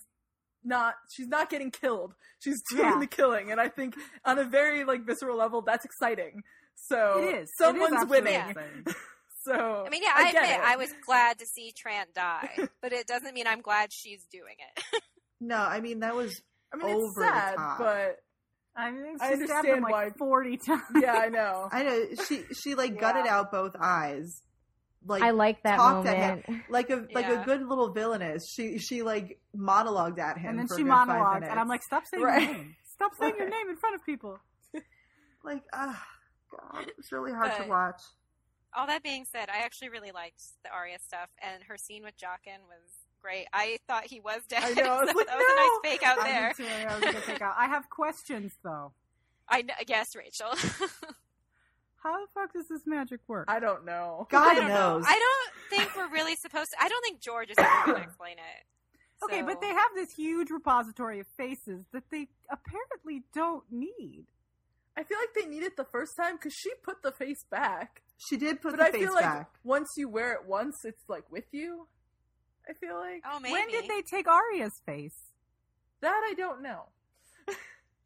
not. 0.64 0.95
She's 1.12 1.28
not 1.28 1.49
getting 1.49 1.70
killed. 1.70 2.14
She's 2.39 2.62
doing 2.72 2.84
Yeah. 2.86 2.99
the 2.99 3.07
killing, 3.07 3.51
and 3.51 3.59
I 3.59 3.68
think 3.68 3.95
on 4.24 4.39
a 4.39 4.45
very 4.45 4.86
like 4.86 5.05
visceral 5.05 5.36
level, 5.38 5.62
that's 5.62 5.84
exciting. 5.84 6.43
So 6.76 7.20
It 7.20 7.24
is. 7.26 7.34
It 7.36 7.41
is 7.43 7.51
someone's 7.57 7.93
absolutely 7.93 8.32
winning. 8.32 8.49
exciting. 8.51 8.86
So 9.43 9.84
I 9.88 9.89
mean, 9.89 10.03
yeah, 10.03 10.12
I, 10.16 10.32
get 10.32 10.43
admit 10.43 10.55
it. 10.59 10.62
I 10.64 10.76
was 10.76 10.93
glad 11.03 11.39
to 11.39 11.47
see 11.47 11.74
Trant 11.76 12.14
die, 12.14 12.59
but 12.82 12.93
it 12.93 13.07
doesn't 13.07 13.34
mean 13.34 13.47
I'm 13.47 13.62
glad 13.62 13.91
she's 13.91 14.28
doing 14.32 14.53
it. 14.59 15.01
no, 15.39 15.55
I 15.57 15.82
mean 15.82 16.01
that 16.01 16.16
was 16.16 16.39
I 16.74 16.78
mean, 16.78 16.96
over 16.96 17.06
it's 17.06 17.16
the 17.16 17.22
sad, 17.24 17.56
top. 17.56 17.78
but 17.80 18.18
I 18.76 18.92
mean, 18.92 19.18
I 19.20 19.32
she 19.36 19.46
stabbed 19.46 19.66
him 19.68 19.74
understand 19.76 19.82
like 19.84 19.92
why- 19.92 20.10
forty 20.18 20.58
times. 20.58 20.82
yeah, 21.02 21.14
I 21.14 21.30
know. 21.30 21.68
I 21.72 21.84
know 21.84 22.06
she 22.28 22.44
she 22.54 22.76
like 22.76 23.00
gutted 23.00 23.26
Yeah. 23.26 23.38
out 23.40 23.52
both 23.52 23.76
eyes. 23.80 24.42
Like 25.06 25.24
I 25.24 25.32
like 25.32 25.64
that 25.64 25.78
talked 25.78 26.08
at 26.08 26.16
him. 26.18 26.44
moment. 26.48 26.64
like 26.70 26.90
a 26.92 27.06
like 27.14 27.26
Yeah. 27.26 27.42
a 27.42 27.46
good 27.46 27.66
little 27.66 27.92
villainess. 27.92 28.44
She 28.56 28.78
she 28.78 29.02
like 29.02 29.40
monologued 29.56 30.20
at 30.20 30.38
him, 30.38 30.52
and 30.52 30.60
then 30.60 30.68
for 30.68 30.78
she 30.78 30.84
good 30.84 30.90
five 30.92 31.08
monologues, 31.08 31.34
minutes. 31.42 31.52
and 31.52 31.60
I'm 31.60 31.68
like, 31.68 31.82
"Stop 31.84 32.04
saying 32.06 32.24
Right. 32.24 32.42
your 32.44 32.54
name! 32.54 32.76
Stop 32.94 33.12
saying 33.20 33.34
your 33.38 33.50
name 33.58 33.70
in 33.70 33.78
front 33.78 33.96
of 33.96 34.06
people." 34.06 34.38
like, 35.44 35.64
ah, 35.74 36.06
God, 36.52 36.86
it's 37.00 37.12
really 37.12 37.32
hard 37.34 37.52
to 37.62 37.68
watch. 37.68 38.02
All 38.74 38.86
that 38.88 39.02
being 39.04 39.26
said, 39.26 39.50
I 39.50 39.66
actually 39.66 39.90
really 39.90 40.12
liked 40.12 40.42
the 40.64 40.70
Arya 40.72 41.00
stuff, 41.00 41.30
and 41.42 41.64
her 41.68 41.78
scene 41.78 42.04
with 42.04 42.14
Jaqen 42.18 42.62
was 42.70 42.86
great. 43.22 43.46
I 43.54 43.78
thought 43.88 44.06
he 44.06 44.20
was 44.20 44.42
dead. 44.50 44.64
I 44.64 44.72
know, 44.82 44.84
I 44.94 45.00
was 45.02 45.12
so 45.12 45.18
like, 45.18 45.28
that 45.28 45.38
was 45.38 45.46
a 45.52 45.56
nice 45.56 45.92
fake 45.94 46.04
out 46.08 46.18
there. 46.24 46.54
I 46.90 46.96
was 46.96 47.04
gonna 47.04 47.22
take 47.26 47.42
out. 47.42 47.56
I 47.58 47.68
have 47.68 47.90
questions 47.90 48.54
though. 48.64 48.92
I 49.48 49.62
kn- 49.64 49.78
guess 49.86 50.16
Rachel. 50.16 50.50
How 52.04 52.20
the 52.20 52.28
fuck 52.34 52.54
does 52.54 52.68
this 52.68 52.82
magic 52.88 53.20
work? 53.28 53.46
I 53.48 53.60
don't 53.60 53.86
know. 53.86 54.28
God 54.32 54.48
I 54.48 54.56
don't 54.56 54.68
knows. 54.70 55.04
know. 55.04 55.08
I 55.08 55.20
don't 55.20 55.70
think 55.80 55.96
we're 55.96 56.10
really 56.12 56.36
supposed 56.36 56.72
to. 56.72 56.84
I 56.84 56.90
don't 56.90 57.04
think 57.04 57.22
George 57.22 57.52
is 57.52 57.58
ever 57.60 57.70
going 57.86 57.98
to 57.98 58.04
explain 58.04 58.34
it. 58.38 59.24
Okay, 59.24 59.44
but 59.44 59.62
they 59.62 59.68
have 59.68 59.92
this 59.94 60.12
huge 60.16 60.50
repository 60.50 61.20
of 61.20 61.28
faces 61.38 61.86
that 61.94 62.04
they 62.10 62.28
apparently 62.50 63.22
don't 63.36 63.64
need. 63.72 64.26
I 64.98 65.04
feel 65.04 65.20
like 65.20 65.30
they 65.36 65.48
need 65.48 65.62
it 65.62 65.78
the 65.78 65.84
first 65.86 66.18
time 66.18 66.38
because 66.38 66.54
she 66.54 66.72
put 66.84 67.04
the 67.04 67.12
face 67.12 67.46
back. 67.52 68.02
She 68.18 68.36
did 68.36 68.62
put 68.64 68.72
But 68.72 68.78
the 68.80 68.86
I 68.86 68.92
face 68.92 69.02
feel 69.04 69.14
like 69.14 69.24
back. 69.24 69.52
once 69.64 69.90
you 69.96 70.10
wear 70.10 70.34
it 70.34 70.46
once, 70.48 70.78
it's 70.84 71.04
like 71.08 71.32
with 71.32 71.46
you. 71.52 71.88
I 72.70 72.74
feel 72.74 72.95
like 72.95 73.24
Oh, 73.26 73.39
maybe. 73.39 73.53
When 73.53 73.70
did 73.70 73.89
they 73.89 74.01
take 74.01 74.28
Arya's 74.28 74.82
face? 74.86 75.18
that 76.01 76.22
I 76.30 76.34
don't 76.36 76.62
know. 76.64 76.89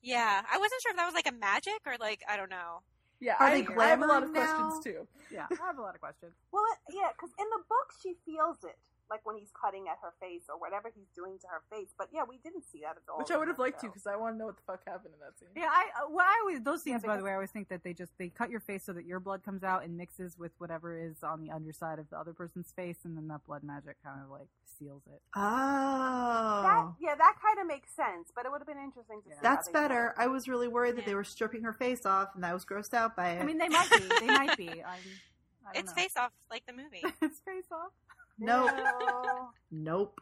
Yeah, 0.01 0.43
I 0.51 0.57
wasn't 0.59 0.81
sure 0.83 0.91
if 0.91 0.97
that 0.97 1.05
was 1.05 1.15
like 1.15 1.27
a 1.27 1.31
magic 1.33 1.81
or 1.85 1.95
like 1.99 2.21
I 2.29 2.37
don't 2.37 2.49
know. 2.49 2.81
Yeah, 3.19 3.35
Are 3.39 3.47
I, 3.47 3.61
they 3.61 3.67
I 3.75 3.85
have 3.87 4.01
a 4.01 4.05
lot 4.05 4.21
of 4.23 4.29
glamoring 4.29 4.33
questions 4.33 4.83
too. 4.83 5.07
Yeah, 5.31 5.47
I 5.51 5.65
have 5.65 5.77
a 5.79 5.81
lot 5.81 5.95
of 5.95 6.01
questions. 6.01 6.33
well, 6.51 6.63
it, 6.73 6.93
yeah, 6.95 7.09
because 7.15 7.31
in 7.39 7.45
the 7.49 7.63
book 7.67 7.93
she 8.03 8.13
feels 8.25 8.57
it, 8.63 8.77
like 9.09 9.25
when 9.25 9.37
he's 9.37 9.51
cutting 9.53 9.85
at 9.87 9.97
her 10.01 10.13
face 10.19 10.43
or 10.49 10.57
whatever 10.59 10.89
he's 10.93 11.07
doing 11.15 11.37
to 11.39 11.47
her 11.47 11.61
face. 11.71 11.89
But 11.97 12.09
yeah, 12.13 12.23
we 12.27 12.37
didn't 12.43 12.63
see 12.71 12.81
that 12.81 12.97
at 12.97 13.03
all. 13.11 13.19
Which 13.19 13.31
I 13.31 13.37
would 13.37 13.47
have 13.47 13.57
the 13.57 13.63
liked 13.63 13.81
to 13.81 13.87
because 13.87 14.07
I 14.07 14.15
want 14.15 14.35
to 14.35 14.37
know 14.39 14.45
what 14.47 14.57
the 14.57 14.63
fuck 14.65 14.81
happened 14.87 15.13
in 15.13 15.19
that 15.21 15.37
scene. 15.39 15.49
Yeah, 15.55 15.69
I 15.69 15.85
uh, 16.03 16.09
well, 16.09 16.25
I 16.25 16.39
always 16.41 16.61
those 16.61 16.83
scenes. 16.83 17.01
Yeah, 17.03 17.07
by 17.13 17.17
the 17.17 17.23
way, 17.23 17.31
I 17.31 17.35
always 17.35 17.51
think 17.51 17.69
that 17.69 17.83
they 17.83 17.93
just 17.93 18.11
they 18.17 18.29
cut 18.29 18.49
your 18.49 18.59
face 18.59 18.83
so 18.83 18.93
that 18.93 19.05
your 19.05 19.19
blood 19.19 19.43
comes 19.43 19.63
out 19.63 19.83
and 19.83 19.97
mixes 19.97 20.37
with 20.37 20.51
whatever 20.57 20.97
is 20.97 21.23
on 21.23 21.41
the 21.41 21.51
underside 21.51 21.99
of 21.99 22.09
the 22.09 22.17
other 22.17 22.33
person's 22.33 22.71
face, 22.75 22.97
and 23.05 23.15
then 23.17 23.27
that 23.27 23.43
blood 23.45 23.63
magic 23.63 23.97
kind 24.03 24.19
of 24.23 24.29
like 24.31 24.47
seals 24.79 25.03
it. 25.07 25.21
That, 25.35 25.41
Oh, 25.41 26.95
yeah, 26.99 27.15
that 27.15 27.35
kind 27.41 27.59
of 27.59 27.67
makes 27.67 27.91
sense, 27.95 28.31
but 28.35 28.45
it 28.45 28.51
would 28.51 28.59
have 28.59 28.67
been 28.67 28.77
interesting 28.83 29.21
to 29.23 29.29
Yeah. 29.29 29.35
see. 29.35 29.39
that's 29.41 29.69
better. 29.69 30.13
did. 30.17 30.23
I 30.23 30.27
was 30.27 30.47
really 30.47 30.67
worried 30.67 30.95
that 30.97 31.01
Yeah. 31.01 31.05
they 31.07 31.15
were 31.15 31.23
stripping 31.23 31.63
her 31.63 31.73
face 31.73 32.05
off, 32.05 32.35
and 32.35 32.45
I 32.45 32.53
was 32.53 32.65
grossed 32.65 32.93
out 32.93 33.15
by 33.15 33.31
it. 33.31 33.41
I 33.41 33.45
mean, 33.45 33.57
they 33.57 33.69
might 33.69 33.89
be. 33.89 33.99
They 34.19 34.27
might 34.27 34.57
be. 34.57 34.69
I'm, 34.69 34.83
I 34.83 35.73
don't 35.73 35.77
It's 35.83 35.89
know. 35.91 36.01
face 36.01 36.17
off 36.17 36.31
like 36.51 36.65
the 36.65 36.73
movie. 36.73 37.01
it's 37.21 37.39
face 37.39 37.65
off. 37.71 37.91
Nope, 38.39 38.71
nope. 39.71 40.21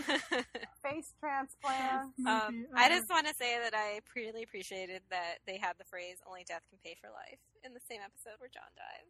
face 0.85 1.15
transplant. 1.19 2.13
um, 2.29 2.67
I 2.77 2.89
just 2.91 3.09
want 3.09 3.27
to 3.27 3.35
say 3.35 3.57
that 3.65 3.73
I 3.75 4.01
really 4.15 4.43
appreciated 4.43 5.03
that 5.11 5.41
they 5.47 5.57
had 5.57 5.75
the 5.79 5.85
phrase 5.89 6.19
"only 6.29 6.45
death 6.45 6.63
can 6.69 6.79
pay 6.85 6.97
for 7.01 7.09
life" 7.09 7.41
in 7.65 7.73
the 7.73 7.81
same 7.89 8.01
episode 8.05 8.37
where 8.39 8.51
Jon 8.53 8.69
dies. 8.77 9.09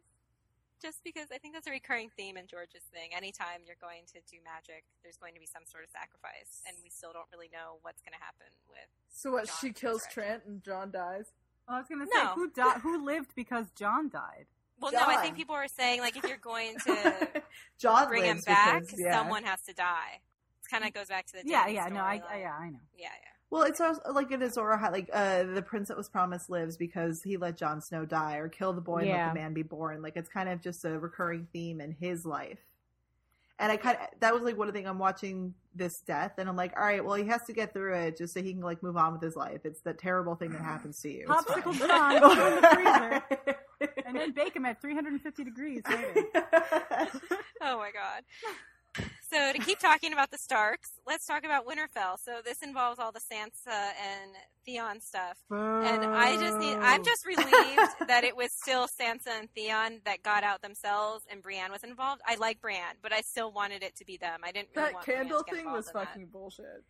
Just 0.81 1.03
because 1.03 1.29
I 1.29 1.37
think 1.37 1.53
that's 1.53 1.67
a 1.67 1.71
recurring 1.75 2.09
theme 2.17 2.37
in 2.37 2.47
George's 2.47 2.81
thing. 2.89 3.13
Anytime 3.13 3.61
you're 3.67 3.77
going 3.77 4.09
to 4.17 4.19
do 4.25 4.41
magic, 4.41 4.81
there's 5.03 5.17
going 5.17 5.35
to 5.35 5.39
be 5.39 5.45
some 5.45 5.61
sort 5.69 5.83
of 5.83 5.91
sacrifice, 5.93 6.63
and 6.65 6.73
we 6.81 6.89
still 6.89 7.13
don't 7.13 7.29
really 7.29 7.51
know 7.53 7.77
what's 7.85 8.01
going 8.01 8.17
to 8.17 8.23
happen 8.23 8.49
with. 8.65 8.89
So 9.13 9.37
what? 9.37 9.45
Jon 9.45 9.55
she 9.61 9.69
kills 9.73 10.01
resurrection. 10.07 10.41
Trant 10.41 10.41
and 10.47 10.63
Jon 10.63 10.89
dies. 10.89 11.29
I 11.67 11.77
was 11.77 11.87
gonna 11.87 12.05
say 12.07 12.23
No. 12.23 12.33
who 12.33 12.49
died, 12.49 12.79
who 12.81 13.05
lived 13.05 13.35
because 13.35 13.69
Jon 13.77 14.09
died. 14.09 14.47
Well, 14.81 14.91
no, 14.91 14.99
I 15.05 15.17
think 15.21 15.35
people 15.35 15.55
are 15.55 15.67
saying 15.67 15.99
like 16.01 16.17
if 16.17 16.23
you're 16.23 16.37
going 16.37 16.75
to 16.85 17.13
Jon 17.79 18.07
bring 18.07 18.23
him 18.25 18.39
back, 18.45 18.81
because- 18.81 18.99
yeah. 18.99 19.17
someone 19.17 19.43
has 19.43 19.61
to 19.63 19.73
die. 19.73 20.19
It 20.63 20.69
kind 20.69 20.83
of 20.85 20.93
goes 20.93 21.07
back 21.07 21.25
to 21.27 21.33
the 21.33 21.43
Yeah, 21.45 21.67
Dany 21.67 21.73
yeah, 21.73 21.87
no, 21.89 21.99
I, 22.01 22.21
I 22.31 22.37
yeah, 22.39 22.53
I 22.59 22.69
know. 22.69 22.79
yeah, 22.97 23.07
yeah. 23.21 23.27
Well, 23.49 23.63
it's 23.63 23.81
also 23.81 23.99
like 24.13 24.31
in 24.31 24.41
Azor 24.41 24.61
Ahai, 24.61 24.91
like 24.93 25.09
uh, 25.11 25.43
the 25.43 25.61
prince 25.61 25.89
that 25.89 25.97
was 25.97 26.07
promised 26.07 26.49
lives 26.49 26.77
because 26.77 27.21
he 27.21 27.35
let 27.35 27.57
Jon 27.57 27.81
Snow 27.81 28.05
die, 28.05 28.37
or 28.37 28.47
kill 28.47 28.71
the 28.71 28.79
boy 28.81 28.99
and 28.99 29.07
Yeah. 29.09 29.25
let 29.27 29.33
the 29.33 29.39
man 29.41 29.53
be 29.53 29.63
born. 29.63 30.01
Like 30.01 30.15
it's 30.15 30.29
kind 30.29 30.47
of 30.47 30.61
just 30.61 30.85
a 30.85 30.97
recurring 30.97 31.47
theme 31.51 31.81
in 31.81 31.91
his 31.91 32.25
life. 32.25 32.59
And 33.59 33.69
I 33.71 33.75
kind 33.77 33.97
of 34.01 34.07
that 34.21 34.33
was 34.33 34.41
like 34.43 34.57
one 34.57 34.67
of 34.69 34.73
the 34.73 34.77
things 34.79 34.89
I'm 34.89 34.97
watching 34.99 35.53
this 35.75 35.99
death, 36.01 36.33
and 36.37 36.47
I'm 36.49 36.55
like, 36.55 36.73
all 36.77 36.83
right, 36.83 37.03
well, 37.03 37.15
he 37.15 37.27
has 37.27 37.41
to 37.47 37.53
get 37.53 37.73
through 37.73 37.93
it 37.95 38.17
just 38.17 38.33
so 38.33 38.41
he 38.41 38.53
can 38.53 38.61
like 38.61 38.81
move 38.81 38.95
on 38.97 39.11
with 39.13 39.21
his 39.21 39.35
life. 39.35 39.59
It's 39.65 39.81
the 39.81 39.93
terrible 39.93 40.35
thing 40.35 40.51
that 40.53 40.61
happens 40.61 40.99
to 41.01 41.11
you. 41.11 41.27
Popsicle 41.27 41.73
fine. 41.75 42.21
Jon, 42.21 42.39
in 42.55 42.61
the 42.61 42.67
freezer, 43.43 43.55
and 44.13 44.19
then 44.21 44.31
bake 44.31 44.53
them 44.53 44.65
at 44.65 44.81
350 44.81 45.43
degrees 45.43 45.81
later. 45.89 46.25
oh 47.61 47.77
my 47.77 47.91
god. 47.93 48.23
So 49.31 49.53
to 49.53 49.59
keep 49.59 49.79
talking 49.79 50.11
about 50.11 50.31
the 50.31 50.37
Starks, 50.37 50.89
let's 51.07 51.25
talk 51.25 51.45
about 51.45 51.65
Winterfell. 51.65 52.17
So 52.21 52.41
this 52.43 52.61
involves 52.61 52.99
all 52.99 53.13
the 53.13 53.21
Sansa 53.21 53.69
and 53.71 54.31
Theon 54.65 54.99
stuff. 54.99 55.37
And 55.49 56.03
I 56.03 56.35
just 56.37 56.57
need 56.57 56.75
I'm 56.75 57.01
just 57.01 57.25
relieved 57.25 57.93
that 58.09 58.25
it 58.25 58.35
was 58.35 58.49
still 58.61 58.87
Sansa 58.99 59.39
and 59.39 59.47
Theon 59.55 60.01
that 60.03 60.21
got 60.23 60.43
out 60.43 60.61
themselves 60.61 61.23
and 61.31 61.41
Brienne 61.41 61.71
was 61.71 61.85
involved. 61.85 62.21
I 62.27 62.35
like 62.35 62.59
Brienne, 62.59 62.95
but 63.01 63.13
I 63.13 63.21
still 63.21 63.53
wanted 63.53 63.81
it 63.83 63.95
to 63.95 64.05
be 64.05 64.17
them. 64.17 64.41
I 64.43 64.51
didn't 64.51 64.67
really 64.75 64.87
That 64.87 64.93
want 64.95 65.05
Brienne 65.05 65.19
candle 65.21 65.39
to 65.39 65.45
get 65.45 65.55
thing 65.55 65.71
was 65.71 65.87
in 65.87 65.93
that. 65.93 66.07
fucking 66.07 66.25
bullshit. 66.33 66.83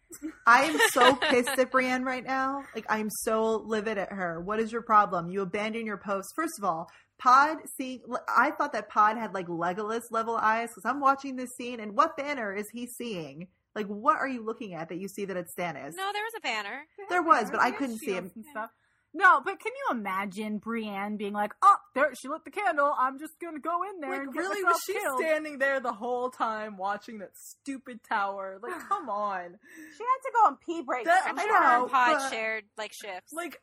I 0.48 0.64
am 0.64 0.80
so 0.94 1.16
pissed 1.18 1.50
at 1.60 1.70
Brienne 1.70 2.04
right 2.04 2.26
now. 2.26 2.64
Like 2.74 2.88
I'm 2.90 3.12
so 3.12 3.58
livid 3.58 4.00
at 4.00 4.12
her. 4.12 4.42
What 4.42 4.60
is 4.60 4.72
your 4.72 4.82
problem? 4.82 5.30
You 5.30 5.44
abandon 5.44 5.86
your 5.86 5.98
post. 5.98 6.30
First 6.36 6.54
of 6.58 6.66
all, 6.66 6.90
Pod 7.22 7.58
seeing. 7.78 8.02
I 8.28 8.52
thought 8.52 8.74
that 8.74 8.90
Pod 8.90 9.18
had 9.18 9.34
like 9.34 9.48
Legolas 9.48 10.04
level 10.12 10.36
eyes 10.36 10.70
because 10.70 10.86
I'm 10.90 11.00
watching 11.00 11.36
this 11.36 11.52
scene, 11.58 11.80
and 11.80 11.96
what 11.96 12.18
banner 12.18 12.54
is 12.56 12.68
he 12.72 12.88
seeing? 12.88 13.48
Like, 13.76 13.88
what 13.88 14.18
are 14.18 14.28
you 14.28 14.44
looking 14.44 14.74
at 14.74 14.90
that 14.90 14.98
you 14.98 15.08
see 15.08 15.26
that 15.26 15.38
it's 15.38 15.54
Stannis? 15.58 15.94
No, 15.96 16.10
there 16.14 16.24
was 16.24 16.34
a 16.38 16.42
banner. 16.42 16.82
There 17.10 17.22
was, 17.24 17.50
but 17.52 17.62
I 17.62 17.72
couldn't 17.72 18.00
see 18.00 18.08
shields 18.08 18.28
him. 18.28 18.32
and 18.38 18.46
stuff. 18.52 18.70
No, 19.14 19.42
but 19.44 19.60
can 19.60 19.74
you 19.76 19.98
imagine 19.98 20.58
Brienne 20.58 21.18
being 21.18 21.34
like, 21.34 21.54
"Oh, 21.62 21.76
there, 21.96 22.12
she 22.16 22.30
lit 22.30 22.46
the 22.46 22.52
candle. 22.52 22.94
I'm 22.98 23.20
just 23.20 23.34
gonna 23.42 23.60
go 23.60 23.84
in 23.84 24.00
there 24.00 24.10
Like, 24.12 24.22
and 24.22 24.34
get 24.34 24.40
really, 24.40 24.64
was 24.64 24.80
she 24.88 24.94
killed." 24.94 25.20
standing 25.20 25.58
there 25.60 25.80
the 25.82 25.92
whole 25.92 26.30
time 26.30 26.78
watching 26.78 27.20
that 27.20 27.32
stupid 27.36 28.00
tower? 28.08 28.58
Like, 28.64 28.80
come 28.90 29.10
on. 29.10 29.60
She 29.98 30.04
had 30.04 30.22
to 30.24 30.32
go 30.34 30.48
on 30.48 30.58
pee 30.66 30.82
break. 30.82 31.06
That- 31.06 31.26
I'm 31.28 31.38
I 31.38 31.44
sure 31.44 31.62
her 31.62 31.78
know, 31.82 31.88
Pod 31.88 32.14
but- 32.20 32.30
shared 32.32 32.64
like 32.78 32.94
shifts. 32.94 33.34
Like, 33.34 33.62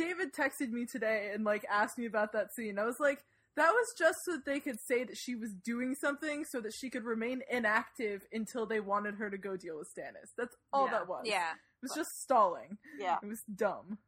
David 0.00 0.32
texted 0.32 0.70
me 0.70 0.86
today 0.86 1.30
and 1.34 1.44
like 1.44 1.64
asked 1.70 1.98
me 1.98 2.06
about 2.06 2.32
that 2.32 2.52
scene. 2.54 2.78
I 2.78 2.84
was 2.84 2.98
like, 3.00 3.22
that 3.56 3.70
was 3.70 3.92
just 3.98 4.24
so 4.24 4.32
that 4.32 4.44
they 4.46 4.60
could 4.60 4.80
say 4.80 5.04
that 5.04 5.16
she 5.16 5.34
was 5.34 5.52
doing 5.52 5.94
something, 5.94 6.44
so 6.44 6.60
that 6.60 6.72
she 6.72 6.88
could 6.88 7.04
remain 7.04 7.42
inactive 7.50 8.22
until 8.32 8.64
they 8.64 8.80
wanted 8.80 9.16
her 9.16 9.28
to 9.28 9.36
go 9.36 9.56
deal 9.56 9.76
with 9.78 9.88
Stannis. 9.94 10.30
That's 10.38 10.56
all 10.72 10.86
Yeah. 10.86 10.90
that 10.92 11.08
was. 11.08 11.22
yeah. 11.26 11.50
it 11.52 11.82
was 11.82 11.92
just 11.94 12.22
stalling. 12.22 12.78
Yeah. 12.98 13.18
It 13.22 13.26
was 13.26 13.42
dumb. 13.54 13.98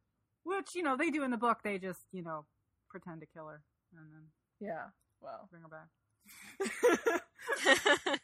Which 0.43 0.73
you 0.75 0.81
know 0.83 0.97
they 0.97 1.09
do 1.11 1.23
in 1.23 1.31
the 1.31 1.37
book. 1.37 1.59
They 1.63 1.77
just 1.77 2.01
you 2.11 2.23
know 2.23 2.45
pretend 2.89 3.21
to 3.21 3.27
kill 3.27 3.47
her 3.47 3.61
and 3.95 4.11
then 4.11 4.23
Yeah. 4.59 4.85
Well. 5.21 5.47
bring 5.51 5.61
her 5.63 5.69
back. 5.69 7.21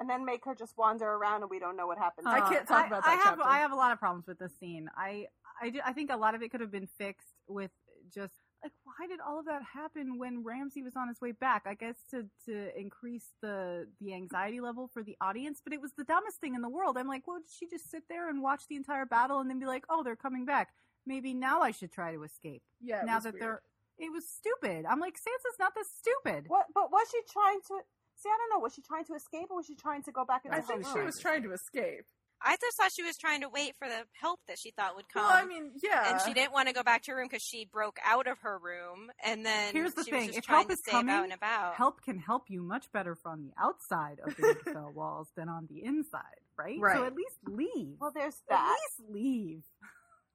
And 0.00 0.08
then 0.08 0.24
make 0.24 0.46
her 0.46 0.54
just 0.54 0.78
wander 0.78 1.04
around 1.06 1.42
and 1.42 1.50
we 1.50 1.58
don't 1.58 1.76
know 1.76 1.86
what 1.86 1.98
happened. 1.98 2.26
I 2.26 2.40
can't 2.48 2.66
talk 2.66 2.86
about 2.86 3.02
I 3.04 3.10
that 3.16 3.22
have 3.22 3.36
chapter. 3.36 3.42
I 3.44 3.58
have 3.58 3.70
a 3.70 3.76
lot 3.76 3.92
of 3.92 3.98
problems 3.98 4.26
with 4.26 4.38
this 4.38 4.50
scene. 4.58 4.88
I 4.96 5.26
I, 5.60 5.70
do- 5.70 5.80
I 5.84 5.92
think 5.92 6.10
a 6.10 6.16
lot 6.16 6.34
of 6.34 6.42
it 6.42 6.50
could 6.50 6.60
have 6.60 6.70
been 6.70 6.86
fixed 6.86 7.34
with 7.48 7.70
just 8.12 8.34
like 8.62 8.72
why 8.84 9.06
did 9.06 9.20
all 9.20 9.38
of 9.38 9.46
that 9.46 9.62
happen 9.62 10.18
when 10.18 10.44
Ramsay 10.44 10.82
was 10.82 10.94
on 10.96 11.08
his 11.08 11.20
way 11.20 11.32
back? 11.32 11.62
I 11.66 11.74
guess 11.74 11.96
to 12.10 12.26
to 12.46 12.78
increase 12.78 13.28
the 13.40 13.86
the 14.00 14.14
anxiety 14.14 14.60
level 14.60 14.88
for 14.92 15.02
the 15.02 15.16
audience, 15.20 15.60
but 15.62 15.72
it 15.72 15.80
was 15.80 15.92
the 15.96 16.04
dumbest 16.04 16.40
thing 16.40 16.54
in 16.54 16.62
the 16.62 16.68
world. 16.68 16.96
I'm 16.98 17.08
like, 17.08 17.26
well, 17.26 17.38
did 17.38 17.50
she 17.50 17.66
just 17.66 17.90
sit 17.90 18.04
there 18.08 18.28
and 18.28 18.42
watch 18.42 18.64
the 18.68 18.76
entire 18.76 19.06
battle 19.06 19.40
and 19.40 19.48
then 19.48 19.58
be 19.58 19.66
like, 19.66 19.84
oh, 19.88 20.02
they're 20.02 20.16
coming 20.16 20.44
back? 20.44 20.68
Maybe 21.06 21.32
now 21.32 21.60
I 21.60 21.70
should 21.70 21.90
try 21.90 22.12
to 22.12 22.22
escape. 22.22 22.62
Yeah. 22.82 23.02
now 23.04 23.18
that 23.20 23.32
weird. 23.32 23.42
they're 23.42 23.62
it 23.98 24.10
was 24.10 24.26
stupid. 24.26 24.86
I'm 24.88 24.98
like, 24.98 25.14
Sansa's 25.14 25.58
not 25.58 25.74
this 25.74 25.88
stupid. 25.90 26.44
What? 26.48 26.66
But 26.74 26.90
was 26.90 27.06
she 27.10 27.20
trying 27.30 27.60
to? 27.68 27.80
See, 28.16 28.28
I 28.28 28.36
don't 28.36 28.50
know. 28.58 28.62
Was 28.62 28.74
she 28.74 28.82
trying 28.82 29.04
to 29.06 29.14
escape 29.14 29.46
or 29.50 29.56
was 29.56 29.66
she 29.66 29.74
trying 29.74 30.02
to 30.04 30.12
go 30.12 30.24
back 30.24 30.44
into 30.44 30.56
I 30.56 30.60
think 30.60 30.86
she 30.92 31.00
was 31.00 31.18
trying 31.18 31.42
to 31.44 31.52
escape. 31.52 32.04
I 32.42 32.56
just 32.60 32.76
thought 32.76 32.90
she 32.92 33.02
was 33.02 33.16
trying 33.16 33.42
to 33.42 33.48
wait 33.48 33.74
for 33.78 33.86
the 33.86 34.04
help 34.20 34.40
that 34.48 34.58
she 34.58 34.70
thought 34.70 34.96
would 34.96 35.08
come. 35.12 35.22
Well, 35.24 35.32
I 35.32 35.44
mean, 35.44 35.72
yeah. 35.82 36.12
and 36.12 36.20
she 36.22 36.32
didn't 36.32 36.52
want 36.52 36.68
to 36.68 36.74
go 36.74 36.82
back 36.82 37.02
to 37.02 37.10
her 37.12 37.16
room 37.18 37.28
because 37.30 37.42
she 37.42 37.66
broke 37.70 37.98
out 38.04 38.26
of 38.26 38.38
her 38.40 38.58
room, 38.58 39.10
and 39.24 39.44
then 39.44 39.74
Here's 39.74 39.92
the 39.94 40.04
she 40.04 40.12
was 40.12 40.20
thing: 40.20 40.26
just 40.28 40.38
if 40.38 40.46
help 40.46 40.70
is 40.70 40.80
coming, 40.88 41.14
out 41.14 41.24
and 41.24 41.32
about. 41.32 41.74
help 41.74 42.02
can 42.02 42.18
help 42.18 42.44
you 42.48 42.62
much 42.62 42.90
better 42.92 43.14
from 43.14 43.42
the 43.42 43.52
outside 43.62 44.18
of 44.24 44.34
the 44.36 44.42
Winterfell 44.66 44.94
walls 44.94 45.28
than 45.36 45.48
on 45.48 45.66
the 45.68 45.84
inside, 45.84 46.22
right? 46.58 46.78
Right. 46.80 46.96
So 46.96 47.04
at 47.04 47.14
least 47.14 47.36
leave. 47.46 47.96
Well, 48.00 48.12
there's 48.14 48.34
at 48.50 48.56
that. 48.56 48.76
least 48.98 49.10
leave. 49.10 49.62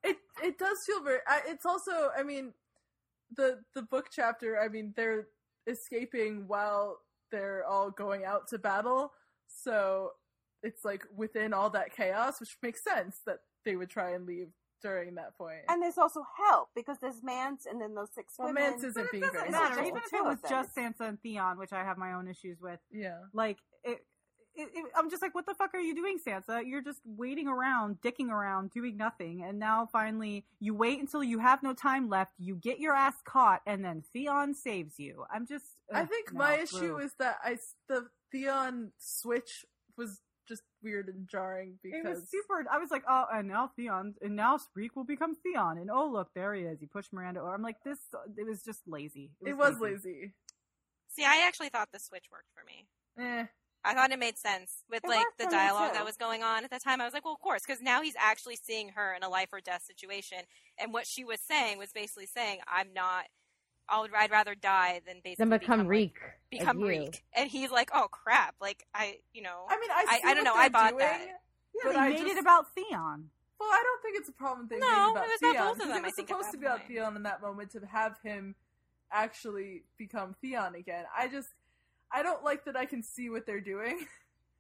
it 0.03 0.17
it 0.43 0.57
does 0.59 0.77
feel 0.85 1.01
very 1.03 1.19
it's 1.47 1.65
also 1.65 2.09
i 2.17 2.21
mean 2.23 2.53
the 3.35 3.59
the 3.73 3.81
book 3.81 4.07
chapter 4.11 4.59
i 4.59 4.67
mean 4.67 4.93
they're 4.95 5.27
escaping 5.67 6.43
while 6.47 6.99
they're 7.31 7.65
all 7.65 7.89
going 7.89 8.23
out 8.23 8.47
to 8.47 8.59
battle 8.59 9.11
so 9.47 10.11
it's 10.65 10.83
like 10.83 11.03
within 11.15 11.53
all 11.53 11.69
that 11.69 11.95
chaos 11.95 12.39
which 12.39 12.57
makes 12.61 12.83
sense 12.83 13.19
that 13.25 13.39
they 13.63 13.75
would 13.75 13.89
try 13.89 14.11
and 14.11 14.25
leave 14.25 14.49
during 14.81 15.15
that 15.15 15.35
point. 15.37 15.55
point 15.55 15.65
And 15.69 15.81
there's 15.81 15.97
also 15.97 16.23
help 16.37 16.69
because 16.75 16.97
there's 16.99 17.23
Mance 17.23 17.65
and 17.65 17.81
then 17.81 17.95
those 17.95 18.09
six 18.13 18.33
well 18.37 18.49
women. 18.49 18.63
mance 18.71 18.83
isn't 18.83 19.05
It 19.05 19.11
being 19.11 19.23
doesn't 19.23 19.39
very 19.39 19.49
matter. 19.51 19.81
Even 19.81 19.97
if 20.05 20.13
it 20.13 20.23
was 20.23 20.37
just 20.47 20.75
Sansa 20.75 21.01
and 21.07 21.19
Theon, 21.21 21.57
which 21.57 21.73
I 21.73 21.83
have 21.83 21.97
my 21.97 22.13
own 22.13 22.27
issues 22.27 22.59
with, 22.61 22.79
yeah 22.91 23.19
like 23.33 23.57
it, 23.83 23.99
it, 24.57 24.69
it, 24.73 24.85
I'm 24.95 25.09
just 25.09 25.21
like, 25.21 25.33
what 25.35 25.45
the 25.45 25.53
fuck 25.55 25.73
are 25.73 25.79
you 25.81 25.93
doing, 25.95 26.17
Sansa? 26.25 26.61
You're 26.65 26.81
just 26.83 27.01
waiting 27.05 27.47
around, 27.47 27.97
dicking 28.01 28.29
around, 28.29 28.71
doing 28.71 28.95
nothing, 28.95 29.43
and 29.43 29.59
now 29.59 29.85
finally 29.91 30.45
you 30.59 30.73
wait 30.75 30.99
until 30.99 31.23
you 31.23 31.39
have 31.39 31.61
no 31.63 31.73
time 31.73 32.07
left. 32.07 32.31
You 32.37 32.55
get 32.55 32.79
your 32.79 32.93
ass 32.93 33.15
caught, 33.25 33.61
and 33.65 33.83
then 33.83 34.03
Theon 34.13 34.53
saves 34.53 34.99
you. 34.99 35.25
I'm 35.33 35.45
just. 35.47 35.65
i 35.93 36.05
think 36.05 36.31
no, 36.31 36.37
my 36.39 36.55
issue 36.57 36.93
boo. 36.95 36.97
is 36.99 37.11
that 37.19 37.37
i 37.43 37.53
s- 37.53 37.75
the 37.89 38.07
theon 38.31 38.91
switch 38.97 39.65
was 39.97 40.21
just 40.47 40.63
weird 40.83 41.07
and 41.09 41.27
jarring 41.27 41.79
because 41.83 42.05
It 42.05 42.09
was 42.09 42.29
super. 42.29 42.65
I 42.71 42.77
was 42.77 42.91
like, 42.91 43.03
oh, 43.07 43.25
and 43.33 43.47
now 43.47 43.71
Theon, 43.75 44.15
and 44.21 44.35
now 44.35 44.57
Spreek 44.57 44.89
will 44.95 45.03
become 45.03 45.35
Theon, 45.35 45.77
and 45.77 45.89
oh 45.91 46.09
look, 46.11 46.29
there 46.33 46.53
he 46.53 46.63
is. 46.63 46.79
He 46.79 46.85
pushed 46.85 47.13
Myranda 47.13 47.37
over. 47.37 47.53
I'm 47.53 47.61
like, 47.61 47.77
this. 47.83 47.99
It 48.37 48.45
was 48.45 48.63
just 48.63 48.81
lazy. 48.87 49.31
it 49.45 49.57
was 49.57 49.79
lazy 49.79 50.33
See, 51.15 51.23
I 51.23 51.45
actually 51.47 51.69
thought 51.69 51.89
the 51.93 51.99
switch 51.99 52.25
worked 52.29 52.49
for 52.53 52.63
me. 52.65 52.87
eh. 53.17 53.45
I 53.87 53.93
thought 53.93 54.11
it 54.11 54.17
made 54.17 54.37
sense 54.37 54.83
with 54.89 55.03
It 55.03 55.09
like 55.09 55.27
the 55.37 55.45
dialogue 55.45 55.93
that 55.93 56.03
was 56.03 56.17
going 56.17 56.41
on 56.41 56.63
at 56.63 56.71
the 56.71 56.79
time. 56.79 56.99
I 57.01 57.05
was 57.05 57.13
like, 57.13 57.23
well, 57.23 57.35
of 57.35 57.39
course, 57.39 57.61
because 57.65 57.83
now 57.83 58.01
he's 58.01 58.15
actually 58.19 58.55
seeing 58.55 58.89
her 58.89 59.13
in 59.13 59.21
a 59.21 59.29
life 59.29 59.49
or 59.53 59.61
death 59.61 59.83
situation, 59.83 60.39
and 60.79 60.91
what 60.91 61.05
she 61.05 61.23
was 61.23 61.39
saying 61.39 61.77
was 61.77 61.91
basically 61.93 62.25
saying, 62.25 62.61
"I'm 62.67 62.93
not. 62.93 63.25
I'll, 63.89 64.07
I'd 64.17 64.31
rather 64.31 64.55
die 64.55 65.01
than 65.05 65.17
basically 65.23 65.49
Then 65.49 65.59
become 65.59 65.79
like, 65.81 65.87
Reek. 65.89 66.17
become 66.49 66.77
as. 66.83 66.87
Reek." 66.89 67.23
And 67.35 67.49
he's 67.49 67.71
like, 67.71 67.89
"Oh 67.93 68.07
crap! 68.09 68.55
Like 68.59 68.85
I, 68.93 69.17
you 69.33 69.41
know, 69.41 69.65
i 69.69 69.79
mean 69.79 69.89
i, 69.91 70.05
I- 70.09 70.17
see 70.17 70.21
I 70.25 70.33
don't 70.33 70.43
know, 70.43 70.53
I 70.55 70.69
bought 70.69 70.89
doing, 70.91 70.99
that. 70.99 71.21
Yeah, 71.21 71.81
But 71.83 71.93
they 71.93 71.99
I 71.99 72.09
made 72.09 72.17
just- 72.19 72.31
it 72.31 72.37
about 72.39 72.73
Theon. 72.73 73.29
Well, 73.59 73.69
I 73.69 73.81
don't 73.83 74.01
think 74.01 74.17
it's 74.19 74.27
a 74.29 74.33
problem 74.33 74.67
they 74.69 74.77
No, 74.79 74.87
made 74.87 75.11
about 75.11 75.25
it 75.25 75.29
was 75.29 75.39
Theon. 75.39 75.55
about 75.55 75.63
both 75.63 75.71
of 75.73 75.77
'cause 75.79 75.87
them, 75.87 75.97
It 75.97 76.03
was 76.03 76.13
I 76.19 76.21
supposed 76.23 76.51
to 76.51 76.57
be 76.57 76.65
about. 76.65 76.87
Theon 76.87 77.15
in 77.15 77.23
that 77.23 77.41
moment 77.41 77.71
to 77.71 77.79
have 77.85 78.17
him 78.21 78.55
actually 79.11 79.83
become 79.97 80.35
Theon 80.41 80.75
again. 80.75 81.05
I 81.17 81.27
just, 81.29 81.49
I 82.11 82.21
don't 82.23 82.43
like 82.43 82.65
that 82.65 82.75
I 82.75 82.85
can 82.85 83.01
see 83.03 83.29
what 83.29 83.45
they're 83.45 83.61
doing. 83.61 84.05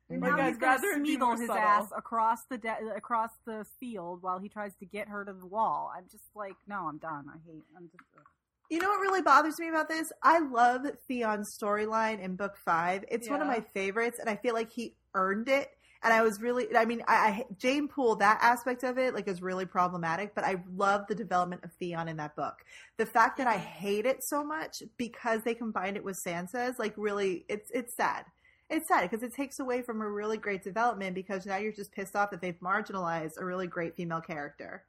And 0.07 0.21
Like, 0.21 0.31
now 0.33 0.37
I'd 0.37 0.47
he's 0.49 0.57
gonna 0.57 0.71
rather 0.75 0.87
it 0.89 1.03
be 1.03 1.17
more 1.17 1.33
Smeagol 1.35 1.39
his 1.39 1.47
subtle. 1.47 1.63
ass 1.63 1.91
across 1.97 2.43
the 2.45 2.59
de- 2.59 2.93
across 2.95 3.31
the 3.45 3.65
field 3.79 4.21
while 4.21 4.37
he 4.37 4.47
tries 4.49 4.75
to 4.75 4.85
get 4.85 5.07
her 5.09 5.25
to 5.25 5.33
the 5.33 5.47
wall. 5.47 5.91
I'm 5.97 6.05
just 6.11 6.25
like, 6.35 6.55
no, 6.67 6.87
I'm 6.87 6.99
done. 6.99 7.25
I 7.27 7.37
hate. 7.51 7.63
I'm 7.75 7.89
just. 7.91 8.03
ugh. 8.15 8.23
You 8.69 8.79
know 8.79 8.89
what 8.89 8.99
really 8.99 9.21
bothers 9.21 9.59
me 9.59 9.69
about 9.69 9.87
this? 9.89 10.11
I 10.23 10.39
love 10.39 10.85
Theon's 11.07 11.55
storyline 11.55 12.19
in 12.19 12.35
book 12.35 12.57
five. 12.57 13.05
It's 13.09 13.29
one 13.29 13.41
of 13.41 13.47
my 13.47 13.61
favorites, 13.73 14.19
and 14.19 14.29
I 14.29 14.35
feel 14.35 14.53
like 14.53 14.71
he 14.71 14.95
earned 15.13 15.49
it. 15.49 15.69
And 16.03 16.13
I 16.13 16.21
was 16.21 16.39
really, 16.39 16.67
I 16.75 16.85
mean, 16.85 17.01
I, 17.07 17.15
I 17.15 17.45
Jeyne 17.57 17.87
Poole, 17.87 18.15
that 18.17 18.37
aspect 18.41 18.83
of 18.83 18.97
it, 18.99 19.15
like, 19.15 19.27
is 19.27 19.41
really 19.41 19.65
problematic. 19.65 20.35
But 20.35 20.43
I 20.43 20.63
love 20.75 21.07
the 21.07 21.15
development 21.15 21.63
of 21.63 21.71
Theon 21.73 22.07
in 22.07 22.17
that 22.17 22.35
book. 22.35 22.63
The 22.97 23.05
fact 23.07 23.37
that 23.37 23.47
I 23.47 23.57
hate 23.57 24.05
it 24.05 24.23
so 24.23 24.43
much 24.43 24.83
because 24.97 25.41
they 25.43 25.55
combined 25.55 25.97
it 25.97 26.03
with 26.03 26.21
Sansa's, 26.23 26.77
like, 26.77 26.93
really, 26.95 27.45
it's 27.49 27.71
it's 27.71 27.95
sad. 27.95 28.25
It's 28.69 28.87
sad 28.87 29.09
because 29.09 29.23
it 29.23 29.33
takes 29.33 29.59
away 29.59 29.83
from 29.83 30.01
a 30.01 30.09
really 30.09 30.37
great 30.37 30.63
development 30.63 31.13
because 31.13 31.45
now 31.45 31.57
you're 31.57 31.71
just 31.71 31.91
pissed 31.91 32.15
off 32.15 32.31
that 32.31 32.41
they've 32.41 32.59
marginalized 32.59 33.39
a 33.39 33.45
really 33.45 33.67
great 33.67 33.95
female 33.95 34.21
character. 34.21 34.83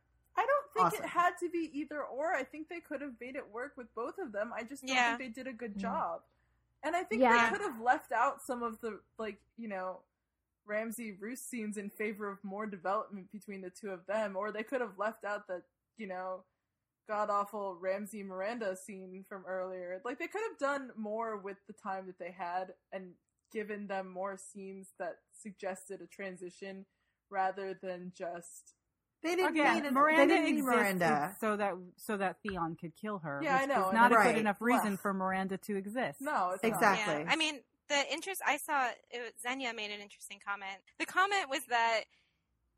I 0.78 0.90
think 0.90 0.94
Awesome. 0.94 1.04
it 1.04 1.08
had 1.08 1.30
to 1.40 1.48
be 1.50 1.70
either 1.78 2.02
or. 2.02 2.34
I 2.34 2.44
think 2.44 2.68
they 2.68 2.80
could 2.80 3.00
have 3.00 3.14
made 3.20 3.36
it 3.36 3.48
work 3.50 3.76
with 3.76 3.92
both 3.94 4.18
of 4.18 4.32
them. 4.32 4.52
I 4.54 4.62
just 4.62 4.82
don't 4.86 4.94
Yeah. 4.94 5.16
think 5.16 5.34
they 5.34 5.42
did 5.42 5.48
a 5.50 5.56
good 5.56 5.74
Mm. 5.74 5.80
job. 5.80 6.22
And 6.82 6.94
I 6.94 7.02
think 7.04 7.22
Yeah. 7.22 7.50
they 7.50 7.56
could 7.56 7.64
have 7.66 7.80
left 7.80 8.12
out 8.12 8.42
some 8.42 8.62
of 8.62 8.80
the 8.80 9.00
like, 9.18 9.40
you 9.56 9.68
know, 9.68 10.02
Ramsay 10.66 11.12
Roose 11.12 11.40
scenes 11.42 11.76
in 11.78 11.90
favor 11.90 12.28
of 12.28 12.42
more 12.44 12.66
development 12.66 13.30
between 13.32 13.60
the 13.60 13.70
two 13.70 13.90
of 13.90 14.04
them, 14.06 14.36
or 14.36 14.50
they 14.50 14.64
could 14.64 14.80
have 14.80 14.98
left 14.98 15.24
out 15.24 15.46
the, 15.46 15.62
you 15.96 16.06
know, 16.06 16.44
god 17.06 17.30
awful 17.30 17.76
Ramsay 17.76 18.24
Myranda 18.24 18.76
scene 18.76 19.24
from 19.28 19.44
earlier. 19.46 20.00
Like 20.04 20.18
they 20.18 20.26
could 20.26 20.42
have 20.42 20.58
done 20.58 20.92
more 20.96 21.36
with 21.36 21.64
the 21.66 21.72
time 21.72 22.06
that 22.06 22.18
they 22.18 22.32
had 22.32 22.74
and 22.92 23.14
given 23.52 23.86
them 23.86 24.08
more 24.08 24.36
scenes 24.36 24.92
that 24.98 25.22
suggested 25.32 26.02
a 26.02 26.06
transition 26.08 26.84
rather 27.30 27.74
than 27.74 28.12
just 28.12 28.74
They 29.22 29.34
didn't 29.34 29.52
Again, 29.52 29.82
need, 29.82 29.92
Myranda 29.92 30.16
they 30.16 30.26
didn't 30.26 30.44
need 30.44 30.58
exists 30.58 30.76
Myranda. 31.02 31.38
so 31.40 31.56
that 31.56 31.74
so 31.96 32.16
that 32.16 32.36
Theon 32.42 32.76
could 32.80 32.94
kill 32.96 33.18
her. 33.18 33.40
Yeah, 33.42 33.56
I 33.56 33.66
know, 33.66 33.88
is 33.88 33.92
not 33.94 34.12
a 34.12 34.14
Right. 34.16 34.34
good 34.34 34.40
enough 34.40 34.60
reason 34.60 34.92
Ugh. 34.94 34.98
for 35.00 35.12
Myranda 35.14 35.60
to 35.62 35.76
exist. 35.76 36.20
no, 36.20 36.50
it's 36.54 36.62
not. 36.62 36.68
Exactly. 36.72 37.22
Yeah. 37.24 37.30
I 37.30 37.36
mean, 37.36 37.60
the 37.88 38.12
interest 38.12 38.40
I 38.46 38.56
saw, 38.58 38.88
it 39.10 39.20
was, 39.20 39.32
Xenia 39.42 39.72
made 39.74 39.90
an 39.90 40.00
interesting 40.00 40.38
comment. 40.46 40.80
The 40.98 41.06
comment 41.06 41.48
was 41.48 41.60
that 41.68 42.02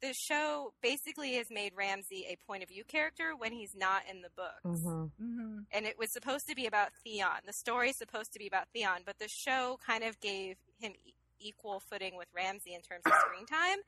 the 0.00 0.12
show 0.14 0.72
basically 0.80 1.34
has 1.34 1.48
made 1.50 1.72
Ramsay 1.76 2.26
a 2.30 2.36
point 2.46 2.62
of 2.62 2.68
view 2.68 2.84
character 2.84 3.32
when 3.36 3.52
he's 3.52 3.74
not 3.74 4.02
in 4.08 4.22
the 4.22 4.30
books. 4.36 4.62
Mm-hmm. 4.64 4.88
Mm-hmm. 5.22 5.58
And 5.72 5.86
it 5.86 5.98
was 5.98 6.12
supposed 6.12 6.46
to 6.48 6.54
be 6.54 6.66
about 6.66 6.90
Theon. 7.04 7.40
The 7.46 7.52
story 7.52 7.90
is 7.90 7.96
supposed 7.98 8.32
to 8.34 8.38
be 8.38 8.46
about 8.46 8.68
Theon, 8.72 9.00
but 9.04 9.18
the 9.18 9.28
show 9.28 9.78
kind 9.84 10.04
of 10.04 10.20
gave 10.20 10.56
him 10.78 10.92
e- 11.04 11.14
equal 11.40 11.80
footing 11.80 12.16
with 12.16 12.28
Ramsay 12.34 12.74
in 12.74 12.82
terms 12.82 13.02
of 13.06 13.12
screen 13.12 13.44
time. 13.46 13.78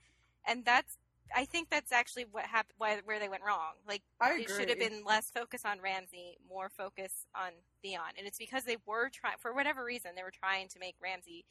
And 0.49 0.65
that's 0.65 0.97
I 1.35 1.45
think 1.45 1.71
that's 1.71 1.93
actually 1.93 2.27
what 2.31 2.45
happened 2.45 2.75
why 2.79 2.99
where 3.05 3.19
they 3.19 3.29
went 3.29 3.43
wrong. 3.47 3.75
Like 3.87 4.03
I 4.21 4.41
it 4.41 4.49
should 4.49 4.69
have 4.69 4.79
been 4.79 5.05
less 5.05 5.31
focus 5.31 5.63
on 5.65 5.81
Ramsay, 5.81 6.39
more 6.49 6.69
focus 6.69 7.27
on 7.35 7.51
Theon. 7.83 8.17
And 8.19 8.27
it's 8.27 8.39
because 8.39 8.65
they 8.65 8.77
were 8.87 9.11
trying 9.11 9.37
for 9.39 9.53
whatever 9.53 9.85
reason 9.85 10.13
they 10.17 10.23
were 10.23 10.31
trying 10.31 10.69
to 10.69 10.79
make 10.79 10.97
Ramsay 11.03 11.45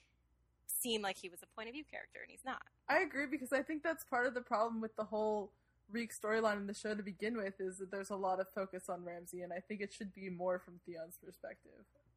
seem 0.67 1.01
like 1.01 1.17
he 1.17 1.29
was 1.29 1.39
a 1.43 1.47
point 1.55 1.67
of 1.67 1.73
view 1.73 1.83
character 1.89 2.19
and 2.21 2.31
he's 2.31 2.45
not. 2.45 2.61
I 2.87 2.99
agree 2.99 3.25
because 3.25 3.51
I 3.53 3.61
think 3.61 3.83
that's 3.83 4.03
part 4.03 4.27
of 4.27 4.33
the 4.33 4.41
problem 4.41 4.81
with 4.81 4.95
the 4.95 5.03
whole 5.03 5.51
Reek 5.91 6.13
storyline 6.13 6.57
in 6.57 6.67
the 6.67 6.73
show 6.73 6.93
to 6.93 7.03
begin 7.03 7.35
with 7.35 7.59
is 7.59 7.77
that 7.79 7.91
there's 7.91 8.11
a 8.11 8.15
lot 8.15 8.39
of 8.39 8.47
focus 8.53 8.89
on 8.89 9.03
Ramsay, 9.03 9.41
and 9.41 9.51
I 9.51 9.59
think 9.59 9.81
it 9.81 9.91
should 9.91 10.13
be 10.13 10.29
more 10.29 10.59
from 10.59 10.79
Theon's 10.85 11.17
perspective. 11.23 11.71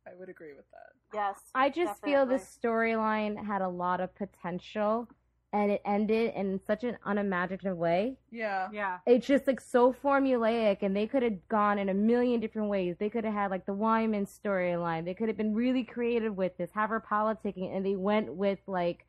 I 0.06 0.10
would 0.18 0.28
agree 0.28 0.52
with 0.52 0.70
that. 0.72 0.90
Yes. 1.14 1.38
I 1.54 1.70
just 1.70 2.02
feel 2.02 2.26
the 2.26 2.34
storyline 2.34 3.46
had 3.46 3.62
a 3.62 3.68
lot 3.68 4.00
of 4.00 4.14
potential 4.14 5.08
and 5.52 5.70
it 5.70 5.82
ended 5.84 6.32
in 6.34 6.58
such 6.66 6.82
an 6.82 6.96
unimaginative 7.04 7.76
way. 7.76 8.16
Yeah. 8.30 8.68
Yeah. 8.72 8.98
It's 9.06 9.26
just 9.26 9.46
like 9.46 9.60
so 9.60 9.92
formulaic 9.92 10.78
and 10.82 10.96
they 10.96 11.06
could 11.06 11.22
have 11.22 11.46
gone 11.48 11.78
in 11.78 11.90
a 11.90 11.94
million 11.94 12.40
different 12.40 12.68
ways. 12.68 12.96
They 12.98 13.10
could 13.10 13.24
have 13.24 13.34
had 13.34 13.50
like 13.50 13.66
the 13.66 13.74
Wyman 13.74 14.26
storyline. 14.26 15.04
They 15.04 15.14
could 15.14 15.28
have 15.28 15.36
been 15.36 15.54
really 15.54 15.84
creative 15.84 16.34
with 16.36 16.56
this, 16.56 16.70
have 16.72 16.88
her 16.90 17.00
politicking, 17.00 17.74
and 17.76 17.84
they 17.84 17.96
went 17.96 18.32
with 18.34 18.60
like 18.66 19.04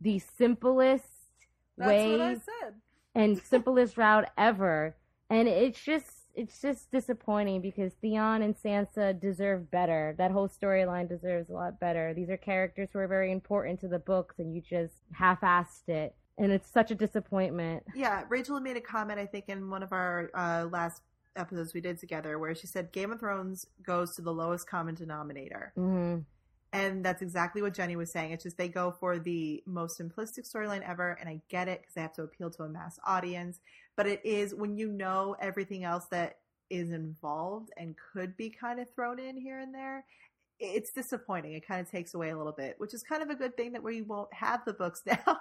the 0.00 0.18
simplest 0.18 1.04
That's 1.76 1.88
way 1.88 2.10
what 2.12 2.20
I 2.22 2.34
said. 2.34 2.74
and 3.14 3.38
simplest 3.42 3.98
route 3.98 4.30
ever. 4.38 4.96
And 5.28 5.46
it's 5.46 5.80
just 5.82 6.06
it's 6.34 6.60
just 6.60 6.90
disappointing 6.90 7.60
because 7.60 7.92
Theon 8.00 8.42
and 8.42 8.56
Sansa 8.56 9.18
deserve 9.18 9.70
better. 9.70 10.14
That 10.18 10.30
whole 10.30 10.48
storyline 10.48 11.08
deserves 11.08 11.50
a 11.50 11.52
lot 11.52 11.78
better. 11.78 12.14
These 12.14 12.30
are 12.30 12.36
characters 12.36 12.88
who 12.92 12.98
are 12.98 13.08
very 13.08 13.30
important 13.32 13.80
to 13.80 13.88
the 13.88 13.98
books 13.98 14.38
and 14.38 14.54
you 14.54 14.60
just 14.60 14.94
half-assed 15.12 15.88
it. 15.88 16.14
And 16.38 16.50
it's 16.50 16.70
such 16.70 16.90
a 16.90 16.94
disappointment. 16.94 17.84
Yeah, 17.94 18.24
Rachel 18.28 18.58
made 18.60 18.76
a 18.76 18.80
comment, 18.80 19.20
I 19.20 19.26
think, 19.26 19.44
in 19.48 19.68
one 19.68 19.82
of 19.82 19.92
our 19.92 20.30
uh, 20.34 20.66
last 20.70 21.02
episodes 21.36 21.74
we 21.74 21.80
did 21.80 21.98
together, 21.98 22.38
where 22.38 22.54
she 22.54 22.66
said 22.66 22.92
Game 22.92 23.12
of 23.12 23.20
Thrones 23.20 23.66
goes 23.82 24.14
to 24.16 24.22
the 24.22 24.32
lowest 24.32 24.66
common 24.66 24.94
denominator. 24.94 25.72
hmm 25.76 26.18
And 26.72 27.04
that's 27.04 27.20
exactly 27.20 27.60
what 27.60 27.74
Jenny 27.74 27.96
was 27.96 28.10
saying. 28.10 28.32
It's 28.32 28.44
just 28.44 28.56
they 28.56 28.68
go 28.68 28.90
for 28.98 29.18
the 29.18 29.62
most 29.66 30.00
simplistic 30.00 30.50
storyline 30.50 30.88
ever, 30.88 31.12
and 31.20 31.28
I 31.28 31.42
get 31.50 31.68
it 31.68 31.82
because 31.82 31.94
they 31.94 32.00
have 32.00 32.14
to 32.14 32.22
appeal 32.22 32.50
to 32.50 32.62
a 32.62 32.68
mass 32.68 32.98
audience. 33.06 33.60
But 33.96 34.06
it 34.06 34.20
is 34.24 34.54
when 34.54 34.76
you 34.76 34.88
know 34.88 35.36
everything 35.40 35.84
else 35.84 36.06
that 36.10 36.38
is 36.70 36.90
involved 36.90 37.70
and 37.76 37.94
could 38.12 38.36
be 38.36 38.48
kind 38.50 38.80
of 38.80 38.88
thrown 38.94 39.18
in 39.18 39.36
here 39.36 39.58
and 39.58 39.74
there, 39.74 40.04
it's 40.58 40.92
disappointing. 40.92 41.52
It 41.54 41.66
kind 41.66 41.80
of 41.80 41.90
takes 41.90 42.14
away 42.14 42.30
a 42.30 42.36
little 42.36 42.52
bit, 42.52 42.76
which 42.78 42.94
is 42.94 43.02
kind 43.02 43.22
of 43.22 43.30
a 43.30 43.34
good 43.34 43.56
thing 43.56 43.72
that 43.72 43.82
we 43.82 44.00
won't 44.00 44.32
have 44.32 44.64
the 44.64 44.72
books 44.72 45.02
now 45.06 45.40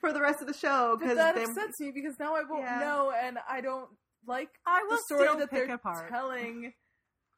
for 0.00 0.12
the 0.12 0.20
rest 0.20 0.40
of 0.40 0.46
the 0.46 0.54
show 0.54 0.96
because 0.98 1.16
that 1.16 1.34
they 1.34 1.44
upsets 1.44 1.80
me 1.80 1.90
because 1.90 2.18
now 2.18 2.34
I 2.34 2.42
won't 2.48 2.62
Yeah. 2.62 2.78
know, 2.80 3.12
and 3.20 3.38
I 3.48 3.60
don't 3.60 3.90
like 4.26 4.48
I 4.66 4.82
will 4.84 4.96
the 4.96 5.02
story 5.02 5.24
still 5.26 5.38
that 5.38 5.50
pick 5.50 5.66
they're 5.66 5.74
apart. 5.76 6.08
telling 6.08 6.72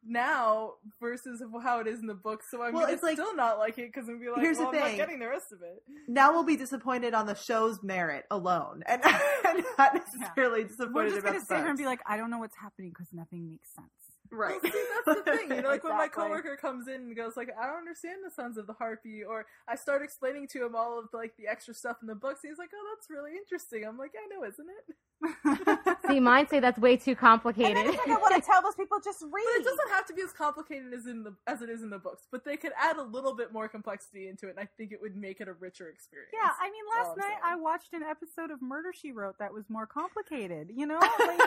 now 0.05 0.73
versus 0.99 1.41
of 1.41 1.49
how 1.63 1.79
it 1.79 1.87
is 1.87 1.99
in 1.99 2.07
the 2.07 2.13
book. 2.13 2.41
So 2.49 2.61
I'm 2.61 2.73
Well, 2.73 2.83
gonna 2.83 2.93
it's 2.93 3.03
like- 3.03 3.13
still 3.17 3.35
not 3.35 3.57
like 3.59 3.77
it 3.77 3.91
because 3.93 4.07
I'm 4.09 4.19
be 4.19 4.29
like, 4.29 4.41
Here's 4.41 4.57
the 4.57 4.63
well, 4.63 4.73
I'm 4.73 4.79
not 4.79 4.87
thing. 4.89 4.97
getting 4.97 5.19
the 5.19 5.27
rest 5.27 5.51
of 5.51 5.61
it. 5.61 5.81
now 6.07 6.31
we'll 6.33 6.43
be 6.43 6.55
disappointed 6.57 7.13
on 7.13 7.25
the 7.25 7.35
show's 7.35 7.81
merit 7.83 8.25
alone, 8.31 8.83
and, 8.87 9.01
and 9.45 9.63
not 9.77 9.93
necessarily 9.95 10.63
disappointed 10.65 10.93
We're 10.95 11.03
disappointed 11.05 11.09
just 11.09 11.19
about 11.19 11.31
gonna 11.33 11.45
sit 11.45 11.57
here 11.57 11.67
and 11.69 11.77
be 11.77 11.85
like, 11.85 11.99
I 12.05 12.17
don't 12.17 12.29
know 12.29 12.39
what's 12.39 12.57
happening 12.57 12.89
because 12.89 13.07
nothing 13.13 13.45
makes 13.49 13.69
sense. 13.73 13.87
Right. 14.33 14.59
Well, 14.61 14.71
see, 14.71 14.83
that's 15.05 15.19
the 15.19 15.23
thing. 15.37 15.51
You 15.51 15.61
know, 15.61 15.69
like 15.69 15.83
when 15.83 15.93
my 15.93 16.05
Exactly. 16.05 16.23
coworker 16.23 16.57
comes 16.57 16.87
in 16.87 16.95
and 16.95 17.15
goes 17.15 17.37
like, 17.37 17.49
"I 17.61 17.65
don't 17.67 17.77
understand 17.77 18.17
the 18.25 18.31
Sons 18.31 18.57
of 18.57 18.67
the 18.67 18.73
Harpy," 18.73 19.23
or 19.23 19.45
I 19.67 19.75
start 19.75 20.01
explaining 20.03 20.47
to 20.49 20.65
him 20.65 20.75
all 20.75 20.99
of 20.99 21.05
like 21.13 21.35
the 21.37 21.47
extra 21.47 21.73
stuff 21.73 21.97
in 22.01 22.07
the 22.07 22.15
books. 22.15 22.41
He's 22.43 22.57
like, 22.57 22.71
"Oh, 22.75 22.95
that's 22.95 23.09
really 23.09 23.31
interesting." 23.37 23.85
I'm 23.85 23.97
like, 23.97 24.13
"I 24.15 24.27
know, 24.35 24.43
isn't 24.45 24.67
it?" 24.69 24.95
See, 26.07 26.19
mine 26.19 26.47
say 26.49 26.59
that's 26.59 26.77
way 26.79 26.97
too 26.97 27.11
And 27.11 27.19
complicated. 27.19 27.77
it's 27.85 27.97
like 27.97 28.09
I 28.09 28.17
want 28.19 28.35
to 28.35 28.41
tell 28.41 28.61
those 28.61 28.75
people 28.75 28.99
just 29.03 29.21
read. 29.21 29.31
But 29.31 29.61
it 29.61 29.63
doesn't 29.63 29.89
have 29.91 30.05
to 30.07 30.13
be 30.13 30.21
as 30.21 30.33
complicated 30.33 30.93
as 30.93 31.05
in 31.07 31.23
the 31.23 31.33
as 31.47 31.61
it 31.61 31.69
is 31.69 31.81
in 31.81 31.89
the 31.89 31.99
books. 31.99 32.27
But 32.31 32.43
they 32.43 32.57
could 32.57 32.73
add 32.77 32.97
a 32.97 33.03
little 33.03 33.33
bit 33.35 33.53
more 33.53 33.67
complexity 33.69 34.27
into 34.27 34.47
it, 34.47 34.51
and 34.51 34.59
I 34.59 34.67
think 34.77 34.91
it 34.91 35.01
would 35.01 35.15
make 35.15 35.39
it 35.41 35.47
a 35.47 35.53
richer 35.53 35.87
experience. 35.87 36.31
Yeah, 36.33 36.49
I 36.59 36.69
mean, 36.71 36.83
last 36.97 37.17
night 37.17 37.25
saying. 37.27 37.39
I 37.43 37.55
watched 37.55 37.93
an 37.93 38.03
episode 38.03 38.51
of 38.51 38.61
Murder 38.61 38.91
She 38.93 39.11
Wrote 39.11 39.37
that 39.39 39.53
was 39.53 39.69
more 39.69 39.85
complicated. 39.85 40.69
You 40.75 40.87
know, 40.87 40.99
like, 41.19 41.39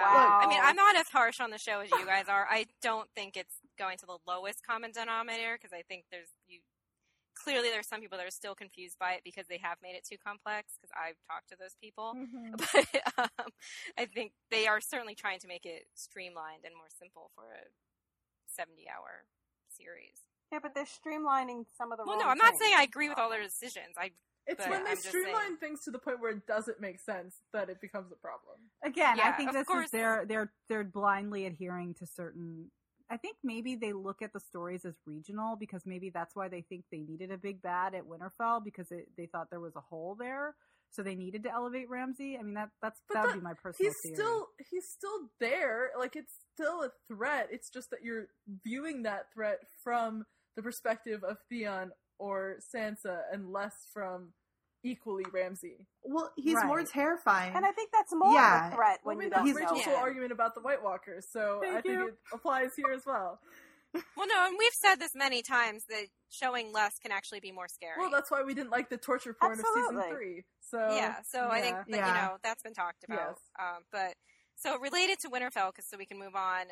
Wow. 0.00 0.40
I 0.42 0.46
mean, 0.46 0.60
I'm 0.62 0.76
not 0.76 0.96
as 0.96 1.08
harsh 1.08 1.40
on 1.40 1.50
the 1.50 1.58
show 1.58 1.80
as 1.80 1.90
you 1.90 2.04
guys 2.06 2.28
are. 2.28 2.46
I 2.50 2.66
don't 2.82 3.08
think 3.14 3.36
it's 3.36 3.56
going 3.78 3.98
to 3.98 4.06
the 4.06 4.18
lowest 4.26 4.64
common 4.66 4.92
denominator 4.92 5.56
because 5.60 5.72
I 5.72 5.82
think 5.82 6.04
there's 6.10 6.28
you. 6.48 6.60
Clearly, 7.36 7.68
there's 7.68 7.88
some 7.88 8.00
people 8.00 8.16
that 8.18 8.26
are 8.26 8.30
still 8.30 8.54
confused 8.54 8.96
by 8.98 9.14
it 9.14 9.22
because 9.24 9.46
they 9.48 9.58
have 9.60 9.78
made 9.82 9.96
it 9.96 10.04
too 10.08 10.16
complex. 10.24 10.78
Because 10.80 10.90
I've 10.94 11.18
talked 11.28 11.48
to 11.50 11.56
those 11.58 11.74
people, 11.82 12.14
Mhm. 12.14 12.56
but 13.18 13.28
um, 13.40 13.50
I 13.98 14.06
think 14.06 14.32
they 14.50 14.66
are 14.68 14.80
certainly 14.80 15.16
trying 15.16 15.40
to 15.40 15.48
make 15.48 15.66
it 15.66 15.86
streamlined 15.94 16.62
and 16.64 16.74
more 16.76 16.86
simple 16.96 17.30
for 17.34 17.42
a 17.50 17.66
70-hour 18.60 19.24
series. 19.68 20.22
Yeah, 20.52 20.60
but 20.62 20.74
they're 20.74 20.84
streamlining 20.84 21.66
some 21.76 21.90
of 21.90 21.98
the. 21.98 22.04
Well, 22.06 22.16
wrong 22.16 22.24
no, 22.26 22.30
I'm 22.30 22.38
not 22.38 22.50
things. 22.50 22.60
saying 22.60 22.74
I 22.78 22.84
agree 22.84 23.08
with 23.08 23.18
all 23.18 23.30
their 23.30 23.42
decisions. 23.42 23.96
I 23.98 24.12
It's 24.46 24.58
But 24.62 24.70
when 24.70 24.84
they 24.84 24.94
streamline 24.96 25.34
saying. 25.42 25.56
things 25.58 25.84
to 25.84 25.90
the 25.90 25.98
point 25.98 26.20
where 26.20 26.30
it 26.32 26.46
doesn't 26.46 26.80
make 26.80 27.00
sense 27.00 27.36
that 27.52 27.70
it 27.70 27.80
becomes 27.80 28.12
a 28.12 28.16
problem. 28.16 28.56
again, 28.82 29.18
I 29.20 29.32
think 29.32 29.48
of 29.50 29.54
this 29.54 29.66
course. 29.66 29.86
is 29.86 29.90
they're 29.90 30.24
they're 30.26 30.52
they're 30.68 30.84
blindly 30.84 31.46
adhering 31.46 31.94
to 31.94 32.06
certain. 32.06 32.70
I 33.10 33.16
think 33.18 33.36
maybe 33.44 33.74
they 33.76 33.92
look 33.92 34.22
at 34.22 34.32
the 34.32 34.40
stories 34.40 34.84
as 34.84 34.94
regional 35.06 35.56
because 35.56 35.82
maybe 35.86 36.10
that's 36.10 36.34
why 36.34 36.48
they 36.48 36.62
think 36.62 36.84
they 36.90 37.00
needed 37.00 37.30
a 37.30 37.36
big 37.38 37.60
bad 37.62 37.94
at 37.94 38.04
Winterfell 38.04 38.64
because 38.64 38.90
it, 38.90 39.08
they 39.16 39.26
thought 39.26 39.50
there 39.50 39.60
was 39.60 39.76
a 39.76 39.80
hole 39.80 40.14
there, 40.18 40.54
so 40.90 41.02
they 41.02 41.14
needed 41.14 41.42
to 41.44 41.50
elevate 41.52 41.88
Ramsay. 41.88 42.36
I 42.38 42.42
mean 42.42 42.54
that 42.54 42.70
that's 42.82 43.00
But 43.08 43.14
that 43.14 43.22
would 43.24 43.30
that- 43.32 43.38
be 43.38 43.44
my 43.44 43.54
personal 43.54 43.90
He's 43.90 44.00
theory. 44.02 44.14
still 44.14 44.48
he's 44.70 44.88
still 44.88 45.30
there. 45.40 45.90
Like 45.98 46.16
it's 46.16 46.34
still 46.54 46.82
a 46.82 46.90
threat. 47.08 47.48
It's 47.50 47.70
just 47.70 47.90
that 47.90 48.02
you're 48.02 48.26
viewing 48.64 49.02
that 49.04 49.32
threat 49.32 49.60
from 49.82 50.24
the 50.56 50.62
perspective 50.62 51.24
of 51.24 51.38
Theon 51.48 51.92
or 52.18 52.56
Sansa 52.74 53.22
and 53.32 53.50
less 53.52 53.74
from 53.92 54.32
equally 54.82 55.24
Ramsay. 55.32 55.86
Well, 56.02 56.30
he's 56.36 56.62
more 56.64 56.82
terrifying. 56.84 57.54
And 57.56 57.64
I 57.64 57.72
think 57.72 57.90
that's 57.92 58.12
more 58.14 58.34
Yeah. 58.34 58.66
of 58.68 58.72
a 58.72 58.76
threat 58.76 59.00
Well, 59.02 59.14
I 59.14 59.16
when 59.16 59.18
mean, 59.18 59.24
you 59.28 59.30
that's 59.30 59.44
don't. 59.46 59.56
Rachel's 59.56 59.84
whole 59.84 59.96
argument 59.96 60.32
about 60.32 60.54
the 60.54 60.60
White 60.60 60.82
Walkers, 60.82 61.26
so 61.30 61.60
I 61.62 61.66
Thank 61.66 61.82
think 61.84 61.94
you. 61.94 62.08
it 62.08 62.18
applies 62.32 62.74
here 62.76 62.92
as 62.92 63.06
well. 63.06 63.40
well, 64.16 64.26
no, 64.26 64.46
and 64.46 64.56
we've 64.58 64.72
said 64.82 64.96
this 64.96 65.12
many 65.14 65.40
times 65.40 65.84
that 65.88 66.06
showing 66.28 66.72
less 66.72 66.92
can 67.00 67.12
actually 67.12 67.40
be 67.40 67.50
more 67.52 67.68
scary. 67.68 67.94
Well, 67.98 68.10
that's 68.10 68.30
why 68.30 68.42
we 68.42 68.52
didn't 68.52 68.70
like 68.70 68.90
the 68.90 68.96
torture 68.98 69.32
porn 69.32 69.52
of 69.58 69.64
season 69.74 70.02
three. 70.10 70.44
So 70.60 70.78
yeah, 70.94 71.22
so 71.30 71.48
I 71.48 71.60
think 71.60 71.76
that, 71.76 71.88
Yeah. 71.88 72.08
you 72.08 72.14
know 72.14 72.36
that's 72.42 72.62
been 72.62 72.74
talked 72.74 73.04
about. 73.04 73.38
Yes. 73.38 73.38
Um, 73.58 73.84
but 73.92 74.14
so 74.56 74.78
related 74.78 75.18
to 75.20 75.28
Winterfell, 75.30 75.68
because 75.70 75.88
so 75.88 75.96
we 75.96 76.06
can 76.06 76.18
move 76.18 76.34
on. 76.34 76.66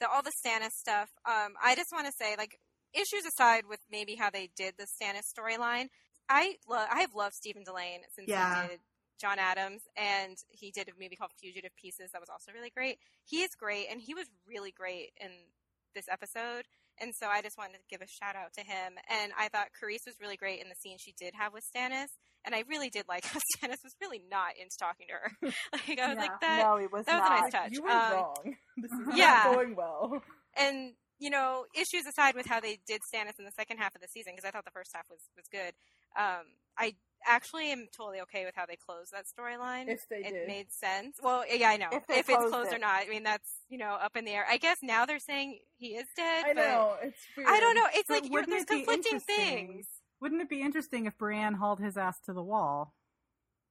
The 0.00 0.08
all 0.10 0.22
the 0.22 0.32
Stannis 0.44 0.72
stuff. 0.72 1.08
Um, 1.24 1.54
I 1.62 1.76
just 1.76 1.92
want 1.92 2.06
to 2.06 2.12
say, 2.12 2.34
like, 2.36 2.58
issues 2.94 3.24
aside 3.26 3.64
with 3.68 3.80
maybe 3.90 4.14
how 4.16 4.30
they 4.30 4.50
did 4.56 4.74
the 4.78 4.84
Stannis 4.86 5.32
storyline. 5.32 5.88
I 6.28 6.56
love. 6.68 6.88
I 6.90 7.00
have 7.00 7.14
loved 7.14 7.34
Stephen 7.34 7.64
Dillane 7.64 8.00
since 8.14 8.28
Yeah. 8.28 8.62
he 8.62 8.68
did 8.68 8.80
John 9.20 9.38
Adams, 9.38 9.82
and 9.96 10.36
he 10.48 10.70
did 10.70 10.88
a 10.88 10.92
movie 11.00 11.16
called 11.16 11.32
Fugitive 11.40 11.70
Pieces 11.76 12.10
that 12.12 12.20
was 12.20 12.28
also 12.30 12.52
really 12.52 12.70
great. 12.70 12.98
He 13.24 13.42
is 13.42 13.50
great, 13.58 13.86
and 13.90 14.00
he 14.00 14.14
was 14.14 14.26
really 14.48 14.72
great 14.72 15.12
in 15.20 15.30
this 15.94 16.06
episode. 16.10 16.64
And 17.00 17.12
so 17.14 17.26
I 17.26 17.42
just 17.42 17.58
wanted 17.58 17.74
to 17.78 17.84
give 17.90 18.00
a 18.02 18.06
shout 18.06 18.36
out 18.36 18.52
to 18.54 18.60
him. 18.60 18.94
And 19.10 19.32
I 19.36 19.48
thought 19.48 19.68
Carice 19.80 20.06
was 20.06 20.14
really 20.20 20.36
great 20.36 20.62
in 20.62 20.68
the 20.68 20.76
scene 20.76 20.96
she 20.96 21.12
did 21.18 21.34
have 21.34 21.52
with 21.52 21.64
Stannis. 21.64 22.06
And 22.44 22.54
I 22.54 22.62
really 22.68 22.88
did 22.88 23.06
like 23.08 23.24
how 23.26 23.40
Stannis 23.56 23.82
was 23.82 23.96
really 24.00 24.22
not 24.30 24.50
into 24.60 24.76
talking 24.78 25.06
to 25.08 25.14
her. 25.14 25.52
like 25.88 25.98
I 25.98 26.08
was 26.08 26.14
Yeah. 26.16 26.22
like 26.22 26.40
that. 26.40 26.62
no, 26.62 26.76
he 26.78 26.86
was 26.86 27.04
that 27.06 27.20
was 27.20 27.28
a 27.28 27.30
not. 27.32 27.40
nice 27.42 27.52
touch. 27.52 27.72
You 27.72 27.82
were 27.82 27.90
Um, 27.90 28.12
wrong. 28.12 28.56
This 28.76 28.92
is 28.92 29.16
yeah. 29.16 29.42
not 29.46 29.54
going 29.54 29.74
well. 29.76 30.22
and 30.56 30.92
you 31.24 31.30
know, 31.30 31.64
issues 31.74 32.04
aside 32.06 32.34
with 32.34 32.46
how 32.46 32.60
they 32.60 32.78
did 32.86 33.00
Stannis 33.02 33.38
in 33.38 33.46
the 33.46 33.52
second 33.56 33.78
half 33.78 33.94
of 33.94 34.02
the 34.02 34.08
season, 34.08 34.34
because 34.34 34.46
I 34.46 34.50
thought 34.52 34.64
the 34.66 34.70
first 34.70 34.90
half 34.94 35.06
was 35.08 35.20
was 35.36 35.46
good. 35.50 35.72
Um, 36.18 36.44
I 36.76 36.94
actually 37.26 37.72
am 37.72 37.86
totally 37.96 38.20
okay 38.20 38.44
with 38.44 38.54
how 38.54 38.66
they 38.66 38.76
closed 38.76 39.10
that 39.12 39.24
storyline. 39.24 39.88
If 39.88 40.06
they 40.10 40.16
it 40.18 40.32
did. 40.32 40.46
made 40.46 40.66
sense. 40.70 41.16
Well, 41.22 41.42
yeah, 41.50 41.70
I 41.70 41.76
know. 41.78 41.88
If 41.92 42.02
If, 42.02 42.06
they 42.08 42.18
it's 42.18 42.28
closed 42.28 42.52
closed 42.52 42.72
or 42.74 42.78
not, 42.78 43.02
I 43.02 43.08
mean 43.08 43.22
that's 43.22 43.48
you 43.70 43.78
know 43.78 43.94
up 43.94 44.14
in 44.16 44.24
the 44.26 44.32
air. 44.32 44.44
I 44.48 44.58
guess 44.58 44.78
now 44.82 45.06
they're 45.06 45.18
saying 45.18 45.60
he 45.78 45.94
is 45.96 46.06
dead. 46.14 46.44
I 46.44 46.52
but 46.52 46.56
know 46.56 46.94
it's 47.02 47.18
weird. 47.36 47.48
I 47.48 47.60
don't 47.60 47.74
know. 47.74 47.86
It's 47.94 48.08
But 48.08 48.22
like 48.22 48.30
you're, 48.30 48.44
there's 48.46 48.62
it 48.64 48.68
conflicting 48.68 49.20
things. 49.20 49.86
Wouldn't 50.20 50.42
it 50.42 50.48
be 50.50 50.60
interesting 50.62 51.06
if 51.06 51.16
Brienne 51.18 51.54
hauled 51.54 51.80
his 51.80 51.96
ass 51.96 52.18
to 52.26 52.32
the 52.34 52.42
wall? 52.42 52.94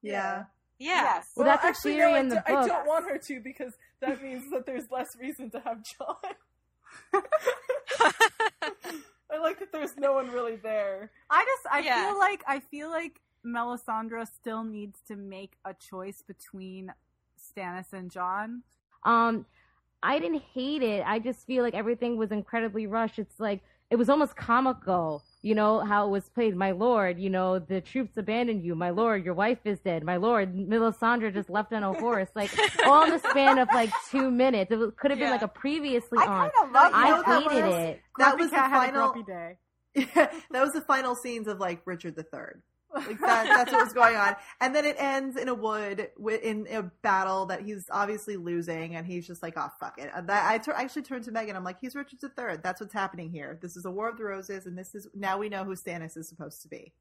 yeah. 0.02 0.46
Yeah. 0.80 1.04
Yes. 1.04 1.28
Well, 1.36 1.46
that's 1.46 1.64
actually, 1.64 1.94
theory 1.94 2.12
no, 2.12 2.18
I 2.18 2.20
in 2.20 2.30
the 2.30 2.36
do- 2.36 2.42
I 2.48 2.52
book. 2.56 2.68
don't 2.68 2.88
want 2.88 3.10
her 3.10 3.18
to 3.18 3.40
because 3.42 3.74
that 4.02 4.22
means 4.24 4.50
that 4.52 4.66
there's 4.66 4.90
less 4.92 5.16
reason 5.16 5.50
to 5.52 5.60
have 5.62 5.78
Jon. 5.84 6.16
I 9.32 9.40
like 9.42 9.60
that 9.60 9.72
there's 9.72 9.98
no 9.98 10.14
one 10.14 10.30
really 10.32 10.56
there. 10.58 11.12
I 11.30 11.44
just 11.46 11.68
I 11.72 11.84
Yeah. 11.84 12.10
feel 12.10 12.20
like 12.20 12.44
I 12.48 12.60
feel 12.60 12.90
like 12.90 13.20
Melisandre 13.46 14.28
still 14.28 14.64
needs 14.64 15.00
to 15.08 15.16
make 15.16 15.54
a 15.66 15.74
choice 15.74 16.24
between 16.26 16.94
Stannis 17.38 17.94
and 17.94 18.10
Jon? 18.10 18.64
Um, 19.04 19.46
I 20.02 20.20
didn't 20.20 20.44
hate 20.54 20.82
it. 20.84 21.04
I 21.06 21.20
just 21.20 21.46
feel 21.46 21.64
like 21.64 21.74
everything 21.74 22.18
was 22.18 22.32
incredibly 22.32 22.88
rushed. 22.88 23.20
It's 23.20 23.40
like 23.40 23.62
it 23.90 23.96
was 23.96 24.10
almost 24.10 24.36
comical, 24.36 25.24
you 25.44 25.54
know, 25.54 25.82
how 25.82 26.08
it 26.08 26.10
was 26.10 26.28
played. 26.30 26.56
My 26.56 26.72
lord, 26.72 27.20
you 27.20 27.30
know, 27.30 27.60
the 27.60 27.82
troops 27.82 28.18
abandoned 28.18 28.64
you. 28.64 28.74
My 28.76 28.90
lord, 28.90 29.24
your 29.26 29.34
wife 29.36 29.60
is 29.66 29.78
dead. 29.80 30.04
My 30.04 30.16
lord, 30.18 30.56
Melisandre 30.56 31.32
just 31.34 31.50
left 31.50 31.72
on 31.74 31.84
a 31.84 31.94
horse. 31.94 32.30
Like 32.34 32.50
all 32.88 33.04
in 33.04 33.12
the 33.12 33.20
span 33.20 33.60
of 33.60 33.68
like 33.74 33.92
two 34.10 34.32
minutes. 34.32 34.72
It 34.72 34.80
could 34.98 35.12
have 35.12 35.20
been 35.20 35.28
Yeah. 35.28 35.32
like 35.34 35.42
a 35.44 35.48
previously 35.50 36.18
I 36.18 36.24
on. 36.26 36.50
kind 36.50 36.52
of 36.64 36.72
love 36.72 36.92
I 36.96 37.10
know 37.10 37.24
that 37.28 37.44
hated 37.52 37.66
was- 37.68 37.76
it. 37.76 38.02
That 38.18 38.38
was 38.40 38.50
the 38.50 38.56
Cat 38.56 38.70
had 38.72 38.78
a 38.78 38.86
final. 38.94 39.12
grumpy 39.12 39.32
day. 39.32 39.58
Yeah, 39.96 40.32
that 40.50 40.62
was 40.64 40.72
the 40.72 40.82
final 40.82 41.14
scenes 41.16 41.48
of 41.48 41.60
like 41.60 41.82
Richard 41.86 42.16
the 42.16 42.24
Third. 42.24 42.64
Like 42.94 43.20
that, 43.20 43.46
that's 43.48 43.72
what 43.72 43.84
was 43.84 43.94
going 43.94 44.16
on, 44.16 44.36
and 44.62 44.76
then 44.76 44.86
it 44.86 44.96
ends 45.00 45.36
in 45.36 45.48
a 45.50 45.54
wood 45.54 46.10
in 46.44 46.68
a 46.70 46.84
battle 47.02 47.48
that 47.48 47.62
he's 47.62 47.86
obviously 47.92 48.38
losing, 48.38 48.96
and 48.96 49.06
he's 49.08 49.26
just 49.26 49.42
like, 49.42 49.56
"Oh 49.58 49.70
fuck 49.80 49.98
it." 49.98 50.12
That 50.28 50.52
I 50.52 50.58
tur- 50.60 50.74
actually 50.74 51.02
turned 51.02 51.24
to 51.26 51.32
Megan. 51.32 51.56
I'm 51.56 51.64
like, 51.64 51.80
"He's 51.82 51.96
Richard 51.96 52.20
the 52.22 52.30
Third. 52.30 52.62
That's 52.62 52.80
what's 52.80 52.94
happening 52.94 53.32
here. 53.32 53.58
This 53.62 53.76
is 53.76 53.86
a 53.86 53.92
War 53.92 54.10
of 54.10 54.18
the 54.18 54.26
Roses, 54.26 54.66
and 54.68 54.78
this 54.78 54.94
is 54.94 55.08
now 55.16 55.38
we 55.40 55.50
know 55.50 55.64
who 55.64 55.74
Stannis 55.76 56.16
is 56.18 56.30
supposed 56.30 56.62
to 56.62 56.68
be." 56.68 56.94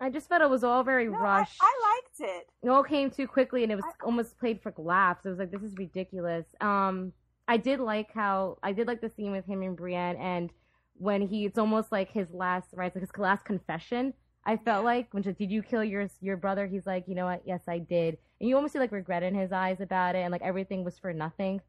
I 0.00 0.08
just 0.08 0.28
felt 0.28 0.40
it 0.40 0.48
was 0.48 0.64
all 0.64 0.82
very 0.82 1.08
No, 1.08 1.18
I, 1.18 1.20
rushed. 1.20 1.58
I 1.60 2.00
liked 2.20 2.32
it. 2.32 2.48
it 2.62 2.68
all 2.70 2.82
came 2.82 3.10
too 3.10 3.26
quickly 3.26 3.62
and 3.64 3.70
it 3.72 3.74
was 3.74 3.84
I- 3.84 4.04
almost 4.06 4.38
played 4.38 4.62
for 4.62 4.72
laughs. 4.78 5.26
It 5.26 5.30
was 5.30 5.38
like 5.38 5.50
this 5.50 5.62
is 5.62 5.74
ridiculous. 5.76 6.46
Um, 6.60 7.12
I 7.48 7.56
did 7.56 7.80
like 7.80 8.12
how 8.12 8.58
I 8.62 8.72
did 8.72 8.86
like 8.86 9.00
the 9.00 9.10
scene 9.10 9.32
with 9.32 9.44
him 9.46 9.62
and 9.62 9.76
Brienne, 9.76 10.16
and 10.16 10.50
when 10.94 11.22
he 11.22 11.44
it's 11.44 11.58
almost 11.58 11.90
like 11.90 12.10
his 12.12 12.32
last 12.32 12.68
right, 12.72 12.94
like 12.94 13.02
his 13.02 13.10
last 13.18 13.44
confession. 13.44 14.14
I 14.50 14.56
felt 14.56 14.82
Yeah. 14.82 14.90
like 14.92 15.14
when 15.14 15.22
she, 15.22 15.32
did 15.32 15.50
you 15.50 15.62
kill 15.62 15.84
your 15.84 16.08
your 16.20 16.36
brother? 16.36 16.66
He's 16.66 16.86
like, 16.86 17.06
you 17.08 17.14
know 17.14 17.26
what? 17.26 17.42
Yes, 17.46 17.62
I 17.68 17.78
did. 17.78 18.18
And 18.40 18.48
you 18.48 18.56
almost 18.56 18.72
see 18.72 18.78
like 18.78 18.92
regret 18.92 19.22
in 19.22 19.34
his 19.34 19.52
eyes 19.52 19.80
about 19.80 20.14
it, 20.16 20.20
and 20.20 20.32
like 20.32 20.42
everything 20.42 20.82
was 20.84 20.98
for 20.98 21.12
nothing. 21.12 21.60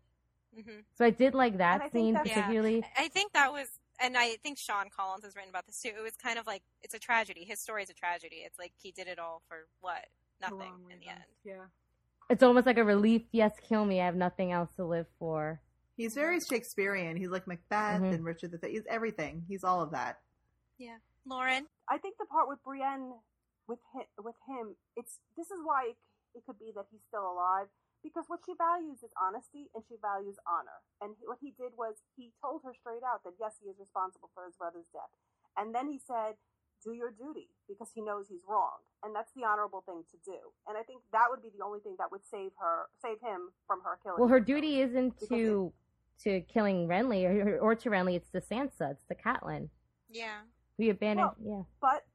hmm 0.55 0.79
So 0.95 1.05
I 1.05 1.11
did 1.11 1.33
like 1.35 1.57
that 1.59 1.91
scene 1.91 2.13
that's- 2.13 2.27
Yeah. 2.35 2.41
particularly. 2.41 2.83
I 2.97 3.07
think 3.09 3.33
that 3.33 3.51
was, 3.53 3.67
and 3.99 4.17
I 4.17 4.35
think 4.43 4.57
Sean 4.57 4.89
Collins 4.89 5.23
has 5.23 5.35
written 5.35 5.49
about 5.49 5.65
this 5.67 5.79
too. 5.81 5.89
It 5.97 6.01
was 6.01 6.15
kind 6.17 6.39
of 6.39 6.47
like 6.47 6.63
it's 6.81 6.93
a 6.93 6.99
tragedy. 6.99 7.45
His 7.45 7.59
story 7.59 7.83
is 7.83 7.89
a 7.89 7.93
tragedy. 7.93 8.37
It's 8.45 8.57
like 8.59 8.73
he 8.81 8.91
did 8.91 9.07
it 9.07 9.19
all 9.19 9.41
for 9.47 9.67
what? 9.81 10.07
Nothing 10.41 10.73
in 10.91 10.99
the 10.99 11.07
end. 11.09 11.23
Yeah. 11.43 11.65
It's 12.29 12.41
almost 12.43 12.65
like 12.65 12.77
a 12.77 12.83
relief. 12.83 13.21
Yes, 13.31 13.51
kill 13.61 13.85
me. 13.85 14.01
I 14.01 14.05
have 14.05 14.15
nothing 14.15 14.51
else 14.51 14.71
to 14.77 14.85
live 14.85 15.05
for. 15.19 15.61
He's 15.97 16.13
very 16.15 16.39
Shakespearean. 16.49 17.15
He's 17.17 17.29
like 17.29 17.45
Macbeth 17.45 18.01
Mhm. 18.01 18.13
and 18.15 18.23
Richard 18.25 18.51
the 18.51 18.57
Third. 18.57 18.71
He's 18.71 18.85
everything. 18.89 19.43
He's 19.47 19.63
all 19.63 19.81
of 19.81 19.91
that. 19.91 20.19
Lauren, 21.25 21.67
I 21.89 21.97
think 21.97 22.17
the 22.17 22.25
part 22.25 22.47
with 22.47 22.63
Brienne, 22.63 23.13
with 23.67 23.79
him, 23.93 24.05
with 24.19 24.35
him, 24.47 24.75
it's 24.95 25.19
this 25.37 25.47
is 25.51 25.61
why 25.63 25.93
it, 25.93 25.97
it 26.33 26.43
could 26.45 26.59
be 26.59 26.71
that 26.75 26.85
he's 26.91 27.03
still 27.07 27.25
alive 27.29 27.67
because 28.03 28.25
what 28.27 28.41
she 28.45 28.53
values 28.57 29.05
is 29.05 29.13
honesty 29.21 29.69
and 29.77 29.83
she 29.85 29.95
values 30.01 30.41
honor. 30.49 30.81
And 31.01 31.13
he, 31.19 31.23
what 31.29 31.37
he 31.37 31.53
did 31.53 31.77
was 31.77 32.01
he 32.17 32.33
told 32.41 32.65
her 32.65 32.73
straight 32.73 33.05
out 33.05 33.21
that 33.23 33.37
yes, 33.39 33.61
he 33.61 33.69
is 33.69 33.77
responsible 33.77 34.29
for 34.33 34.45
his 34.45 34.57
brother's 34.57 34.89
death, 34.91 35.13
and 35.57 35.73
then 35.75 35.87
he 35.87 35.99
said, 36.01 36.41
"Do 36.83 36.93
your 36.93 37.11
duty," 37.13 37.53
because 37.69 37.93
he 37.93 38.01
knows 38.01 38.25
he's 38.27 38.43
wrong, 38.49 38.81
and 39.05 39.13
that's 39.13 39.31
the 39.37 39.45
honorable 39.45 39.85
thing 39.85 40.01
to 40.09 40.17
do. 40.25 40.39
And 40.67 40.73
I 40.77 40.81
think 40.83 41.05
that 41.13 41.29
would 41.29 41.41
be 41.45 41.53
the 41.53 41.63
only 41.63 41.79
thing 41.79 41.95
that 42.01 42.09
would 42.11 42.25
save 42.25 42.51
her, 42.59 42.89
save 43.01 43.21
him 43.21 43.53
from 43.67 43.81
her 43.85 44.01
killing. 44.01 44.19
Well, 44.19 44.29
her 44.29 44.41
duty 44.41 44.81
isn't 44.81 45.19
Because 45.21 45.29
to 45.29 45.73
to 46.25 46.41
killing 46.41 46.87
Renly 46.87 47.25
or, 47.25 47.59
or 47.59 47.75
to 47.75 47.89
Renly. 47.89 48.15
It's 48.15 48.29
to 48.31 48.41
Sansa. 48.41 48.91
It's 48.97 49.05
to 49.05 49.15
Catelyn. 49.15 49.69
yeah, 50.09 50.41
We 50.81 50.89
abandoned. 50.89 51.29
Well, 51.37 51.67
yeah. 51.69 51.77
but 51.79 52.05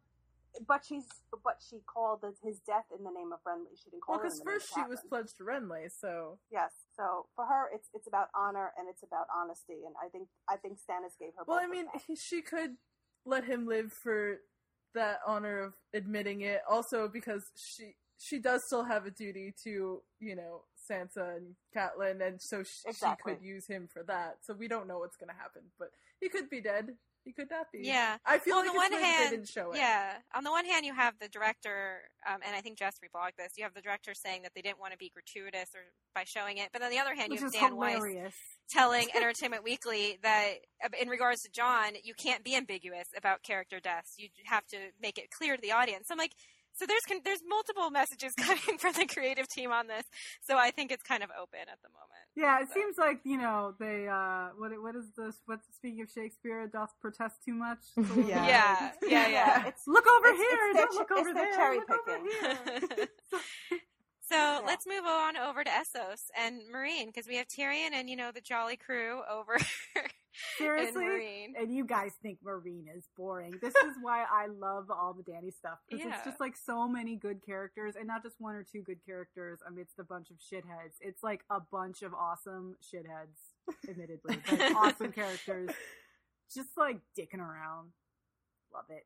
but 0.66 0.84
she's 0.84 1.04
but 1.44 1.62
she 1.70 1.78
called 1.86 2.22
his- 2.24 2.40
his 2.42 2.58
death 2.60 2.86
in 2.96 3.04
the 3.04 3.12
name 3.12 3.32
of 3.32 3.38
Renly. 3.44 3.78
She 3.78 3.90
didn't 3.90 4.02
call 4.02 4.16
Well, 4.16 4.24
it 4.24 4.32
in 4.32 4.38
because 4.38 4.38
the 4.40 4.50
first 4.50 4.74
she 4.74 4.82
was 4.90 5.00
pledged 5.08 5.36
to 5.36 5.44
Renly, 5.44 5.88
so 5.92 6.38
Yes. 6.50 6.72
So 6.96 7.26
for 7.36 7.46
her, 7.46 7.70
it's 7.72 7.88
it's 7.94 8.08
about 8.08 8.28
honor 8.34 8.72
and 8.76 8.88
it's 8.88 9.04
about 9.04 9.28
honesty, 9.32 9.84
and 9.86 9.94
I 10.04 10.08
think 10.08 10.28
I 10.48 10.56
think 10.56 10.78
Stannis 10.80 11.16
gave 11.16 11.30
her. 11.38 11.44
well, 11.46 11.60
I 11.62 11.68
mean, 11.68 11.86
he, 12.08 12.16
she 12.16 12.42
could 12.42 12.76
let 13.24 13.44
him 13.44 13.68
live 13.68 13.92
for 13.92 14.38
that 14.94 15.20
honor 15.24 15.60
of 15.60 15.74
admitting 15.94 16.40
it. 16.40 16.62
Also, 16.68 17.06
because 17.06 17.44
she 17.54 17.94
she 18.18 18.40
does 18.40 18.64
still 18.66 18.82
have 18.82 19.06
a 19.06 19.10
duty 19.12 19.54
to 19.62 20.02
you 20.18 20.34
know 20.34 20.62
Sansa 20.90 21.36
and 21.36 21.54
Catelyn, 21.72 22.26
and 22.26 22.42
so 22.42 22.64
sh- 22.64 22.82
Exactly. 22.86 23.32
she 23.34 23.36
could 23.36 23.44
use 23.46 23.66
him 23.68 23.86
for 23.86 24.02
that. 24.04 24.38
So 24.42 24.54
we 24.54 24.66
don't 24.66 24.88
know 24.88 24.98
what's 24.98 25.16
going 25.18 25.28
to 25.28 25.36
happen, 25.36 25.62
but 25.78 25.92
he 26.18 26.28
could 26.28 26.48
be 26.50 26.60
dead. 26.60 26.96
He 27.26 27.32
could 27.32 27.50
not 27.50 27.66
be. 27.72 27.80
Yeah. 27.82 28.18
I 28.24 28.38
feel 28.38 28.54
Well, 28.54 28.64
like 28.64 28.70
on 28.70 28.90
the 28.90 28.96
one 28.96 29.02
hand, 29.04 29.26
they 29.32 29.36
didn't 29.36 29.48
show 29.48 29.72
it. 29.72 29.78
yeah. 29.78 30.12
On 30.32 30.44
the 30.44 30.50
one 30.52 30.64
hand, 30.64 30.86
you 30.86 30.94
have 30.94 31.14
the 31.20 31.26
director, 31.28 32.02
um, 32.24 32.38
and 32.46 32.54
I 32.54 32.60
think 32.60 32.78
Jess 32.78 33.00
reblogged 33.04 33.34
this. 33.36 33.54
You 33.56 33.64
have 33.64 33.74
the 33.74 33.80
director 33.80 34.14
saying 34.14 34.42
that 34.42 34.52
they 34.54 34.62
didn't 34.62 34.78
want 34.78 34.92
to 34.92 34.96
be 34.98 35.10
gratuitous 35.12 35.70
or 35.74 35.80
by 36.14 36.22
showing 36.24 36.58
it, 36.58 36.68
but 36.72 36.82
on 36.82 36.90
the 36.90 37.00
other 37.00 37.16
hand, 37.16 37.30
Which 37.32 37.40
you 37.40 37.46
have 37.46 37.52
Dan 37.52 37.76
Weiss 37.76 38.32
telling 38.70 39.08
Entertainment 39.16 39.64
Weekly 39.64 40.18
that 40.22 40.52
uh, 40.84 40.88
in 41.00 41.08
regards 41.08 41.42
to 41.42 41.50
Jon, 41.50 41.94
you 42.04 42.14
can't 42.14 42.44
be 42.44 42.54
ambiguous 42.54 43.08
about 43.16 43.42
character 43.42 43.80
deaths. 43.80 44.14
You 44.18 44.28
have 44.44 44.64
to 44.68 44.76
make 45.02 45.18
it 45.18 45.32
clear 45.32 45.56
to 45.56 45.60
the 45.60 45.72
audience. 45.72 46.06
So 46.06 46.14
I'm 46.14 46.18
like, 46.18 46.32
so 46.76 46.86
there's 46.86 47.02
con- 47.08 47.20
there's 47.24 47.42
multiple 47.48 47.90
messages 47.90 48.34
coming 48.46 48.78
from 48.78 48.92
the 48.92 49.06
creative 49.06 49.48
team 49.48 49.72
on 49.72 49.86
this. 49.88 50.04
So 50.42 50.56
I 50.56 50.70
think 50.70 50.92
it's 50.92 51.02
kind 51.02 51.22
of 51.22 51.30
open 51.40 51.60
at 51.70 51.80
the 51.82 51.88
moment. 51.88 52.24
Yeah, 52.36 52.60
it 52.62 52.68
seems 52.72 52.98
like 52.98 53.20
you 53.24 53.38
know 53.38 53.74
they. 53.80 54.06
uh 54.08 54.48
What 54.58 54.70
what 54.82 54.94
is 54.94 55.06
this? 55.16 55.36
What 55.46 55.60
speaking 55.74 56.02
of 56.02 56.10
Shakespeare, 56.10 56.66
doth 56.66 56.92
protest 57.00 57.36
too 57.44 57.54
much? 57.54 57.78
It's 57.96 58.16
Yeah. 58.28 58.46
Yeah, 58.46 58.90
yeah, 59.02 59.28
yeah. 59.38 59.66
It's 59.66 59.86
Look 59.86 60.06
over 60.06 60.28
It's- 60.28 60.40
here! 60.46 60.70
it's 60.70 60.78
Don't 60.80 60.94
look 60.94 61.08
ch- 61.08 61.10
it's 61.12 61.20
over 61.20 61.32
there! 61.34 61.54
cherry 61.56 61.78
look 61.78 61.90
over 61.90 62.18
picking. 62.18 62.98
here. 62.98 63.08
So 64.28 64.60
let's 64.66 64.86
move 64.88 65.04
on 65.06 65.36
over 65.36 65.62
to 65.62 65.70
Essos 65.70 66.22
and 66.36 66.60
Meereen 66.74 67.06
because 67.06 67.28
we 67.28 67.36
have 67.36 67.46
Tyrion 67.46 67.92
and 67.92 68.10
you 68.10 68.16
know 68.16 68.32
the 68.32 68.40
Jolly 68.40 68.76
Crew 68.76 69.22
over 69.30 69.54
in 69.54 70.02
Seriously, 70.58 71.04
Meereen. 71.04 71.52
and 71.58 71.72
you 71.74 71.84
guys 71.86 72.12
think 72.22 72.38
Meereen 72.44 72.84
is 72.96 73.08
boring. 73.16 73.54
This 73.62 73.74
is 73.84 73.94
why 74.02 74.24
I 74.30 74.46
love 74.46 74.90
all 74.90 75.14
the 75.14 75.22
Dany 75.22 75.52
stuff 75.52 75.78
because 75.88 76.04
Yeah. 76.06 76.16
it's 76.16 76.24
just 76.24 76.40
like 76.40 76.54
so 76.56 76.88
many 76.88 77.16
good 77.16 77.40
characters, 77.44 77.94
and 77.96 78.06
not 78.06 78.22
just 78.22 78.36
one 78.38 78.54
or 78.54 78.64
two 78.64 78.82
good 78.82 78.98
characters 79.04 79.60
amidst 79.66 79.98
a 79.98 80.04
bunch 80.04 80.28
of 80.30 80.36
shitheads. 80.38 80.94
It's 81.00 81.22
like 81.22 81.40
a 81.50 81.60
bunch 81.72 82.02
of 82.02 82.12
awesome 82.14 82.76
shitheads, 82.82 83.38
admittedly, 83.88 84.38
but 84.48 84.60
awesome 84.76 85.12
characters, 85.12 85.70
just 86.54 86.70
like 86.76 86.98
dicking 87.18 87.40
around. 87.40 87.92
Love 88.72 88.86
it. 88.90 89.04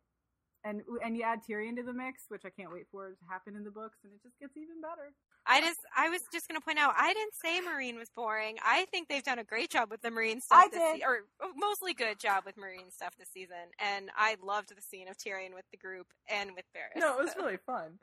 And 0.65 0.83
and 1.05 1.17
you 1.17 1.23
add 1.23 1.41
Tyrion 1.49 1.77
to 1.77 1.83
the 1.83 1.93
mix, 1.95 2.25
which 2.29 2.43
I 2.45 2.51
can't 2.51 2.73
wait 2.73 2.85
for 2.93 3.09
it 3.09 3.19
to 3.21 3.25
happen 3.31 3.57
in 3.57 3.65
the 3.65 3.71
books, 3.71 3.99
and 4.05 4.13
it 4.13 4.21
just 4.23 4.39
gets 4.39 4.57
even 4.57 4.81
better. 4.83 5.15
I 5.47 5.61
just 5.61 5.81
I 5.97 6.09
was 6.09 6.21
just 6.33 6.47
gonna 6.49 6.61
point 6.61 6.79
out 6.79 6.95
I 6.97 7.13
didn't 7.15 7.35
say 7.43 7.61
Meereen 7.61 7.97
was 7.99 8.09
boring. 8.15 8.57
I 8.65 8.85
think 8.93 9.09
they've 9.09 9.23
done 9.23 9.39
a 9.39 9.45
great 9.45 9.71
job 9.71 9.91
with 9.91 10.03
the 10.03 10.11
Meereen 10.11 10.41
stuff 10.41 10.65
I 10.65 10.69
this 10.69 10.79
did. 10.79 10.97
se- 11.01 11.05
or 11.07 11.21
oh, 11.43 11.53
mostly 11.57 11.95
good 11.95 12.19
job 12.21 12.45
with 12.47 12.57
Meereen 12.57 12.93
stuff 12.93 13.15
this 13.19 13.29
season. 13.33 13.57
And 13.79 14.11
I 14.17 14.37
loved 14.43 14.69
the 14.77 14.83
scene 14.83 15.09
of 15.09 15.17
Tyrion 15.17 15.55
with 15.55 15.65
the 15.73 15.79
group 15.79 16.07
and 16.29 16.51
with 16.55 16.65
Varys. 16.77 17.01
No, 17.01 17.19
it 17.19 17.23
was 17.25 17.33
So, 17.33 17.43
really 17.45 17.59
fun. 17.67 17.99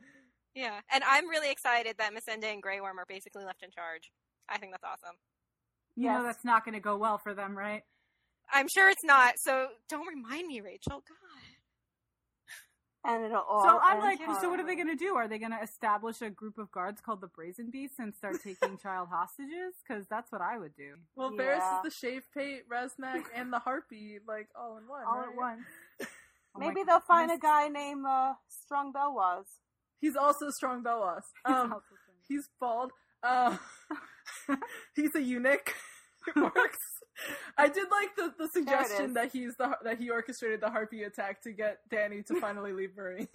yeah. 0.55 0.79
And 0.91 1.03
I'm 1.03 1.29
really 1.29 1.51
excited 1.51 1.95
that 1.99 2.11
Missandei 2.13 2.53
and 2.53 2.61
Grey 2.61 2.81
Worm 2.81 2.99
are 2.99 3.05
basically 3.07 3.45
left 3.45 3.63
in 3.63 3.71
charge. 3.71 4.11
I 4.49 4.57
think 4.57 4.73
that's 4.73 4.83
awesome. 4.83 5.15
You 5.95 6.09
know 6.09 6.23
that's 6.23 6.45
not 6.45 6.63
going 6.65 6.73
to 6.75 6.79
go 6.79 6.97
well 6.97 7.17
for 7.17 7.33
them, 7.33 7.57
right? 7.57 7.83
I'm 8.51 8.67
sure 8.67 8.89
it's 8.89 9.03
not. 9.03 9.35
So 9.39 9.67
don't 9.89 10.07
remind 10.07 10.47
me, 10.47 10.61
Rachel. 10.61 11.03
God. 11.07 11.26
And 13.05 13.23
it'll 13.23 13.37
all. 13.49 13.63
So 13.63 13.79
I'm 13.81 13.97
end 13.97 14.19
like, 14.19 14.39
so 14.41 14.49
what 14.49 14.59
are 14.59 14.65
they 14.65 14.75
going 14.75 14.89
to 14.89 14.95
do? 14.95 15.15
Are 15.15 15.27
they 15.27 15.37
going 15.37 15.51
to 15.51 15.61
establish 15.61 16.21
a 16.21 16.29
group 16.29 16.57
of 16.57 16.71
guards 16.71 16.99
called 16.99 17.21
the 17.21 17.27
Brazen 17.27 17.69
Beasts 17.71 17.99
and 17.99 18.13
start 18.13 18.37
taking 18.43 18.77
child 18.83 19.07
hostages? 19.11 19.75
Because 19.87 20.07
that's 20.07 20.31
what 20.31 20.41
I 20.41 20.57
would 20.57 20.75
do 20.75 20.95
Well, 21.15 21.31
Yeah. 21.33 21.43
Varys 21.59 21.77
is 21.77 21.83
the 21.83 21.91
Shave 22.07 22.23
Pate, 22.33 22.63
Reznak, 22.69 23.23
and 23.35 23.53
the 23.53 23.59
Harpy, 23.59 24.19
like 24.27 24.49
all 24.59 24.77
in 24.77 24.87
one. 24.87 25.03
all 25.07 25.19
right? 25.19 25.29
at 25.29 25.35
once. 25.35 25.61
Oh 26.55 26.59
Maybe 26.59 26.81
they'll 26.83 26.99
find 27.01 27.29
a 27.29 27.37
guy 27.37 27.67
named 27.67 28.03
uh, 28.07 28.33
Strong 28.47 28.91
Belwas. 28.93 29.45
He's 30.01 30.15
also 30.15 30.49
strong 30.49 30.83
Belwas. 30.83 31.21
Um, 31.45 31.71
Also 31.73 31.85
he's 32.27 32.49
bald. 32.59 32.91
Um, 33.21 33.59
he's 34.95 35.13
a 35.13 35.21
eunuch. 35.21 35.75
It 36.27 36.35
works. 36.35 36.79
I 37.57 37.67
did 37.67 37.87
like 37.89 38.15
the, 38.15 38.33
the 38.37 38.49
suggestion 38.49 39.13
that 39.13 39.31
he's 39.31 39.55
the 39.57 39.77
that 39.83 39.99
he 39.99 40.09
orchestrated 40.09 40.61
the 40.61 40.69
harpy 40.69 41.03
attack 41.03 41.41
to 41.43 41.51
get 41.51 41.79
Dany 41.91 42.25
to 42.27 42.39
finally 42.39 42.73
leave 42.73 42.91
Meereen. 42.97 43.27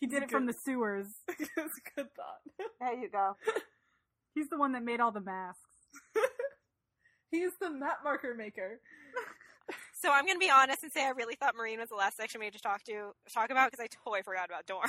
he 0.00 0.06
did 0.06 0.22
it 0.22 0.30
from 0.30 0.46
the 0.46 0.52
sewers. 0.52 1.06
it's 1.28 1.50
a 1.56 1.96
good 1.96 2.08
thought. 2.14 2.68
There 2.80 2.98
you 2.98 3.08
go. 3.10 3.36
He's 4.34 4.48
the 4.48 4.56
one 4.56 4.72
that 4.72 4.82
made 4.82 4.98
all 4.98 5.12
the 5.12 5.20
masks. 5.20 5.60
He's 7.30 7.50
the 7.60 7.68
map 7.68 7.98
marker 8.02 8.34
maker. 8.34 8.80
So 10.02 10.10
I'm 10.10 10.26
gonna 10.26 10.38
be 10.38 10.50
honest 10.50 10.82
and 10.82 10.90
say 10.90 11.04
I 11.04 11.10
really 11.10 11.36
thought 11.36 11.54
Meereen 11.54 11.78
was 11.78 11.90
the 11.90 11.94
last 11.94 12.16
section 12.16 12.40
we 12.40 12.46
had 12.46 12.54
to 12.54 12.60
talk 12.60 12.82
to 12.84 13.12
talk 13.32 13.50
about 13.50 13.70
because 13.70 13.84
I 13.84 13.88
totally 13.88 14.22
forgot 14.22 14.46
about 14.46 14.66
Dorne. 14.66 14.88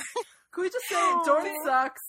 Can 0.52 0.62
we 0.62 0.70
just 0.70 0.88
say 0.88 0.96
oh, 0.96 1.22
Dorne 1.24 1.54
sucks? 1.64 2.02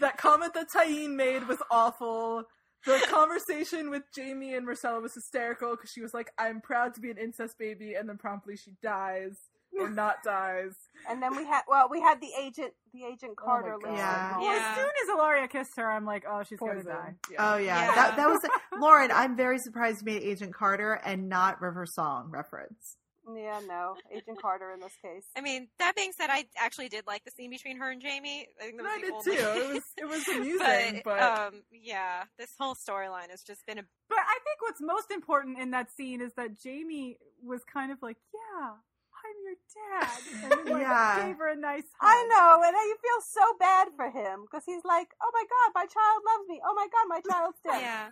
That 0.00 0.16
comment 0.16 0.54
that 0.54 0.70
Tyene 0.70 1.14
made 1.14 1.46
was 1.46 1.58
awful. 1.70 2.44
The 2.86 3.04
conversation 3.10 3.90
with 3.90 4.04
Jaime 4.16 4.54
and 4.54 4.66
Myrcella 4.66 5.02
was 5.02 5.14
hysterical 5.14 5.72
because 5.76 5.90
she 5.90 6.00
was 6.00 6.14
like, 6.14 6.30
"I'm 6.38 6.60
proud 6.60 6.94
to 6.94 7.00
be 7.00 7.10
an 7.10 7.18
incest 7.18 7.58
baby," 7.58 7.94
and 7.94 8.08
then 8.08 8.18
promptly 8.18 8.56
she 8.56 8.74
dies. 8.82 9.36
or 9.78 9.90
not 9.90 10.22
dies. 10.24 10.72
And 11.08 11.22
then 11.22 11.36
we 11.36 11.44
had 11.44 11.60
well, 11.68 11.88
we 11.90 12.00
had 12.00 12.20
the 12.22 12.30
agent, 12.40 12.72
the 12.92 13.04
agent 13.04 13.32
Oh 13.38 13.44
Carter. 13.44 13.76
my 13.82 13.88
God. 13.90 13.96
Yeah. 13.96 14.38
Well, 14.38 14.44
Yeah. 14.46 14.66
as 14.70 14.76
soon 14.76 14.90
as 15.02 15.08
Ellaria 15.18 15.50
kissed 15.50 15.76
her, 15.76 15.88
I'm 15.90 16.04
like, 16.06 16.24
oh, 16.28 16.42
she's 16.42 16.58
Poison. 16.58 16.84
gonna 16.84 16.88
die. 16.98 17.14
Oh 17.38 17.56
yeah, 17.58 17.78
Yeah. 17.86 17.94
That, 17.94 18.16
that 18.16 18.28
was 18.28 18.40
Lauren. 18.80 19.10
I'm 19.12 19.36
very 19.36 19.58
surprised 19.58 20.00
you 20.00 20.06
made 20.06 20.22
Agent 20.22 20.54
Carter 20.54 20.94
and 20.94 21.28
not 21.28 21.60
River 21.60 21.84
Song 21.86 22.30
reference. 22.30 22.96
Yeah, 23.34 23.60
no, 23.66 23.96
Agent 24.10 24.40
Carter 24.40 24.72
in 24.72 24.80
this 24.80 24.94
case. 25.02 25.24
I 25.36 25.40
mean, 25.40 25.68
that 25.78 25.94
being 25.94 26.12
said, 26.16 26.30
I 26.30 26.46
actually 26.56 26.88
did 26.88 27.06
like 27.06 27.24
the 27.24 27.30
scene 27.30 27.50
between 27.50 27.76
her 27.78 27.90
and 27.90 28.02
Jaime. 28.02 28.46
I 28.60 28.64
think 28.64 28.76
that 28.78 28.84
was 28.84 28.92
I 28.94 29.00
did 29.00 29.12
only... 29.12 29.24
too. 29.24 29.60
It 29.60 29.74
was 29.74 29.84
it 29.96 30.08
was 30.08 30.28
amusing, 30.36 31.02
but, 31.04 31.18
but, 31.18 31.22
um, 31.22 31.62
yeah, 31.72 32.24
this 32.38 32.52
whole 32.58 32.74
storyline 32.74 33.30
has 33.30 33.42
just 33.42 33.66
been 33.66 33.78
a 33.78 33.84
But 34.08 34.18
I 34.18 34.38
think 34.44 34.62
what's 34.62 34.80
most 34.80 35.10
important 35.10 35.58
in 35.58 35.70
that 35.72 35.90
scene 35.90 36.20
is 36.20 36.32
that 36.34 36.52
Jaime 36.62 37.18
was 37.42 37.62
kind 37.64 37.92
of 37.92 37.98
like, 38.02 38.16
yeah, 38.32 38.70
I'm 38.70 39.36
your 39.44 39.58
dad. 39.74 40.20
And 40.44 40.70
like, 40.70 40.82
Yeah. 40.82 41.26
gave 41.26 41.36
her 41.36 41.48
a 41.48 41.56
nice 41.56 41.84
I 42.00 42.26
know, 42.30 42.62
and 42.64 42.74
you 42.74 42.96
feel 43.02 43.20
so 43.20 43.56
bad 43.58 43.88
for 43.96 44.10
him 44.10 44.42
because 44.42 44.64
he's 44.64 44.84
like, 44.84 45.08
"Oh 45.22 45.30
my 45.34 45.44
god, 45.44 45.72
my 45.74 45.86
child 45.86 46.22
loves 46.24 46.48
me. 46.48 46.60
Oh 46.64 46.74
my 46.74 46.88
god, 46.90 47.06
my 47.08 47.20
child's 47.20 47.58
dead." 47.64 47.80
yeah. 47.82 48.08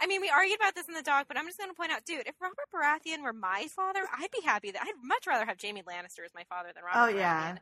I 0.00 0.06
mean, 0.06 0.20
we 0.20 0.30
argued 0.30 0.58
about 0.58 0.74
this 0.74 0.86
in 0.88 0.94
the 0.94 1.02
doc, 1.02 1.26
but 1.28 1.36
I'm 1.36 1.46
just 1.46 1.58
going 1.58 1.70
to 1.70 1.74
point 1.74 1.92
out, 1.92 2.04
dude, 2.04 2.26
if 2.26 2.34
Robert 2.40 2.68
Baratheon 2.74 3.22
were 3.22 3.32
my 3.32 3.66
father, 3.74 4.00
I'd 4.12 4.30
be 4.30 4.44
happy 4.44 4.70
that 4.72 4.82
I'd 4.82 4.94
much 5.02 5.26
rather 5.26 5.46
have 5.46 5.56
Jaime 5.60 5.82
Lannister 5.82 6.24
as 6.24 6.34
my 6.34 6.44
father 6.48 6.70
than 6.74 6.84
Robert. 6.84 7.14
Oh, 7.14 7.18
yeah. 7.18 7.56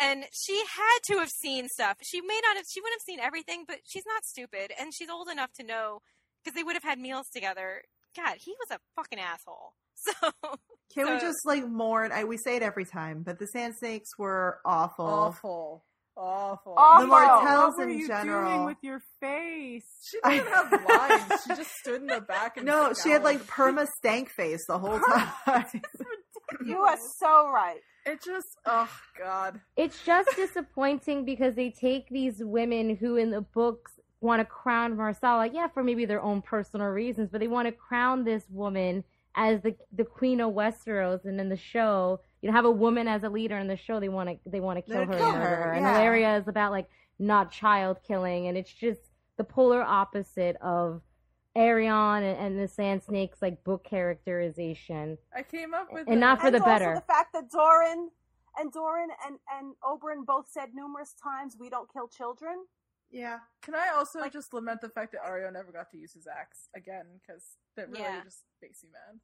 And 0.00 0.24
she 0.32 0.56
had 0.58 0.98
to 1.08 1.18
have 1.18 1.30
seen 1.30 1.68
stuff. 1.68 1.96
She 2.02 2.20
may 2.20 2.40
not 2.44 2.56
have. 2.56 2.64
She 2.70 2.80
wouldn't 2.80 3.00
have 3.00 3.06
seen 3.06 3.20
everything, 3.20 3.64
but 3.66 3.78
she's 3.84 4.04
not 4.06 4.24
stupid, 4.24 4.72
and 4.78 4.92
she's 4.94 5.08
old 5.10 5.28
enough 5.28 5.52
to 5.54 5.64
know 5.64 6.02
because 6.42 6.54
they 6.54 6.62
would 6.62 6.74
have 6.74 6.84
had 6.84 6.98
meals 6.98 7.26
together. 7.34 7.82
God, 8.16 8.36
he 8.38 8.52
was 8.52 8.78
a 8.78 8.80
fucking 8.96 9.18
asshole. 9.18 9.74
So 10.00 10.30
Can 10.94 11.12
we 11.12 11.20
just 11.20 11.44
like 11.44 11.66
mourn? 11.66 12.12
I, 12.12 12.22
we 12.22 12.36
say 12.36 12.54
it 12.54 12.62
every 12.62 12.84
time, 12.84 13.24
but 13.24 13.40
the 13.40 13.48
Sand 13.48 13.74
Snakes 13.76 14.16
were 14.16 14.60
awful. 14.64 15.04
awful, 15.04 15.84
awful. 16.18 16.74
Awful. 16.76 17.02
The 17.02 17.06
Martells 17.06 17.74
What 17.76 17.86
were 17.86 17.92
in 17.92 17.98
you 17.98 18.06
general. 18.08 18.50
doing 18.50 18.64
with 18.66 18.76
your 18.82 19.00
face? 19.20 19.84
She 20.02 20.18
didn't 20.24 20.48
have 20.48 20.72
lines. 20.88 21.42
She 21.44 21.48
just 21.54 21.70
stood 21.76 22.00
in 22.02 22.06
the 22.08 22.20
back 22.20 22.56
and 22.56 22.66
no, 22.66 22.92
she 23.00 23.10
had 23.10 23.22
like 23.22 23.40
perma 23.46 23.86
stank 23.98 24.28
face 24.30 24.64
the 24.68 24.78
whole 24.78 25.00
time. 25.00 25.64
You 26.64 26.78
are 26.78 26.96
so 27.18 27.50
right. 27.50 27.78
It 28.06 28.22
just, 28.24 28.46
oh 28.64 28.88
god. 29.18 29.60
It's 29.76 30.02
just 30.04 30.30
disappointing 30.34 31.26
because 31.26 31.54
they 31.54 31.68
take 31.70 32.08
these 32.08 32.36
women 32.40 32.96
who 32.96 33.16
in 33.16 33.30
the 33.30 33.42
books 33.42 33.92
want 34.22 34.40
to 34.40 34.46
crown 34.46 34.96
Marcel, 34.96 35.36
like, 35.36 35.52
yeah, 35.52 35.68
for 35.68 35.84
maybe 35.84 36.06
their 36.06 36.22
own 36.22 36.40
personal 36.40 36.86
reasons, 36.86 37.28
but 37.30 37.40
they 37.40 37.48
want 37.48 37.66
to 37.68 37.72
crown 37.72 38.24
this 38.24 38.44
woman 38.50 39.04
as 39.36 39.60
the 39.60 39.76
the 39.94 40.04
queen 40.04 40.40
of 40.40 40.52
Westeros, 40.54 41.24
and 41.26 41.38
in 41.38 41.50
the 41.50 41.56
show, 41.56 42.20
you 42.42 42.48
know, 42.48 42.54
have 42.54 42.64
a 42.64 42.70
woman 42.70 43.08
as 43.08 43.22
a 43.24 43.28
leader 43.28 43.58
in 43.58 43.66
the 43.66 43.76
show. 43.76 43.98
They 44.00 44.08
want 44.08 44.28
to 44.28 44.38
they 44.50 44.60
want 44.60 44.76
to 44.78 44.82
kill 44.82 45.04
her, 45.04 45.12
kill 45.12 45.28
and 45.28 45.38
murder 45.38 45.56
her, 45.56 45.62
her. 45.64 45.72
and 45.72 45.82
yeah. 45.84 45.92
Valeria 45.94 46.36
is 46.38 46.48
about 46.48 46.72
like 46.72 46.88
not 47.18 47.50
child 47.50 47.98
killing, 48.06 48.46
and 48.46 48.56
it's 48.56 48.72
just 48.72 49.00
the 49.36 49.44
polar 49.44 49.82
opposite 49.82 50.56
of 50.60 51.02
Arianne 51.56 52.18
and, 52.22 52.38
and 52.38 52.58
the 52.60 52.68
Sand 52.68 53.02
Snakes 53.02 53.42
like 53.42 53.62
book 53.64 53.84
characterization. 53.84 55.18
I 55.34 55.42
came 55.42 55.74
up 55.74 55.92
with 55.92 56.06
And 56.06 56.16
it. 56.16 56.20
not 56.20 56.40
for 56.40 56.46
and 56.46 56.54
the 56.54 56.60
also 56.60 56.70
better. 56.70 56.94
the 56.94 57.00
fact 57.12 57.32
that 57.32 57.50
Doran 57.50 58.10
and 58.58 58.72
Doran 58.72 59.08
and 59.26 59.38
and 59.58 59.74
Oberyn 59.82 60.24
both 60.26 60.48
said 60.48 60.70
numerous 60.74 61.14
times, 61.14 61.56
"We 61.58 61.68
don't 61.70 61.92
kill 61.92 62.08
children." 62.08 62.64
yeah. 63.10 63.38
Can 63.62 63.74
I 63.74 63.88
also 63.96 64.20
Like- 64.20 64.32
just 64.34 64.52
lament 64.52 64.82
the 64.82 64.90
fact 64.90 65.12
that 65.12 65.22
Areo 65.24 65.50
never 65.50 65.72
got 65.72 65.90
to 65.92 65.96
use 65.96 66.12
his 66.12 66.26
axe 66.26 66.68
again 66.76 67.06
because 67.20 67.56
that 67.74 67.88
really 67.88 68.02
Yeah. 68.02 68.22
just 68.22 68.44
makes 68.60 68.84
me 68.84 68.90
mad. 68.92 69.18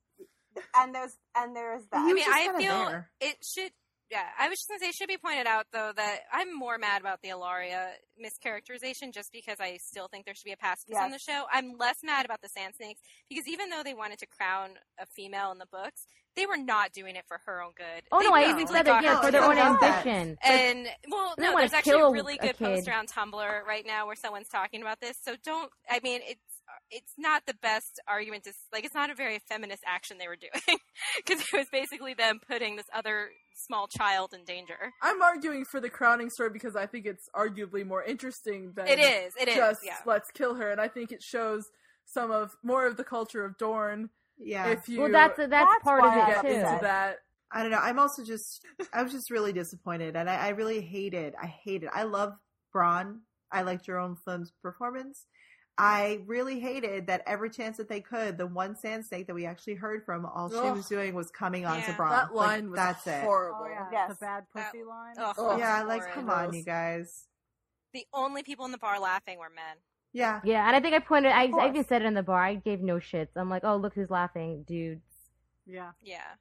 And 0.77 0.95
there's 0.95 1.17
and 1.37 1.55
there's 1.57 1.83
that. 1.93 2.05
He 2.05 2.11
I 2.11 2.15
mean, 2.15 2.25
I 2.29 2.59
feel 2.59 2.87
there. 2.87 3.11
it 3.21 3.37
should. 3.43 3.71
Yeah, 4.11 4.23
I 4.39 4.49
was 4.49 4.59
just 4.59 4.69
gonna 4.69 4.81
say 4.81 4.89
it 4.89 4.95
should 4.95 5.09
be 5.09 5.17
pointed 5.17 5.47
out 5.47 5.67
though 5.73 5.91
that 5.97 6.19
I'm 6.33 6.57
more 6.57 6.77
mad 6.79 7.01
about 7.01 7.21
the 7.23 7.31
Ellaria 7.31 7.89
mischaracterization 8.23 9.13
just 9.13 9.33
because 9.33 9.59
I 9.61 9.79
still 9.79 10.09
think 10.09 10.25
there 10.27 10.35
should 10.35 10.45
be 10.45 10.53
a 10.53 10.57
pacifist 10.57 10.99
on 11.01 11.11
the 11.11 11.19
show. 11.19 11.45
I'm 11.53 11.77
less 11.79 11.97
mad 12.05 12.25
about 12.25 12.43
the 12.43 12.49
Sand 12.49 12.75
Snakes 12.77 13.01
because 13.29 13.45
even 13.49 13.71
though 13.71 13.83
they 13.83 13.95
wanted 13.95 14.19
to 14.21 14.27
crown 14.27 14.71
a 15.01 15.07
female 15.07 15.51
in 15.53 15.59
the 15.59 15.67
books, 15.67 16.07
they 16.37 16.47
were 16.47 16.57
not 16.59 16.93
doing 16.93 17.17
it 17.17 17.25
for 17.27 17.41
her 17.47 17.63
own 17.63 17.73
good. 17.77 18.03
Oh 18.13 18.21
They 18.21 18.27
no, 18.27 18.35
I 18.35 18.51
even 18.51 18.67
said 18.67 18.85
got 18.85 19.03
that 19.03 19.05
yeah, 19.05 19.21
for 19.21 19.31
their 19.33 19.43
own 19.43 19.53
I 19.59 19.69
know 19.71 19.79
that. 19.81 20.07
ambition. 20.07 20.39
and 20.43 20.87
well, 21.11 21.35
no, 21.39 21.57
there's 21.57 21.73
actually 21.73 22.01
a 22.01 22.11
really 22.11 22.35
a 22.35 22.47
good 22.47 22.59
post 22.59 22.87
around 22.87 23.09
Tumblr 23.11 23.65
right 23.67 23.87
now 23.87 24.07
where 24.07 24.17
someone's 24.17 24.49
talking 24.49 24.83
about 24.83 25.01
this. 25.01 25.17
So 25.25 25.35
don't. 25.45 25.71
I 25.91 26.01
mean, 26.05 26.21
it's 26.25 26.54
it's 26.95 27.15
not 27.19 27.43
the 27.47 27.55
best 27.55 28.01
argument 28.07 28.45
to 28.45 28.53
like. 28.73 28.85
It's 28.85 28.95
not 28.95 29.11
a 29.11 29.15
very 29.15 29.41
feminist 29.49 29.83
action 29.87 30.19
they 30.19 30.29
were 30.29 30.37
doing 30.37 30.79
because 31.17 31.41
it 31.41 31.53
was 31.53 31.67
basically 31.71 32.15
them 32.15 32.41
putting 32.47 32.77
this 32.77 32.87
other 32.95 33.29
small 33.57 33.89
child 33.89 34.33
in 34.33 34.45
danger. 34.45 34.93
I'm 35.03 35.21
arguing 35.21 35.65
for 35.65 35.81
the 35.81 35.91
crowning 35.91 36.31
story 36.31 36.51
because 36.51 36.77
I 36.77 36.87
think 36.87 37.07
it's 37.07 37.29
arguably 37.35 37.85
more 37.85 38.03
interesting 38.03 38.73
than 38.75 38.87
It 38.87 38.99
is. 38.99 39.35
It 39.41 39.49
is. 39.49 39.57
just 39.57 39.81
yeah. 39.85 39.97
let's 40.07 40.31
kill 40.31 40.55
her, 40.55 40.71
and 40.71 40.81
I 40.81 40.89
think 40.89 41.13
it 41.13 41.23
shows 41.23 41.69
some 42.07 42.31
of 42.31 42.57
more 42.63 42.87
of 42.87 42.97
the 42.97 43.05
culture 43.05 43.45
of 43.45 43.59
Dorne. 43.59 44.11
Yeah. 44.39 44.69
If 44.69 44.89
you 44.89 45.01
Well, 45.01 45.13
that's 45.13 45.37
that's, 45.37 45.51
That's 45.51 45.83
part 45.83 46.05
of 46.05 46.13
it 46.13 46.27
get 46.27 46.37
upset. 46.39 46.53
into 46.53 46.79
too. 46.79 46.83
that, 46.83 47.17
I 47.53 47.63
don't 47.63 47.71
know. 47.71 47.79
I'm 47.79 47.99
also 47.99 48.25
just, 48.25 48.65
I 48.93 49.03
was 49.03 49.13
just 49.13 49.31
really 49.31 49.53
disappointed, 49.53 50.17
and 50.17 50.29
I, 50.29 50.37
I 50.37 50.49
really 50.51 50.81
hated. 50.81 51.35
I 51.41 51.47
hated. 51.47 51.89
I 51.93 52.05
love 52.05 52.35
Bronn. 52.75 53.21
I 53.53 53.63
liked 53.63 53.87
Jerome 53.87 54.17
Flynn's 54.17 54.53
performance. 54.63 55.27
I 55.77 56.21
really 56.27 56.61
hated 56.61 57.09
that 57.09 57.23
every 57.27 57.51
chance 57.51 57.77
that 57.79 57.89
they 57.89 58.01
could, 58.01 58.39
the 58.39 58.47
one 58.47 58.77
sand 58.77 59.05
snake 59.07 59.27
that 59.27 59.35
we 59.35 59.45
actually 59.45 59.75
heard 59.75 60.05
from, 60.05 60.25
all 60.25 60.49
she 60.49 60.57
Ugh. 60.57 60.77
was 60.77 60.89
doing 60.89 61.15
was 61.15 61.31
coming 61.31 61.67
on 61.67 61.83
to 61.83 61.91
Yeah. 61.91 61.97
Bronn. 61.97 62.11
that 62.11 62.35
Like, 62.35 62.47
line 62.47 62.71
was 62.71 62.77
that's 62.77 63.07
it. 63.09 63.25
horrible. 63.25 63.63
Oh 63.65 63.69
yeah, 63.69 63.89
Yes. 63.91 64.11
the 64.11 64.15
bad 64.25 64.47
That- 64.55 64.71
pussy 64.71 64.85
line. 64.85 65.15
Ugh, 65.19 65.35
Oh, 65.37 65.57
Yeah, 65.59 65.81
it's 65.81 65.89
like 65.89 66.01
horrid. 66.03 66.15
come 66.15 66.31
on, 66.31 66.53
you 66.55 66.63
guys. 66.63 67.27
The 67.93 68.07
only 68.13 68.43
people 68.45 68.65
in 68.67 68.71
the 68.73 68.79
bar 68.79 69.01
laughing 69.01 69.39
were 69.39 69.51
men. 69.51 69.77
Yeah, 70.13 70.41
Yeah, 70.45 70.65
and 70.67 70.77
I 70.77 70.81
think 70.81 70.95
I 70.95 71.01
pointed. 71.01 71.33
I, 71.33 71.47
I 71.59 71.69
even 71.69 71.85
said 71.85 72.03
it 72.03 72.05
in 72.05 72.15
the 72.15 72.23
bar. 72.23 72.41
I 72.41 72.55
gave 72.55 72.81
no 72.81 72.97
shits. 72.97 73.31
I'm 73.35 73.51
like, 73.51 73.65
oh 73.65 73.77
look 73.77 73.95
who's 73.95 74.11
laughing, 74.11 74.63
dudes. 74.63 75.03
Yeah. 75.67 75.91
Yeah. 76.03 76.35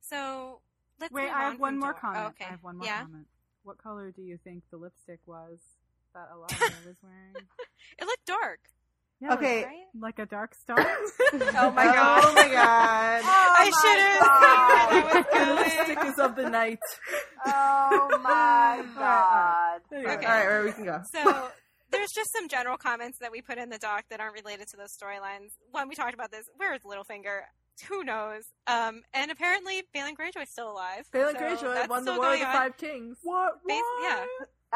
So 0.00 0.60
let's 0.98 1.12
Wait, 1.12 1.22
move 1.26 1.30
I 1.32 1.44
on 1.44 1.50
have 1.52 1.60
one 1.60 1.78
more 1.78 1.90
Dor- 1.92 1.98
oh, 1.98 2.00
comment. 2.00 2.24
Oh, 2.24 2.28
okay. 2.30 2.44
I 2.46 2.48
have 2.48 2.62
one 2.64 2.78
more 2.78 2.86
yeah. 2.86 3.02
comment. 3.02 3.26
What 3.62 3.78
color 3.78 4.10
do 4.10 4.22
you 4.22 4.38
think 4.42 4.64
the 4.70 4.76
lipstick 4.76 5.20
was 5.26 5.60
that 6.16 6.28
Elijah 6.34 6.74
was 6.86 6.96
wearing? 7.02 7.34
It 7.98 8.04
looked 8.06 8.26
dark. 8.26 8.58
Yeah, 9.20 9.32
Okay. 9.34 9.64
Right? 9.64 9.84
like, 9.98 10.18
a 10.18 10.26
dark 10.26 10.54
star. 10.54 10.76
Oh 11.32 11.70
my 11.70 11.84
god. 11.94 12.22
Oh 12.24 12.32
my 12.34 12.48
god. 12.48 13.22
Oh 13.24 13.54
I 13.56 13.70
should 13.80 14.00
have 14.00 15.22
God. 15.24 15.32
seen 15.32 15.46
The 15.46 15.54
was 15.54 15.56
lipstick 15.76 16.04
is 16.04 16.18
of 16.18 16.36
the 16.36 16.50
night. 16.50 16.78
Oh 17.46 18.18
my 18.22 18.84
god. 18.94 19.80
There 19.90 20.00
Okay. 20.00 20.26
All 20.26 20.32
right, 20.32 20.46
where 20.46 20.64
we 20.64 20.72
can 20.72 20.84
go. 20.84 21.00
So 21.12 21.48
there's 21.90 22.10
just 22.14 22.30
some 22.34 22.48
general 22.48 22.76
comments 22.76 23.18
that 23.20 23.32
we 23.32 23.40
put 23.40 23.56
in 23.58 23.70
the 23.70 23.78
doc 23.78 24.04
that 24.10 24.20
aren't 24.20 24.34
related 24.34 24.68
to 24.68 24.76
those 24.76 24.94
storylines. 24.96 25.52
When 25.70 25.88
we 25.88 25.94
talked 25.94 26.14
about 26.14 26.30
this. 26.30 26.44
Where 26.56 26.74
is 26.74 26.82
Littlefinger? 26.82 27.40
Who 27.88 28.04
knows? 28.04 28.42
Um, 28.66 29.02
and 29.14 29.30
apparently, 29.30 29.82
Balon 29.94 30.14
Greyjoy's 30.14 30.50
still 30.50 30.70
alive. 30.70 31.06
Balon 31.12 31.32
so 31.32 31.38
Greyjoy 31.38 31.88
won 31.88 32.04
the 32.04 32.14
War 32.14 32.32
of 32.34 32.38
the 32.40 32.46
on. 32.46 32.52
Five 32.52 32.76
Kings. 32.78 33.18
What? 33.22 33.52
Bas- 33.66 33.82
yeah. 34.02 34.24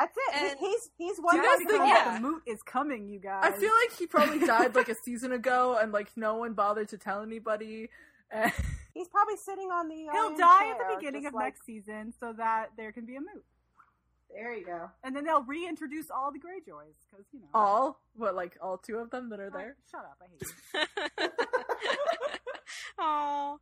That's 0.00 0.16
it. 0.16 0.34
And- 0.52 0.58
he's 0.58 0.90
he's 0.96 1.16
Do 1.16 1.22
one 1.22 1.36
you 1.36 1.42
Do 1.42 1.48
of 1.48 1.52
guys 1.52 1.58
guys 1.58 1.66
the 1.66 1.72
think- 1.78 1.88
Yeah. 1.88 2.04
that 2.04 2.14
the 2.22 2.28
moot 2.28 2.42
is 2.46 2.62
coming, 2.62 3.08
you 3.08 3.20
guys? 3.20 3.42
I 3.44 3.50
feel 3.52 3.72
like 3.84 3.96
he 3.98 4.06
probably 4.06 4.38
died 4.46 4.74
like 4.74 4.88
a 4.88 4.94
season 4.94 5.32
ago, 5.32 5.78
and 5.80 5.92
like 5.92 6.08
no 6.16 6.36
one 6.36 6.54
bothered 6.54 6.88
to 6.88 6.98
tell 6.98 7.22
anybody. 7.22 7.90
And 8.30 8.52
He's 8.94 9.08
probably 9.08 9.36
sitting 9.36 9.70
on 9.70 9.88
the. 9.88 9.94
he'll 9.96 10.10
iron 10.28 10.38
die 10.38 10.70
at 10.70 10.78
the 10.78 10.94
beginning 10.96 11.26
of 11.26 11.34
like, 11.34 11.44
next 11.44 11.64
season 11.66 12.12
so 12.18 12.32
that 12.32 12.70
there 12.76 12.90
can 12.92 13.04
be 13.06 13.16
a 13.16 13.20
moot. 13.20 13.44
There 14.34 14.54
you 14.54 14.64
go. 14.64 14.90
And 15.04 15.14
then 15.14 15.24
they'll 15.24 15.42
reintroduce 15.42 16.10
all 16.10 16.30
the 16.32 16.38
Greyjoys 16.38 16.94
because 17.10 17.26
you 17.32 17.40
know. 17.40 17.46
all 17.52 18.00
what, 18.14 18.34
like 18.36 18.56
all 18.62 18.78
two 18.78 18.98
of 18.98 19.10
them 19.10 19.28
that 19.30 19.40
are 19.40 19.50
Oh, 19.52 19.58
there. 19.58 19.76
Shut 19.90 20.00
up! 20.00 20.18
I 20.22 20.26
hate 20.30 20.88
you. 21.20 21.28
Oh. 22.98 23.58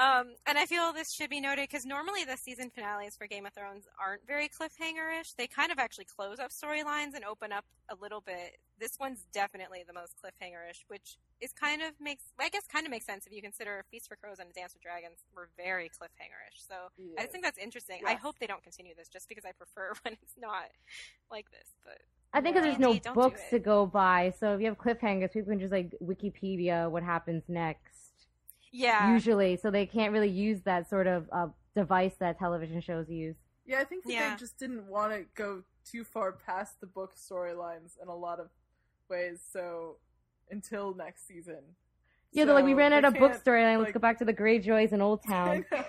Um, 0.00 0.28
and 0.46 0.56
I 0.56 0.64
feel 0.64 0.94
this 0.94 1.12
should 1.12 1.28
be 1.28 1.42
noted 1.42 1.68
because 1.68 1.84
normally 1.84 2.24
the 2.24 2.36
season 2.38 2.70
finales 2.70 3.16
for 3.16 3.26
Game 3.26 3.44
of 3.44 3.52
Thrones 3.52 3.84
aren't 4.00 4.26
very 4.26 4.48
cliffhanger-ish. 4.48 5.34
They 5.34 5.46
kind 5.46 5.70
of 5.70 5.78
actually 5.78 6.06
close 6.06 6.38
up 6.38 6.50
storylines 6.52 7.12
and 7.14 7.22
open 7.22 7.52
up 7.52 7.66
a 7.90 7.96
little 8.00 8.22
bit. 8.22 8.56
This 8.78 8.96
one's 8.98 9.26
definitely 9.30 9.84
the 9.86 9.92
most 9.92 10.14
cliffhanger-ish, 10.24 10.86
which 10.88 11.18
is 11.42 11.52
kind 11.52 11.82
of 11.82 11.92
makes 12.00 12.24
I 12.38 12.48
guess 12.48 12.66
kind 12.66 12.86
of 12.86 12.90
makes 12.90 13.04
sense 13.04 13.26
if 13.26 13.32
you 13.34 13.42
consider 13.42 13.84
Feast 13.90 14.08
for 14.08 14.16
Crows 14.16 14.38
and 14.38 14.50
Dance 14.54 14.72
with 14.72 14.82
Dragons 14.82 15.18
were 15.36 15.50
very 15.58 15.90
cliffhanger-ish. 15.90 16.62
So 16.66 16.74
I 17.18 17.26
think 17.26 17.44
that's 17.44 17.58
interesting. 17.58 18.00
I 18.06 18.14
hope 18.14 18.38
they 18.38 18.46
don't 18.46 18.62
continue 18.62 18.94
this 18.96 19.08
just 19.08 19.28
because 19.28 19.44
I 19.44 19.52
prefer 19.52 19.92
when 20.02 20.14
it's 20.14 20.34
not 20.40 20.70
like 21.30 21.50
this. 21.50 21.74
But 21.84 21.98
I 22.32 22.40
think 22.40 22.56
'cause 22.56 22.64
Yeah. 22.64 22.70
there's 22.78 23.04
no 23.04 23.12
books 23.12 23.42
to 23.50 23.58
go 23.58 23.84
by, 23.84 24.30
so 24.30 24.54
if 24.54 24.60
you 24.62 24.66
have 24.68 24.78
cliffhangers, 24.78 25.32
people 25.32 25.50
can 25.50 25.60
just 25.60 25.72
like 25.72 25.94
Wikipedia 26.02 26.90
what 26.90 27.02
happens 27.02 27.42
next. 27.48 28.09
Yeah, 28.72 29.12
Usually, 29.12 29.56
so 29.56 29.70
they 29.70 29.86
can't 29.86 30.12
really 30.12 30.28
use 30.30 30.60
that 30.62 30.88
sort 30.88 31.06
of 31.06 31.28
uh, 31.32 31.48
device 31.74 32.14
that 32.20 32.38
television 32.38 32.80
shows 32.80 33.08
use. 33.08 33.36
Yeah, 33.66 33.78
I 33.80 33.84
think 33.84 34.04
that 34.04 34.12
Yeah. 34.12 34.30
they 34.30 34.36
just 34.38 34.58
didn't 34.58 34.86
want 34.86 35.12
to 35.12 35.24
go 35.34 35.62
too 35.84 36.04
far 36.04 36.32
past 36.32 36.80
the 36.80 36.86
book 36.86 37.14
storylines 37.16 37.92
in 38.02 38.08
a 38.08 38.14
lot 38.14 38.38
of 38.40 38.48
ways. 39.08 39.40
So 39.52 39.96
until 40.50 40.94
next 40.94 41.26
season, 41.26 41.58
Yeah, 42.32 42.44
they're 42.44 42.54
like 42.54 42.64
we 42.64 42.74
ran 42.74 42.92
out 42.92 43.04
of 43.04 43.14
can't, 43.14 43.32
bookstore 43.32 43.56
and 43.56 43.80
let's 43.80 43.92
go 43.92 43.98
back 44.00 44.18
to 44.18 44.24
the 44.24 44.34
Greyjoys 44.34 44.92
in 44.92 45.00
Old 45.00 45.20
I 45.28 45.30
Town. 45.30 45.64
know. 45.70 45.84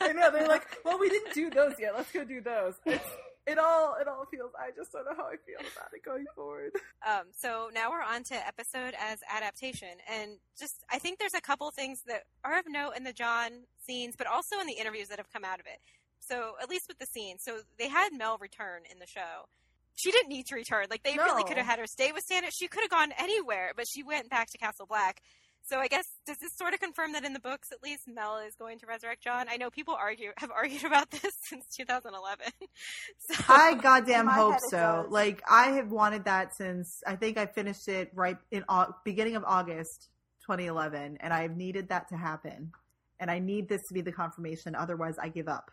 I 0.00 0.12
know. 0.12 0.30
They're 0.30 0.48
like, 0.48 0.66
well, 0.84 0.98
we 0.98 1.08
didn't 1.08 1.32
do 1.34 1.48
those 1.50 1.74
yet. 1.78 1.94
Let's 1.96 2.10
go 2.12 2.24
do 2.24 2.40
those. 2.40 2.74
It's, 2.86 3.04
it 3.46 3.58
all 3.58 3.96
it 4.00 4.06
all 4.08 4.26
feels. 4.30 4.52
I 4.58 4.70
just 4.76 4.92
don't 4.92 5.04
know 5.04 5.14
how 5.16 5.26
I 5.26 5.36
feel 5.46 5.60
about 5.60 5.88
it 5.92 6.04
going 6.04 6.26
forward. 6.34 6.72
Um, 7.08 7.28
so 7.34 7.70
now 7.72 7.90
we're 7.90 8.02
on 8.02 8.24
to 8.24 8.34
episode 8.34 8.92
as 9.00 9.20
adaptation, 9.34 9.88
and 10.06 10.32
just 10.58 10.84
I 10.92 10.98
think 10.98 11.18
there's 11.18 11.32
a 11.32 11.40
couple 11.40 11.70
things 11.70 12.02
that 12.06 12.24
are 12.44 12.58
of 12.58 12.66
note 12.68 12.92
in 12.94 13.04
the 13.04 13.12
Jon 13.14 13.64
scenes, 13.86 14.16
but 14.18 14.26
also 14.26 14.60
in 14.60 14.66
the 14.66 14.74
interviews 14.74 15.08
that 15.08 15.18
have 15.18 15.32
come 15.32 15.42
out 15.42 15.60
of 15.60 15.66
it. 15.66 15.80
So 16.18 16.56
at 16.62 16.68
least 16.68 16.88
with 16.88 16.98
the 16.98 17.06
scenes, 17.06 17.40
so 17.42 17.60
they 17.78 17.88
had 17.88 18.10
Mel 18.12 18.36
return 18.38 18.82
in 18.92 18.98
the 18.98 19.06
show. 19.06 19.48
She 19.94 20.10
didn't 20.10 20.28
need 20.28 20.46
to 20.48 20.54
return. 20.54 20.86
Like 20.90 21.02
they 21.02 21.16
really 21.16 21.42
could 21.44 21.56
have 21.56 21.64
had 21.64 21.78
her 21.78 21.86
stay 21.86 22.12
with 22.12 22.22
Stannis. 22.28 22.50
She 22.52 22.68
could 22.68 22.82
have 22.82 22.90
gone 22.90 23.12
anywhere, 23.18 23.72
but 23.74 23.86
she 23.88 24.02
went 24.02 24.28
back 24.28 24.50
to 24.50 24.58
Castle 24.58 24.84
Black. 24.86 25.22
So 25.62 25.78
I 25.78 25.86
guess 25.88 26.06
does 26.26 26.38
this 26.38 26.52
sort 26.56 26.74
of 26.74 26.80
confirm 26.80 27.12
that 27.12 27.24
in 27.24 27.32
the 27.32 27.38
books, 27.40 27.70
at 27.70 27.82
least, 27.82 28.02
Mel 28.08 28.38
is 28.38 28.54
going 28.56 28.78
to 28.80 28.86
resurrect 28.86 29.22
Jon? 29.22 29.46
I 29.48 29.56
know 29.56 29.70
people 29.70 29.94
argue 29.94 30.32
have 30.36 30.50
argued 30.50 30.84
about 30.84 31.10
this 31.10 31.32
since 31.42 31.64
2011. 31.76 32.46
so, 33.18 33.34
I 33.48 33.74
goddamn 33.74 34.26
hope 34.26 34.58
so. 34.68 35.06
Like 35.08 35.42
I 35.48 35.70
have 35.72 35.90
wanted 35.90 36.24
that 36.24 36.54
since 36.56 37.02
I 37.06 37.16
think 37.16 37.38
I 37.38 37.46
finished 37.46 37.88
it 37.88 38.10
right 38.14 38.36
in 38.50 38.64
au- 38.68 38.94
beginning 39.04 39.36
of 39.36 39.44
August 39.46 40.08
2011, 40.42 41.18
and 41.20 41.32
I've 41.32 41.56
needed 41.56 41.88
that 41.90 42.08
to 42.08 42.16
happen. 42.16 42.72
And 43.20 43.30
I 43.30 43.38
need 43.38 43.68
this 43.68 43.82
to 43.88 43.94
be 43.94 44.00
the 44.00 44.12
confirmation. 44.12 44.74
Otherwise, 44.74 45.16
I 45.22 45.28
give 45.28 45.46
up. 45.46 45.70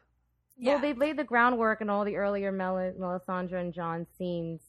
yeah. 0.58 0.74
Well, 0.74 0.82
they 0.82 0.94
laid 0.94 1.18
the 1.18 1.24
groundwork 1.24 1.80
in 1.82 1.90
all 1.90 2.04
the 2.04 2.18
earlier 2.18 2.52
Mel- 2.52 2.94
Melisandre 3.00 3.62
and 3.62 3.74
Jon 3.74 4.06
scenes 4.18 4.60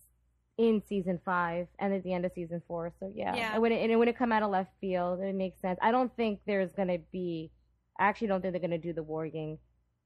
in 0.58 0.82
season 0.86 1.20
five 1.24 1.68
and 1.78 1.94
at 1.94 2.02
the 2.02 2.12
end 2.12 2.24
of 2.24 2.32
season 2.34 2.60
four. 2.66 2.92
So 2.98 3.10
yeah, 3.14 3.34
Yeah. 3.34 3.54
it 3.54 3.60
wouldn't 3.60 3.80
and 3.80 3.90
it 3.92 3.96
wouldn't 3.96 4.18
come 4.18 4.32
out 4.32 4.42
of 4.42 4.50
left 4.50 4.72
field. 4.80 5.20
It 5.20 5.34
makes 5.34 5.60
sense. 5.60 5.78
I 5.80 5.92
don't 5.92 6.14
think 6.16 6.40
there's 6.46 6.72
gonna 6.72 6.98
be. 7.12 7.50
I 7.98 8.06
actually 8.06 8.26
don't 8.28 8.42
think 8.42 8.52
they're 8.52 8.60
gonna 8.60 8.76
do 8.78 8.92
the 8.92 9.04
warging. 9.04 9.58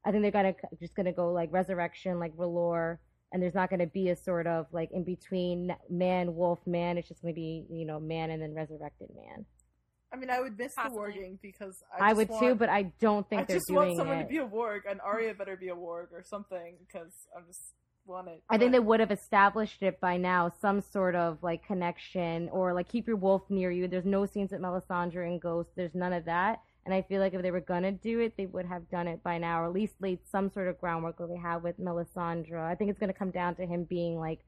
I 0.04 0.10
think 0.10 0.22
they're 0.22 0.30
gonna 0.30 0.54
just 0.78 0.94
gonna 0.94 1.12
go 1.12 1.32
like 1.32 1.50
resurrection, 1.52 2.18
like 2.18 2.36
Valor, 2.36 3.00
and 3.32 3.42
there's 3.42 3.54
not 3.54 3.70
gonna 3.70 3.86
be 3.86 4.10
a 4.10 4.16
sort 4.16 4.46
of 4.46 4.66
like 4.72 4.90
in 4.92 5.04
between 5.04 5.74
man, 5.88 6.34
wolf, 6.34 6.60
man. 6.66 6.98
It's 6.98 7.08
just 7.08 7.22
gonna 7.22 7.34
be 7.34 7.64
you 7.70 7.86
know 7.86 7.98
man 7.98 8.30
and 8.30 8.42
then 8.42 8.54
resurrected 8.54 9.08
man. 9.16 9.46
I 10.12 10.16
mean, 10.18 10.28
I 10.28 10.40
would 10.40 10.58
miss 10.58 10.74
Possibly. 10.74 10.98
the 11.12 11.18
warging 11.18 11.38
because 11.40 11.82
I, 11.98 12.10
I, 12.10 12.12
would 12.12 12.28
want, 12.28 12.42
too, 12.42 12.54
but 12.54 12.68
I 12.68 12.92
don't 13.00 13.26
think 13.30 13.42
I 13.42 13.44
they're 13.44 13.60
doing 13.66 13.78
it. 13.78 13.80
I 13.80 13.86
just 13.86 13.96
want 13.96 13.96
someone 13.96 14.18
it. 14.18 14.22
to 14.24 14.28
be 14.28 14.36
a 14.36 14.46
warg, 14.46 14.80
and 14.86 15.00
Arya 15.00 15.32
better 15.32 15.56
be 15.56 15.68
a 15.68 15.74
warg 15.74 16.12
or 16.12 16.22
something 16.22 16.76
because 16.86 17.14
I'm 17.34 17.46
just 17.46 17.72
want 18.06 18.28
it. 18.28 18.42
I 18.48 18.58
think 18.58 18.72
they 18.72 18.80
would 18.80 19.00
have 19.00 19.10
established 19.10 19.82
it 19.82 20.00
by 20.00 20.16
now, 20.16 20.52
some 20.60 20.80
sort 20.80 21.14
of 21.14 21.38
like 21.42 21.64
connection 21.66 22.48
or 22.50 22.72
like 22.74 22.88
keep 22.88 23.06
your 23.06 23.16
wolf 23.16 23.42
near 23.48 23.70
you. 23.70 23.88
There's 23.88 24.04
no 24.04 24.26
scenes 24.26 24.52
at 24.52 24.60
Melisandre 24.60 25.26
and 25.26 25.40
Ghost. 25.40 25.70
There's 25.76 25.94
none 25.94 26.12
of 26.12 26.24
that. 26.26 26.60
And 26.84 26.92
I 26.92 27.02
feel 27.02 27.20
like 27.20 27.32
if 27.32 27.42
they 27.42 27.50
were 27.52 27.60
gonna 27.60 27.92
do 27.92 28.18
it, 28.20 28.36
they 28.36 28.46
would 28.46 28.66
have 28.66 28.90
done 28.90 29.06
it 29.06 29.22
by 29.22 29.38
now, 29.38 29.62
or 29.62 29.66
at 29.66 29.72
least 29.72 29.94
laid 30.00 30.18
some 30.30 30.50
sort 30.50 30.68
of 30.68 30.80
groundwork 30.80 31.18
that 31.18 31.28
they 31.28 31.36
have 31.36 31.62
with 31.62 31.78
Melisandre. 31.78 32.60
I 32.60 32.74
think 32.74 32.90
it's 32.90 32.98
gonna 32.98 33.12
come 33.12 33.30
down 33.30 33.54
to 33.56 33.66
him 33.66 33.84
being 33.84 34.18
like 34.18 34.40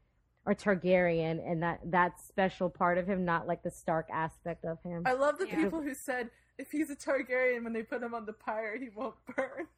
a 0.47 0.55
Targaryen 0.55 1.41
and 1.51 1.63
that 1.63 1.81
that 1.91 2.21
special 2.21 2.69
part 2.69 2.99
of 2.99 3.07
him, 3.07 3.25
not 3.25 3.47
like 3.47 3.63
the 3.63 3.71
Stark 3.71 4.09
aspect 4.13 4.65
of 4.65 4.83
him. 4.83 5.05
I 5.07 5.13
love 5.13 5.39
the 5.39 5.47
Yeah. 5.47 5.57
people 5.57 5.81
who 5.81 5.95
said 5.95 6.31
if 6.59 6.71
he's 6.71 6.91
a 6.91 6.97
Targaryen 6.97 7.63
when 7.65 7.73
they 7.73 7.83
put 7.83 8.03
him 8.03 8.15
on 8.15 8.27
the 8.27 8.33
pyre, 8.33 8.77
he 8.79 8.89
won't 8.89 9.15
burn. 9.37 9.69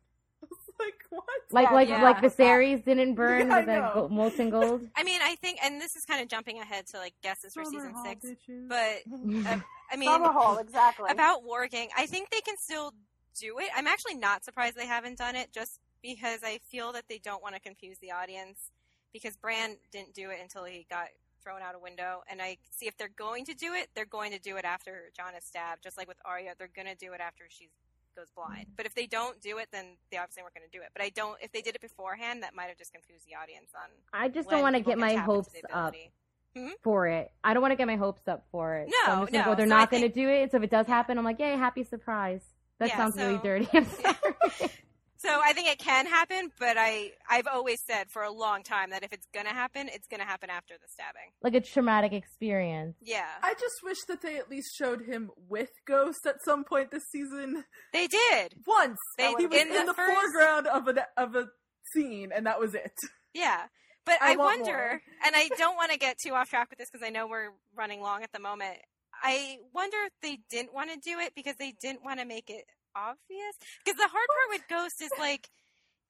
I 0.81 0.85
was 0.85 0.87
like, 0.93 1.03
what? 1.11 1.25
Like 1.53 1.69
Yeah, 1.69 1.75
like 1.75 1.89
yeah. 1.89 2.03
like 2.03 2.23
Viserys 2.23 2.85
didn't 2.85 3.15
burn 3.15 3.49
Yeah, 3.49 3.55
I 3.55 3.59
with 3.59 3.67
that 3.67 3.95
know. 3.95 4.09
go- 4.09 4.09
molten 4.15 4.51
gold. 4.57 4.89
I 4.97 5.03
mean, 5.05 5.21
I 5.23 5.37
think, 5.37 5.59
and 5.63 5.81
this 5.81 5.97
is 5.97 6.05
kind 6.05 6.23
of 6.23 6.29
jumping 6.29 6.59
ahead 6.59 6.87
to 6.89 6.99
like 6.99 7.15
guesses 7.23 7.55
for 7.55 7.65
season 7.65 7.95
Summer 7.95 8.09
six, 8.09 8.25
bitches. 8.27 8.69
but 8.69 9.49
uh, 9.53 9.59
I 9.91 9.97
mean, 9.97 10.11
Summer 10.11 10.33
Hall, 10.33 10.59
exactly. 10.59 11.11
about 11.11 11.45
warging, 11.45 11.89
I 11.97 12.07
think 12.07 12.31
they 12.31 12.41
can 12.41 12.57
still 12.59 12.93
do 13.39 13.59
it. 13.59 13.69
I'm 13.77 13.87
actually 13.87 14.17
not 14.17 14.45
surprised 14.45 14.77
they 14.77 14.87
haven't 14.87 15.19
done 15.19 15.37
it, 15.37 15.53
just 15.53 15.81
because 16.03 16.41
I 16.45 16.59
feel 16.71 16.93
that 16.93 17.05
they 17.09 17.19
don't 17.19 17.43
want 17.43 17.55
to 17.55 17.61
confuse 17.61 17.99
the 17.99 18.13
audience. 18.13 18.71
Because 19.13 19.37
Bran 19.37 19.77
didn't 19.93 20.13
do 20.15 20.29
it 20.31 20.39
until 20.43 20.65
he 20.65 20.85
got 20.91 21.07
thrown 21.43 21.63
out 21.63 21.75
a 21.75 21.79
window, 21.79 22.23
and 22.29 22.43
I 22.43 22.59
see 22.71 22.87
if 22.87 22.99
they're 22.99 23.09
going 23.17 23.47
to 23.47 23.55
do 23.55 23.73
it, 23.73 23.89
they're 23.95 24.05
going 24.05 24.33
to 24.33 24.39
do 24.39 24.57
it 24.57 24.65
after 24.67 25.11
Jon 25.17 25.35
is 25.35 25.45
stabbed, 25.45 25.83
just 25.83 25.97
like 25.97 26.07
with 26.09 26.19
Arya. 26.25 26.53
They're 26.59 26.69
going 26.75 26.89
to 26.89 26.95
do 26.97 27.13
it 27.15 27.21
after 27.21 27.45
she 27.49 27.71
goes 28.17 28.31
blind. 28.35 28.67
But 28.77 28.87
if 28.87 28.95
they 28.95 29.07
don't 29.07 29.41
do 29.41 29.59
it, 29.59 29.69
then 29.71 29.85
they 30.11 30.17
obviously 30.17 30.43
weren't 30.43 30.55
going 30.55 30.69
to 30.69 30.77
do 30.77 30.83
it. 30.83 30.89
But 30.95 31.03
I 31.03 31.11
don't. 31.11 31.37
If 31.43 31.53
they 31.53 31.61
did 31.61 31.75
it 31.77 31.81
beforehand, 31.81 32.43
that 32.43 32.55
might 32.55 32.69
have 32.69 32.79
just 32.79 32.93
confused 32.93 33.25
the 33.29 33.37
audience 33.37 33.71
on. 33.75 33.89
I 34.13 34.29
just 34.29 34.49
don't 34.51 34.63
want 34.63 34.77
to 34.77 34.83
get 34.83 34.99
my 34.99 35.15
hopes 35.17 35.51
up. 35.73 35.89
ability. 35.95 36.13
Hmm? 36.57 36.69
for 36.83 37.07
it. 37.07 37.31
I 37.45 37.53
don't 37.53 37.61
want 37.61 37.73
to 37.73 37.77
get 37.77 37.87
my 37.87 37.97
hopes 37.97 38.27
up 38.27 38.47
for 38.51 38.77
it. 38.77 38.89
so 39.05 39.13
I'm 39.13 39.19
No, 39.19 39.23
just 39.25 39.33
gonna 39.33 39.45
no. 39.45 39.51
go, 39.51 39.57
they're 39.57 39.67
So 39.67 39.75
not 39.77 39.91
going 39.91 40.03
to 40.05 40.09
do 40.09 40.27
it. 40.27 40.51
So 40.51 40.57
if 40.57 40.63
it 40.63 40.71
does 40.71 40.87
happen, 40.87 41.19
I'm 41.19 41.25
like, 41.25 41.39
yay, 41.39 41.51
happy 41.55 41.85
surprise. 41.85 42.41
That 42.79 42.89
Yeah, 42.89 42.97
sounds 42.97 43.17
really 43.19 43.39
dirty. 43.43 43.69
I'm 43.75 43.85
sorry. 44.03 44.71
So 45.19 45.29
I 45.43 45.53
think 45.53 45.69
it 45.69 45.79
can 45.79 46.07
happen, 46.07 46.51
but 46.59 46.77
I 46.79 47.13
I've 47.29 47.47
always 47.47 47.79
said 47.87 48.11
for 48.11 48.23
a 48.23 48.31
long 48.31 48.63
time 48.63 48.91
that 48.91 49.03
if 49.03 49.13
it's 49.13 49.27
gonna 49.33 49.53
happen, 49.55 49.89
it's 49.93 50.07
gonna 50.09 50.25
happen 50.25 50.51
after 50.51 50.75
the 50.75 50.87
stabbing. 50.89 51.31
like 51.43 51.55
a 51.55 51.61
traumatic 51.61 52.13
experience. 52.13 52.97
Yeah, 53.03 53.27
I 53.43 53.55
just 53.55 53.77
wish 53.83 53.99
that 54.09 54.23
they 54.23 54.37
at 54.37 54.51
least 54.51 54.75
showed 54.77 55.03
him 55.03 55.31
with 55.49 55.71
Ghost 55.87 56.27
at 56.27 56.43
some 56.45 56.65
point 56.65 56.91
this 56.91 57.05
season. 57.11 57.65
they 57.93 58.07
did. 58.07 58.55
Once 58.67 58.99
They- 59.17 59.35
he 59.39 59.47
was 59.47 59.61
in 59.61 59.69
in, 59.69 59.73
the 59.75 59.85
the, 59.87 59.95
first- 59.95 60.15
foreground 60.15 60.67
of 60.67 60.89
a 60.89 61.07
of 61.17 61.35
a 61.35 61.49
scene, 61.95 62.31
and 62.35 62.47
that 62.47 62.61
was 62.61 62.75
it. 62.75 62.93
Yeah, 63.33 63.65
but 64.05 64.17
I 64.23 64.33
I, 64.33 64.37
wonder, 64.37 64.73
more. 64.73 65.01
and 65.25 65.35
I 65.37 65.49
don't 65.57 65.77
want 65.77 65.93
to 65.93 65.99
get 65.99 66.19
too 66.19 66.35
off 66.35 66.51
track 66.51 66.69
with 66.71 66.79
this 66.79 66.91
because 66.91 67.07
I 67.07 67.11
know 67.11 67.27
we're 67.27 67.51
running 67.75 68.01
long 68.01 68.23
at 68.23 68.33
the 68.33 68.41
moment. 68.41 68.79
I 69.23 69.57
wonder 69.73 69.97
if 70.07 70.13
they 70.23 70.41
didn't 70.51 70.75
want 70.75 70.91
to 70.91 70.99
do 70.99 71.19
it 71.21 71.33
because 71.35 71.57
they 71.57 71.73
didn't 71.81 72.05
want 72.05 72.21
to 72.21 72.27
make 72.27 72.51
it 72.51 72.65
obvious. 72.97 73.55
Because 73.85 73.97
the 73.99 74.09
hard 74.09 74.13
part 74.13 74.49
with 74.51 74.63
Ghost 74.69 75.03
is 75.03 75.11
like, 75.19 75.49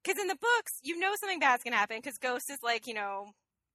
because 0.04 0.20
in 0.20 0.28
the 0.28 0.36
books, 0.36 0.78
you 0.82 0.98
know 0.98 1.12
something 1.18 1.40
bad's 1.40 1.64
gonna 1.64 1.76
happen 1.76 1.98
because 1.98 2.18
Ghost 2.18 2.50
is 2.50 2.58
like, 2.62 2.86
you 2.86 2.94
know, 2.94 3.30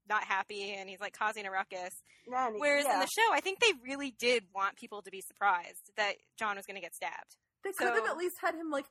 not 0.09 0.23
happy 0.23 0.73
and 0.73 0.89
he's 0.89 0.99
like 1.01 1.17
causing 1.17 1.45
a 1.45 1.51
ruckus. 1.51 1.93
Yeah, 2.29 2.49
Whereas 2.55 2.85
in 2.85 2.99
the 2.99 3.07
show, 3.07 3.33
I 3.33 3.41
think 3.41 3.59
they 3.59 3.71
really 3.83 4.15
did 4.17 4.43
want 4.55 4.75
people 4.77 5.01
to 5.01 5.11
be 5.11 5.21
surprised 5.21 5.91
that 5.97 6.15
Jon 6.37 6.55
was 6.55 6.65
to 6.65 6.73
get 6.79 6.95
stabbed. 6.95 7.35
They 7.63 7.71
could 7.71 7.87
have 7.87 8.05
at 8.07 8.17
least 8.17 8.37
had 8.41 8.55
him 8.55 8.69
like 8.71 8.85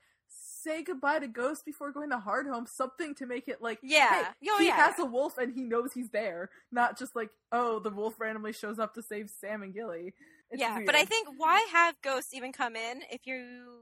say 0.62 0.82
goodbye 0.82 1.18
to 1.18 1.26
Ghost 1.28 1.64
before 1.64 1.90
going 1.90 2.10
to 2.10 2.16
Hardhome. 2.18 2.68
Something 2.68 3.14
to 3.16 3.26
make 3.26 3.48
it 3.48 3.60
like, 3.60 3.78
Yeah. 3.82 4.08
hey, 4.40 4.48
Oh, 4.50 4.58
he 4.58 4.66
yeah. 4.66 4.76
has 4.76 4.98
a 4.98 5.04
wolf 5.04 5.38
and 5.38 5.52
he 5.52 5.62
knows 5.62 5.92
he's 5.92 6.10
there. 6.10 6.50
Not 6.70 6.98
just 6.98 7.16
like, 7.16 7.30
oh, 7.50 7.78
the 7.80 7.90
wolf 7.90 8.14
randomly 8.20 8.52
shows 8.52 8.78
up 8.78 8.94
to 8.94 9.02
save 9.02 9.30
Sam 9.40 9.62
and 9.62 9.74
Gilly. 9.74 10.14
It's 10.50 10.60
yeah, 10.60 10.74
weird. 10.76 10.86
but 10.86 10.94
I 10.94 11.04
think 11.04 11.28
why 11.36 11.66
have 11.72 12.00
Ghost 12.02 12.28
even 12.34 12.52
come 12.52 12.76
in 12.76 13.02
if 13.10 13.26
you 13.26 13.80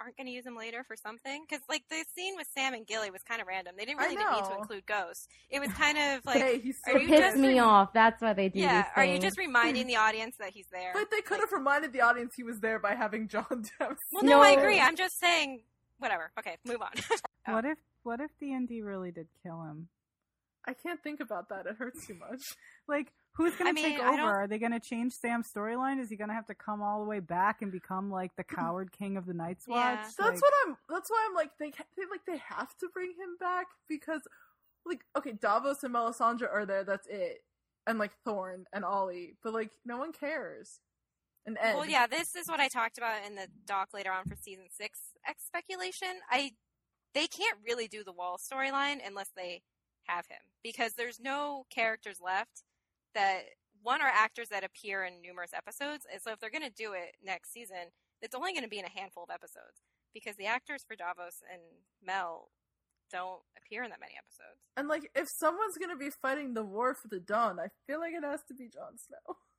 aren't 0.00 0.16
going 0.16 0.26
to 0.26 0.32
use 0.32 0.44
him 0.46 0.56
later 0.56 0.84
for 0.84 0.96
something? 0.96 1.44
Because 1.48 1.64
like 1.68 1.82
the 1.90 2.04
scene 2.14 2.34
with 2.36 2.46
Sam 2.54 2.74
and 2.74 2.86
Gilly 2.86 3.10
was 3.10 3.22
kind 3.22 3.40
of 3.40 3.46
random. 3.48 3.74
They 3.78 3.84
didn't 3.84 3.98
really 4.00 4.16
need 4.16 4.24
to 4.24 4.56
include 4.58 4.86
ghosts. 4.86 5.26
It 5.50 5.60
was 5.60 5.70
kind 5.72 5.96
of 5.98 6.24
like, 6.26 6.36
hey, 6.42 6.58
he's 6.58 6.76
so 6.86 6.92
are 6.94 6.98
It 6.98 7.06
pissed 7.06 7.22
just- 7.22 7.36
me 7.38 7.58
off. 7.58 7.92
That's 7.92 8.20
why 8.22 8.32
they 8.32 8.48
do 8.48 8.60
yeah, 8.60 8.82
these 8.82 8.90
are 8.96 9.04
you 9.04 9.18
just 9.18 9.38
reminding 9.38 9.86
the 9.92 9.96
audience 9.96 10.36
that 10.38 10.50
he's 10.52 10.66
there? 10.72 10.90
But 10.94 11.10
they 11.10 11.20
could 11.22 11.40
have 11.40 11.52
reminded 11.52 11.92
the 11.92 12.02
audience 12.02 12.34
he 12.36 12.42
was 12.42 12.60
there 12.60 12.78
by 12.78 12.94
having 12.94 13.28
Jon 13.28 13.44
Dempsey. 13.78 14.02
well, 14.12 14.24
no, 14.24 14.40
I 14.42 14.50
agree. 14.50 14.78
I'm 14.80 14.96
just 14.96 15.18
saying, 15.18 15.62
whatever. 15.98 16.30
Okay, 16.38 16.56
move 16.64 16.82
on. 16.82 16.90
Oh. 17.48 17.52
What 17.54 17.64
if 17.64 17.78
what 18.02 18.20
if 18.20 18.30
D 18.40 18.52
and 18.52 18.66
D 18.68 18.82
really 18.82 19.12
did 19.12 19.28
kill 19.44 19.62
him? 19.62 19.86
I 20.66 20.72
can't 20.74 21.00
think 21.00 21.20
about 21.20 21.48
that. 21.50 21.66
It 21.66 21.76
hurts 21.78 22.04
too 22.08 22.14
much. 22.14 22.42
Like, 22.88 23.12
who's 23.36 23.54
gonna 23.54 23.70
I 23.70 23.72
mean, 23.72 23.84
take 23.84 24.02
over? 24.02 24.22
Are 24.22 24.46
they 24.46 24.58
gonna 24.58 24.80
change 24.80 25.12
Sam's 25.12 25.50
storyline? 25.52 26.00
Is 26.00 26.08
he 26.08 26.16
gonna 26.16 26.34
have 26.34 26.46
to 26.46 26.54
come 26.54 26.82
all 26.82 27.00
the 27.00 27.08
way 27.08 27.20
back 27.20 27.62
and 27.62 27.70
become 27.70 28.10
like 28.10 28.34
the 28.36 28.44
hmm. 28.48 28.56
coward 28.56 28.92
king 28.92 29.16
of 29.16 29.26
the 29.26 29.34
Night's 29.34 29.66
Yeah. 29.68 29.96
Watch? 29.96 30.16
That's 30.16 30.18
Like, 30.18 30.42
what 30.42 30.52
I'm. 30.66 30.76
That's 30.88 31.10
why 31.10 31.26
I'm 31.28 31.34
like 31.34 31.50
they, 31.58 31.70
they 31.70 32.04
like 32.10 32.24
they 32.26 32.38
have 32.38 32.76
to 32.78 32.88
bring 32.92 33.10
him 33.10 33.36
back 33.38 33.66
because 33.88 34.22
like 34.86 35.04
okay 35.16 35.32
Davos 35.32 35.84
and 35.84 35.94
Melisandre 35.94 36.52
are 36.52 36.64
there. 36.64 36.84
That's 36.84 37.06
it, 37.08 37.44
and 37.86 37.98
like 37.98 38.12
Thorne 38.24 38.64
and 38.72 38.84
Olly, 38.84 39.36
but 39.42 39.52
like 39.52 39.72
no 39.84 39.98
one 39.98 40.12
cares. 40.12 40.80
And 41.44 41.58
Edd. 41.60 41.76
Well, 41.76 41.86
yeah, 41.86 42.08
this 42.08 42.34
is 42.34 42.48
what 42.48 42.58
I 42.58 42.66
talked 42.66 42.98
about 42.98 43.24
in 43.24 43.36
the 43.36 43.46
doc 43.66 43.90
later 43.94 44.10
on 44.10 44.24
for 44.24 44.34
season 44.34 44.64
six 44.70 44.98
X 45.28 45.44
speculation. 45.46 46.08
I 46.30 46.52
they 47.14 47.26
can't 47.26 47.58
really 47.64 47.86
do 47.86 48.02
the 48.02 48.12
wall 48.12 48.38
storyline 48.38 48.98
unless 49.06 49.30
they 49.36 49.62
have 50.06 50.26
him 50.26 50.38
because 50.62 50.94
there's 50.94 51.20
no 51.20 51.64
characters 51.70 52.18
left 52.24 52.62
that 53.16 53.42
one 53.82 54.02
are 54.02 54.12
actors 54.12 54.48
that 54.50 54.62
appear 54.62 55.04
in 55.04 55.20
numerous 55.20 55.52
episodes, 55.52 56.06
and 56.12 56.20
so 56.22 56.30
if 56.32 56.38
they're 56.38 56.50
going 56.50 56.68
to 56.68 56.70
do 56.70 56.92
it 56.92 57.16
next 57.24 57.52
season, 57.52 57.90
it's 58.22 58.34
only 58.34 58.52
going 58.52 58.62
to 58.62 58.68
be 58.68 58.78
in 58.78 58.84
a 58.84 58.98
handful 58.98 59.24
of 59.24 59.30
episodes 59.30 59.82
because 60.14 60.36
the 60.36 60.46
actors 60.46 60.84
for 60.86 60.96
Davos 60.96 61.42
and 61.52 61.60
Mel 62.04 62.50
don't 63.10 63.42
appear 63.56 63.82
in 63.84 63.90
that 63.90 64.00
many 64.00 64.14
episodes. 64.18 64.60
And 64.76 64.88
like 64.88 65.10
if 65.14 65.28
someone's 65.28 65.78
gonna 65.78 65.96
be 65.96 66.10
fighting 66.10 66.54
the 66.54 66.64
war 66.64 66.94
for 66.94 67.08
the 67.08 67.20
Dawn, 67.20 67.58
I 67.60 67.68
feel 67.86 68.00
like 68.00 68.12
it 68.14 68.24
has 68.24 68.42
to 68.48 68.54
be 68.54 68.68
Jon 68.68 68.98
Snow. 68.98 69.36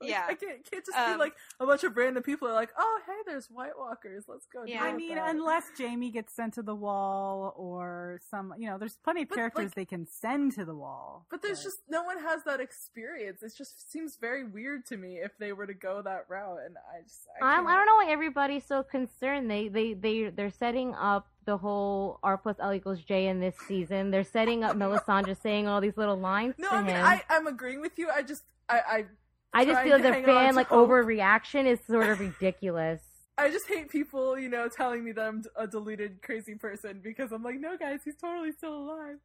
Like, 0.02 0.10
Yeah. 0.10 0.24
I 0.28 0.34
can't, 0.34 0.70
can't 0.70 0.84
just 0.84 0.96
Um, 0.96 1.12
be 1.14 1.18
like 1.18 1.34
a 1.60 1.66
bunch 1.66 1.84
of 1.84 1.94
random 1.96 2.22
people 2.22 2.48
are 2.48 2.54
like, 2.54 2.70
oh, 2.78 3.00
hey, 3.06 3.12
there's 3.26 3.50
White 3.50 3.76
Walkers. 3.78 4.24
Let's 4.28 4.46
go. 4.46 4.64
Yeah. 4.64 4.82
I 4.82 4.92
mean, 4.94 5.16
that." 5.16 5.28
unless 5.34 5.64
Jaime 5.78 6.10
gets 6.10 6.32
sent 6.32 6.54
to 6.54 6.62
the 6.62 6.74
wall 6.74 7.52
or 7.56 8.20
some, 8.30 8.54
you 8.58 8.66
know, 8.68 8.78
there's 8.78 8.96
plenty 8.96 9.22
of 9.22 9.28
But, 9.28 9.34
characters 9.36 9.64
like- 9.66 9.74
they 9.74 9.84
can 9.84 10.06
send 10.06 10.52
to 10.52 10.64
the 10.64 10.74
wall. 10.74 11.26
But 11.30 11.42
there's 11.42 11.62
just 11.62 11.80
no 11.88 12.02
one 12.02 12.18
has 12.18 12.44
that 12.44 12.60
experience. 12.60 13.42
It 13.42 13.52
just 13.56 13.90
seems 13.92 14.16
very 14.16 14.44
weird 14.44 14.86
to 14.86 14.96
me 14.96 15.18
if 15.18 15.36
they 15.38 15.52
were 15.52 15.66
to 15.66 15.74
go 15.74 16.00
that 16.02 16.24
route, 16.28 16.60
and 16.64 16.76
I 16.78 17.02
just 17.02 17.26
I, 17.42 17.44
I'm, 17.46 17.56
can't- 17.64 17.68
I 17.68 17.76
don't 17.76 17.86
know 17.86 17.96
why 17.96 18.10
everybody's 18.10 18.64
so 18.64 18.82
concerned. 18.82 19.50
They 19.50 19.68
they 19.68 19.92
they 19.92 20.30
they're 20.30 20.50
setting 20.50 20.94
up 20.94 21.28
the 21.44 21.56
whole 21.58 22.18
R 22.22 22.38
plus 22.38 22.56
L 22.58 22.72
equals 22.72 23.00
J 23.00 23.26
in 23.26 23.40
this 23.40 23.56
season. 23.68 24.10
They're 24.10 24.24
setting 24.24 24.64
up 24.64 24.76
Melisandre 24.76 25.36
saying 25.40 25.66
all 25.68 25.80
these 25.80 25.96
little 25.96 26.16
lines 26.16 26.54
No, 26.58 26.68
to 26.70 26.74
I 26.76 26.82
mean 26.82 26.94
him. 26.94 27.04
I 27.04 27.22
I'm 27.28 27.46
agreeing 27.46 27.80
with 27.80 27.98
you. 27.98 28.08
I 28.10 28.22
just 28.22 28.44
I 28.68 28.78
I 28.80 29.04
I 29.52 29.64
just 29.64 29.82
feel 29.82 29.96
to 29.96 30.02
the 30.02 30.22
fan 30.22 30.54
like 30.54 30.68
hope. 30.68 30.88
overreaction 30.88 31.66
is 31.66 31.80
sort 31.86 32.08
of 32.08 32.20
ridiculous. 32.20 33.00
I 33.38 33.50
just 33.50 33.66
hate 33.66 33.88
people, 33.88 34.38
you 34.38 34.48
know, 34.48 34.68
telling 34.68 35.02
me 35.02 35.12
that 35.12 35.26
I'm 35.26 35.42
a 35.56 35.66
deluded 35.66 36.20
crazy 36.22 36.54
person 36.54 37.00
because 37.02 37.32
I'm 37.32 37.42
like, 37.42 37.58
no, 37.58 37.76
guys, 37.78 38.00
he's 38.04 38.16
totally 38.16 38.52
still 38.52 38.74
alive. 38.74 39.16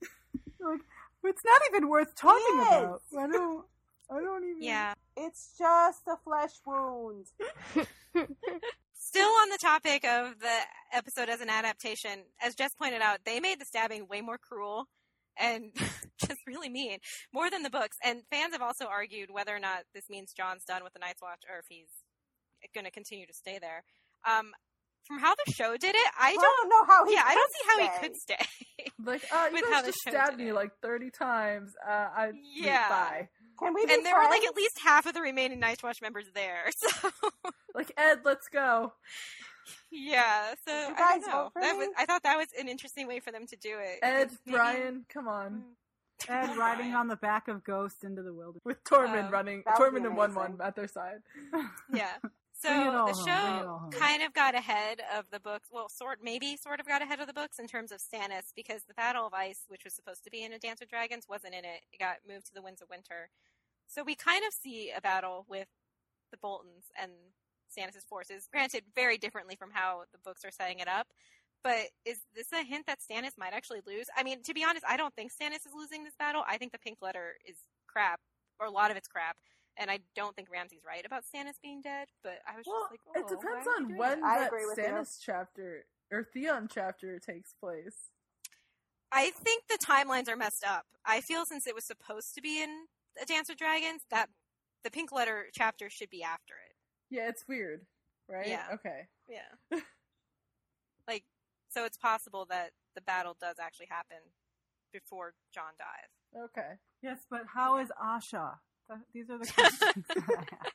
Like, 0.60 0.80
it's 1.24 1.44
not 1.44 1.60
even 1.68 1.90
worth 1.90 2.14
talking 2.14 2.58
about. 2.58 3.02
I 3.18 3.26
don't. 3.26 3.66
I 4.10 4.20
don't 4.20 4.44
even. 4.44 4.62
Yeah. 4.62 4.94
It's 5.16 5.54
just 5.58 6.02
a 6.06 6.16
flesh 6.24 6.52
wound. 6.66 7.26
Still 8.94 9.28
on 9.28 9.48
the 9.50 9.58
topic 9.60 10.04
of 10.04 10.38
the 10.40 10.58
episode 10.92 11.28
as 11.28 11.40
an 11.40 11.50
adaptation, 11.50 12.20
as 12.42 12.54
Jess 12.54 12.74
pointed 12.74 13.02
out, 13.02 13.18
they 13.24 13.40
made 13.40 13.60
the 13.60 13.64
stabbing 13.64 14.08
way 14.08 14.22
more 14.22 14.38
cruel 14.38 14.88
and 15.38 15.72
just 16.20 16.40
really 16.46 16.68
mean, 16.68 16.98
more 17.32 17.50
than 17.50 17.62
the 17.62 17.70
books. 17.70 17.96
And 18.04 18.22
fans 18.30 18.52
have 18.52 18.62
also 18.62 18.86
argued 18.86 19.30
whether 19.30 19.54
or 19.54 19.60
not 19.60 19.84
this 19.94 20.04
means 20.10 20.32
Jon's 20.32 20.64
done 20.64 20.84
with 20.84 20.92
the 20.92 20.98
Night's 21.00 21.22
Watch 21.22 21.42
or 21.50 21.58
if 21.58 21.66
he's 21.68 21.88
going 22.74 22.84
to 22.84 22.90
continue 22.90 23.26
to 23.26 23.34
stay 23.34 23.58
there. 23.60 23.84
Um, 24.28 24.52
from 25.06 25.18
how 25.18 25.34
the 25.34 25.52
show 25.52 25.76
did 25.76 25.94
it, 25.94 26.10
I 26.18 26.30
I 26.30 26.32
don't. 26.32 26.42
don't 26.42 26.68
know 26.70 26.84
how 26.86 27.04
he. 27.04 27.12
Yeah, 27.12 27.24
I 27.26 27.34
don't 27.34 27.46
could 27.46 27.52
see 27.52 27.68
how 27.68 27.76
stay. 27.76 27.84
he 27.84 28.08
could 28.08 28.16
stay. 28.16 28.46
Like, 29.04 29.22
uh, 29.30 29.46
you 29.52 29.52
With 29.54 29.64
how 29.70 29.82
guys 29.82 29.86
just 29.86 29.98
stabbed 29.98 30.38
me 30.38 30.48
it. 30.48 30.54
like 30.54 30.70
30 30.80 31.10
times. 31.10 31.72
Uh, 31.86 31.90
I 31.90 32.30
Yeah. 32.54 32.88
bye. 32.88 33.28
Can 33.58 33.74
we 33.74 33.84
be 33.86 33.92
and 33.92 34.04
there 34.04 34.14
were 34.16 34.30
like 34.30 34.44
at 34.44 34.56
least 34.56 34.78
half 34.82 35.04
of 35.06 35.12
the 35.14 35.20
remaining 35.20 35.60
Night's 35.60 35.82
Watch 35.82 36.00
members 36.00 36.24
there. 36.34 36.70
So 36.78 37.10
Like 37.74 37.92
Edd, 37.98 38.20
let's 38.24 38.48
go. 38.48 38.92
Yeah, 39.90 40.54
so 40.66 40.72
Did 40.72 40.88
you 40.88 40.94
I 40.94 40.98
guys 40.98 41.20
don't 41.22 41.30
know. 41.30 41.42
vote 41.44 41.52
for 41.54 41.62
That 41.62 41.72
me? 41.78 41.86
was, 41.86 41.88
I 41.98 42.04
thought 42.06 42.22
that 42.24 42.36
was 42.36 42.48
an 42.58 42.68
interesting 42.68 43.06
way 43.06 43.20
for 43.20 43.32
them 43.32 43.46
to 43.46 43.56
do 43.56 43.76
it. 43.80 43.98
Edd, 44.02 44.30
Maybe- 44.46 44.56
Mm. 44.56 44.58
Brian, 44.58 45.06
come 45.08 45.28
on. 45.28 45.64
Edd 46.28 46.56
riding 46.56 46.94
on 46.94 47.08
the 47.08 47.16
back 47.16 47.48
of 47.48 47.64
Ghost 47.64 48.04
into 48.04 48.22
the 48.22 48.32
wilderness. 48.32 48.62
With 48.64 48.82
Tormund 48.84 49.26
Um, 49.26 49.30
running, 49.32 49.62
that 49.66 49.78
would 49.78 49.92
be 49.94 50.00
Tormund 50.00 50.06
and 50.06 50.16
Wun 50.16 50.34
Wun 50.34 50.58
at 50.62 50.74
their 50.76 50.88
side. 50.88 51.22
Yeah. 51.92 52.12
So 52.56 52.68
Bring 52.70 52.86
it 52.86 52.94
all 52.94 53.06
the 53.08 53.12
home, 53.12 53.24
bring 53.24 53.56
it 53.56 53.66
all 53.66 53.90
show 53.92 53.98
kind 53.98 54.22
of 54.22 54.32
got 54.32 54.54
ahead 54.54 55.02
of 55.18 55.26
the 55.30 55.40
books. 55.40 55.68
Well, 55.70 55.88
sort 55.90 56.20
maybe 56.22 56.56
sort 56.56 56.80
of 56.80 56.86
got 56.86 57.02
ahead 57.02 57.20
of 57.20 57.26
the 57.26 57.32
books 57.34 57.58
in 57.58 57.66
terms 57.66 57.92
of 57.92 57.98
Stannis 57.98 58.52
because 58.56 58.84
the 58.84 58.94
Battle 58.94 59.26
of 59.26 59.34
Ice, 59.34 59.64
which 59.68 59.84
was 59.84 59.92
supposed 59.92 60.24
to 60.24 60.30
be 60.30 60.44
in 60.44 60.52
A 60.52 60.58
Dance 60.58 60.80
with 60.80 60.88
Dragons, 60.88 61.26
wasn't 61.28 61.52
in 61.54 61.64
it. 61.64 61.82
It 61.92 61.98
got 61.98 62.18
moved 62.26 62.46
to 62.46 62.54
the 62.54 62.62
Winds 62.62 62.80
of 62.80 62.88
Winter. 62.88 63.28
So 63.86 64.02
we 64.02 64.14
kind 64.14 64.44
of 64.46 64.54
see 64.54 64.92
a 64.96 65.00
battle 65.00 65.44
with 65.48 65.68
the 66.30 66.38
Boltons 66.38 66.86
and 66.98 67.12
Stannis' 67.74 68.06
forces. 68.08 68.48
Granted, 68.50 68.84
very 68.94 69.18
differently 69.18 69.56
from 69.56 69.70
how 69.72 70.04
the 70.12 70.18
books 70.24 70.44
are 70.44 70.50
setting 70.50 70.78
it 70.78 70.88
up. 70.88 71.08
But 71.62 71.86
is 72.04 72.18
this 72.34 72.52
a 72.52 72.62
hint 72.62 72.86
that 72.86 72.98
Stannis 73.00 73.38
might 73.38 73.54
actually 73.54 73.80
lose? 73.86 74.06
I 74.16 74.22
mean, 74.22 74.42
to 74.42 74.54
be 74.54 74.62
honest, 74.62 74.84
I 74.86 74.96
don't 74.96 75.14
think 75.14 75.32
Stannis 75.32 75.66
is 75.66 75.72
losing 75.74 76.04
this 76.04 76.14
battle. 76.18 76.42
I 76.46 76.58
think 76.58 76.72
the 76.72 76.78
Pink 76.78 76.98
Letter 77.00 77.36
is 77.48 77.56
crap, 77.86 78.20
or 78.60 78.66
a 78.66 78.70
lot 78.70 78.90
of 78.90 78.96
it's 78.96 79.08
crap. 79.08 79.36
And 79.76 79.90
I 79.90 80.00
don't 80.14 80.36
think 80.36 80.48
Ramsay's 80.52 80.84
right 80.86 81.04
about 81.04 81.24
Stannis 81.24 81.54
being 81.62 81.80
dead, 81.80 82.06
but 82.22 82.38
I 82.46 82.56
was 82.56 82.66
Well, 82.66 82.86
just 82.90 82.92
like, 82.92 83.00
oh, 83.08 83.20
it 83.20 83.28
depends 83.28 83.66
why 83.66 83.72
are 83.72 83.80
you 83.80 83.92
on 83.92 83.96
when 83.96 84.20
that? 84.20 84.26
I 84.26 84.38
that 84.40 84.46
agree 84.48 84.66
with 84.66 84.78
you. 84.78 84.84
Stannis 84.84 85.18
chapter 85.20 85.86
or 86.12 86.22
Theon 86.22 86.68
chapter 86.72 87.18
takes 87.18 87.54
place. 87.54 88.10
I 89.10 89.30
think 89.30 89.64
the 89.68 89.78
timelines 89.78 90.28
are 90.28 90.36
messed 90.36 90.64
up. 90.64 90.86
I 91.06 91.20
feel 91.20 91.44
since 91.44 91.66
it 91.66 91.74
was 91.74 91.84
supposed 91.84 92.34
to 92.34 92.42
be 92.42 92.62
in 92.62 92.86
A 93.20 93.24
Dance 93.24 93.48
with 93.48 93.58
Dragons, 93.58 94.02
that 94.10 94.28
the 94.82 94.90
Pink 94.90 95.12
Letter 95.12 95.46
chapter 95.52 95.88
should 95.88 96.10
be 96.10 96.22
after 96.22 96.54
it. 96.54 96.63
Yeah, 97.14 97.28
it's 97.28 97.46
weird, 97.46 97.82
right? 98.28 98.48
Yeah. 98.48 98.64
Okay. 98.74 99.06
Yeah. 99.28 99.46
like, 101.08 101.22
so 101.70 101.84
it's 101.84 101.96
possible 101.96 102.44
that 102.50 102.72
the 102.96 103.02
battle 103.02 103.36
does 103.40 103.56
actually 103.62 103.86
happen 103.88 104.16
before 104.92 105.34
Jon 105.54 105.74
dies. 105.78 106.42
Okay. 106.46 106.72
Yes, 107.02 107.20
but 107.30 107.42
how 107.54 107.78
is 107.78 107.90
Asha? 108.02 108.54
These 109.12 109.30
are 109.30 109.38
the 109.38 109.46
questions. 109.54 110.04
that 110.08 110.16
I 110.18 110.40
have. 110.40 110.48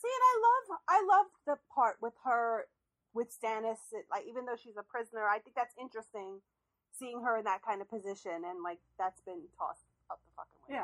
See, 0.00 0.08
and 0.08 0.24
I 0.26 0.34
love, 0.42 0.78
I 0.88 1.06
love 1.08 1.26
the 1.46 1.56
part 1.72 1.96
with 2.02 2.14
her, 2.24 2.66
with 3.14 3.28
Stannis. 3.28 3.78
It, 3.92 4.06
like, 4.10 4.24
even 4.28 4.44
though 4.44 4.56
she's 4.60 4.76
a 4.76 4.82
prisoner, 4.82 5.24
I 5.28 5.38
think 5.38 5.54
that's 5.54 5.74
interesting, 5.80 6.40
seeing 6.98 7.22
her 7.22 7.36
in 7.36 7.44
that 7.44 7.62
kind 7.62 7.80
of 7.80 7.88
position, 7.88 8.32
and 8.44 8.64
like 8.64 8.78
that's 8.98 9.20
been 9.20 9.42
tossed 9.56 9.84
up 10.10 10.18
the 10.26 10.32
fucking 10.34 10.60
window. 10.68 10.82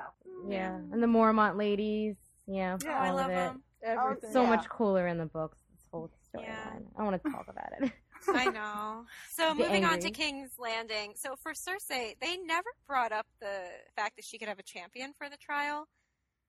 yeah. 0.48 0.56
Yeah, 0.56 0.76
and 0.92 1.02
the 1.02 1.08
Mormont 1.08 1.56
ladies. 1.58 2.14
Yeah, 2.46 2.76
Yeah, 2.84 3.00
I 3.00 3.10
love 3.10 3.26
of 3.26 3.30
it. 3.32 3.34
them. 3.34 3.62
Oh, 3.84 3.88
Everything. 4.08 4.32
So 4.32 4.42
Yeah. 4.42 4.48
much 4.48 4.68
cooler 4.68 5.06
in 5.08 5.18
the 5.18 5.26
books. 5.26 5.58
This 5.70 5.86
whole 5.90 6.10
storyline. 6.34 6.42
Yeah. 6.44 6.78
I 6.98 7.02
want 7.02 7.22
to 7.22 7.30
talk 7.30 7.46
about 7.48 7.72
it. 7.80 7.92
I 8.28 8.46
know. 8.50 9.04
So 9.30 9.54
Get 9.54 9.66
moving 9.66 9.84
on 9.84 10.00
to. 10.00 10.10
King's 10.10 10.58
Landing. 10.58 11.12
So 11.16 11.36
for 11.36 11.52
Cersei, 11.52 12.18
they 12.20 12.36
never 12.38 12.68
brought 12.86 13.12
up 13.12 13.26
the 13.40 13.64
fact 13.94 14.16
that 14.16 14.24
she 14.24 14.38
could 14.38 14.48
have 14.48 14.58
a 14.58 14.62
champion 14.64 15.12
for 15.18 15.28
the 15.28 15.36
trial, 15.36 15.86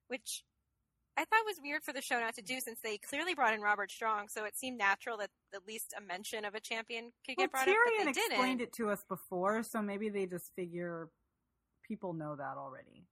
which 0.08 0.44
I 1.18 1.22
thought 1.26 1.46
was 1.46 1.58
weird 1.62 1.84
for 1.84 1.94
the 1.94 2.02
show 2.02 2.20
not 2.20 2.36
to 2.36 2.42
do 2.44 2.60
since 2.60 2.80
they 2.82 2.98
clearly 3.00 3.34
brought 3.34 3.54
in 3.54 3.62
Robert 3.62 3.90
Strong, 3.92 4.30
so 4.30 4.46
it 4.46 4.56
seemed 4.56 4.78
natural 4.78 5.18
that 5.18 5.32
at 5.54 5.66
least 5.68 5.94
a 5.98 6.02
mention 6.02 6.46
of 6.46 6.54
a 6.54 6.60
champion 6.60 7.12
could 7.26 7.36
Well, 7.38 7.48
get 7.48 7.52
brought 7.52 7.68
Tyrion 7.68 7.72
up, 8.02 8.06
but 8.06 8.16
they 8.16 8.22
explained 8.22 8.60
didn't. 8.60 8.70
it 8.70 8.74
to 8.74 8.90
us 8.92 9.04
before, 9.10 9.64
so 9.64 9.82
maybe 9.82 10.10
they 10.10 10.28
just 10.28 10.54
figure 10.56 11.10
people 11.84 12.14
know 12.14 12.36
that 12.36 12.56
already. 12.58 13.04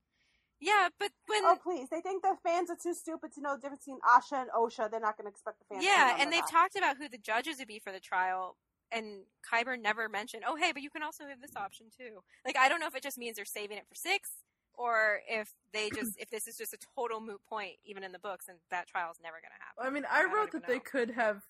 Yeah, 0.65 0.89
but 0.99 1.11
when 1.27 1.45
Oh 1.45 1.57
please! 1.61 1.89
They 1.91 2.01
think 2.01 2.23
the 2.23 2.35
fans 2.43 2.71
are 2.71 2.77
too 2.81 2.95
stupid 2.95 3.31
to 3.33 3.41
know 3.41 3.55
the 3.55 3.61
difference 3.61 3.85
between 3.85 3.99
Asha 4.01 4.41
and 4.41 4.49
Osha. 4.49 4.89
They're 4.89 4.99
not 4.99 5.15
going 5.15 5.25
to 5.25 5.29
expect 5.29 5.59
the 5.59 5.65
fans. 5.69 5.83
to 5.83 5.87
yeah, 5.87 6.17
and 6.19 6.33
they've 6.33 6.41
that. 6.41 6.51
talked 6.51 6.75
about 6.75 6.97
who 6.97 7.07
the 7.07 7.19
judges 7.19 7.59
would 7.59 7.67
be 7.67 7.77
for 7.77 7.91
the 7.91 7.99
trial, 7.99 8.57
and 8.91 9.25
Qyburn 9.45 9.81
never 9.81 10.09
mentioned, 10.09 10.43
oh 10.47 10.55
hey, 10.55 10.71
but 10.71 10.81
you 10.81 10.89
can 10.89 11.03
also 11.03 11.25
have 11.27 11.39
this 11.39 11.55
option 11.55 11.87
too. 11.95 12.21
Like 12.43 12.57
I 12.57 12.67
don't 12.67 12.79
know 12.79 12.87
if 12.87 12.95
it 12.95 13.03
just 13.03 13.17
means 13.17 13.35
they're 13.35 13.45
saving 13.45 13.77
it 13.77 13.85
for 13.87 13.95
six, 13.95 14.31
or 14.73 15.19
if 15.29 15.53
they 15.71 15.91
just 15.91 16.13
if 16.19 16.31
this 16.31 16.47
is 16.47 16.57
just 16.57 16.73
a 16.73 16.77
total 16.95 17.21
moot 17.21 17.41
point, 17.47 17.75
even 17.85 18.03
in 18.03 18.11
the 18.11 18.19
books, 18.19 18.47
and 18.47 18.57
that 18.71 18.87
trial's 18.87 19.19
never 19.21 19.37
going 19.37 19.53
to 19.55 19.61
happen. 19.61 19.85
I 19.85 19.89
mean, 19.93 20.05
I 20.11 20.23
don't 20.23 20.33
wrote 20.33 20.47
even 20.49 20.61
that 20.61 20.67
they 20.67 20.75
know. 20.75 20.83
could 20.83 21.11
have 21.11 21.43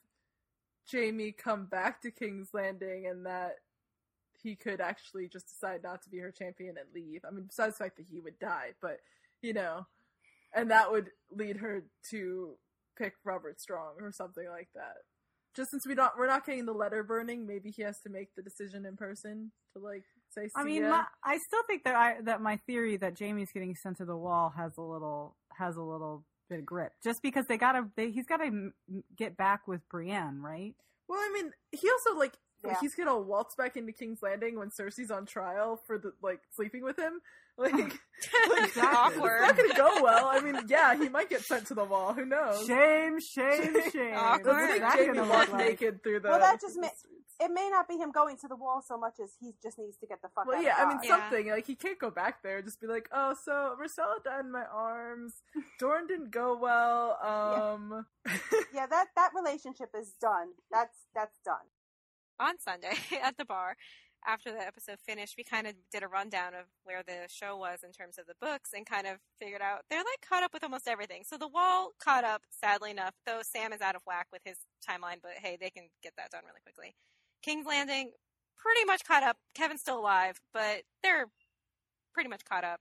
Jaime 0.91 1.31
come 1.31 1.65
back 1.65 2.01
to 2.01 2.11
King's 2.11 2.49
Landing 2.53 3.07
and 3.07 3.25
that 3.25 3.59
he 4.45 4.55
could 4.55 4.79
actually 4.79 5.27
just 5.27 5.47
decide 5.47 5.81
not 5.81 6.03
to 6.03 6.09
be 6.09 6.19
her 6.19 6.31
champion 6.31 6.75
and 6.77 6.85
leave. 6.93 7.21
I 7.27 7.31
mean, 7.31 7.45
besides 7.47 7.77
the 7.77 7.83
fact 7.83 7.97
that 7.97 8.05
he 8.05 8.19
would 8.19 8.37
die, 8.37 8.73
but 8.79 8.99
you 9.41 9.53
know, 9.53 9.87
and 10.53 10.69
that 10.69 10.91
would 10.91 11.09
lead 11.31 11.57
her 11.57 11.83
to 12.11 12.51
pick 12.95 13.13
Robert 13.23 13.59
Strong 13.59 13.95
or 14.01 14.11
something 14.11 14.47
like 14.47 14.69
that. 14.75 14.97
Just 15.55 15.71
since 15.71 15.87
we 15.87 15.95
don't, 15.95 16.11
we're 16.15 16.27
not 16.27 16.45
getting 16.45 16.65
the 16.65 16.73
letter 16.73 17.01
burning, 17.01 17.47
maybe 17.47 17.71
he 17.71 17.81
has 17.81 17.99
to 18.01 18.09
make 18.09 18.35
the 18.35 18.43
decision 18.43 18.85
in 18.85 18.95
person 18.95 19.51
to 19.73 19.79
like 19.79 20.03
say. 20.29 20.47
I 20.55 20.63
mean, 20.63 20.83
my, 20.83 21.05
I 21.23 21.39
still 21.39 21.63
think 21.65 21.83
that 21.85 21.95
I 21.95 22.21
that 22.21 22.39
my 22.39 22.57
theory 22.67 22.97
that 22.97 23.17
Jaime's 23.17 23.51
getting 23.51 23.75
sent 23.75 23.97
to 23.97 24.05
the 24.05 24.17
wall 24.17 24.53
has 24.55 24.77
a 24.77 24.81
little 24.81 25.37
has 25.57 25.75
a 25.75 25.81
little 25.81 26.23
bit 26.49 26.59
of 26.59 26.65
grip, 26.67 26.91
just 27.03 27.23
because 27.23 27.45
they 27.47 27.57
gotta 27.57 27.87
they, 27.95 28.11
he's 28.11 28.27
got 28.27 28.37
to 28.37 28.71
get 29.17 29.37
back 29.37 29.67
with 29.67 29.81
Brienne, 29.89 30.41
right? 30.41 30.75
Well, 31.07 31.19
I 31.19 31.31
mean, 31.33 31.51
he 31.71 31.89
also 31.89 32.19
like 32.19 32.33
Yeah. 32.67 32.77
he's 32.81 32.95
gonna 32.95 33.17
waltz 33.19 33.55
back 33.55 33.77
into 33.77 33.91
King's 33.91 34.21
Landing 34.21 34.57
when 34.57 34.69
Cersei's 34.69 35.11
on 35.11 35.25
trial 35.25 35.79
for 35.87 35.97
the 35.97 36.13
like 36.21 36.41
sleeping 36.55 36.83
with 36.83 36.97
him. 36.97 37.21
Like, 37.57 37.71
like 37.71 37.93
Exactly. 38.65 38.81
Awkward. 38.83 39.39
It's 39.43 39.47
not 39.47 39.55
gonna 39.57 39.73
go 39.75 40.03
well. 40.03 40.25
I 40.27 40.41
mean, 40.41 40.59
yeah, 40.67 40.93
he 40.93 41.07
might 41.07 41.29
get 41.29 41.39
sent 41.41 41.67
to 41.67 41.73
the 41.73 41.85
wall. 41.85 42.11
Who 42.11 42.25
knows? 42.25 42.67
Shame, 42.67 43.17
shame, 43.21 43.73
shame. 43.93 44.13
Awkward. 44.13 44.43
Doesn't 44.43 44.71
think 44.71 44.83
Jaime 44.83 45.05
gonna 45.13 45.29
walk 45.29 45.53
like- 45.53 45.65
naked 45.69 46.03
through 46.03 46.19
the. 46.19 46.27
Well, 46.31 46.39
that 46.39 46.59
just 46.59 46.75
the 46.75 46.81
ma- 46.81 47.45
It 47.45 47.51
may 47.53 47.69
not 47.69 47.87
be 47.87 47.95
him 47.95 48.11
going 48.11 48.35
to 48.41 48.49
the 48.49 48.57
wall 48.57 48.81
so 48.85 48.97
much 48.97 49.21
as 49.23 49.31
he 49.39 49.53
just 49.63 49.79
needs 49.79 49.95
to 49.99 50.05
get 50.05 50.21
the 50.21 50.27
fuck 50.35 50.47
out 50.49 50.53
of 50.55 50.59
here. 50.59 50.67
Well, 50.69 50.73
out. 50.73 50.79
yeah, 50.79 50.85
I 50.85 50.89
mean 50.89 50.97
Dodge. 50.97 51.07
Yeah. 51.07 51.29
something 51.29 51.47
like 51.51 51.65
he 51.65 51.75
can't 51.75 51.97
go 51.97 52.11
back 52.11 52.43
there. 52.43 52.57
and 52.57 52.65
Just 52.65 52.81
be 52.81 52.87
like, 52.87 53.07
oh, 53.13 53.33
so 53.41 53.77
Myrcella 53.81 54.21
died 54.21 54.43
in 54.43 54.51
my 54.51 54.65
arms. 54.65 55.35
Dorne 55.79 56.07
didn't 56.07 56.31
go 56.31 56.57
well. 56.61 57.17
Um, 57.23 58.05
yeah, 58.73 58.85
that 58.87 59.05
that 59.15 59.29
relationship 59.33 59.91
is 59.97 60.11
done. 60.19 60.49
That's 60.69 60.97
that's 61.15 61.39
done. 61.45 61.63
On 62.39 62.59
Sunday 62.59 62.95
at 63.23 63.37
the 63.37 63.45
bar 63.45 63.75
after 64.27 64.51
the 64.51 64.59
episode 64.59 64.99
finished, 64.99 65.35
we 65.37 65.43
kind 65.43 65.67
of 65.67 65.73
did 65.91 66.03
a 66.03 66.07
rundown 66.07 66.53
of 66.53 66.65
where 66.83 67.03
the 67.05 67.27
show 67.27 67.55
was 67.55 67.79
in 67.83 67.91
terms 67.91 68.17
of 68.17 68.25
the 68.25 68.33
books 68.41 68.71
and 68.75 68.85
kind 68.85 69.07
of 69.07 69.17
figured 69.39 69.61
out 69.61 69.81
they're 69.89 69.99
like 69.99 70.25
caught 70.27 70.43
up 70.43 70.53
with 70.53 70.63
almost 70.63 70.87
everything. 70.87 71.23
So 71.25 71.37
the 71.37 71.47
wall 71.47 71.91
caught 72.03 72.23
up, 72.23 72.41
sadly 72.49 72.91
enough, 72.91 73.13
though 73.25 73.41
Sam 73.43 73.71
is 73.71 73.81
out 73.81 73.95
of 73.95 74.01
whack 74.05 74.27
with 74.31 74.41
his 74.43 74.57
timeline, 74.87 75.21
but 75.21 75.33
hey, 75.41 75.57
they 75.59 75.69
can 75.69 75.89
get 76.01 76.13
that 76.17 76.31
done 76.31 76.43
really 76.45 76.61
quickly. 76.63 76.95
King's 77.43 77.67
Landing, 77.67 78.11
pretty 78.57 78.85
much 78.85 79.03
caught 79.05 79.23
up. 79.23 79.37
Kevan's 79.53 79.81
still 79.81 79.99
alive, 79.99 80.39
but 80.53 80.81
they're 81.03 81.27
pretty 82.13 82.29
much 82.29 82.43
caught 82.45 82.63
up. 82.63 82.79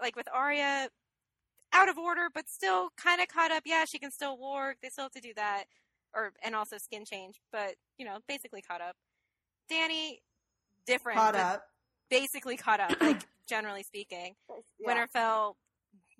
Like 0.00 0.16
with 0.16 0.28
Arya, 0.32 0.88
out 1.74 1.88
of 1.88 1.98
order, 1.98 2.28
but 2.32 2.48
still 2.48 2.88
kind 2.96 3.20
of 3.20 3.28
caught 3.28 3.50
up. 3.50 3.64
Yeah, 3.66 3.84
she 3.84 3.98
can 3.98 4.10
still 4.10 4.38
walk. 4.38 4.76
They 4.82 4.88
still 4.88 5.04
have 5.04 5.12
to 5.12 5.20
do 5.20 5.34
that, 5.36 5.64
or 6.14 6.32
and 6.44 6.54
also 6.54 6.76
skin 6.78 7.04
change, 7.04 7.36
but 7.52 7.74
you 7.98 8.04
know, 8.06 8.18
basically 8.28 8.62
caught 8.62 8.80
up. 8.80 8.96
Dany, 9.70 10.18
different. 10.86 11.18
Caught 11.18 11.34
but 11.34 11.40
up. 11.40 11.62
Basically 12.10 12.56
caught 12.56 12.80
up, 12.80 13.00
like 13.00 13.22
generally 13.48 13.82
speaking. 13.82 14.34
Yeah. 14.80 14.88
Winterfell, 15.06 15.54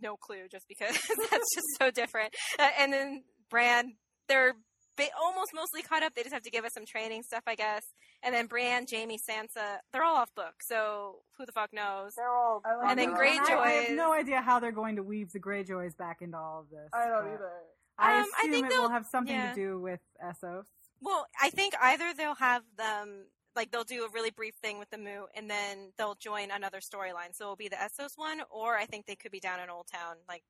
no 0.00 0.16
clue, 0.16 0.46
just 0.50 0.66
because 0.68 0.92
that's 1.30 1.54
just 1.54 1.66
so 1.78 1.90
different. 1.90 2.34
Uh, 2.58 2.68
and 2.78 2.92
then 2.92 3.24
Bran, 3.50 3.94
they're 4.28 4.52
ba- 4.98 5.08
almost 5.18 5.52
mostly 5.54 5.80
caught 5.82 6.02
up. 6.02 6.14
They 6.14 6.22
just 6.22 6.34
have 6.34 6.42
to 6.42 6.50
give 6.50 6.64
us 6.66 6.72
some 6.74 6.84
training 6.86 7.22
stuff, 7.22 7.42
I 7.46 7.54
guess. 7.54 7.82
And 8.22 8.34
then 8.34 8.46
Bran, 8.46 8.84
Jaime, 8.90 9.16
Sansa, 9.30 9.78
they're 9.92 10.02
all 10.02 10.16
off 10.16 10.34
book, 10.34 10.54
so 10.60 11.20
who 11.38 11.46
the 11.46 11.52
fuck 11.52 11.72
knows? 11.72 12.12
They're 12.16 12.30
all. 12.30 12.60
I 12.66 12.74
like 12.76 12.90
And 12.90 12.98
then 12.98 13.10
that. 13.12 13.18
Greyjoy 13.20 13.56
I 13.58 13.70
have 13.70 13.96
no 13.96 14.12
idea 14.12 14.42
how 14.42 14.60
they're 14.60 14.72
going 14.72 14.96
to 14.96 15.02
weave 15.02 15.32
the 15.32 15.40
Greyjoys 15.40 15.96
back 15.96 16.20
into 16.20 16.36
all 16.36 16.60
of 16.60 16.70
this. 16.70 16.90
I 16.92 17.06
don't 17.06 17.24
but 17.24 17.32
either. 17.34 17.50
I 17.98 18.20
Um, 18.20 18.26
I 18.36 18.40
assume 18.42 18.50
think 18.52 18.66
it 18.66 18.68
will 18.74 18.82
they'll- 18.82 18.88
have 18.90 19.06
something 19.06 19.34
yeah. 19.34 19.50
to 19.50 19.54
do 19.54 19.80
with 19.80 20.00
Essos. 20.22 20.66
Well, 21.00 21.26
I 21.40 21.50
think 21.50 21.74
either 21.80 22.12
they'll 22.14 22.34
have 22.36 22.64
them 22.76 23.26
like 23.56 23.70
they'll 23.72 23.82
do 23.82 24.04
a 24.04 24.08
really 24.10 24.30
brief 24.30 24.54
thing 24.56 24.78
with 24.78 24.88
the 24.90 24.98
Moot, 24.98 25.30
and 25.34 25.50
then 25.50 25.92
they'll 25.96 26.14
join 26.14 26.50
another 26.52 26.78
storyline. 26.78 27.34
So 27.34 27.44
it'll 27.44 27.56
be 27.56 27.68
the 27.68 27.74
Essos 27.76 28.16
one, 28.16 28.42
or 28.50 28.76
I 28.76 28.86
think 28.86 29.06
they 29.06 29.16
could 29.16 29.32
be 29.32 29.40
down 29.40 29.58
in 29.58 29.68
Old 29.68 29.88
Town, 29.88 30.16
like 30.28 30.44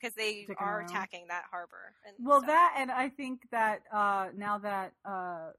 because 0.00 0.14
they 0.16 0.44
Sticking 0.44 0.56
are 0.58 0.78
around. 0.80 0.90
attacking 0.90 1.26
that 1.28 1.44
harbor. 1.50 1.94
Well, 2.18 2.40
so- 2.40 2.46
that 2.46 2.74
and 2.78 2.90
I 2.90 3.08
think 3.08 3.42
that 3.52 3.82
uh, 3.92 4.30
now 4.34 4.58
that 4.58 4.94
uh, 5.04 5.52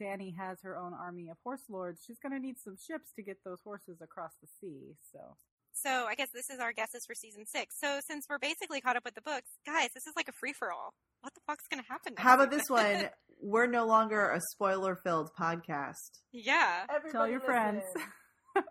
Dany 0.00 0.36
has 0.36 0.60
her 0.62 0.76
own 0.76 0.92
army 0.94 1.30
of 1.30 1.38
horse 1.42 1.64
lords, 1.68 2.04
she's 2.06 2.18
going 2.20 2.32
to 2.32 2.38
need 2.38 2.58
some 2.58 2.76
ships 2.76 3.12
to 3.14 3.22
get 3.22 3.42
those 3.42 3.62
horses 3.62 4.00
across 4.00 4.34
the 4.40 4.46
sea. 4.60 4.94
So 5.12 5.36
So 5.84 6.06
I 6.06 6.14
guess 6.14 6.28
this 6.32 6.48
is 6.50 6.58
our 6.58 6.72
guesses 6.72 7.04
for 7.06 7.14
season 7.14 7.44
six. 7.46 7.76
So 7.78 8.00
since 8.06 8.26
we're 8.30 8.38
basically 8.38 8.80
caught 8.80 8.96
up 8.96 9.04
with 9.04 9.14
the 9.14 9.20
books, 9.22 9.50
guys, 9.66 9.90
this 9.94 10.06
is 10.06 10.14
like 10.16 10.28
a 10.28 10.32
free 10.32 10.52
for 10.52 10.72
all. 10.72 10.94
What 11.20 11.34
the 11.34 11.40
fuck's 11.46 11.64
gonna 11.70 11.82
happen? 11.88 12.14
Next 12.14 12.22
How 12.22 12.34
about 12.34 12.50
this 12.50 12.64
one? 12.68 13.08
We're 13.42 13.66
no 13.66 13.86
longer 13.86 14.30
a 14.30 14.40
spoiler-filled 14.52 15.30
podcast. 15.38 15.94
yeah. 16.32 16.84
Everybody 16.88 17.32
your 17.32 17.40
listen. 17.40 17.46
friends. 17.46 17.82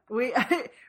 We, 0.10 0.34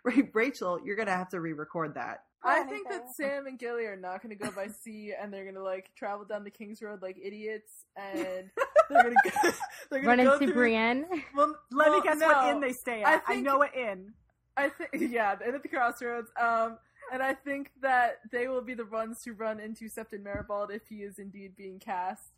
Rachel, 0.33 0.81
you're 0.83 0.97
gonna 0.97 1.11
have 1.15 1.29
to 1.31 1.41
re-record 1.41 1.97
that. 1.97 2.21
I 2.43 2.63
think 2.63 2.89
that 2.89 3.03
Sam 3.19 3.47
and 3.47 3.59
Gilly 3.59 3.85
are 3.85 3.97
not 3.97 4.23
going 4.23 4.37
to 4.37 4.43
go 4.43 4.51
by 4.53 4.69
sea, 4.69 5.13
and 5.21 5.33
they're 5.33 5.43
going 5.43 5.57
to 5.57 5.63
like 5.63 5.91
travel 5.99 6.25
down 6.25 6.45
the 6.45 6.51
King's 6.51 6.81
Road 6.81 7.03
like 7.03 7.17
idiots, 7.23 7.85
and 7.97 8.49
they're 8.89 9.03
going 9.03 9.15
to 9.23 9.31
go, 9.43 9.51
they're 9.91 10.03
going 10.03 10.19
to 10.19 10.25
go 10.25 10.33
into 10.35 10.47
through. 10.47 10.55
Brienne. 10.55 11.05
Well, 11.35 11.57
let 11.73 11.91
well, 11.91 11.99
me 12.01 12.07
guess 12.09 12.19
no. 12.19 12.29
what 12.29 12.49
inn 12.55 12.61
they 12.61 12.73
stay 12.73 13.03
at. 13.03 13.09
I, 13.09 13.19
think- 13.19 13.45
know 13.45 13.59
what 13.59 13.75
inn. 13.75 14.13
I 14.57 14.69
think 14.69 14.91
yeah, 15.13 15.35
the 15.35 15.47
end 15.47 15.57
of 15.57 15.63
the 15.63 15.69
crossroads. 15.69 16.31
Um, 16.41 16.79
and 17.13 17.23
I 17.23 17.35
think 17.35 17.71
that 17.83 18.21
they 18.33 18.49
will 18.49 18.63
be 18.63 18.75
the 18.75 18.85
ones 18.87 19.25
who 19.25 19.33
run 19.33 19.61
into 19.61 19.89
Septon 19.89 20.23
Maribald 20.25 20.71
if 20.75 20.87
he 20.89 20.97
is 21.03 21.19
indeed 21.19 21.55
being 21.57 21.79
cast. 21.79 22.33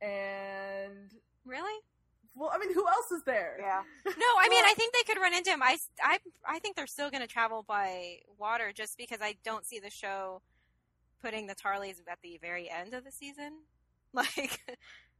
And 0.00 1.10
Really? 1.44 1.80
well, 2.34 2.50
I 2.52 2.58
mean, 2.58 2.72
who 2.74 2.86
else 2.86 3.10
is 3.12 3.22
there? 3.24 3.56
Yeah. 3.60 3.82
No, 4.06 4.26
I 4.40 4.48
mean, 4.48 4.64
I 4.64 4.74
think 4.74 4.94
they 4.94 5.02
could 5.02 5.20
run 5.20 5.34
into 5.34 5.50
him. 5.50 5.62
I, 5.62 5.76
I, 6.02 6.18
I 6.46 6.58
think 6.60 6.76
they're 6.76 6.86
still 6.86 7.10
going 7.10 7.22
to 7.22 7.26
travel 7.28 7.64
by 7.66 8.18
water 8.38 8.72
just 8.74 8.96
because 8.98 9.18
I 9.20 9.34
don't 9.44 9.64
see 9.66 9.80
the 9.80 9.90
show 9.90 10.42
putting 11.22 11.46
the 11.46 11.54
Tarlys 11.54 11.96
at 12.08 12.18
the 12.22 12.38
very 12.40 12.70
end 12.70 12.94
of 12.94 13.04
the 13.04 13.12
season. 13.12 13.52
Like, 14.14 14.60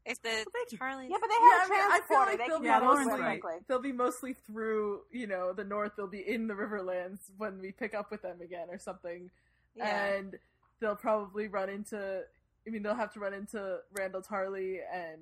if 0.06 0.20
the 0.22 0.28
they- 0.28 0.76
Tarlys. 0.76 1.08
Yeah, 1.10 1.16
but 1.20 1.28
they 1.28 1.34
Yeah, 1.40 1.58
have 1.60 1.70
I 1.70 1.74
mean, 1.74 1.80
I 1.80 2.00
feel 2.06 2.16
transporter. 2.16 2.30
like 2.30 2.38
they 2.38 2.46
they'll 2.46 2.54
can 2.56 2.62
be 2.62 2.66
Yeah, 2.68 2.80
go 2.80 2.86
they'll 2.86 3.04
mostly, 3.04 3.20
run 3.20 3.40
quickly. 3.40 3.64
they'll 3.68 3.78
be 3.80 3.92
mostly 3.92 4.32
through, 4.34 5.02
you 5.10 5.26
know, 5.26 5.52
the 5.52 5.64
north. 5.64 5.92
They'll 5.96 6.06
be 6.06 6.26
in 6.28 6.46
the 6.46 6.54
Riverlands 6.54 7.30
when 7.38 7.60
we 7.60 7.72
pick 7.72 7.94
up 7.94 8.10
with 8.10 8.22
them 8.22 8.40
again 8.40 8.68
or 8.70 8.78
something. 8.78 9.30
yeah. 9.74 10.06
And 10.14 10.38
they'll 10.80 10.96
probably 10.96 11.48
run 11.48 11.68
into, 11.68 12.24
I 12.66 12.70
mean, 12.70 12.82
they'll 12.82 12.94
have 12.94 13.12
to 13.14 13.20
run 13.20 13.34
into 13.34 13.80
Randyll 13.94 14.26
Tarly 14.26 14.80
and 14.92 15.20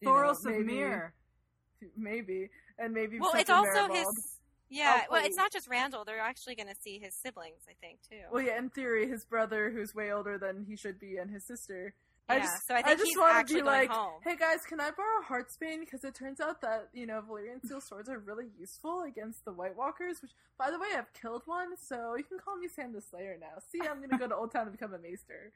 you 0.00 0.08
know, 0.08 0.12
Thoros 0.14 0.38
of 0.44 0.52
maybe- 0.52 0.64
Myr. 0.80 1.14
maybe, 1.96 2.50
and 2.78 2.92
maybe. 2.92 3.18
well, 3.20 3.32
it's 3.34 3.50
also 3.50 3.70
Maribald. 3.88 3.94
his. 3.96 4.38
Yeah, 4.70 5.02
Oh, 5.04 5.12
well, 5.12 5.24
it's 5.24 5.36
not 5.36 5.52
just 5.52 5.68
Randyll. 5.68 6.04
They're 6.06 6.18
actually 6.18 6.54
going 6.56 6.68
to 6.68 6.74
see 6.80 6.98
his 6.98 7.14
siblings, 7.14 7.62
I 7.68 7.74
think, 7.80 8.00
too. 8.10 8.22
Well, 8.32 8.42
yeah, 8.42 8.58
in 8.58 8.70
theory, 8.70 9.06
his 9.06 9.24
brother, 9.24 9.70
who's 9.70 9.94
way 9.94 10.10
older 10.10 10.36
than 10.38 10.64
he 10.64 10.74
should 10.74 10.98
be, 10.98 11.16
and 11.18 11.30
his 11.30 11.44
sister. 11.44 11.94
I 12.28 12.38
just, 12.38 12.66
so 12.66 12.74
I 12.74 12.80
think 12.82 13.00
just 13.00 13.18
want 13.18 13.46
to 13.48 13.54
be 13.54 13.60
like, 13.62 13.90
home. 13.90 14.20
hey 14.24 14.34
guys, 14.36 14.60
can 14.66 14.80
I 14.80 14.90
borrow 14.92 15.20
Heartsbane? 15.28 15.80
Because 15.80 16.04
it 16.04 16.14
turns 16.14 16.40
out 16.40 16.62
that 16.62 16.88
you 16.94 17.06
know 17.06 17.22
Valyrian 17.28 17.62
steel 17.64 17.80
swords 17.86 18.08
are 18.08 18.18
really 18.18 18.46
useful 18.58 19.02
against 19.02 19.44
the 19.44 19.52
White 19.52 19.76
Walkers. 19.76 20.22
Which, 20.22 20.30
by 20.58 20.70
the 20.70 20.78
way, 20.78 20.88
I've 20.96 21.12
killed 21.12 21.42
one, 21.44 21.76
so 21.76 22.14
you 22.16 22.24
can 22.24 22.38
call 22.38 22.56
me 22.56 22.66
Sam 22.68 22.92
the 22.94 23.02
Slayer 23.02 23.36
now. 23.38 23.60
See, 23.70 23.80
I'm 23.86 24.00
gonna 24.00 24.18
go 24.18 24.26
to 24.26 24.34
Oldtown 24.34 24.64
to 24.64 24.70
become 24.70 24.94
a 24.94 24.98
maester. 24.98 25.52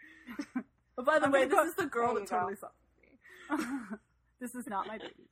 but 0.94 1.06
by 1.06 1.18
the 1.18 1.26
I'm 1.26 1.32
way, 1.32 1.46
this 1.46 1.54
go- 1.54 1.64
is 1.66 1.74
the 1.74 1.86
girl 1.96 2.14
that 2.14 2.20
you 2.20 2.26
go. 2.26 2.36
totally 2.36 2.56
sucked 2.56 2.74
me. 3.00 3.64
this 4.40 4.54
is 4.54 4.66
not 4.66 4.86
my 4.86 4.98
baby. 4.98 5.30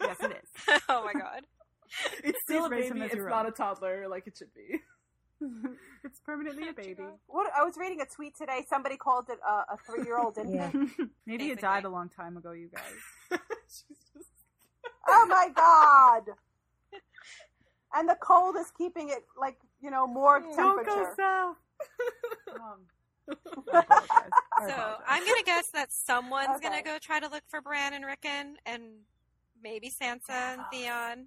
yes, 0.00 0.16
it 0.20 0.32
is. 0.42 0.80
oh 0.88 1.04
my 1.04 1.12
god. 1.12 1.42
It's 2.24 2.38
still 2.42 2.64
a 2.64 2.68
Please 2.68 2.74
raise 2.80 2.90
him 2.90 2.98
baby. 2.98 3.10
It's 3.14 3.24
not 3.28 3.46
a 3.46 3.52
toddler 3.52 4.08
like 4.08 4.26
it 4.26 4.36
should 4.36 4.52
be. 4.52 4.80
it's 6.04 6.20
permanently 6.20 6.68
a 6.68 6.72
baby. 6.72 7.04
What 7.26 7.50
I 7.56 7.62
was 7.64 7.76
reading 7.76 8.00
a 8.00 8.06
tweet 8.06 8.36
today. 8.36 8.64
Somebody 8.68 8.96
called 8.96 9.26
it 9.28 9.38
a, 9.46 9.74
a 9.74 9.76
three-year-old 9.86 10.38
infant. 10.38 10.90
Yeah. 10.98 11.04
Maybe 11.26 11.50
it 11.50 11.60
died 11.60 11.84
a 11.84 11.88
long 11.88 12.08
time 12.08 12.36
ago, 12.36 12.52
you 12.52 12.68
guys. 12.68 13.40
Just 13.68 13.84
Oh 15.08 15.26
my 15.28 15.48
god! 15.54 16.22
And 17.94 18.08
the 18.08 18.16
cold 18.20 18.56
is 18.56 18.70
keeping 18.76 19.08
it 19.10 19.24
like 19.40 19.56
you 19.80 19.90
know 19.90 20.06
more 20.06 20.40
Don't 20.40 20.56
temperature. 20.56 20.84
go 20.84 21.12
south. 21.16 21.56
um, 22.60 22.80
So. 23.28 23.34
I 23.74 23.78
apologize. 23.80 25.00
I'm 25.08 25.24
going 25.24 25.36
to 25.38 25.42
guess 25.44 25.68
that 25.68 25.92
someone's 25.92 26.48
Okay. 26.56 26.68
going 26.68 26.78
to 26.78 26.84
go 26.84 26.98
try 27.00 27.20
to 27.20 27.28
look 27.28 27.42
for 27.48 27.60
Bran 27.60 27.92
and 27.94 28.04
Rickon, 28.04 28.56
and 28.66 28.82
maybe 29.62 29.90
Sansa 29.90 30.30
and 30.30 30.62
Theon. 30.72 31.26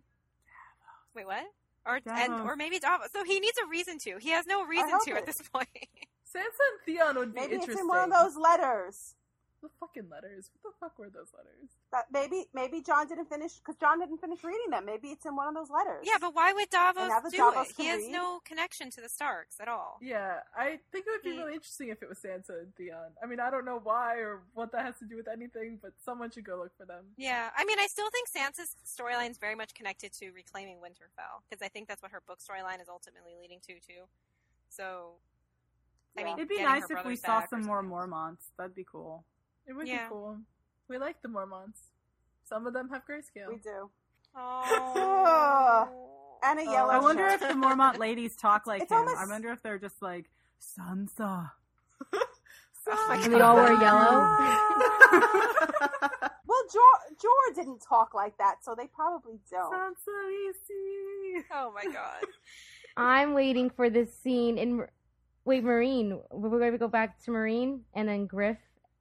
Wait, 1.15 1.25
what? 1.25 1.43
Or 1.85 1.95
and, 1.95 2.05
Davos. 2.05 2.45
or 2.45 2.55
maybe 2.55 2.79
Davos. 2.79 3.11
So 3.11 3.23
he 3.23 3.39
needs 3.39 3.57
a 3.63 3.67
reason 3.67 3.97
to. 3.99 4.17
He 4.19 4.29
has 4.29 4.45
no 4.45 4.65
reason 4.65 4.89
hope 4.89 5.05
to 5.05 5.15
at 5.15 5.25
this 5.25 5.41
point. 5.53 5.67
Sansa 5.73 6.35
and 6.35 6.79
Theon 6.85 7.15
would 7.17 7.33
be 7.33 7.41
Maybe 7.41 7.55
it's 7.55 7.67
in 7.67 7.87
one 7.87 8.11
of 8.11 8.11
those 8.11 8.37
letters. 8.37 9.15
The 9.61 9.67
fucking 9.79 10.07
letters. 10.09 10.49
What 10.61 10.71
the 10.71 10.77
fuck 10.79 10.97
were 10.97 11.09
those 11.09 11.27
letters? 11.35 11.67
That 11.91 12.05
maybe 12.13 12.45
maybe 12.53 12.81
Jon 12.81 13.07
didn't 13.07 13.25
finish 13.27 13.55
because 13.59 13.75
Jon 13.75 13.99
didn't 13.99 14.19
finish 14.19 14.41
reading 14.41 14.69
them. 14.71 14.85
Maybe 14.85 15.09
it's 15.09 15.25
in 15.25 15.35
one 15.35 15.47
of 15.49 15.53
those 15.53 15.69
letters. 15.69 16.05
yeah, 16.07 16.15
but 16.19 16.33
why 16.33 16.53
would 16.53 16.69
Davos 16.69 17.09
now 17.09 17.19
that 17.19 17.29
do 17.31 17.37
Davos 17.37 17.69
it? 17.71 17.75
He 17.75 17.85
has 17.87 17.99
read- 17.99 18.11
no 18.11 18.39
connection 18.45 18.89
to 18.91 19.01
the 19.01 19.09
Starks 19.09 19.59
at 19.59 19.67
all. 19.67 19.97
Yeah, 20.01 20.39
I 20.55 20.79
think 20.93 21.07
it 21.07 21.11
would 21.11 21.23
be 21.23 21.31
He- 21.33 21.37
really 21.37 21.55
interesting 21.55 21.89
if 21.89 22.01
it 22.01 22.07
was 22.07 22.19
Sansa 22.19 22.61
and 22.61 22.73
Theon. 22.75 23.11
I 23.21 23.25
mean, 23.25 23.41
I 23.41 23.49
don't 23.49 23.65
know 23.65 23.79
why 23.79 24.15
or 24.19 24.43
what 24.53 24.71
that 24.71 24.85
has 24.85 24.97
to 24.99 25.05
do 25.05 25.17
with 25.17 25.27
anything, 25.27 25.77
but 25.81 25.91
someone 26.05 26.31
should 26.31 26.45
go 26.45 26.55
look 26.57 26.71
for 26.77 26.85
them. 26.85 27.13
Yeah, 27.17 27.49
I 27.57 27.65
mean, 27.65 27.79
I 27.79 27.87
still 27.87 28.09
think 28.11 28.29
Sansa's 28.29 28.77
storyline 28.87 29.31
is 29.31 29.37
very 29.37 29.55
much 29.55 29.73
connected 29.73 30.13
to 30.13 30.31
reclaiming 30.31 30.77
Winterfell 30.77 31.43
because 31.49 31.61
I 31.61 31.67
think 31.67 31.89
that's 31.89 32.01
what 32.01 32.11
her 32.11 32.21
book 32.21 32.39
storyline 32.39 32.81
is 32.81 32.87
ultimately 32.87 33.35
leading 33.41 33.59
to 33.67 33.73
too. 33.81 34.07
So, 34.69 35.15
I 36.17 36.21
Yeah. 36.21 36.25
mean, 36.27 36.37
It'd 36.37 36.49
be 36.49 36.63
nice 36.63 36.89
if 36.89 37.03
we 37.05 37.15
saw 37.15 37.45
some 37.47 37.61
more 37.63 37.81
something. 37.81 37.91
Mormonts. 37.97 38.51
That'd 38.57 38.73
be 38.75 38.83
cool. 38.83 39.25
It 39.69 39.73
would 39.75 39.87
Yeah. 39.87 40.05
be 40.05 40.09
cool. 40.09 40.37
We 40.89 40.97
like 40.97 41.21
the 41.21 41.29
Mormonts. 41.29 41.79
Some 42.43 42.65
of 42.67 42.73
them 42.73 42.89
have 42.89 43.03
grayscale. 43.05 43.47
we 43.49 43.57
do. 43.57 43.89
Oh. 44.35 45.87
And 46.41 46.57
a 46.57 46.63
yellow. 46.63 46.89
I 46.91 46.99
wonder 46.99 47.29
shirt. 47.29 47.41
if 47.41 47.47
the 47.49 47.53
Mormont 47.53 47.97
ladies 48.07 48.37
talk 48.37 48.65
like 48.65 48.81
It's 48.83 48.91
him. 48.91 48.99
almost- 48.99 49.17
I 49.17 49.25
wonder 49.25 49.51
if 49.51 49.61
they're 49.61 49.77
just 49.77 50.01
like 50.01 50.29
Sansa. 50.61 51.51
Oh 52.91 53.05
my 53.09 53.15
And 53.21 53.33
they 53.33 53.41
all 53.41 53.55
wear 53.57 53.73
yellow. 53.73 54.25
Well, 56.47 56.63
Jor- 56.71 57.15
Jor 57.21 57.53
didn't 57.55 57.79
talk 57.81 58.13
like 58.13 58.37
that, 58.37 58.63
so 58.63 58.73
they 58.73 58.87
probably 58.87 59.39
don't. 59.51 59.71
Sansa 59.71 60.49
Isi. 60.49 61.45
Oh 61.53 61.71
my 61.75 61.83
god. 61.91 62.23
I'm 62.97 63.33
waiting 63.33 63.69
for 63.69 63.89
this 63.89 64.13
scene 64.17 64.57
in. 64.57 64.85
Wait, 65.45 65.63
Meereen. 65.63 66.21
We're 66.31 66.57
going 66.57 66.71
to 66.71 66.77
go 66.77 66.87
back 66.87 67.21
to 67.25 67.31
Meereen 67.31 67.81
and 67.93 68.07
then 68.07 68.27
Griff. 68.27 68.57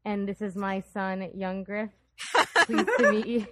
And 0.09 0.27
this 0.27 0.41
is 0.41 0.57
my 0.57 0.81
son, 0.95 1.29
young 1.35 1.65
Griff. 1.65 1.91
Pleased 2.65 2.89
to 2.99 3.13
meet 3.13 3.27
you. 3.27 3.47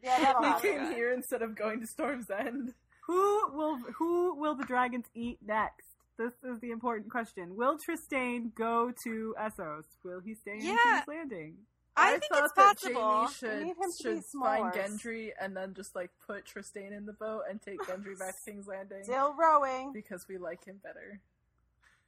Yeah, 0.00 0.34
we 0.40 0.60
came 0.62 0.78
God. 0.78 0.94
here 0.94 1.12
instead 1.12 1.42
of 1.42 1.56
going 1.56 1.80
to 1.80 1.88
Storm's 1.88 2.30
End. 2.30 2.72
Who 3.08 3.50
will 3.52 3.78
who 3.98 4.36
will 4.38 4.54
the 4.54 4.62
dragons 4.64 5.06
eat 5.12 5.38
next? 5.44 5.86
This 6.16 6.34
is 6.44 6.60
the 6.60 6.70
important 6.70 7.10
question. 7.10 7.56
Will 7.56 7.76
Trystane 7.76 8.54
go 8.54 8.92
to 9.02 9.34
Essos? 9.40 9.86
Will 10.04 10.20
he 10.20 10.34
stay 10.34 10.52
in 10.52 10.60
Yeah. 10.66 10.76
King's 10.84 11.08
Landing? 11.08 11.54
I, 11.96 12.10
think 12.12 12.24
thought 12.30 12.44
it's 12.44 12.52
that 12.54 12.76
possible. 12.76 13.00
Jaime 13.02 13.32
should, 13.32 13.62
need 13.64 13.68
him 13.70 13.92
should 14.00 14.16
be 14.16 14.22
find. 14.40 14.72
Gendry 14.72 15.30
and 15.40 15.56
then 15.56 15.74
just 15.74 15.96
like 15.96 16.10
put 16.24 16.44
Trystane 16.46 16.96
in 16.96 17.06
the 17.06 17.12
boat 17.14 17.42
and 17.50 17.60
take 17.60 17.80
Gendry 17.80 18.16
back 18.16 18.36
to 18.36 18.50
King's 18.50 18.68
Landing 18.68 19.02
Still 19.02 19.34
rowing. 19.36 19.92
because 19.92 20.26
we 20.28 20.38
like 20.38 20.64
him 20.64 20.78
better. 20.80 21.20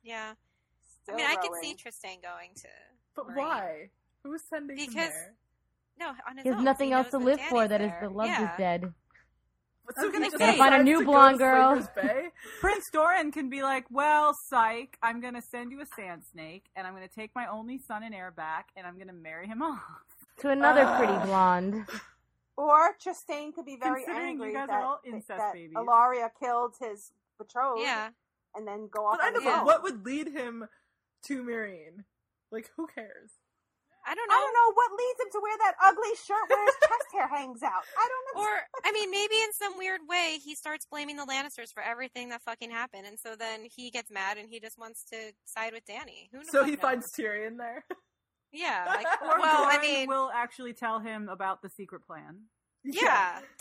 Yeah. 0.05 0.35
Still 1.09 1.15
I 1.15 1.17
mean, 1.17 1.27
I 1.27 1.37
could 1.37 1.51
see 1.63 1.75
Trystane 1.75 2.23
going 2.23 2.51
to. 2.57 2.69
But 3.15 3.29
Meereen. 3.29 3.37
why? 3.37 3.91
Who's 4.25 4.43
sending 4.43 4.77
him 4.79 4.87
Because- 4.87 5.09
there? 5.11 5.35
No, 5.99 6.09
on 6.29 6.37
his 6.37 6.43
He 6.45 6.49
has 6.51 6.59
own. 6.59 6.65
nothing 6.65 6.89
He 6.89 6.93
else 6.93 7.11
to 7.11 7.19
live 7.19 7.39
Dany's 7.39 7.51
for. 7.51 7.67
That 7.69 7.81
is 7.81 7.93
the 8.01 8.09
love 8.09 8.27
yeah. 8.29 8.53
is 8.53 8.59
dead. 8.59 8.95
So 9.97 10.07
he 10.07 10.13
gonna 10.13 10.27
just 10.27 10.37
say- 10.39 10.59
Find 10.59 10.75
a 10.75 10.83
new 10.85 11.03
blonde 11.05 11.39
girl. 11.39 11.83
Prince 12.61 12.91
Doran 12.93 13.33
can 13.33 13.49
be 13.49 13.63
like, 13.63 13.87
"Well, 13.91 14.35
psych, 14.35 14.99
I'm 15.03 15.21
gonna 15.21 15.41
send 15.41 15.73
you 15.73 15.81
a 15.81 15.87
sand 15.87 16.25
snake, 16.31 16.67
and 16.77 16.87
I'm 16.87 16.93
gonna 16.93 17.09
take 17.09 17.35
my 17.35 17.47
only 17.47 17.79
son 17.79 18.03
and 18.03 18.15
heir 18.15 18.31
back, 18.31 18.69
and 18.77 18.87
I'm 18.87 18.99
gonna 18.99 19.15
marry 19.15 19.47
him 19.49 19.63
off." 19.63 19.83
To 20.41 20.51
another 20.51 20.83
Ah. 20.85 20.99
pretty 20.99 21.19
blonde. 21.27 21.87
Or 22.57 22.95
Chastain 22.99 23.55
could 23.55 23.65
be 23.65 23.77
very 23.77 24.05
angry 24.07 24.49
you 24.49 24.55
guys 24.55 24.69
that, 24.69 24.75
are 24.75 24.85
all 24.85 25.01
that- 25.03 25.09
incest 25.09 25.39
that 25.39 25.53
babies. 25.55 25.75
Ellaria 25.77 26.31
killed 26.39 26.77
his 26.79 27.13
betrothed 27.39 27.81
Yeah. 27.81 28.11
and 28.55 28.67
then 28.69 28.89
go 28.89 29.07
off 29.07 29.17
But 29.19 29.25
I 29.25 29.27
on 29.29 29.33
know 29.35 29.41
his 29.41 29.49
but 29.51 29.59
own. 29.61 29.65
what 29.67 29.83
would 29.85 30.05
lead 30.05 30.29
him 30.29 30.69
to 31.27 31.43
Meereen? 31.43 32.05
Like, 32.51 32.71
who 32.77 32.87
cares? 32.87 33.31
I 34.07 34.15
don't 34.15 34.29
know. 34.29 34.35
I 34.37 34.39
don't 34.41 34.55
know 34.55 34.73
what 34.75 34.91
leads 34.99 35.21
him 35.21 35.31
to 35.33 35.41
wear 35.43 35.59
that 35.59 35.75
ugly 35.85 36.15
shirt 36.27 36.49
where 36.49 36.65
his 36.65 36.75
chest 36.81 37.09
hair 37.13 37.29
hangs 37.29 37.63
out. 37.63 37.83
I 37.99 38.09
don't 38.09 38.25
know. 38.37 38.43
Or, 38.43 38.49
I 38.85 38.93
mean, 38.93 39.11
maybe 39.11 39.35
in 39.35 39.53
some 39.53 39.77
weird 39.77 40.01
way 40.09 40.39
he 40.43 40.55
starts 40.55 40.87
blaming 40.91 41.17
the 41.17 41.27
Lannisters 41.27 41.73
for 41.75 41.83
everything 41.83 42.31
that 42.31 42.41
fucking 42.43 42.71
happened, 42.71 43.07
and 43.07 43.19
so 43.19 43.37
then 43.37 43.65
he 43.65 43.91
gets 43.91 44.11
mad 44.11 44.39
and 44.39 44.49
he 44.49 44.61
just 44.61 44.79
wants 44.79 45.05
to 45.13 45.33
side 45.45 45.75
with 45.75 45.85
Dany. 45.85 46.29
Who 46.33 46.39
knows? 46.39 46.51
So 46.51 46.65
he 46.65 46.77
finds 46.77 47.07
Tyrion 47.13 47.59
there. 47.59 47.85
Yeah, 48.51 48.85
like, 48.87 49.07
Or 49.23 49.39
well, 49.41 49.65
I 49.69 49.75
Doran 49.77 49.81
mean, 49.83 50.09
will 50.09 50.31
actually 50.35 50.73
tell 50.73 51.01
him 51.01 51.29
about 51.29 51.61
the 51.61 51.69
secret 51.69 52.07
plan. 52.07 52.45
yeah. 52.85 53.41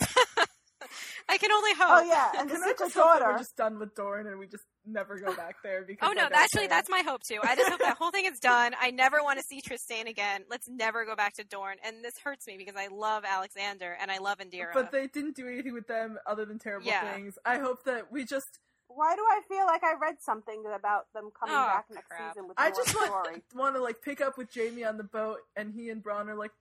I 1.28 1.36
can 1.36 1.52
only 1.52 1.72
oh, 1.72 1.84
hope. 1.84 1.88
Oh 1.90 2.08
yeah, 2.08 2.40
and 2.40 2.48
the 2.48 2.54
Can 2.54 2.62
I 2.62 2.66
secret 2.68 2.86
just 2.86 2.94
hope 2.94 3.04
daughter. 3.04 3.32
we're 3.32 3.38
just 3.38 3.56
done 3.56 3.78
with 3.78 3.94
Dorne 3.94 4.26
and 4.28 4.38
we 4.38 4.46
just 4.46 4.64
never 4.88 5.18
go 5.18 5.34
back 5.34 5.56
there? 5.62 5.82
Because 5.82 6.08
Oh 6.08 6.12
no, 6.12 6.22
I 6.26 6.28
don't 6.28 6.38
actually, 6.38 6.60
care. 6.62 6.68
that's 6.70 6.88
my 6.90 7.02
hope 7.04 7.22
too. 7.22 7.38
I 7.42 7.54
just 7.56 7.70
hope 7.70 7.80
that 7.80 7.96
whole 7.96 8.10
thing 8.10 8.24
is 8.26 8.38
done. 8.40 8.74
I 8.80 8.90
never 8.90 9.22
want 9.22 9.38
to 9.38 9.44
see 9.44 9.60
Trystane 9.60 10.08
again. 10.08 10.44
Let's 10.50 10.68
never 10.68 11.04
go 11.04 11.14
back 11.16 11.34
to 11.34 11.44
Dorne. 11.44 11.76
And 11.84 12.04
this 12.04 12.18
hurts 12.18 12.46
me 12.46 12.56
because 12.56 12.74
I 12.76 12.88
love 12.88 13.24
Alexander 13.26 13.96
and 14.00 14.10
I 14.10 14.18
love 14.18 14.38
Indira. 14.38 14.72
But 14.74 14.90
they 14.92 15.06
didn't 15.06 15.36
do 15.36 15.46
anything 15.48 15.72
with 15.74 15.86
them 15.86 16.18
other 16.26 16.44
than 16.44 16.58
terrible 16.58 16.86
Yeah. 16.88 17.12
things. 17.12 17.38
I 17.44 17.58
hope 17.58 17.84
that 17.84 18.10
we 18.12 18.24
just. 18.24 18.58
Why 18.88 19.14
do 19.14 19.22
I 19.22 19.40
feel 19.48 19.66
like 19.66 19.84
I 19.84 19.94
read 20.00 20.16
something 20.20 20.64
about 20.74 21.12
them 21.12 21.30
coming 21.38 21.54
Oh, 21.56 21.66
back 21.66 21.86
next 21.90 22.08
crap. 22.08 22.32
season 22.32 22.48
with 22.48 22.58
I 22.58 22.70
just 22.70 22.88
story? 22.88 23.10
want, 23.10 23.42
want 23.54 23.74
to 23.76 23.82
like 23.82 24.00
pick 24.02 24.20
up 24.20 24.38
with 24.38 24.48
Jaime 24.54 24.82
on 24.84 24.96
the 24.96 25.04
boat, 25.04 25.38
and 25.56 25.72
he 25.74 25.90
and 25.90 26.02
Bronn 26.02 26.26
are 26.28 26.34
like, 26.34 26.52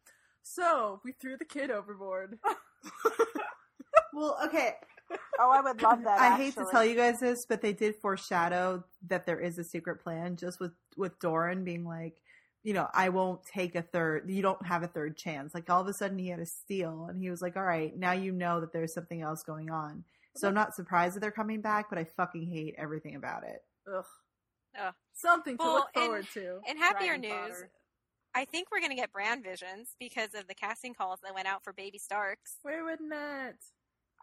"So 0.43 0.99
we 1.05 1.13
threw 1.13 1.37
the 1.37 1.45
kid 1.45 1.71
overboard." 1.71 2.37
Well, 4.13 4.37
okay. 4.45 4.75
Oh, 5.39 5.51
I 5.51 5.61
would 5.61 5.81
love 5.83 6.03
that. 6.03 6.19
I 6.19 6.35
hate 6.35 6.55
to 6.55 6.65
tell 6.71 6.83
you 6.83 6.95
guys 6.95 7.19
this, 7.19 7.45
but 7.45 7.61
they 7.61 7.71
did 7.71 7.95
foreshadow 7.95 8.83
that 9.07 9.27
there 9.27 9.39
is 9.39 9.59
a 9.59 9.63
secret 9.63 10.01
plan 10.01 10.35
just 10.35 10.59
with 10.59 10.71
with 10.97 11.19
Doran 11.19 11.63
being 11.63 11.85
like, 11.85 12.15
you 12.63 12.73
know, 12.73 12.87
I 12.91 13.09
won't 13.09 13.45
take 13.45 13.75
a 13.75 13.83
third. 13.83 14.29
You 14.31 14.41
don't 14.41 14.65
have 14.65 14.81
a 14.81 14.87
third 14.87 15.15
chance. 15.15 15.53
Like 15.53 15.69
all 15.69 15.79
of 15.81 15.87
a 15.87 15.93
sudden 15.93 16.17
he 16.17 16.29
had 16.29 16.39
a 16.39 16.45
steal, 16.47 17.05
and 17.07 17.21
he 17.21 17.29
was 17.29 17.39
like, 17.41 17.55
all 17.55 17.63
right, 17.63 17.95
now 17.95 18.13
you 18.13 18.31
know 18.31 18.59
that 18.61 18.73
there's 18.73 18.93
something 18.95 19.21
else 19.21 19.43
going 19.43 19.69
on. 19.69 20.03
So 20.35 20.47
I'm 20.47 20.55
not 20.55 20.73
surprised 20.75 21.15
that 21.15 21.19
they're 21.19 21.31
coming 21.31 21.61
back, 21.61 21.89
but 21.89 21.99
I 21.99 22.03
fucking 22.05 22.47
hate 22.47 22.73
everything 22.77 23.15
about 23.15 23.43
it. 23.43 23.61
Ugh. 23.91 24.05
Ugh. 24.79 24.93
Something 25.13 25.57
to 25.57 25.63
Well, 25.63 25.73
look 25.75 25.89
and- 25.95 26.03
forward 26.05 26.27
to. 26.33 26.59
And 26.67 26.77
happier 26.79 27.17
Dragon 27.17 27.21
news, 27.21 27.39
fodder. 27.57 27.69
I 28.35 28.45
think 28.45 28.69
we're 28.71 28.79
going 28.79 28.91
to 28.91 28.95
get 28.95 29.11
brand 29.11 29.43
visions 29.43 29.95
because 29.99 30.33
of 30.35 30.47
the 30.47 30.53
casting 30.55 30.93
calls 30.93 31.19
that 31.23 31.33
went 31.33 31.47
out 31.47 31.63
for 31.63 31.73
Baby 31.73 31.97
Starks. 31.97 32.57
Where 32.63 32.83
would 32.83 33.01
not? 33.01 33.55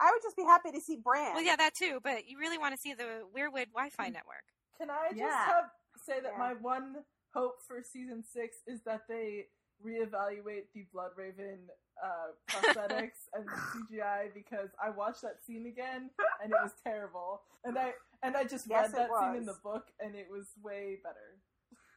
I 0.00 0.10
would 0.12 0.22
just 0.22 0.36
be 0.36 0.42
happy 0.44 0.72
to 0.72 0.80
see 0.80 0.96
Bran. 0.96 1.34
Well, 1.34 1.42
yeah, 1.42 1.56
that 1.56 1.74
too, 1.74 2.00
but 2.02 2.28
you 2.28 2.38
really 2.38 2.58
want 2.58 2.74
to 2.74 2.80
see 2.80 2.94
the 2.94 3.22
Weirwood 3.34 3.70
Wi-Fi 3.72 4.08
network. 4.08 4.44
Can 4.78 4.90
I 4.90 5.08
just 5.10 5.20
Yeah. 5.20 5.46
have 5.46 5.70
say 6.04 6.20
that 6.20 6.32
Yeah. 6.32 6.38
my 6.38 6.54
one 6.54 7.04
hope 7.32 7.62
for 7.62 7.82
season 7.82 8.22
six 8.24 8.58
is 8.66 8.82
that 8.82 9.06
they 9.08 9.46
reevaluate 9.84 10.64
the 10.72 10.82
Blood 10.92 11.12
Raven 11.16 11.68
uh, 12.02 12.32
prosthetics 12.52 13.28
and 13.34 13.44
CGI 13.72 14.32
because 14.34 14.70
I 14.82 14.90
watched 14.90 15.22
that 15.22 15.44
scene 15.44 15.66
again 15.66 16.10
and 16.42 16.52
it 16.52 16.58
was 16.60 16.72
terrible, 16.84 17.42
and 17.64 17.78
I 17.78 17.94
and 18.22 18.36
I 18.36 18.44
just 18.44 18.66
Yes, 18.66 18.92
read 18.92 19.04
it 19.04 19.08
that 19.10 19.18
scene 19.20 19.36
in 19.36 19.46
the 19.46 19.56
book 19.62 19.86
and 20.00 20.14
it 20.14 20.28
was 20.30 20.46
way 20.62 20.98
better. 21.02 21.38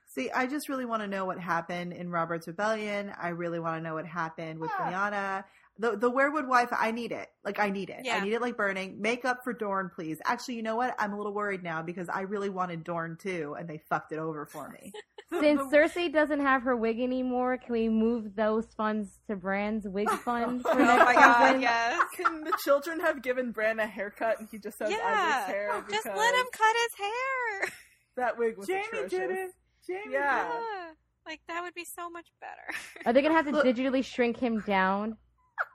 See, 0.10 0.32
I 0.32 0.48
just 0.48 0.69
really 0.69 0.86
want 0.86 1.02
to 1.03 1.07
know 1.07 1.26
what 1.26 1.38
happened 1.40 1.94
in 1.94 2.10
Robert's 2.10 2.48
Rebellion. 2.48 3.11
I 3.22 3.30
really 3.30 3.60
want 3.60 3.78
to 3.78 3.82
know 3.84 3.94
what 3.94 4.06
happened 4.06 4.60
with 4.60 4.72
Yeah. 4.80 4.91
Lyanna. 4.91 5.44
The 5.80 5.95
the 5.95 6.12
Weirwood 6.12 6.48
wife, 6.48 6.70
I 6.72 6.91
need 6.91 7.12
it. 7.12 7.28
Like 7.45 7.60
I 7.60 7.70
need 7.70 7.90
it. 7.90 8.02
Yeah. 8.04 8.18
I 8.18 8.24
need 8.24 8.34
it 8.34 8.41
like 8.41 8.58
burning. 8.58 8.99
Make 9.02 9.26
up 9.26 9.44
for 9.44 9.54
Dorne, 9.54 9.91
please. 9.94 10.20
Actually, 10.26 10.56
you 10.56 10.64
know 10.64 10.76
what? 10.76 10.95
I'm 10.98 11.14
a 11.14 11.18
little 11.18 11.34
worried 11.34 11.62
now 11.64 11.82
because 11.84 12.10
I 12.10 12.22
really 12.22 12.49
wanted 12.49 12.84
Dorne 12.84 13.18
too, 13.22 13.56
and 13.60 13.70
they 13.70 13.78
fucked 13.90 14.12
it 14.12 14.18
over 14.20 14.45
for 14.45 14.70
me. 14.70 14.91
Since 15.40 15.62
Cersei 15.74 16.12
doesn't 16.12 16.40
have 16.40 16.64
her 16.64 16.76
wig 16.76 16.99
anymore, 16.99 17.58
can 17.58 17.74
we 17.74 17.90
move 17.90 18.36
those 18.36 18.66
funds 18.76 19.20
to 19.30 19.36
Bran's 19.36 19.88
wig 19.88 20.10
fund 20.26 20.62
oh 20.66 20.74
for 20.74 20.82
Oh 20.82 20.86
next 20.86 21.06
my 21.06 21.14
god, 21.14 21.45
season? 21.48 21.62
yes. 21.62 22.02
Can 22.16 22.44
the 22.44 22.58
children 22.64 22.99
have 23.02 23.22
given 23.22 23.52
Bran 23.52 23.80
a 23.80 23.86
haircut 23.88 24.40
and 24.40 24.48
he 24.49 24.58
just 24.58 24.80
has 24.80 24.90
Yeah, 24.90 24.98
Isaac's 25.04 25.48
hair? 25.52 25.84
just 25.91 26.06
let 26.06 26.36
him 26.36 26.45
cut 26.52 26.76
his 26.76 27.06
hair. 27.06 27.70
That 28.16 28.38
wig 28.40 28.58
was 28.58 28.68
Jamie 28.68 28.84
atrocious. 28.94 29.12
did 29.12 29.30
it. 29.32 29.52
Jamie 29.86 30.14
Yeah. 30.14 30.44
did 30.44 30.54
it. 30.56 30.62
Yeah. 30.64 30.90
Like 31.26 31.41
that 31.49 31.62
would 31.62 31.74
be 31.74 31.84
so 31.86 32.10
much 32.10 32.28
better. 32.40 32.78
Are 33.06 33.12
they 33.14 33.22
gonna 33.22 33.34
have 33.36 33.45
to 33.45 33.52
Look- 33.52 33.66
digitally 33.66 34.04
shrink 34.04 34.38
him 34.38 34.62
down? 34.62 35.18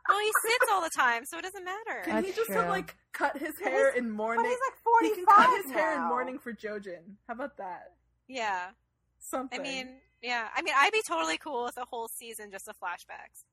Well, 0.09 0.19
he 0.21 0.31
sits 0.43 0.67
all 0.73 0.83
the 0.83 0.91
time, 0.91 1.25
so 1.25 1.39
it 1.39 1.43
doesn't 1.43 1.65
matter. 1.65 2.03
Can 2.05 2.23
he 2.25 2.31
That's 2.31 2.37
just 2.37 2.51
have 2.51 2.69
like 2.69 2.97
cut 3.13 3.37
his 3.39 3.59
hair 3.59 3.91
he's- 3.93 3.99
in 3.99 4.09
but 4.11 4.15
mourning? 4.17 4.45
he's 4.47 4.59
like 4.69 4.77
he 4.77 4.83
forty 4.85 5.15
can 5.15 5.27
cut 5.27 5.63
his 5.65 5.73
hair 5.73 5.93
in 5.95 5.99
now. 6.01 6.09
mourning 6.09 6.39
for 6.39 6.53
Jojen. 6.53 7.17
How 7.29 7.35
about 7.35 7.57
that? 7.59 7.93
Yeah. 8.29 8.71
Something. 9.19 9.61
I 9.61 9.63
mean, 9.63 9.89
yeah. 10.23 10.49
I 10.55 10.63
mean, 10.63 10.75
I'd 10.77 10.93
be 10.93 11.03
totally 11.07 11.39
cool 11.39 11.65
with 11.65 11.77
a 11.77 11.85
whole 11.85 12.09
season 12.09 12.51
just 12.51 12.69
of 12.69 12.77
flashbacks. 12.79 13.45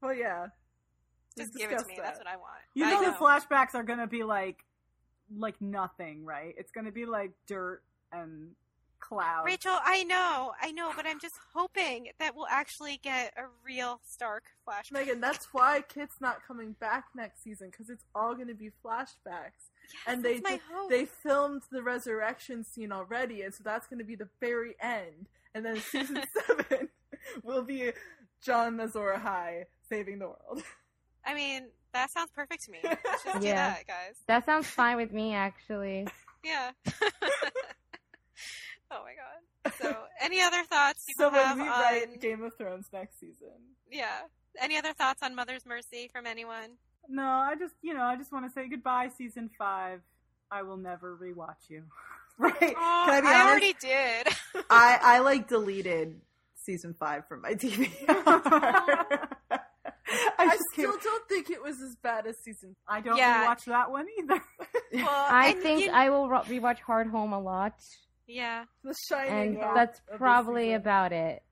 well, 0.00 0.14
yeah. 0.14 0.46
Just 1.36 1.54
give 1.54 1.70
it 1.70 1.78
to 1.78 1.86
me. 1.86 1.94
that. 1.96 2.04
That's 2.04 2.18
what 2.18 2.26
I 2.28 2.36
want. 2.36 2.52
You 2.74 2.86
I 2.86 2.92
know, 2.92 3.04
the 3.04 3.10
flashbacks 3.18 3.74
are 3.74 3.82
gonna 3.82 4.06
be 4.06 4.22
like, 4.24 4.64
like 5.36 5.60
nothing, 5.60 6.24
right? 6.24 6.54
It's 6.56 6.70
gonna 6.72 6.92
be 6.92 7.04
like 7.04 7.32
dirt 7.46 7.82
and 8.12 8.52
clouds. 9.08 9.46
Rachel, 9.46 9.78
I 9.84 10.02
know, 10.04 10.52
I 10.60 10.72
know, 10.72 10.92
but 10.96 11.06
I'm 11.06 11.20
just 11.20 11.36
hoping 11.54 12.08
that 12.18 12.34
we'll 12.34 12.46
actually 12.48 12.98
get 13.02 13.34
a 13.36 13.42
real 13.64 14.00
Stark 14.04 14.44
flashback. 14.66 14.92
Megan, 14.92 15.20
that's 15.20 15.48
why 15.52 15.82
Kit's 15.88 16.20
not 16.20 16.46
coming 16.46 16.72
back 16.80 17.04
next 17.14 17.42
season 17.44 17.68
because 17.70 17.90
it's 17.90 18.04
all 18.14 18.34
going 18.34 18.48
to 18.48 18.54
be 18.54 18.70
flashbacks. 18.84 19.12
Yes, 19.26 19.92
and 20.06 20.22
they 20.24 20.34
that's 20.34 20.44
my 20.44 20.50
did- 20.52 20.60
hope. 20.72 20.90
they 20.90 21.04
filmed 21.04 21.62
the 21.70 21.82
resurrection 21.82 22.64
scene 22.64 22.90
already, 22.92 23.42
and 23.42 23.54
so 23.54 23.62
that's 23.64 23.86
going 23.86 23.98
to 23.98 24.04
be 24.04 24.16
the 24.16 24.28
very 24.40 24.74
end. 24.80 25.26
And 25.54 25.64
then 25.64 25.76
season 25.80 26.22
seven 26.46 26.88
will 27.44 27.62
be 27.62 27.92
Jon 28.42 28.78
Azor 28.80 29.14
Ahai 29.18 29.64
saving 29.88 30.18
the 30.18 30.26
world. 30.26 30.62
I 31.24 31.34
mean, 31.34 31.66
that 31.94 32.10
sounds 32.10 32.30
perfect 32.34 32.64
to 32.64 32.70
me. 32.72 32.78
Let's 32.84 33.24
just 33.24 33.40
do 33.40 33.46
Yeah. 33.46 33.70
that, 33.74 33.86
guys. 33.86 34.16
That 34.26 34.44
sounds 34.44 34.66
fine 34.66 34.96
with 34.96 35.12
me, 35.12 35.32
actually. 35.34 36.06
Yeah. 36.44 36.70
Oh 38.90 39.02
my 39.04 39.12
god. 39.14 39.72
So, 39.80 39.96
any 40.20 40.40
other 40.40 40.62
thoughts 40.70 41.04
you 41.08 41.14
so 41.18 41.30
have 41.30 41.56
when 41.56 41.66
we 41.66 41.72
on? 41.72 41.80
write 41.80 42.20
Game 42.20 42.42
of 42.42 42.54
Thrones 42.56 42.86
next 42.92 43.18
season, 43.20 43.48
Yeah. 43.90 44.20
Any 44.60 44.78
other 44.78 44.92
thoughts 44.94 45.22
on 45.22 45.34
Mother's 45.34 45.66
Mercy 45.66 46.08
from 46.12 46.26
anyone? 46.26 46.70
No, 47.08 47.24
I 47.24 47.54
just, 47.58 47.74
you 47.82 47.92
know, 47.94 48.02
I 48.04 48.16
just 48.16 48.32
want 48.32 48.46
to 48.46 48.52
say 48.52 48.68
goodbye, 48.68 49.10
season 49.18 49.50
five. 49.58 50.00
I 50.50 50.62
will 50.62 50.76
never 50.78 51.16
rewatch 51.16 51.68
you. 51.68 51.82
right? 52.38 52.54
Oh, 52.62 53.02
Can 53.06 53.14
I 53.14 53.20
be 53.20 53.26
I 53.26 53.30
honest? 53.32 53.48
already 53.48 53.74
did. 53.80 54.28
I 54.70 54.98
I 55.02 55.18
like 55.20 55.48
deleted 55.48 56.20
season 56.54 56.94
five 56.98 57.26
from 57.28 57.42
my 57.42 57.52
TV. 57.54 57.90
I 58.08 59.58
I, 60.38 60.56
still 60.72 60.90
can't. 60.92 61.02
don't 61.02 61.28
think 61.28 61.50
it 61.50 61.62
was 61.62 61.80
as 61.80 61.96
bad 61.96 62.26
as 62.26 62.36
season. 62.44 62.76
I 62.88 63.00
don't 63.00 63.16
Yeah. 63.16 63.46
rewatch 63.46 63.64
that 63.64 63.90
one 63.90 64.06
either. 64.18 64.40
well, 64.94 65.06
I 65.08 65.52
think 65.54 65.84
you- 65.84 65.90
I 65.90 66.10
will 66.10 66.28
ro- 66.28 66.42
rewatch 66.42 66.78
Hardhome 66.86 67.32
a 67.32 67.38
lot, 67.40 67.74
Yeah. 68.26 68.64
The 68.84 68.94
Shining, 69.08 69.56
and 69.56 69.62
of- 69.62 69.74
that's 69.74 70.00
probably 70.16 70.72
about 70.72 71.12
it. 71.12 71.42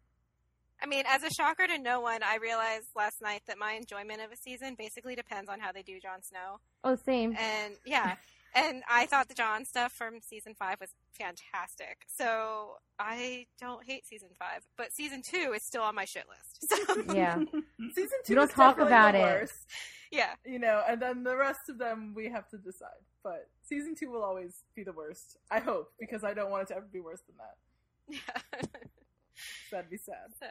I 0.83 0.87
mean, 0.87 1.05
as 1.09 1.23
a 1.23 1.31
shocker 1.31 1.67
to 1.67 1.79
no 1.79 2.01
one, 2.01 2.23
I 2.23 2.37
realized 2.37 2.89
last 2.95 3.23
night 3.23 3.43
that 3.47 3.57
my 3.59 3.73
enjoyment 3.73 4.21
of 4.21 4.31
a 4.33 4.37
season 4.37 4.75
basically 4.77 5.15
depends 5.15 5.49
on 5.49 5.59
how 5.61 5.73
they 5.73 5.83
do 5.83 5.99
Jon 6.01 6.21
Snow. 6.23 6.59
Oh, 6.83 6.95
same. 6.97 7.35
And 7.39 7.75
yeah, 7.87 8.17
and 8.55 8.83
I 8.89 9.07
thought 9.07 9.29
the 9.29 9.35
Jon 9.35 9.65
stuff 9.65 9.93
from 9.93 10.21
season 10.21 10.55
five 10.59 10.79
was 10.81 10.91
fantastic. 11.13 12.03
So 12.07 12.75
I 12.99 13.47
don't 13.59 13.83
hate 13.87 14.05
season 14.07 14.29
five, 14.39 14.63
but 14.77 14.93
season 14.93 15.23
two 15.23 15.53
is 15.55 15.65
still 15.65 15.83
on 15.83 15.95
my 15.95 16.05
shit 16.05 16.25
list. 16.29 16.75
So 17.07 17.15
Yeah. 17.15 17.37
Season 17.95 18.19
two. 18.27 18.33
We 18.33 18.35
don't 18.35 18.49
is 18.51 18.55
talk 18.55 18.77
definitely 18.77 18.93
about 18.93 19.13
the 19.13 19.19
it. 19.19 19.23
worst, 19.23 19.67
yeah, 20.11 20.35
You 20.45 20.59
know, 20.59 20.83
and 20.89 21.01
then 21.01 21.23
the 21.23 21.37
rest 21.37 21.69
of 21.71 21.79
them 21.79 22.13
we 22.15 22.29
have 22.31 22.49
to 22.51 22.59
decide. 22.59 22.91
But 23.25 23.49
season 23.63 23.95
two 23.99 24.11
will 24.11 24.23
always 24.23 24.63
be 24.77 24.85
the 24.85 24.93
worst. 24.93 25.39
I 25.51 25.59
hope 25.59 25.91
because 25.99 26.23
I 26.23 26.35
don't 26.35 26.51
want 26.51 26.65
it 26.65 26.69
to 26.69 26.77
ever 26.77 26.87
be 26.93 27.01
worse 27.01 27.23
than 27.27 27.37
that. 27.39 27.57
yeah. 28.53 28.61
That'd 29.73 29.91
be 29.91 29.97
sad. 29.97 30.31
so 30.39 30.47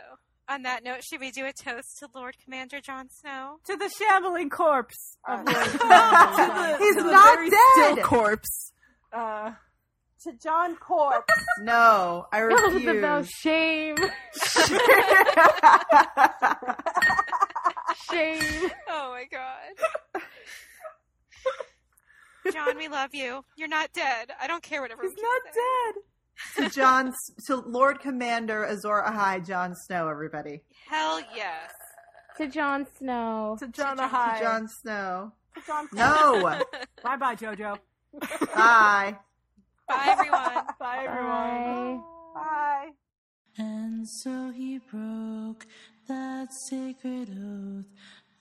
on 0.49 0.63
that 0.63 0.83
note, 0.83 1.01
should 1.09 1.21
we 1.21 1.31
do 1.31 1.45
a 1.45 1.53
toast 1.53 1.99
to 1.99 2.09
Lord 2.13 2.35
Commander 2.43 2.81
Jon 2.81 3.07
Snow? 3.09 3.59
to 3.65 3.77
the 3.77 3.87
shambling 3.89 4.49
corpse 4.49 5.17
of 5.25 5.39
Uh, 5.39 5.43
Lord 5.51 5.67
Commander. 5.79 6.77
the- 6.77 6.77
He's 6.79 6.95
to 6.97 7.03
the 7.03 7.11
not 7.11 7.35
very 7.35 7.49
dead! 7.49 7.59
Still 7.75 7.97
corpse. 8.03 8.73
Uh, 9.13 9.51
To 10.23 10.33
Jon 10.43 10.75
Corpse. 10.75 11.33
No, 11.61 12.25
I 12.33 12.39
That 12.41 12.49
was 12.49 12.73
refuse. 12.73 12.97
about 12.97 13.25
shame. 13.27 13.95
Shame. 18.11 18.69
Oh 18.89 19.11
my 19.11 19.25
god. 19.31 20.21
Jon, 22.51 22.77
we 22.77 22.87
love 22.87 23.13
you. 23.13 23.43
You're 23.55 23.67
not 23.67 23.91
dead. 23.93 24.31
I 24.41 24.47
don't 24.47 24.63
care 24.63 24.81
whatever. 24.81 25.03
He's 25.03 25.13
not 25.21 25.41
dead. 25.53 26.69
to 26.69 26.75
Jon, 26.75 27.13
to 27.47 27.55
Lord 27.57 27.99
Commander 27.99 28.65
Azor 28.65 29.03
Ahai, 29.07 29.45
Jon 29.45 29.75
Snow, 29.75 30.07
everybody. 30.09 30.61
Hell 30.89 31.21
yes. 31.35 31.71
To 32.37 32.47
Jon 32.47 32.87
Snow. 32.97 33.55
To 33.59 33.67
Jon 33.67 33.97
Ahai. 33.97 34.09
To 34.09 34.15
Ahai. 34.15 34.39
Jon 34.39 34.67
Snow. 34.67 35.31
To 35.55 35.61
Jon 35.67 35.87
No. 35.93 36.61
Bye 37.03 37.17
bye, 37.17 37.35
JoJo. 37.35 37.77
Bye. 38.55 39.17
Bye, 39.87 40.07
everyone. 40.07 40.65
Bye, 40.79 41.05
everyone. 41.07 41.97
Bye. 41.97 42.01
Bye. 42.33 42.89
And 43.57 44.07
so 44.07 44.49
he 44.49 44.79
broke 44.79 45.67
that 46.07 46.51
sacred 46.51 47.29
oath 47.29 47.85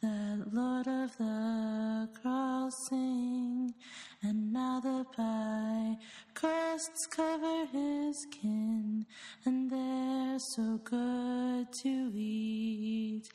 that 0.03 0.53
Lord 0.53 0.89
of 0.89 1.17
the 1.17 2.09
Crossing. 2.21 3.73
And 4.23 4.53
now 4.53 4.81
the 4.81 5.05
pie 5.17 5.97
crusts 6.35 7.07
cover 7.07 7.67
his 7.67 8.27
kin, 8.31 9.07
and 9.45 9.71
they're 9.71 10.39
so 10.39 10.79
good 10.85 11.73
to 11.73 12.11
eat. 12.15 13.29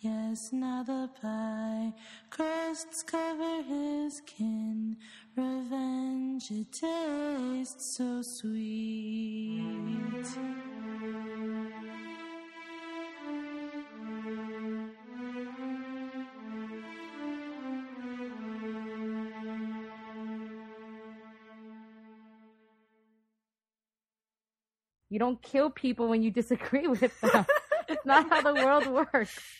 Yes, 0.00 0.52
now 0.52 0.82
the 0.82 1.08
pie 1.20 1.92
crusts 2.30 3.02
cover 3.02 3.62
his 3.62 4.20
kin. 4.26 4.96
Revenge, 5.36 6.50
it 6.50 6.72
tastes 6.72 7.96
so 7.96 8.22
sweet. 8.22 9.62
You 25.12 25.18
don't 25.18 25.42
kill 25.42 25.68
people 25.68 26.08
when 26.08 26.22
you 26.22 26.30
disagree 26.30 26.86
with 26.88 27.00
them. 27.20 27.44
it's 27.86 28.06
not 28.06 28.30
how 28.30 28.40
the 28.40 28.54
world 28.54 28.86
works. 28.86 29.38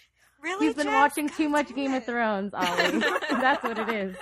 Really? 0.43 0.67
He's 0.67 0.75
been 0.75 0.87
Jeff? 0.87 0.95
watching 0.95 1.27
God 1.29 1.37
too 1.37 1.49
much 1.49 1.73
Game 1.73 1.95
of. 1.95 2.05
Thrones, 2.05 2.53
Olly. 2.53 2.99
That's 3.31 3.63
what 3.63 3.79
it 3.79 3.89
is. 3.89 4.17